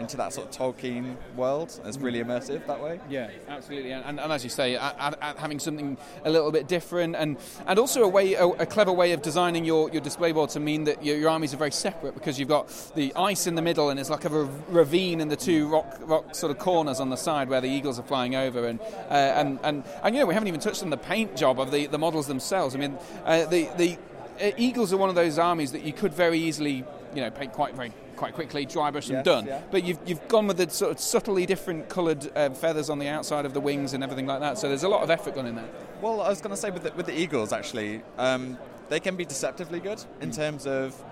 into 0.00 0.16
that 0.16 0.32
sort 0.32 0.48
of 0.48 0.56
Tolkien 0.56 1.16
world. 1.36 1.78
It's 1.84 1.98
really 1.98 2.22
immersive 2.22 2.66
that 2.66 2.82
way. 2.82 2.98
Yeah, 3.08 3.30
absolutely, 3.48 3.92
and, 3.92 4.18
and, 4.18 4.32
as 4.32 4.42
you 4.42 4.50
say, 4.50 4.74
having 4.74 5.58
something 5.58 5.96
a 6.24 6.30
little 6.30 6.50
bit 6.50 6.66
different, 6.66 7.14
and, 7.16 7.36
and 7.66 7.78
also 7.78 8.02
a 8.02 8.08
way, 8.08 8.34
a, 8.34 8.46
a 8.46 8.66
clever 8.66 8.92
way 8.92 9.12
of 9.12 9.22
designing 9.22 9.64
your, 9.64 9.90
your 9.90 10.00
display 10.00 10.32
board 10.32 10.50
to 10.50 10.60
mean 10.60 10.84
that 10.84 11.04
your, 11.04 11.16
your 11.16 11.30
armies 11.30 11.52
are 11.54 11.58
very 11.58 11.70
separate 11.70 12.14
because 12.14 12.38
you've 12.38 12.48
got 12.48 12.68
the 12.94 13.12
ice 13.14 13.46
in 13.46 13.54
the 13.54 13.62
middle, 13.62 13.90
and 13.90 14.00
it's 14.00 14.10
like 14.10 14.24
a 14.24 14.30
ravine, 14.68 15.20
and 15.20 15.30
the 15.30 15.36
two 15.36 15.68
rock 15.68 15.98
rock 16.00 16.34
sort 16.34 16.50
of 16.50 16.58
corners 16.58 17.00
on 17.00 17.10
the 17.10 17.16
side 17.16 17.48
where 17.48 17.60
the 17.60 17.68
eagles 17.68 17.98
are 17.98 18.04
flying 18.04 18.34
over, 18.34 18.66
and 18.66 18.80
uh, 19.10 19.14
and, 19.14 19.58
and 19.62 19.84
and 20.02 20.14
you 20.14 20.20
know 20.20 20.26
we 20.26 20.34
haven't 20.34 20.48
even 20.48 20.60
touched 20.60 20.82
on 20.82 20.90
the 20.90 20.96
paint 20.96 21.36
job 21.36 21.60
of 21.60 21.70
the, 21.70 21.86
the 21.86 21.98
models 21.98 22.26
themselves. 22.26 22.74
I 22.74 22.78
mean, 22.78 22.98
uh, 23.24 23.44
the 23.46 23.68
the 23.76 23.98
uh, 24.40 24.50
eagles 24.56 24.92
are 24.92 24.96
one 24.96 25.08
of 25.08 25.14
those 25.14 25.38
armies 25.38 25.72
that 25.72 25.82
you 25.82 25.92
could 25.92 26.14
very 26.14 26.38
easily 26.38 26.84
you 27.14 27.20
know 27.20 27.30
paint 27.30 27.52
quite 27.52 27.74
very 27.74 27.92
quite 28.20 28.34
quickly, 28.34 28.66
dry 28.66 28.90
brush 28.90 29.06
and 29.08 29.16
Yes, 29.16 29.24
done. 29.24 29.46
yeah. 29.46 29.62
But 29.70 29.82
you've, 29.82 29.98
you've 30.04 30.28
gone 30.28 30.46
with 30.46 30.58
the 30.58 30.68
sort 30.68 30.92
of 30.92 31.00
subtly 31.00 31.46
different 31.46 31.88
coloured 31.88 32.30
uh, 32.36 32.50
feathers 32.50 32.90
on 32.90 32.98
the 32.98 33.08
outside 33.08 33.46
of 33.46 33.54
the 33.54 33.60
wings 33.60 33.94
and 33.94 34.04
everything 34.04 34.26
like 34.26 34.40
that. 34.40 34.58
So 34.58 34.68
there's 34.68 34.82
a 34.84 34.88
lot 34.90 35.02
of 35.02 35.10
effort 35.10 35.34
gone 35.34 35.46
in 35.46 35.54
there. 35.54 35.68
Well, 36.02 36.20
I 36.20 36.28
was 36.28 36.42
going 36.42 36.54
to 36.54 36.60
say 36.60 36.70
with 36.70 36.82
the, 36.82 36.92
with 36.92 37.06
the 37.06 37.18
Eagles, 37.18 37.50
actually, 37.52 38.02
um, 38.18 38.58
they 38.90 39.00
can 39.00 39.16
be 39.16 39.24
deceptively 39.24 39.80
good 39.80 40.04
in 40.20 40.30
terms 40.30 40.66
of. 40.66 41.02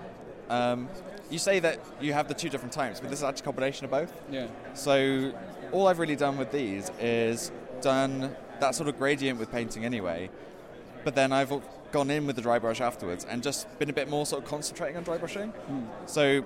Um, 0.49 0.87
you 1.31 1.37
say 1.39 1.59
that 1.59 1.79
you 2.01 2.13
have 2.13 2.27
the 2.27 2.33
two 2.33 2.49
different 2.49 2.73
types, 2.73 2.99
but 2.99 3.09
this 3.09 3.19
is 3.19 3.23
actually 3.23 3.41
a 3.41 3.45
combination 3.45 3.85
of 3.85 3.91
both. 3.91 4.11
Yeah. 4.31 4.47
So 4.73 5.31
all 5.71 5.87
I've 5.87 5.99
really 5.99 6.15
done 6.15 6.37
with 6.37 6.51
these 6.51 6.91
is 6.99 7.51
done 7.81 8.35
that 8.59 8.73
sort 8.75 8.89
of 8.89 8.97
gradient 8.97 9.39
with 9.39 9.51
painting 9.51 9.85
anyway, 9.85 10.29
but 11.03 11.13
then 11.15 11.31
I've 11.31 11.51
gone 11.91 12.09
in 12.11 12.25
with 12.27 12.35
the 12.35 12.41
dry 12.41 12.57
brush 12.59 12.81
afterwards 12.81 13.25
and 13.29 13.41
just 13.43 13.67
been 13.79 13.89
a 13.91 13.93
bit 13.93 14.09
more 14.09 14.25
sort 14.25 14.43
of 14.43 14.49
concentrating 14.49 14.97
on 14.97 15.03
dry 15.03 15.17
brushing. 15.17 15.53
So 16.07 16.43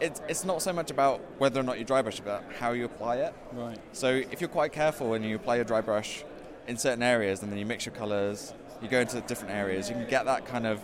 it's, 0.00 0.20
it's 0.28 0.44
not 0.44 0.62
so 0.62 0.72
much 0.72 0.90
about 0.90 1.20
whether 1.38 1.60
or 1.60 1.62
not 1.62 1.78
you 1.78 1.84
dry 1.84 2.02
brush, 2.02 2.20
but 2.20 2.44
how 2.58 2.72
you 2.72 2.84
apply 2.84 3.16
it. 3.16 3.34
Right. 3.52 3.78
So 3.92 4.08
if 4.08 4.40
you're 4.40 4.48
quite 4.48 4.72
careful 4.72 5.10
when 5.10 5.22
you 5.22 5.36
apply 5.36 5.56
your 5.56 5.64
dry 5.64 5.80
brush 5.80 6.24
in 6.66 6.76
certain 6.76 7.02
areas 7.02 7.42
and 7.42 7.50
then 7.50 7.58
you 7.58 7.66
mix 7.66 7.86
your 7.86 7.94
colours, 7.94 8.54
you 8.82 8.88
go 8.88 9.00
into 9.00 9.20
different 9.22 9.54
areas, 9.54 9.88
you 9.88 9.94
can 9.94 10.08
get 10.08 10.24
that 10.24 10.46
kind 10.46 10.66
of 10.66 10.80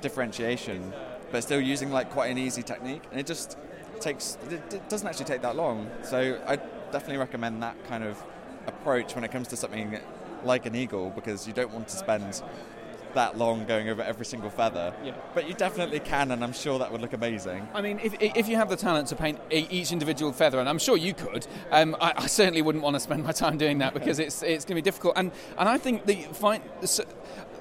differentiation, 0.00 0.92
but 1.30 1.42
still 1.42 1.60
using 1.60 1.90
like 1.90 2.10
quite 2.10 2.30
an 2.30 2.38
easy 2.38 2.62
technique. 2.62 3.02
And 3.10 3.18
it 3.20 3.26
just 3.26 3.56
takes, 4.00 4.38
it, 4.50 4.74
it 4.74 4.88
doesn't 4.88 5.06
actually 5.06 5.26
take 5.26 5.42
that 5.42 5.56
long. 5.56 5.90
So 6.02 6.40
I 6.46 6.56
definitely 6.92 7.18
recommend 7.18 7.62
that 7.62 7.76
kind 7.86 8.04
of 8.04 8.22
approach 8.66 9.14
when 9.14 9.24
it 9.24 9.30
comes 9.30 9.48
to 9.48 9.56
something 9.56 9.98
like 10.44 10.66
an 10.66 10.74
eagle 10.74 11.10
because 11.10 11.46
you 11.46 11.52
don't 11.52 11.70
want 11.72 11.88
to 11.88 11.96
spend 11.96 12.42
that 13.14 13.36
long 13.38 13.64
going 13.66 13.88
over 13.88 14.02
every 14.02 14.24
single 14.26 14.50
feather. 14.50 14.92
Yeah. 15.04 15.12
But 15.34 15.48
you 15.48 15.54
definitely 15.54 16.00
can, 16.00 16.30
and 16.30 16.42
I'm 16.44 16.52
sure 16.52 16.78
that 16.78 16.90
would 16.92 17.00
look 17.00 17.12
amazing. 17.12 17.68
I 17.74 17.80
mean, 17.82 18.00
if, 18.02 18.14
if 18.20 18.48
you 18.48 18.56
have 18.56 18.68
the 18.68 18.76
talent 18.76 19.08
to 19.08 19.16
paint 19.16 19.38
each 19.50 19.92
individual 19.92 20.32
feather, 20.32 20.58
and 20.60 20.68
I'm 20.68 20.78
sure 20.78 20.96
you 20.96 21.14
could, 21.14 21.46
um, 21.70 21.96
I, 22.00 22.12
I 22.16 22.26
certainly 22.26 22.62
wouldn't 22.62 22.84
want 22.84 22.94
to 22.96 23.00
spend 23.00 23.24
my 23.24 23.32
time 23.32 23.58
doing 23.58 23.78
that 23.78 23.94
because 23.94 24.18
it's 24.18 24.42
it's 24.42 24.64
going 24.64 24.76
to 24.76 24.82
be 24.82 24.82
difficult. 24.82 25.14
And 25.16 25.32
and 25.58 25.68
I 25.68 25.78
think 25.78 26.06
the 26.06 26.16
fine. 26.32 26.62
The, 26.80 27.06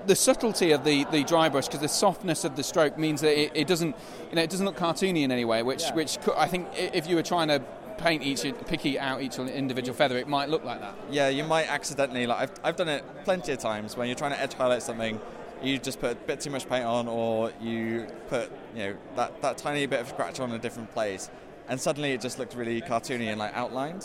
the 0.05 0.15
subtlety 0.15 0.71
of 0.71 0.85
the, 0.85 1.03
the 1.11 1.23
dry 1.25 1.49
brush, 1.49 1.67
because 1.67 1.81
the 1.81 1.87
softness 1.89 2.45
of 2.45 2.55
the 2.55 2.63
stroke 2.63 2.97
means 2.97 3.19
that 3.19 3.37
it, 3.37 3.51
it 3.53 3.67
doesn't, 3.67 3.95
you 4.29 4.35
know, 4.37 4.41
it 4.41 4.49
doesn't 4.49 4.65
look 4.65 4.77
cartoony 4.77 5.23
in 5.23 5.31
any 5.31 5.43
way. 5.43 5.61
Which, 5.61 5.83
Yeah. 5.83 5.93
which 5.93 6.19
co- 6.21 6.33
I 6.37 6.47
think 6.47 6.69
if 6.73 7.05
you 7.05 7.17
were 7.17 7.21
trying 7.21 7.49
to 7.49 7.59
paint 7.97 8.23
each, 8.23 8.43
pick 8.65 8.85
e- 8.85 8.97
out 8.97 9.21
each 9.21 9.37
individual 9.37 9.93
feather, 9.93 10.17
it 10.17 10.27
might 10.27 10.47
look 10.47 10.63
like 10.63 10.79
that. 10.79 10.95
Yeah, 11.11 11.27
you 11.27 11.43
might 11.43 11.67
accidentally 11.69 12.25
like 12.27 12.39
I've, 12.39 12.51
I've 12.63 12.75
done 12.77 12.87
it 12.87 13.03
plenty 13.25 13.51
of 13.51 13.59
times 13.59 13.97
when 13.97 14.07
you're 14.07 14.15
trying 14.15 14.31
to 14.31 14.39
edge 14.41 14.53
highlight 14.53 14.83
something, 14.83 15.19
you 15.61 15.77
just 15.77 15.99
put 15.99 16.11
a 16.11 16.15
bit 16.15 16.39
too 16.39 16.49
much 16.49 16.67
paint 16.67 16.85
on, 16.85 17.07
or 17.07 17.51
you 17.61 18.07
put 18.27 18.51
you 18.75 18.83
know 18.83 18.95
that, 19.15 19.41
that 19.41 19.57
tiny 19.57 19.85
bit 19.85 19.99
of 19.99 20.07
scratch 20.07 20.39
on 20.39 20.51
a 20.51 20.59
different 20.59 20.91
place, 20.93 21.29
and 21.67 21.79
suddenly 21.79 22.11
it 22.11 22.21
just 22.21 22.39
looked 22.39 22.55
really 22.55 22.81
cartoony 22.81 23.27
and 23.27 23.39
like 23.39 23.55
outlined. 23.55 24.03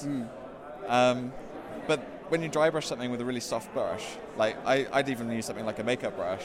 Um, 0.88 1.32
but 1.86 2.00
when 2.28 2.42
you 2.42 2.48
dry 2.48 2.70
brush 2.70 2.86
something 2.86 3.10
with 3.10 3.20
a 3.20 3.24
really 3.24 3.40
soft 3.40 3.72
brush, 3.72 4.04
like 4.36 4.56
I, 4.66 4.86
I'd 4.92 5.08
even 5.08 5.30
use 5.30 5.46
something 5.46 5.66
like 5.66 5.78
a 5.78 5.84
makeup 5.84 6.16
brush, 6.16 6.42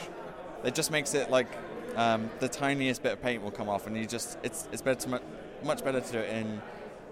it 0.64 0.74
just 0.74 0.90
makes 0.90 1.14
it 1.14 1.30
like 1.30 1.48
um, 1.96 2.30
the 2.38 2.48
tiniest 2.48 3.02
bit 3.02 3.12
of 3.12 3.22
paint 3.22 3.42
will 3.42 3.50
come 3.50 3.68
off, 3.68 3.86
and 3.86 3.96
you 3.96 4.06
just 4.06 4.38
it's 4.42 4.68
it's 4.72 4.82
better 4.82 5.00
to 5.00 5.08
mu- 5.08 5.64
much 5.64 5.84
better 5.84 6.00
to 6.00 6.12
do 6.12 6.18
it 6.18 6.30
in 6.34 6.62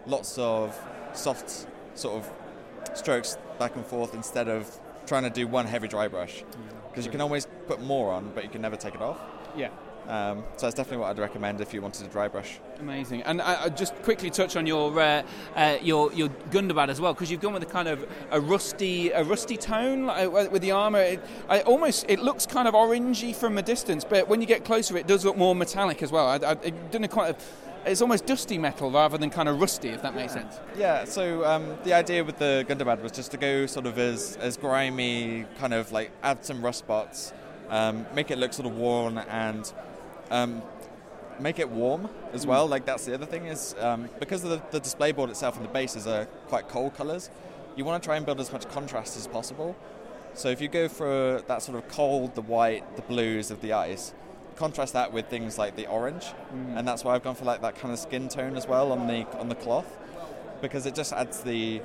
lots 0.07 0.39
of 0.39 0.79
soft 1.13 1.67
sort 1.95 2.23
of 2.23 2.31
strokes 2.97 3.37
back 3.59 3.75
and 3.77 3.85
forth 3.85 4.15
instead 4.15 4.49
of 4.49 4.79
trying 5.07 5.25
to 5.25 5.31
do 5.31 5.47
one 5.47 5.67
heavy 5.67 5.89
dry 5.89 6.07
brush 6.07 6.45
because 6.89 7.05
you 7.05 7.11
can 7.11 7.21
always 7.21 7.47
put 7.67 7.81
more 7.83 8.13
on, 8.13 8.31
but 8.35 8.45
you 8.45 8.51
can 8.51 8.63
never 8.63 8.77
take 8.77 8.95
it 8.95 9.03
off. 9.03 9.19
Yeah. 9.57 9.71
Um, 10.07 10.43
so 10.57 10.65
that's 10.65 10.75
definitely 10.75 11.03
what 11.03 11.11
I'd 11.11 11.19
recommend 11.19 11.61
if 11.61 11.75
you 11.75 11.83
wanted 11.83 12.05
to 12.05 12.11
dry 12.11 12.29
brush. 12.29 12.61
Amazing. 12.81 13.25
And 13.25 13.43
I, 13.43 13.65
I 13.65 13.69
just 13.69 13.95
quickly 13.97 14.31
touch 14.31 14.57
on 14.57 14.67
your 14.67 14.99
uh, 14.99 15.23
uh, 15.55 15.77
your 15.83 16.11
your 16.15 16.31
Gundabad 16.51 16.89
as 16.89 16.99
well, 16.99 17.13
because 17.13 17.31
you've 17.31 17.43
gone 17.43 17.53
with 17.53 17.63
a 17.63 17.67
kind 17.67 17.89
of 17.89 18.09
a 18.31 18.41
rusty 18.41 19.11
a 19.11 19.23
rusty 19.23 19.59
tone 19.59 20.07
like, 20.07 20.27
uh, 20.27 20.49
with 20.51 20.63
the 20.63 20.71
armor. 20.71 21.01
It, 21.01 21.21
I 21.51 21.61
almost 21.61 22.07
it 22.09 22.21
looks 22.21 22.47
kind 22.47 22.67
of 22.67 22.73
orangey 22.73 23.35
from 23.35 23.59
a 23.59 23.63
distance, 23.63 24.03
but 24.03 24.29
when 24.29 24.41
you 24.41 24.47
get 24.47 24.65
closer, 24.65 24.97
it 24.97 25.07
does 25.07 25.27
look 25.27 25.37
more 25.37 25.55
metallic 25.55 26.03
as 26.03 26.11
well. 26.11 26.27
I, 26.27 26.37
I, 26.37 26.53
it 26.53 26.91
didn't 26.91 27.09
quite. 27.09 27.37
It's 27.87 28.03
almost 28.03 28.27
dusty 28.27 28.59
metal 28.59 28.91
rather 28.91 29.17
than 29.17 29.31
kind 29.31 29.49
of 29.49 29.61
rusty, 29.61 29.89
if 29.89 30.03
that 30.03 30.15
makes 30.15 30.33
sense. 30.33 30.61
Yeah, 30.77 31.05
so 31.05 31.45
um, 31.45 31.79
the 31.85 31.95
idea 31.95 32.23
with 32.23 32.39
the 32.39 32.65
Gundabad 32.69 33.01
was 33.03 33.13
just 33.13 33.31
to 33.31 33.37
go 33.37 33.67
sort 33.67 33.87
of 33.87 33.99
as, 33.99 34.37
as 34.37 34.57
grimy, 34.57 35.47
kind 35.59 35.73
of 35.73 35.91
like 35.91 36.11
add 36.23 36.45
some 36.45 36.63
rust 36.63 36.81
spots, 36.81 37.33
um, 37.71 38.07
make 38.15 38.31
it 38.31 38.39
look 38.39 38.53
sort 38.53 38.67
of 38.67 38.77
worn, 38.77 39.19
and 39.19 39.73
um, 40.31 40.63
make 41.41 41.59
it 41.59 41.69
warm 41.69 42.09
as 42.33 42.47
well. 42.47 42.67
Like 42.67 42.85
that's 42.85 43.05
the 43.05 43.15
other 43.15 43.27
thing 43.27 43.47
is 43.47 43.75
um, 43.81 44.09
because 44.19 44.45
of 44.45 44.51
the, 44.51 44.63
the 44.71 44.81
display 44.81 45.13
board 45.13 45.31
itself 45.31 45.57
and 45.57 45.65
the 45.65 45.73
bases 45.73 46.07
are 46.07 46.27
quite 46.49 46.69
cold 46.69 46.95
colors. 46.95 47.31
You 47.77 47.85
want 47.85 48.03
to 48.03 48.07
try 48.07 48.17
and 48.17 48.27
build 48.27 48.41
as 48.41 48.53
much 48.53 48.69
contrast 48.69 49.17
as 49.17 49.27
possible. 49.27 49.77
So 50.35 50.49
if 50.49 50.61
you 50.61 50.69
go 50.69 50.89
for 50.89 51.43
that 51.47 51.63
sort 51.63 51.79
of 51.79 51.89
cold, 51.89 52.35
the 52.35 52.43
white, 52.43 52.97
the 52.97 53.03
blues 53.03 53.51
of 53.51 53.61
the 53.61 53.73
ice, 53.73 54.13
contrast 54.59 54.93
that 54.93 55.13
with 55.13 55.27
things 55.29 55.57
like 55.59 55.77
the 55.77 55.87
orange, 55.87 56.27
and 56.77 56.87
that's 56.87 57.05
why 57.05 57.15
I've 57.15 57.23
gone 57.23 57.37
for 57.37 57.45
like 57.45 57.63
that 57.63 57.77
kind 57.77 57.93
of 57.93 57.99
skin 57.99 58.29
tone 58.29 58.57
as 58.57 58.67
well 58.67 58.93
on 58.93 59.07
the 59.07 59.27
on 59.39 59.49
the 59.49 59.55
cloth, 59.55 59.97
because 60.61 60.85
it 60.87 60.95
just 60.95 61.13
adds 61.13 61.41
the 61.43 61.81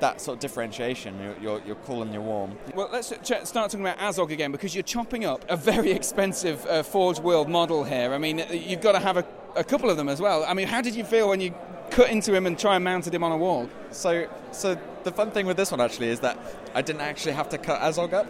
that 0.00 0.20
sort 0.20 0.36
of 0.36 0.40
differentiation. 0.40 1.18
You're, 1.22 1.36
you're, 1.40 1.62
you're 1.66 1.76
cool 1.86 2.02
and 2.02 2.12
you're 2.12 2.22
warm. 2.22 2.58
Well, 2.74 2.90
let's 2.92 3.10
ch- 3.10 3.44
start 3.44 3.70
talking 3.70 3.80
about 3.80 3.98
Azog 3.98 4.30
again 4.30 4.52
because 4.52 4.74
you're 4.74 4.82
chopping 4.82 5.24
up 5.24 5.44
a 5.48 5.56
very 5.56 5.92
expensive 5.92 6.66
uh, 6.66 6.82
Forge 6.82 7.20
World 7.20 7.48
model 7.48 7.84
here. 7.84 8.12
I 8.12 8.18
mean, 8.18 8.44
you've 8.50 8.82
got 8.82 8.92
to 8.92 8.98
have 8.98 9.16
a, 9.16 9.24
a 9.56 9.64
couple 9.64 9.88
of 9.88 9.96
them 9.96 10.08
as 10.08 10.20
well. 10.20 10.44
I 10.44 10.52
mean, 10.52 10.66
how 10.66 10.82
did 10.82 10.94
you 10.94 11.04
feel 11.04 11.28
when 11.28 11.40
you 11.40 11.54
cut 11.90 12.10
into 12.10 12.34
him 12.34 12.44
and 12.46 12.58
try 12.58 12.74
and 12.74 12.84
mounted 12.84 13.14
him 13.14 13.24
on 13.24 13.32
a 13.32 13.36
wall? 13.36 13.68
So, 13.92 14.28
so 14.50 14.76
the 15.04 15.12
fun 15.12 15.30
thing 15.30 15.46
with 15.46 15.56
this 15.56 15.70
one 15.70 15.80
actually 15.80 16.08
is 16.08 16.20
that 16.20 16.36
I 16.74 16.82
didn't 16.82 17.02
actually 17.02 17.32
have 17.32 17.48
to 17.50 17.58
cut 17.58 17.80
Azog 17.80 18.12
up. 18.12 18.26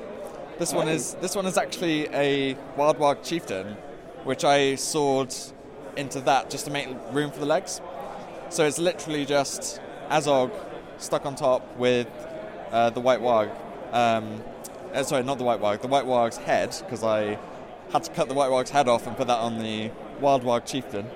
This 0.58 0.72
one 0.72 0.88
is 0.88 1.14
this 1.14 1.34
one 1.34 1.46
is 1.46 1.58
actually 1.58 2.08
a 2.12 2.54
Wild 2.76 2.98
Warg 2.98 3.24
chieftain, 3.24 3.76
which 4.22 4.44
I 4.44 4.76
sawed 4.76 5.34
into 5.96 6.20
that 6.20 6.48
just 6.48 6.64
to 6.66 6.70
make 6.70 6.88
room 7.10 7.32
for 7.32 7.40
the 7.40 7.46
legs. 7.46 7.80
So 8.50 8.64
it's 8.64 8.78
literally 8.78 9.24
just 9.24 9.80
Azog 10.10 10.52
stuck 10.98 11.26
on 11.26 11.34
top 11.34 11.76
with 11.76 12.06
uh, 12.70 12.90
the 12.90 13.00
White 13.00 13.20
Warg. 13.20 13.50
Um, 13.92 14.42
uh, 14.92 15.02
sorry, 15.02 15.24
not 15.24 15.38
the 15.38 15.44
White 15.44 15.60
Warg. 15.60 15.80
The 15.80 15.88
White 15.88 16.04
Warg's 16.04 16.36
head, 16.36 16.76
because 16.78 17.02
I 17.02 17.36
had 17.92 18.04
to 18.04 18.12
cut 18.12 18.28
the 18.28 18.34
White 18.34 18.50
Warg's 18.50 18.70
head 18.70 18.86
off 18.86 19.08
and 19.08 19.16
put 19.16 19.26
that 19.26 19.38
on 19.38 19.58
the 19.58 19.90
Wild 20.20 20.44
Warg 20.44 20.66
chieftain. 20.66 21.10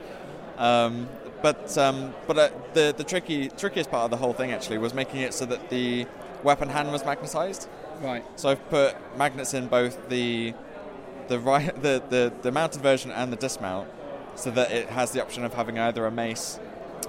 Um, 0.57 1.09
but 1.43 1.79
um, 1.79 2.13
but 2.27 2.39
uh, 2.39 2.51
the 2.75 2.93
the 2.97 3.05
tricky 3.05 3.51
trickiest 3.51 3.89
part 3.89 4.07
of 4.07 4.11
the 4.11 4.17
whole 4.17 4.33
thing 4.33 4.51
actually 4.51 4.79
was 4.79 4.95
making 4.95 5.21
it 5.21 5.33
so 5.33 5.47
that 5.47 5.71
the 5.71 6.07
weapon 6.43 6.69
hand 6.69 6.91
was 6.91 7.05
magnetized. 7.05 7.69
Right. 8.01 8.25
So 8.37 8.49
I've 8.51 8.69
put 8.71 8.97
magnets 9.17 9.55
in 9.55 9.67
both 9.67 10.09
the 10.09 10.55
the 11.29 11.39
right 11.39 11.75
the, 11.83 12.03
the, 12.09 12.33
the 12.43 12.51
mounted 12.51 12.81
version 12.81 13.11
and 13.11 13.33
the 13.33 13.37
dismount, 13.37 13.89
so 14.35 14.51
that 14.53 14.71
it 14.71 14.89
has 14.89 15.13
the 15.13 15.21
option 15.21 15.45
of 15.45 15.55
having 15.55 15.79
either 15.79 16.07
a 16.07 16.11
mace 16.11 16.59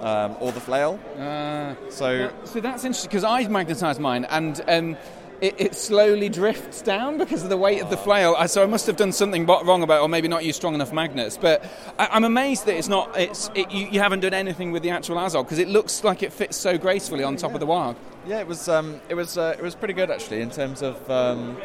um, 0.00 0.36
or 0.40 0.52
the 0.52 0.60
flail. 0.60 0.98
Uh, 1.18 1.74
so 1.90 2.30
so 2.44 2.60
that's 2.60 2.84
interesting 2.84 3.08
because 3.08 3.24
I 3.24 3.46
magnetised 3.46 4.00
mine 4.00 4.24
and. 4.26 4.60
Um, 4.68 4.96
it, 5.40 5.54
it 5.58 5.74
slowly 5.74 6.28
drifts 6.28 6.82
down 6.82 7.18
because 7.18 7.42
of 7.42 7.48
the 7.48 7.56
weight 7.56 7.80
of 7.80 7.90
the 7.90 7.96
flail. 7.96 8.36
So 8.48 8.62
I 8.62 8.66
must 8.66 8.86
have 8.86 8.96
done 8.96 9.12
something 9.12 9.46
wrong 9.46 9.82
about, 9.82 10.02
or 10.02 10.08
maybe 10.08 10.28
not 10.28 10.44
used 10.44 10.56
strong 10.56 10.74
enough 10.74 10.92
magnets. 10.92 11.36
But 11.36 11.64
I, 11.98 12.08
I'm 12.12 12.24
amazed 12.24 12.66
that 12.66 12.76
it's 12.76 12.88
not. 12.88 13.18
It's 13.18 13.50
it, 13.54 13.70
you, 13.70 13.86
you 13.88 14.00
haven't 14.00 14.20
done 14.20 14.34
anything 14.34 14.72
with 14.72 14.82
the 14.82 14.90
actual 14.90 15.16
Azog 15.16 15.44
because 15.44 15.58
it 15.58 15.68
looks 15.68 16.04
like 16.04 16.22
it 16.22 16.32
fits 16.32 16.56
so 16.56 16.76
gracefully 16.76 17.24
on 17.24 17.36
top 17.36 17.54
of 17.54 17.60
the 17.60 17.66
Warg. 17.66 17.96
Yeah, 18.26 18.40
it 18.40 18.46
was 18.46 18.68
um, 18.68 19.00
it 19.08 19.14
was 19.14 19.38
uh, 19.38 19.54
it 19.58 19.62
was 19.62 19.74
pretty 19.74 19.94
good 19.94 20.10
actually 20.10 20.42
in 20.42 20.50
terms 20.50 20.82
of 20.82 21.10
um, 21.10 21.56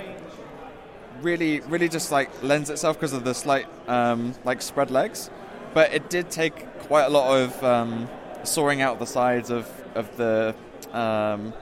really 1.22 1.60
really 1.62 1.90
just 1.90 2.12
like 2.12 2.30
lends 2.44 2.70
itself 2.70 2.98
because 2.98 3.14
of 3.14 3.24
the 3.24 3.34
slight 3.34 3.68
um, 3.90 4.34
like 4.46 4.62
spread 4.62 4.90
legs, 4.90 5.30
but 5.74 5.94
it 5.94 6.10
did 6.10 6.30
take 6.32 6.66
quite 6.84 7.06
a 7.06 7.10
lot 7.10 7.42
of 7.42 7.64
um, 7.64 8.08
sawing 8.44 8.82
out 8.82 9.00
the 9.00 9.06
sides 9.06 9.50
of 9.50 9.70
of 9.96 10.16
the 10.16 10.56
um, 10.94 11.54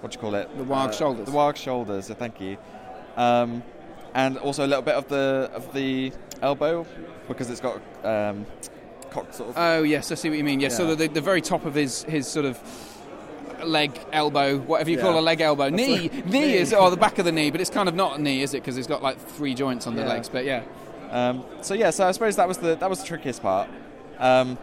what 0.00 0.12
do 0.12 0.16
you 0.16 0.20
call 0.20 0.34
it 0.34 0.48
The 0.56 0.64
Warg 0.64 0.92
shoulders. 0.92 1.26
the 1.26 1.32
Warg 1.32 1.56
shoulders. 1.56 2.10
uh, 2.10 2.14
Thank 2.14 2.40
you, 2.40 2.56
um, 3.16 3.62
and 4.14 4.38
also 4.38 4.64
a 4.64 4.68
little 4.68 4.82
bit 4.82 4.94
of 4.94 5.08
the 5.08 5.50
of 5.54 5.72
the 5.74 6.12
elbow 6.42 6.86
because 7.28 7.50
it's 7.50 7.60
got 7.60 7.80
um, 8.04 8.46
cocked 9.10 9.34
sort 9.34 9.50
of. 9.50 9.54
Oh 9.58 9.82
yes, 9.82 10.10
I 10.12 10.14
see 10.14 10.28
what 10.28 10.38
you 10.38 10.44
mean. 10.44 10.60
Yes, 10.60 10.76
so 10.76 10.88
Yeah. 10.88 10.94
the, 10.94 11.08
the 11.08 11.20
very 11.20 11.40
top 11.42 11.64
of 11.64 11.74
his 11.74 12.02
his 12.04 12.26
sort 12.26 12.44
of 12.46 12.58
leg, 13.64 13.98
elbow, 14.12 14.58
whatever 14.58 14.90
you 14.90 14.96
Yeah. 14.98 15.02
call 15.02 15.18
a 15.18 15.20
leg, 15.20 15.40
elbow, 15.40 15.64
That's 15.70 15.74
knee, 15.74 15.98
like- 16.08 16.26
knee 16.26 16.40
knee. 16.40 16.54
is 16.54 16.72
or 16.72 16.90
the 16.90 16.96
back 16.96 17.18
of 17.18 17.24
the 17.24 17.32
knee, 17.32 17.50
but 17.50 17.60
it's 17.60 17.70
kind 17.70 17.88
of 17.88 17.94
not 17.94 18.18
a 18.18 18.22
knee, 18.22 18.40
is 18.42 18.54
it? 18.54 18.58
Because 18.62 18.78
it's 18.78 18.86
got 18.86 19.02
like 19.02 19.18
three 19.18 19.52
joints 19.54 19.86
on 19.88 19.96
the 19.96 20.02
Yeah. 20.02 20.08
legs. 20.08 20.28
But 20.28 20.44
yeah, 20.44 20.62
Um, 21.10 21.44
so 21.62 21.74
yeah, 21.74 21.90
so 21.90 22.06
I 22.06 22.12
suppose 22.12 22.36
that 22.36 22.46
was 22.46 22.58
the 22.58 22.76
that 22.76 22.88
was 22.88 23.00
the 23.00 23.06
trickiest 23.06 23.42
part. 23.42 23.68
Um, 24.18 24.58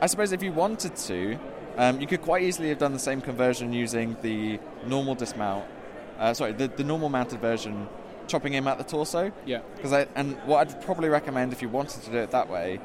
I 0.00 0.06
suppose 0.06 0.32
if 0.32 0.42
you 0.42 0.52
wanted 0.52 0.94
to, 0.96 1.38
um, 1.78 2.00
you 2.00 2.06
could 2.06 2.22
quite 2.22 2.42
easily 2.42 2.68
have 2.68 2.78
done 2.78 2.92
the 2.92 2.98
same 2.98 3.20
conversion 3.20 3.72
using 3.72 4.16
the 4.20 4.58
normal 4.86 5.14
dismount. 5.14 5.64
Uh, 6.18 6.34
sorry, 6.34 6.52
the, 6.52 6.66
the 6.66 6.82
normal 6.82 7.08
mounted 7.08 7.40
version, 7.40 7.88
chopping 8.26 8.52
him 8.52 8.66
at 8.66 8.78
the 8.78 8.84
torso. 8.84 9.32
Yeah. 9.46 9.60
Because 9.76 9.92
I 9.92 10.08
and 10.16 10.36
what 10.44 10.68
I'd 10.68 10.82
probably 10.82 11.08
recommend 11.08 11.52
if 11.52 11.62
you 11.62 11.68
wanted 11.68 12.02
to 12.02 12.10
do 12.10 12.18
it 12.18 12.32
that 12.32 12.50
way 12.50 12.80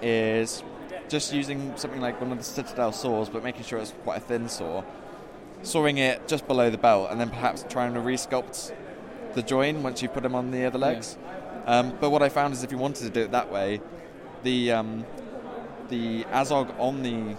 is 0.00 0.62
just 1.08 1.32
using 1.32 1.76
something 1.76 2.00
like 2.00 2.20
one 2.20 2.30
of 2.30 2.38
the 2.38 2.44
Citadel 2.44 2.92
saws, 2.92 3.28
but 3.28 3.42
making 3.42 3.64
sure 3.64 3.80
it's 3.80 3.92
quite 4.04 4.18
a 4.18 4.20
thin 4.20 4.48
saw, 4.48 4.84
sawing 5.62 5.98
it 5.98 6.28
just 6.28 6.46
below 6.46 6.70
the 6.70 6.78
belt, 6.78 7.10
and 7.10 7.20
then 7.20 7.30
perhaps 7.30 7.64
trying 7.68 7.94
to 7.94 8.00
resculpt 8.00 8.72
the 9.34 9.42
join 9.42 9.82
once 9.82 10.00
you 10.00 10.08
put 10.08 10.22
them 10.22 10.36
on 10.36 10.52
the 10.52 10.64
other 10.64 10.78
legs. 10.78 11.16
Um, 11.66 11.92
but 12.00 12.10
what 12.10 12.22
I 12.22 12.28
found 12.28 12.54
is 12.54 12.62
if 12.62 12.70
you 12.70 12.78
wanted 12.78 13.04
to 13.04 13.10
do 13.10 13.20
it 13.22 13.32
that 13.32 13.50
way, 13.50 13.80
the 14.44 14.72
um, 14.72 15.04
the 15.88 16.24
Azog 16.24 16.72
on 16.78 17.02
the 17.02 17.36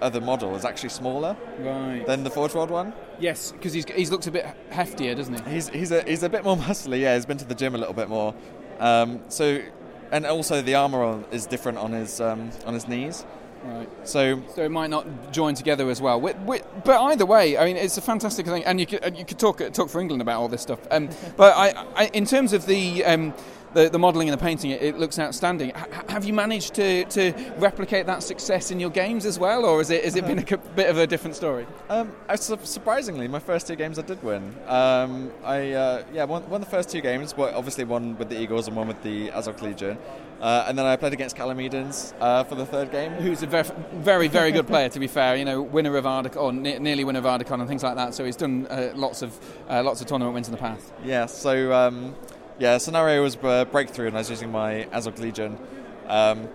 other 0.00 0.20
model 0.20 0.54
is 0.56 0.64
actually 0.64 0.88
smaller 0.90 1.36
right. 1.58 2.04
than 2.06 2.24
the 2.24 2.30
Forge 2.30 2.54
World 2.54 2.70
one. 2.70 2.92
Yes, 3.18 3.52
because 3.52 3.72
he's 3.72 3.84
he's 3.90 4.10
looks 4.10 4.26
a 4.26 4.30
bit 4.30 4.46
heftier, 4.70 5.16
doesn't 5.16 5.46
he? 5.46 5.54
He's 5.54 5.68
he's 5.68 5.92
a 5.92 6.02
he's 6.02 6.22
a 6.22 6.28
bit 6.28 6.44
more 6.44 6.56
muscly. 6.68 7.00
Yeah, 7.00 7.14
he's 7.14 7.26
been 7.26 7.38
to 7.38 7.44
the 7.44 7.54
gym 7.54 7.74
a 7.74 7.78
little 7.78 7.94
bit 7.94 8.08
more. 8.08 8.34
Um, 8.78 9.20
so, 9.28 9.62
and 10.10 10.24
also 10.26 10.62
the 10.62 10.74
armor 10.74 11.02
on, 11.02 11.24
is 11.30 11.46
different 11.46 11.78
on 11.78 11.92
his 11.92 12.20
um, 12.20 12.50
on 12.66 12.74
his 12.74 12.88
knees. 12.88 13.24
Right. 13.62 14.08
So 14.08 14.42
So 14.54 14.64
it 14.64 14.70
might 14.70 14.88
not 14.88 15.32
join 15.32 15.54
together 15.54 15.90
as 15.90 16.00
well. 16.00 16.18
Wi- 16.18 16.38
wi- 16.40 16.64
but 16.82 16.98
either 17.02 17.26
way, 17.26 17.58
I 17.58 17.66
mean, 17.66 17.76
it's 17.76 17.98
a 17.98 18.00
fantastic 18.00 18.46
thing, 18.46 18.64
and 18.64 18.80
you 18.80 18.86
could, 18.86 19.18
you 19.18 19.24
could 19.24 19.38
talk 19.38 19.58
talk 19.74 19.90
for 19.90 20.00
England 20.00 20.22
about 20.22 20.40
all 20.40 20.48
this 20.48 20.62
stuff. 20.62 20.80
Um, 20.90 21.10
but 21.36 21.54
I, 21.54 21.84
I, 21.94 22.06
in 22.14 22.24
terms 22.24 22.54
of 22.54 22.64
the 22.64 23.04
um, 23.04 23.34
the, 23.74 23.88
the 23.88 23.98
modelling 23.98 24.28
and 24.28 24.38
the 24.38 24.42
painting, 24.42 24.70
it, 24.70 24.82
it 24.82 24.98
looks 24.98 25.18
outstanding. 25.18 25.70
H- 25.70 26.04
have 26.08 26.24
you 26.24 26.32
managed 26.32 26.74
to, 26.74 27.04
to 27.04 27.32
replicate 27.58 28.06
that 28.06 28.22
success 28.22 28.70
in 28.70 28.80
your 28.80 28.90
games 28.90 29.24
as 29.26 29.38
well, 29.38 29.64
or 29.64 29.80
is 29.80 29.90
it, 29.90 30.04
has 30.04 30.16
it 30.16 30.26
been 30.26 30.38
a 30.38 30.46
c- 30.46 30.56
bit 30.74 30.88
of 30.90 30.98
a 30.98 31.06
different 31.06 31.36
story? 31.36 31.66
Um, 31.88 32.12
I, 32.28 32.36
surprisingly, 32.36 33.28
my 33.28 33.38
first 33.38 33.66
two 33.66 33.76
games 33.76 33.98
I 33.98 34.02
did 34.02 34.22
win. 34.22 34.54
Um, 34.66 35.30
I 35.44 35.72
uh, 35.72 36.04
yeah 36.12 36.24
won, 36.24 36.48
won 36.48 36.60
the 36.60 36.66
first 36.66 36.88
two 36.90 37.00
games. 37.00 37.36
Well, 37.36 37.54
obviously 37.54 37.84
one 37.84 38.16
with 38.18 38.28
the 38.28 38.40
Eagles 38.40 38.66
and 38.68 38.76
one 38.76 38.88
with 38.88 39.02
the 39.02 39.28
Azog 39.30 39.60
Legion. 39.62 39.98
Uh, 40.40 40.64
and 40.66 40.78
then 40.78 40.86
I 40.86 40.96
played 40.96 41.12
against 41.12 41.36
Calamidans 41.36 42.14
uh, 42.18 42.44
for 42.44 42.54
the 42.54 42.64
third 42.64 42.90
game. 42.90 43.12
Who's 43.12 43.42
a 43.42 43.46
very, 43.46 43.68
very, 43.92 44.26
very 44.28 44.52
good 44.52 44.66
player, 44.66 44.88
to 44.88 44.98
be 44.98 45.06
fair. 45.06 45.36
You 45.36 45.44
know, 45.44 45.60
winner 45.60 45.94
of 45.98 46.06
Ardacon, 46.06 46.36
or 46.36 46.50
ne- 46.52 46.78
nearly 46.78 47.04
winner 47.04 47.18
of 47.18 47.26
Ardacon 47.26 47.60
and 47.60 47.68
things 47.68 47.82
like 47.82 47.96
that. 47.96 48.14
So 48.14 48.24
he's 48.24 48.36
done 48.36 48.66
uh, 48.70 48.92
lots 48.94 49.20
of 49.20 49.38
uh, 49.68 49.82
lots 49.82 50.00
of 50.00 50.06
tournament 50.06 50.32
wins 50.34 50.48
in 50.48 50.52
the 50.52 50.58
past. 50.58 50.92
Yeah, 51.04 51.26
so 51.26 51.72
um, 51.74 52.14
yeah, 52.60 52.76
scenario 52.76 53.22
was 53.22 53.36
uh, 53.42 53.64
breakthrough, 53.64 54.06
and 54.06 54.16
I 54.16 54.20
was 54.20 54.28
using 54.28 54.52
my 54.52 54.86
Azog 54.92 55.18
Legion. 55.18 55.58
Um, 56.06 56.46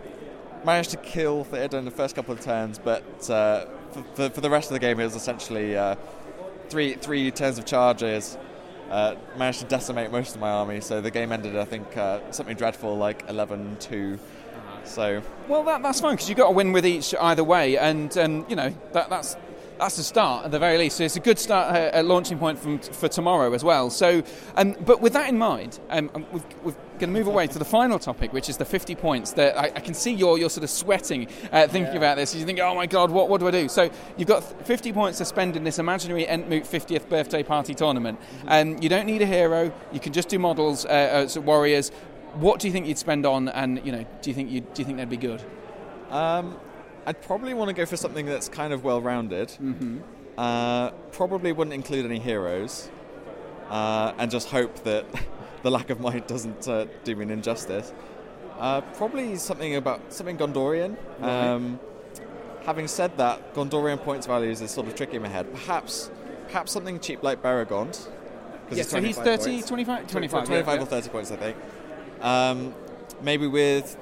managed 0.64 0.92
to 0.92 0.98
kill 0.98 1.44
Theoden 1.44 1.80
in 1.80 1.86
the 1.86 1.92
first 1.92 2.16
couple 2.16 2.32
of 2.32 2.40
turns, 2.40 2.78
but 2.78 3.04
uh, 3.30 3.66
for, 3.92 4.04
for, 4.14 4.30
for 4.30 4.42
the 4.42 4.50
rest 4.50 4.70
of 4.70 4.74
the 4.74 4.80
game, 4.80 5.00
it 5.00 5.04
was 5.04 5.16
essentially 5.16 5.76
uh, 5.76 5.96
three 6.70 6.94
three 6.94 7.32
turns 7.32 7.58
of 7.58 7.66
charges. 7.66 8.38
Uh, 8.90 9.16
managed 9.36 9.62
to 9.62 9.66
decimate 9.66 10.12
most 10.12 10.36
of 10.36 10.42
my 10.42 10.52
army, 10.52 10.80
so 10.80 11.02
the 11.02 11.10
game 11.10 11.32
ended, 11.32 11.58
I 11.58 11.66
think, 11.66 11.98
uh, 11.98 12.20
something 12.32 12.56
dreadful 12.56 12.96
like 12.96 13.24
11 13.28 13.78
2. 13.80 14.20
So 14.84 15.24
Well, 15.48 15.64
that, 15.64 15.82
that's 15.82 16.02
fine 16.02 16.14
because 16.14 16.30
you've 16.30 16.38
got 16.38 16.50
to 16.50 16.54
win 16.54 16.72
with 16.72 16.86
each 16.86 17.16
either 17.20 17.44
way, 17.44 17.80
and 17.80 18.16
um, 18.20 18.46
you 18.48 18.56
know 18.56 18.72
that, 18.94 19.10
that's 19.10 19.36
that's 19.80 19.98
a 19.98 20.04
start 20.04 20.46
at 20.46 20.52
the 20.52 20.60
very 20.60 20.78
least. 20.78 20.98
So 20.98 21.04
it's 21.04 21.16
a 21.16 21.20
good 21.20 21.38
start, 21.40 21.76
uh, 21.76 21.92
a 21.94 22.04
launching 22.04 22.38
point 22.38 22.60
from, 22.60 22.80
for 22.80 23.08
tomorrow 23.08 23.54
as 23.54 23.64
well. 23.64 23.90
So, 23.90 24.24
um, 24.56 24.76
but 24.86 25.02
with 25.02 25.14
that 25.14 25.30
in 25.30 25.38
mind, 25.38 25.80
um, 25.90 26.10
we've, 26.32 26.44
we're 26.64 26.72
going 26.72 27.00
to 27.00 27.08
move 27.08 27.28
away 27.28 27.46
to 27.48 27.60
the 27.60 27.66
final 27.66 28.00
topic, 28.00 28.32
which 28.34 28.48
is 28.50 28.58
the 28.58 28.66
50 28.66 28.96
points. 28.96 29.34
That 29.34 29.58
I, 29.58 29.66
I 29.66 29.80
can 29.82 29.94
see 29.94 30.14
you're 30.14 30.38
you're 30.38 30.50
sort 30.50 30.64
of 30.64 30.70
sweating 30.70 31.28
uh, 31.52 31.68
thinking 31.68 31.94
Yeah. 31.94 31.98
about 31.98 32.18
this. 32.18 32.34
You 32.34 32.46
think, 32.46 32.60
oh 32.60 32.74
my 32.76 32.86
god, 32.86 33.12
what 33.12 33.30
what 33.30 33.40
do 33.40 33.48
I 33.48 33.52
do? 33.52 33.68
So 33.68 33.90
you've 34.18 34.28
got 34.28 34.44
50 34.66 34.94
points 34.94 35.18
to 35.18 35.26
spend 35.26 35.56
in 35.58 35.64
this 35.64 35.78
imaginary 35.80 36.26
Entmoot 36.26 36.66
50th 36.66 37.10
birthday 37.10 37.44
party 37.44 37.74
tournament. 37.74 38.20
Um, 38.48 38.78
you 38.82 38.90
don't 38.90 39.06
need 39.06 39.22
a 39.22 39.26
hero. 39.26 39.72
You 39.92 40.00
can 40.00 40.14
just 40.14 40.30
do 40.30 40.40
models, 40.40 40.86
uh, 40.86 41.28
uh, 41.38 41.42
warriors. 41.42 41.92
What 42.36 42.60
do 42.60 42.68
you 42.68 42.74
think 42.74 42.88
you'd 42.88 42.98
spend 42.98 43.26
on? 43.26 43.50
And 43.50 43.86
you 43.86 43.92
know, 43.92 44.06
do 44.22 44.30
you 44.30 44.34
think 44.34 44.50
you 44.50 44.62
do 44.62 44.82
you 44.82 44.86
think 44.86 44.98
they'd 44.98 45.10
be 45.10 45.18
good? 45.18 45.44
Um, 46.12 46.58
I'd 47.06 47.22
probably 47.22 47.54
want 47.54 47.70
to 47.70 47.74
go 47.74 47.86
for 47.86 47.98
something 47.98 48.26
that's 48.26 48.50
kind 48.50 48.74
of 48.74 48.84
well 48.84 49.02
rounded. 49.02 49.50
Mm-hmm. 49.50 50.00
Uh, 50.38 50.90
probably 51.12 51.52
wouldn't 51.52 51.74
include 51.74 52.06
any 52.06 52.20
heroes, 52.20 52.90
uh, 53.70 54.14
and 54.18 54.30
just 54.30 54.50
hope 54.50 54.84
that 54.84 55.06
the 55.64 55.72
lack 55.72 55.90
of 55.90 56.00
might 56.00 56.28
doesn't 56.28 56.68
uh, 56.68 56.86
do 57.04 57.16
me 57.16 57.24
an 57.24 57.32
injustice. 57.32 57.94
Uh, 58.60 58.82
probably 58.82 59.36
something 59.36 59.76
about 59.76 60.14
something 60.14 60.38
Gondorian. 60.38 60.98
Right. 61.20 61.52
Um, 61.52 61.80
having 62.66 62.88
said 62.88 63.18
that, 63.18 63.54
Gondorian 63.54 64.02
points 64.02 64.26
values 64.26 64.62
is 64.62 64.72
sort 64.72 64.88
of 64.88 64.96
tricky 64.96 65.18
in 65.18 65.22
my 65.22 65.30
head. 65.30 65.52
Perhaps, 65.52 66.10
perhaps 66.48 66.72
something 66.72 67.00
cheap 67.00 67.22
like 67.22 67.42
Beregond. 67.42 68.08
Yeah, 68.72 68.80
it's 68.80 68.90
so 68.90 69.00
he's 69.02 69.16
25 69.18 69.24
30, 69.24 69.52
points. 69.52 69.68
25 69.68 70.08
Tw- 70.08 70.12
25, 70.12 70.46
25 70.46 70.76
yeah, 70.76 70.82
or 70.82 70.86
30 70.86 71.10
points, 71.10 71.32
I 71.32 71.36
think. 71.36 71.58
Um, 72.22 72.74
maybe 73.22 73.46
with 73.48 73.96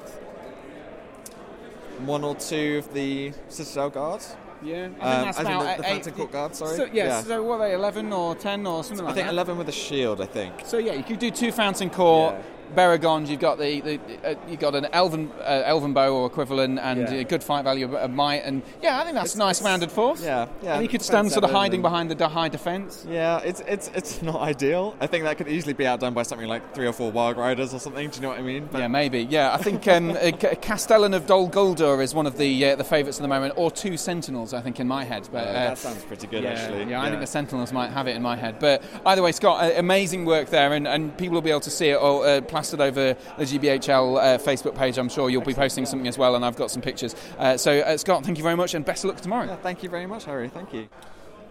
one 2.02 2.24
or 2.24 2.36
two 2.36 2.78
of 2.80 2.94
the 2.94 3.34
Citadel 3.50 3.90
guards. 3.90 4.36
Yeah, 4.62 4.76
I 4.76 4.84
um, 4.84 4.90
think 4.90 5.02
that's 5.02 5.40
as 5.40 5.46
in 5.46 5.52
about 5.52 5.78
the, 5.78 5.82
the 5.84 5.88
eight- 5.90 5.92
Fountain 5.94 6.14
Court 6.14 6.32
guard. 6.32 6.56
Sorry. 6.56 6.78
So, 6.78 6.86
yeah, 6.94 7.22
so 7.22 7.44
what 7.44 7.60
are 7.60 7.68
they, 7.68 7.74
11 7.74 8.14
or 8.14 8.36
10 8.36 8.66
or 8.66 8.84
something 8.84 9.04
I 9.04 9.08
like 9.08 9.16
think 9.16 9.28
that? 9.28 9.34
11 9.34 9.58
with 9.58 9.70
a 9.70 9.74
shield. 9.74 10.22
I 10.22 10.26
think. 10.26 10.54
So 10.66 10.78
yeah, 10.78 10.94
you 10.94 11.04
could 11.04 11.20
do 11.20 11.32
two 11.32 11.52
Fountain 11.52 11.90
Court, 11.90 12.36
Beregond. 12.76 13.28
You've 13.28 13.40
got 13.40 13.58
the, 13.58 13.82
the 13.82 14.00
uh, 14.24 14.36
you've 14.48 14.60
got 14.60 14.76
an 14.76 14.88
Elven 14.94 15.32
uh, 15.40 15.64
Elven 15.66 15.94
bow 15.94 16.14
or 16.16 16.26
equivalent, 16.28 16.80
and 16.80 17.00
Yeah. 17.02 17.14
a 17.14 17.24
good 17.24 17.44
fight 17.44 17.64
value 17.64 17.86
of, 17.86 17.94
of 17.94 18.12
might. 18.12 18.44
And 18.44 18.62
yeah, 18.82 19.00
I 19.00 19.04
think 19.04 19.16
that's 19.16 19.36
a 19.36 19.40
nice 19.40 19.62
rounded 19.62 19.92
force. 19.92 20.22
Yeah, 20.24 20.48
yeah. 20.62 20.74
And 20.76 20.84
you 20.84 20.90
could 20.90 21.02
stand 21.02 21.32
sort 21.32 21.44
of 21.44 21.52
hiding 21.52 21.76
and- 21.78 21.84
behind 21.84 22.10
the 22.12 22.28
high 22.28 22.50
defense. 22.50 23.06
Yeah, 23.10 23.40
it's 23.40 23.62
it's 23.68 23.90
it's 23.94 24.22
not 24.22 24.42
ideal. 24.42 24.96
I 25.00 25.08
think 25.08 25.24
that 25.26 25.38
could 25.38 25.48
easily 25.48 25.74
be 25.74 25.86
outdone 25.88 26.14
by 26.14 26.24
something 26.24 26.48
like 26.48 26.74
three 26.74 26.88
or 26.88 26.94
four 26.94 27.12
Wild 27.12 27.38
Riders 27.38 27.74
or 27.74 27.80
something. 27.80 28.10
Do 28.10 28.16
you 28.16 28.22
know 28.22 28.30
what 28.30 28.40
I 28.40 28.44
mean? 28.44 28.70
Yeah, 28.74 28.88
maybe. 28.88 29.24
Yeah, 29.24 29.54
I 29.54 29.58
think 29.58 29.88
um, 29.88 30.12
uh, 30.22 30.32
Castellan 30.62 31.14
of 31.14 31.26
Dol 31.28 31.50
Guldur 31.50 32.02
is 32.02 32.14
one 32.16 32.26
of 32.28 32.38
the 32.38 32.66
uh, 32.72 32.76
the 32.76 32.84
favourites 32.84 33.20
at 33.20 33.22
the 33.22 33.28
moment, 33.28 33.54
or 33.58 33.72
two 33.72 33.98
Sentinels, 33.98 34.54
I 34.54 34.62
think, 34.62 34.80
in 34.80 34.88
my 34.88 35.04
head. 35.04 35.28
But 35.32 35.48
uh, 35.48 35.54
that 35.54 35.78
sounds 35.78 36.04
pretty 36.04 36.28
good, 36.28 36.44
yeah, 36.44 36.52
actually. 36.52 36.90
Yeah, 36.90 37.02
I 37.02 37.06
Yeah. 37.06 37.10
think 37.12 37.22
the 37.22 37.28
Sentinels 37.28 37.72
might 37.74 37.92
have 37.92 38.08
it 38.08 38.16
in 38.16 38.22
my 38.22 38.36
head. 38.36 38.60
But 38.60 38.84
either 39.06 39.22
way, 39.22 39.32
Scott, 39.32 39.64
uh, 39.64 39.74
amazing 39.78 40.26
work 40.26 40.50
there, 40.50 40.74
and, 40.74 40.88
and 40.88 41.16
people 41.18 41.34
will 41.36 41.42
be 41.42 41.50
able 41.52 41.60
to 41.62 41.70
see 41.72 41.90
it 41.90 41.98
all 41.98 42.24
uh, 42.24 42.42
plastered 42.64 42.80
over 42.80 43.18
the 43.38 43.44
GBHL 43.44 44.18
uh, 44.18 44.38
Facebook 44.38 44.74
page. 44.74 44.98
I'm 44.98 45.10
sure 45.10 45.30
you'll 45.30 45.42
be 45.42 45.54
posting 45.54 45.86
something 45.86 46.08
as 46.08 46.18
well, 46.18 46.36
and 46.36 46.46
I've 46.46 46.56
got 46.56 46.72
some 46.72 46.82
pictures. 46.82 47.14
Uh, 47.38 47.58
so, 47.58 47.80
uh, 47.80 47.98
Scott, 47.98 48.24
thank 48.24 48.38
you 48.38 48.44
very 48.44 48.56
much, 48.56 48.74
and 48.74 48.86
best 48.86 49.04
of 49.04 49.10
luck 49.10 49.20
tomorrow. 49.20 49.48
Yeah, 49.48 49.58
thank 49.58 49.84
you 49.84 49.90
very 49.90 50.06
much, 50.06 50.24
Harry. 50.24 50.48
Thank 50.48 50.74
you. 50.74 50.88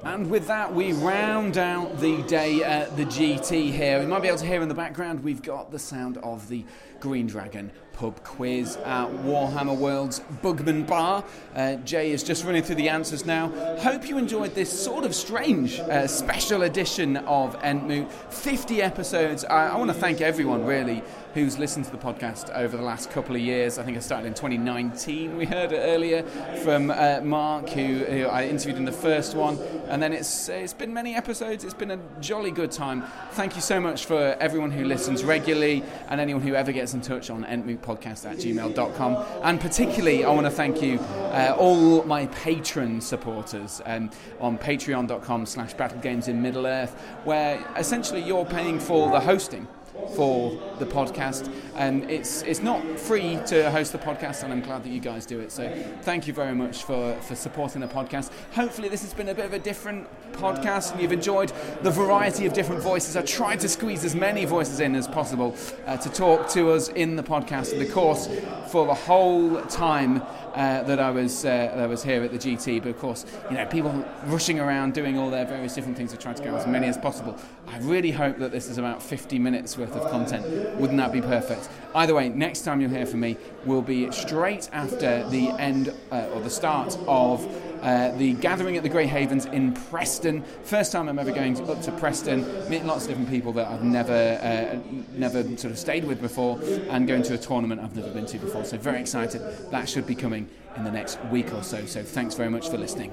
And 0.05 0.31
with 0.31 0.47
that, 0.47 0.75
we 0.75 0.95
round 0.95 1.59
out 1.59 2.01
the 2.01 2.23
day 2.23 2.63
at 2.65 2.97
the 2.97 3.05
GT 3.05 3.71
here. 3.71 4.01
We 4.01 4.07
might 4.07 4.23
be 4.23 4.29
able 4.29 4.39
to 4.39 4.47
hear 4.47 4.63
in 4.63 4.69
the 4.69 4.75
background, 4.75 5.23
we've 5.23 5.43
got 5.43 5.71
the 5.71 5.79
sound 5.79 6.17
of 6.19 6.49
the 6.49 6.65
Green 6.99 7.27
Dragon 7.27 7.71
pub 7.93 8.23
quiz 8.25 8.77
at 8.79 9.09
Warhammer 9.09 9.77
World's 9.77 10.21
Bugman 10.43 10.87
Bar. 10.87 11.25
Uh, 11.55 11.77
Jay 11.77 12.11
is 12.11 12.23
just 12.23 12.45
running 12.45 12.63
through 12.63 12.77
the 12.77 12.89
answers 12.89 13.25
now. 13.25 13.49
Hope 13.79 14.09
you 14.09 14.19
enjoyed 14.19 14.55
this 14.55 14.71
sort 14.71 15.05
of 15.05 15.15
strange 15.15 15.79
uh, 15.81 16.07
special 16.07 16.63
edition 16.63 17.17
of 17.19 17.59
Entmoot. 17.63 18.11
50 18.31 18.83
episodes. 18.83 19.45
I, 19.45 19.69
I 19.69 19.77
want 19.77 19.91
to 19.91 19.97
thank 19.97 20.21
everyone, 20.21 20.65
really, 20.65 21.03
who's 21.35 21.59
listened 21.59 21.85
to 21.87 21.91
the 21.91 21.99
podcast 21.99 22.55
over 22.55 22.77
the 22.77 22.83
last 22.83 23.11
couple 23.11 23.35
of 23.35 23.41
years. 23.41 23.79
I 23.79 23.85
think 23.85 23.97
I 23.97 24.01
started 24.01 24.27
in 24.27 24.35
2019, 24.35 25.37
we 25.37 25.47
heard 25.47 25.73
it 25.73 25.79
earlier 25.79 26.23
from 26.63 26.91
uh, 26.91 27.21
Mark, 27.23 27.71
who, 27.71 27.99
who 28.05 28.27
I 28.27 28.47
interviewed 28.47 28.77
in 28.77 28.85
the 28.85 28.93
first 28.93 29.35
one. 29.35 29.59
And 29.89 30.03
then 30.03 30.13
it's, 30.13 30.49
it's 30.49 30.75
been 30.75 30.93
many 30.93 31.15
episodes. 31.15 31.65
It's 31.65 31.75
been 31.75 31.91
a 31.91 31.99
jolly 32.21 32.51
good 32.51 32.71
time. 32.71 33.05
Thank 33.33 33.55
you 33.55 33.63
so 33.63 33.81
much 33.81 34.05
for 34.07 34.37
everyone 34.41 34.71
who 34.71 34.85
listens 34.85 35.25
regularly 35.25 35.83
and 36.09 36.21
anyone 36.21 36.43
who 36.43 36.55
ever 36.55 36.73
gets 36.73 36.95
in 36.95 37.01
touch 37.01 37.31
on 37.31 37.45
entmootpodcast 37.83 38.31
at 38.31 38.37
gmail.com. 38.39 39.25
And 39.43 39.61
particularly, 39.61 40.25
I 40.25 40.31
want 40.31 40.47
to 40.47 40.51
thank 40.51 40.83
you, 40.83 40.99
uh, 40.99 41.55
all 41.59 42.03
my 42.05 42.27
patron 42.27 43.01
supporters 43.01 43.81
um, 43.85 44.11
on 44.41 44.59
patreon.com 44.59 45.47
slash 45.47 45.75
battlegames 45.75 46.29
in 46.29 46.41
Middle 46.43 46.67
Earth, 46.67 46.93
where 47.25 47.65
essentially 47.77 48.23
you're 48.23 48.47
paying 48.47 48.79
for 48.79 49.11
the 49.11 49.21
hosting 49.21 49.67
for 50.11 50.51
the 50.79 50.87
podcast. 50.87 51.53
And 51.77 52.11
it's 52.11 52.43
it's 52.43 52.61
not 52.61 52.83
free 52.99 53.39
to 53.47 53.71
host 53.71 53.93
the 53.93 53.99
podcast 53.99 54.43
and 54.43 54.53
I'm 54.53 54.61
glad 54.61 54.85
that 54.85 54.91
you 54.91 55.01
guys 55.01 55.27
do 55.27 55.41
it. 55.41 55.51
So 55.53 55.73
thank 56.03 56.27
you 56.27 56.33
very 56.33 56.55
much 56.55 56.85
for 56.85 57.15
for 57.23 57.35
supporting 57.35 57.81
the 57.81 57.89
podcast. 57.89 58.31
Hopefully 58.53 58.89
this 58.89 59.03
has 59.03 59.15
been 59.15 59.29
a 59.29 59.35
bit 59.35 59.47
of 59.47 59.53
a 59.53 59.59
different 59.59 60.07
podcast 60.33 60.93
and 60.93 61.01
you've 61.01 61.13
enjoyed 61.13 61.53
the 61.83 61.91
variety 61.91 62.47
of 62.47 62.53
different 62.53 62.83
voices. 62.83 63.17
I 63.17 63.23
tried 63.23 63.61
to 63.61 63.69
squeeze 63.69 64.05
as 64.05 64.15
many 64.15 64.45
voices 64.45 64.81
in 64.81 64.95
as 64.95 65.09
possible 65.09 65.57
uh, 65.87 65.97
to 65.97 66.11
talk 66.11 66.49
to 66.51 66.71
us 66.73 66.89
in 66.89 67.17
the 67.17 67.23
podcast 67.23 67.81
of 67.81 67.93
course 67.93 68.29
for 68.71 68.87
the 68.87 68.95
whole 68.95 69.61
time 69.63 70.23
uh, 70.55 70.83
that 70.83 71.01
I 71.01 71.11
was 71.11 71.45
uh, 71.45 71.49
that 71.49 71.79
I 71.79 71.87
was 71.87 72.03
here 72.03 72.23
at 72.23 72.31
the 72.31 72.39
GT. 72.39 72.83
But 72.83 72.91
of 72.91 72.99
course, 72.99 73.25
you 73.51 73.57
know, 73.57 73.67
people 73.67 74.05
rushing 74.27 74.61
around 74.61 74.95
doing 74.95 75.19
all 75.19 75.31
their 75.31 75.45
various 75.45 75.75
different 75.75 75.97
things 75.97 76.13
to 76.13 76.19
try 76.19 76.33
to 76.33 76.43
get 76.43 76.53
as 76.55 76.67
many 76.67 76.87
as 76.87 76.99
possible. 76.99 77.37
I 77.67 77.79
really 77.79 78.11
hope 78.11 78.39
that 78.39 78.53
this 78.53 78.69
is 78.69 78.79
about 78.79 79.03
50 79.03 79.39
minutes 79.39 79.77
worth 79.77 79.95
of 79.97 80.11
content. 80.11 80.45
Wouldn't 80.79 80.99
that 80.99 81.13
be 81.13 81.21
perfect? 81.21 81.69
Either 81.95 82.15
way, 82.15 82.29
next 82.29 82.63
time 82.63 82.81
you'll 82.81 82.91
hear 82.91 83.07
from 83.07 83.21
me 83.21 83.37
will 83.65 83.83
be 83.83 84.11
straight 84.13 84.69
after 84.73 85.29
the 85.29 85.51
end 85.51 85.95
uh, 86.11 86.29
or 86.33 86.41
the 86.41 86.51
start 86.51 86.97
of. 87.07 87.47
Uh, 87.83 88.17
the 88.17 88.35
gathering 88.35 88.77
at 88.77 88.83
the 88.83 88.89
Grey 88.89 89.07
Havens 89.07 89.47
in 89.47 89.73
Preston. 89.73 90.45
First 90.63 90.93
time 90.93 91.09
I'm 91.09 91.19
ever 91.19 91.33
going 91.33 91.55
to, 91.55 91.65
up 91.65 91.83
to 91.83 91.93
Preston, 91.93 92.45
meeting 92.71 92.87
lots 92.87 93.05
of 93.05 93.09
different 93.09 93.29
people 93.29 93.53
that 93.55 93.67
I've 93.67 93.83
never, 93.83 94.13
uh, 94.13 94.79
never 95.15 95.43
sort 95.57 95.73
of 95.73 95.79
stayed 95.79 96.05
with 96.05 96.21
before, 96.21 96.61
and 96.91 97.09
going 97.09 97.23
to 97.25 97.35
a 97.35 97.39
tournament 97.39 97.81
I've 97.81 97.97
never 97.97 98.11
been 98.11 98.27
to 98.27 98.39
before. 98.39 98.65
So 98.65 98.79
very 98.79 99.01
excited. 99.01 99.43
That 99.71 99.89
should 99.89 100.07
be 100.07 100.15
coming 100.15 100.49
in 100.77 100.85
the 100.85 100.93
next 100.93 101.23
week 101.27 101.53
or 101.53 101.63
so. 101.63 101.85
So 101.87 102.03
thanks 102.03 102.35
very 102.35 102.51
much 102.51 102.71
for 102.71 102.79
listening. 102.79 103.13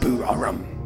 Boo-rum. 0.00 0.83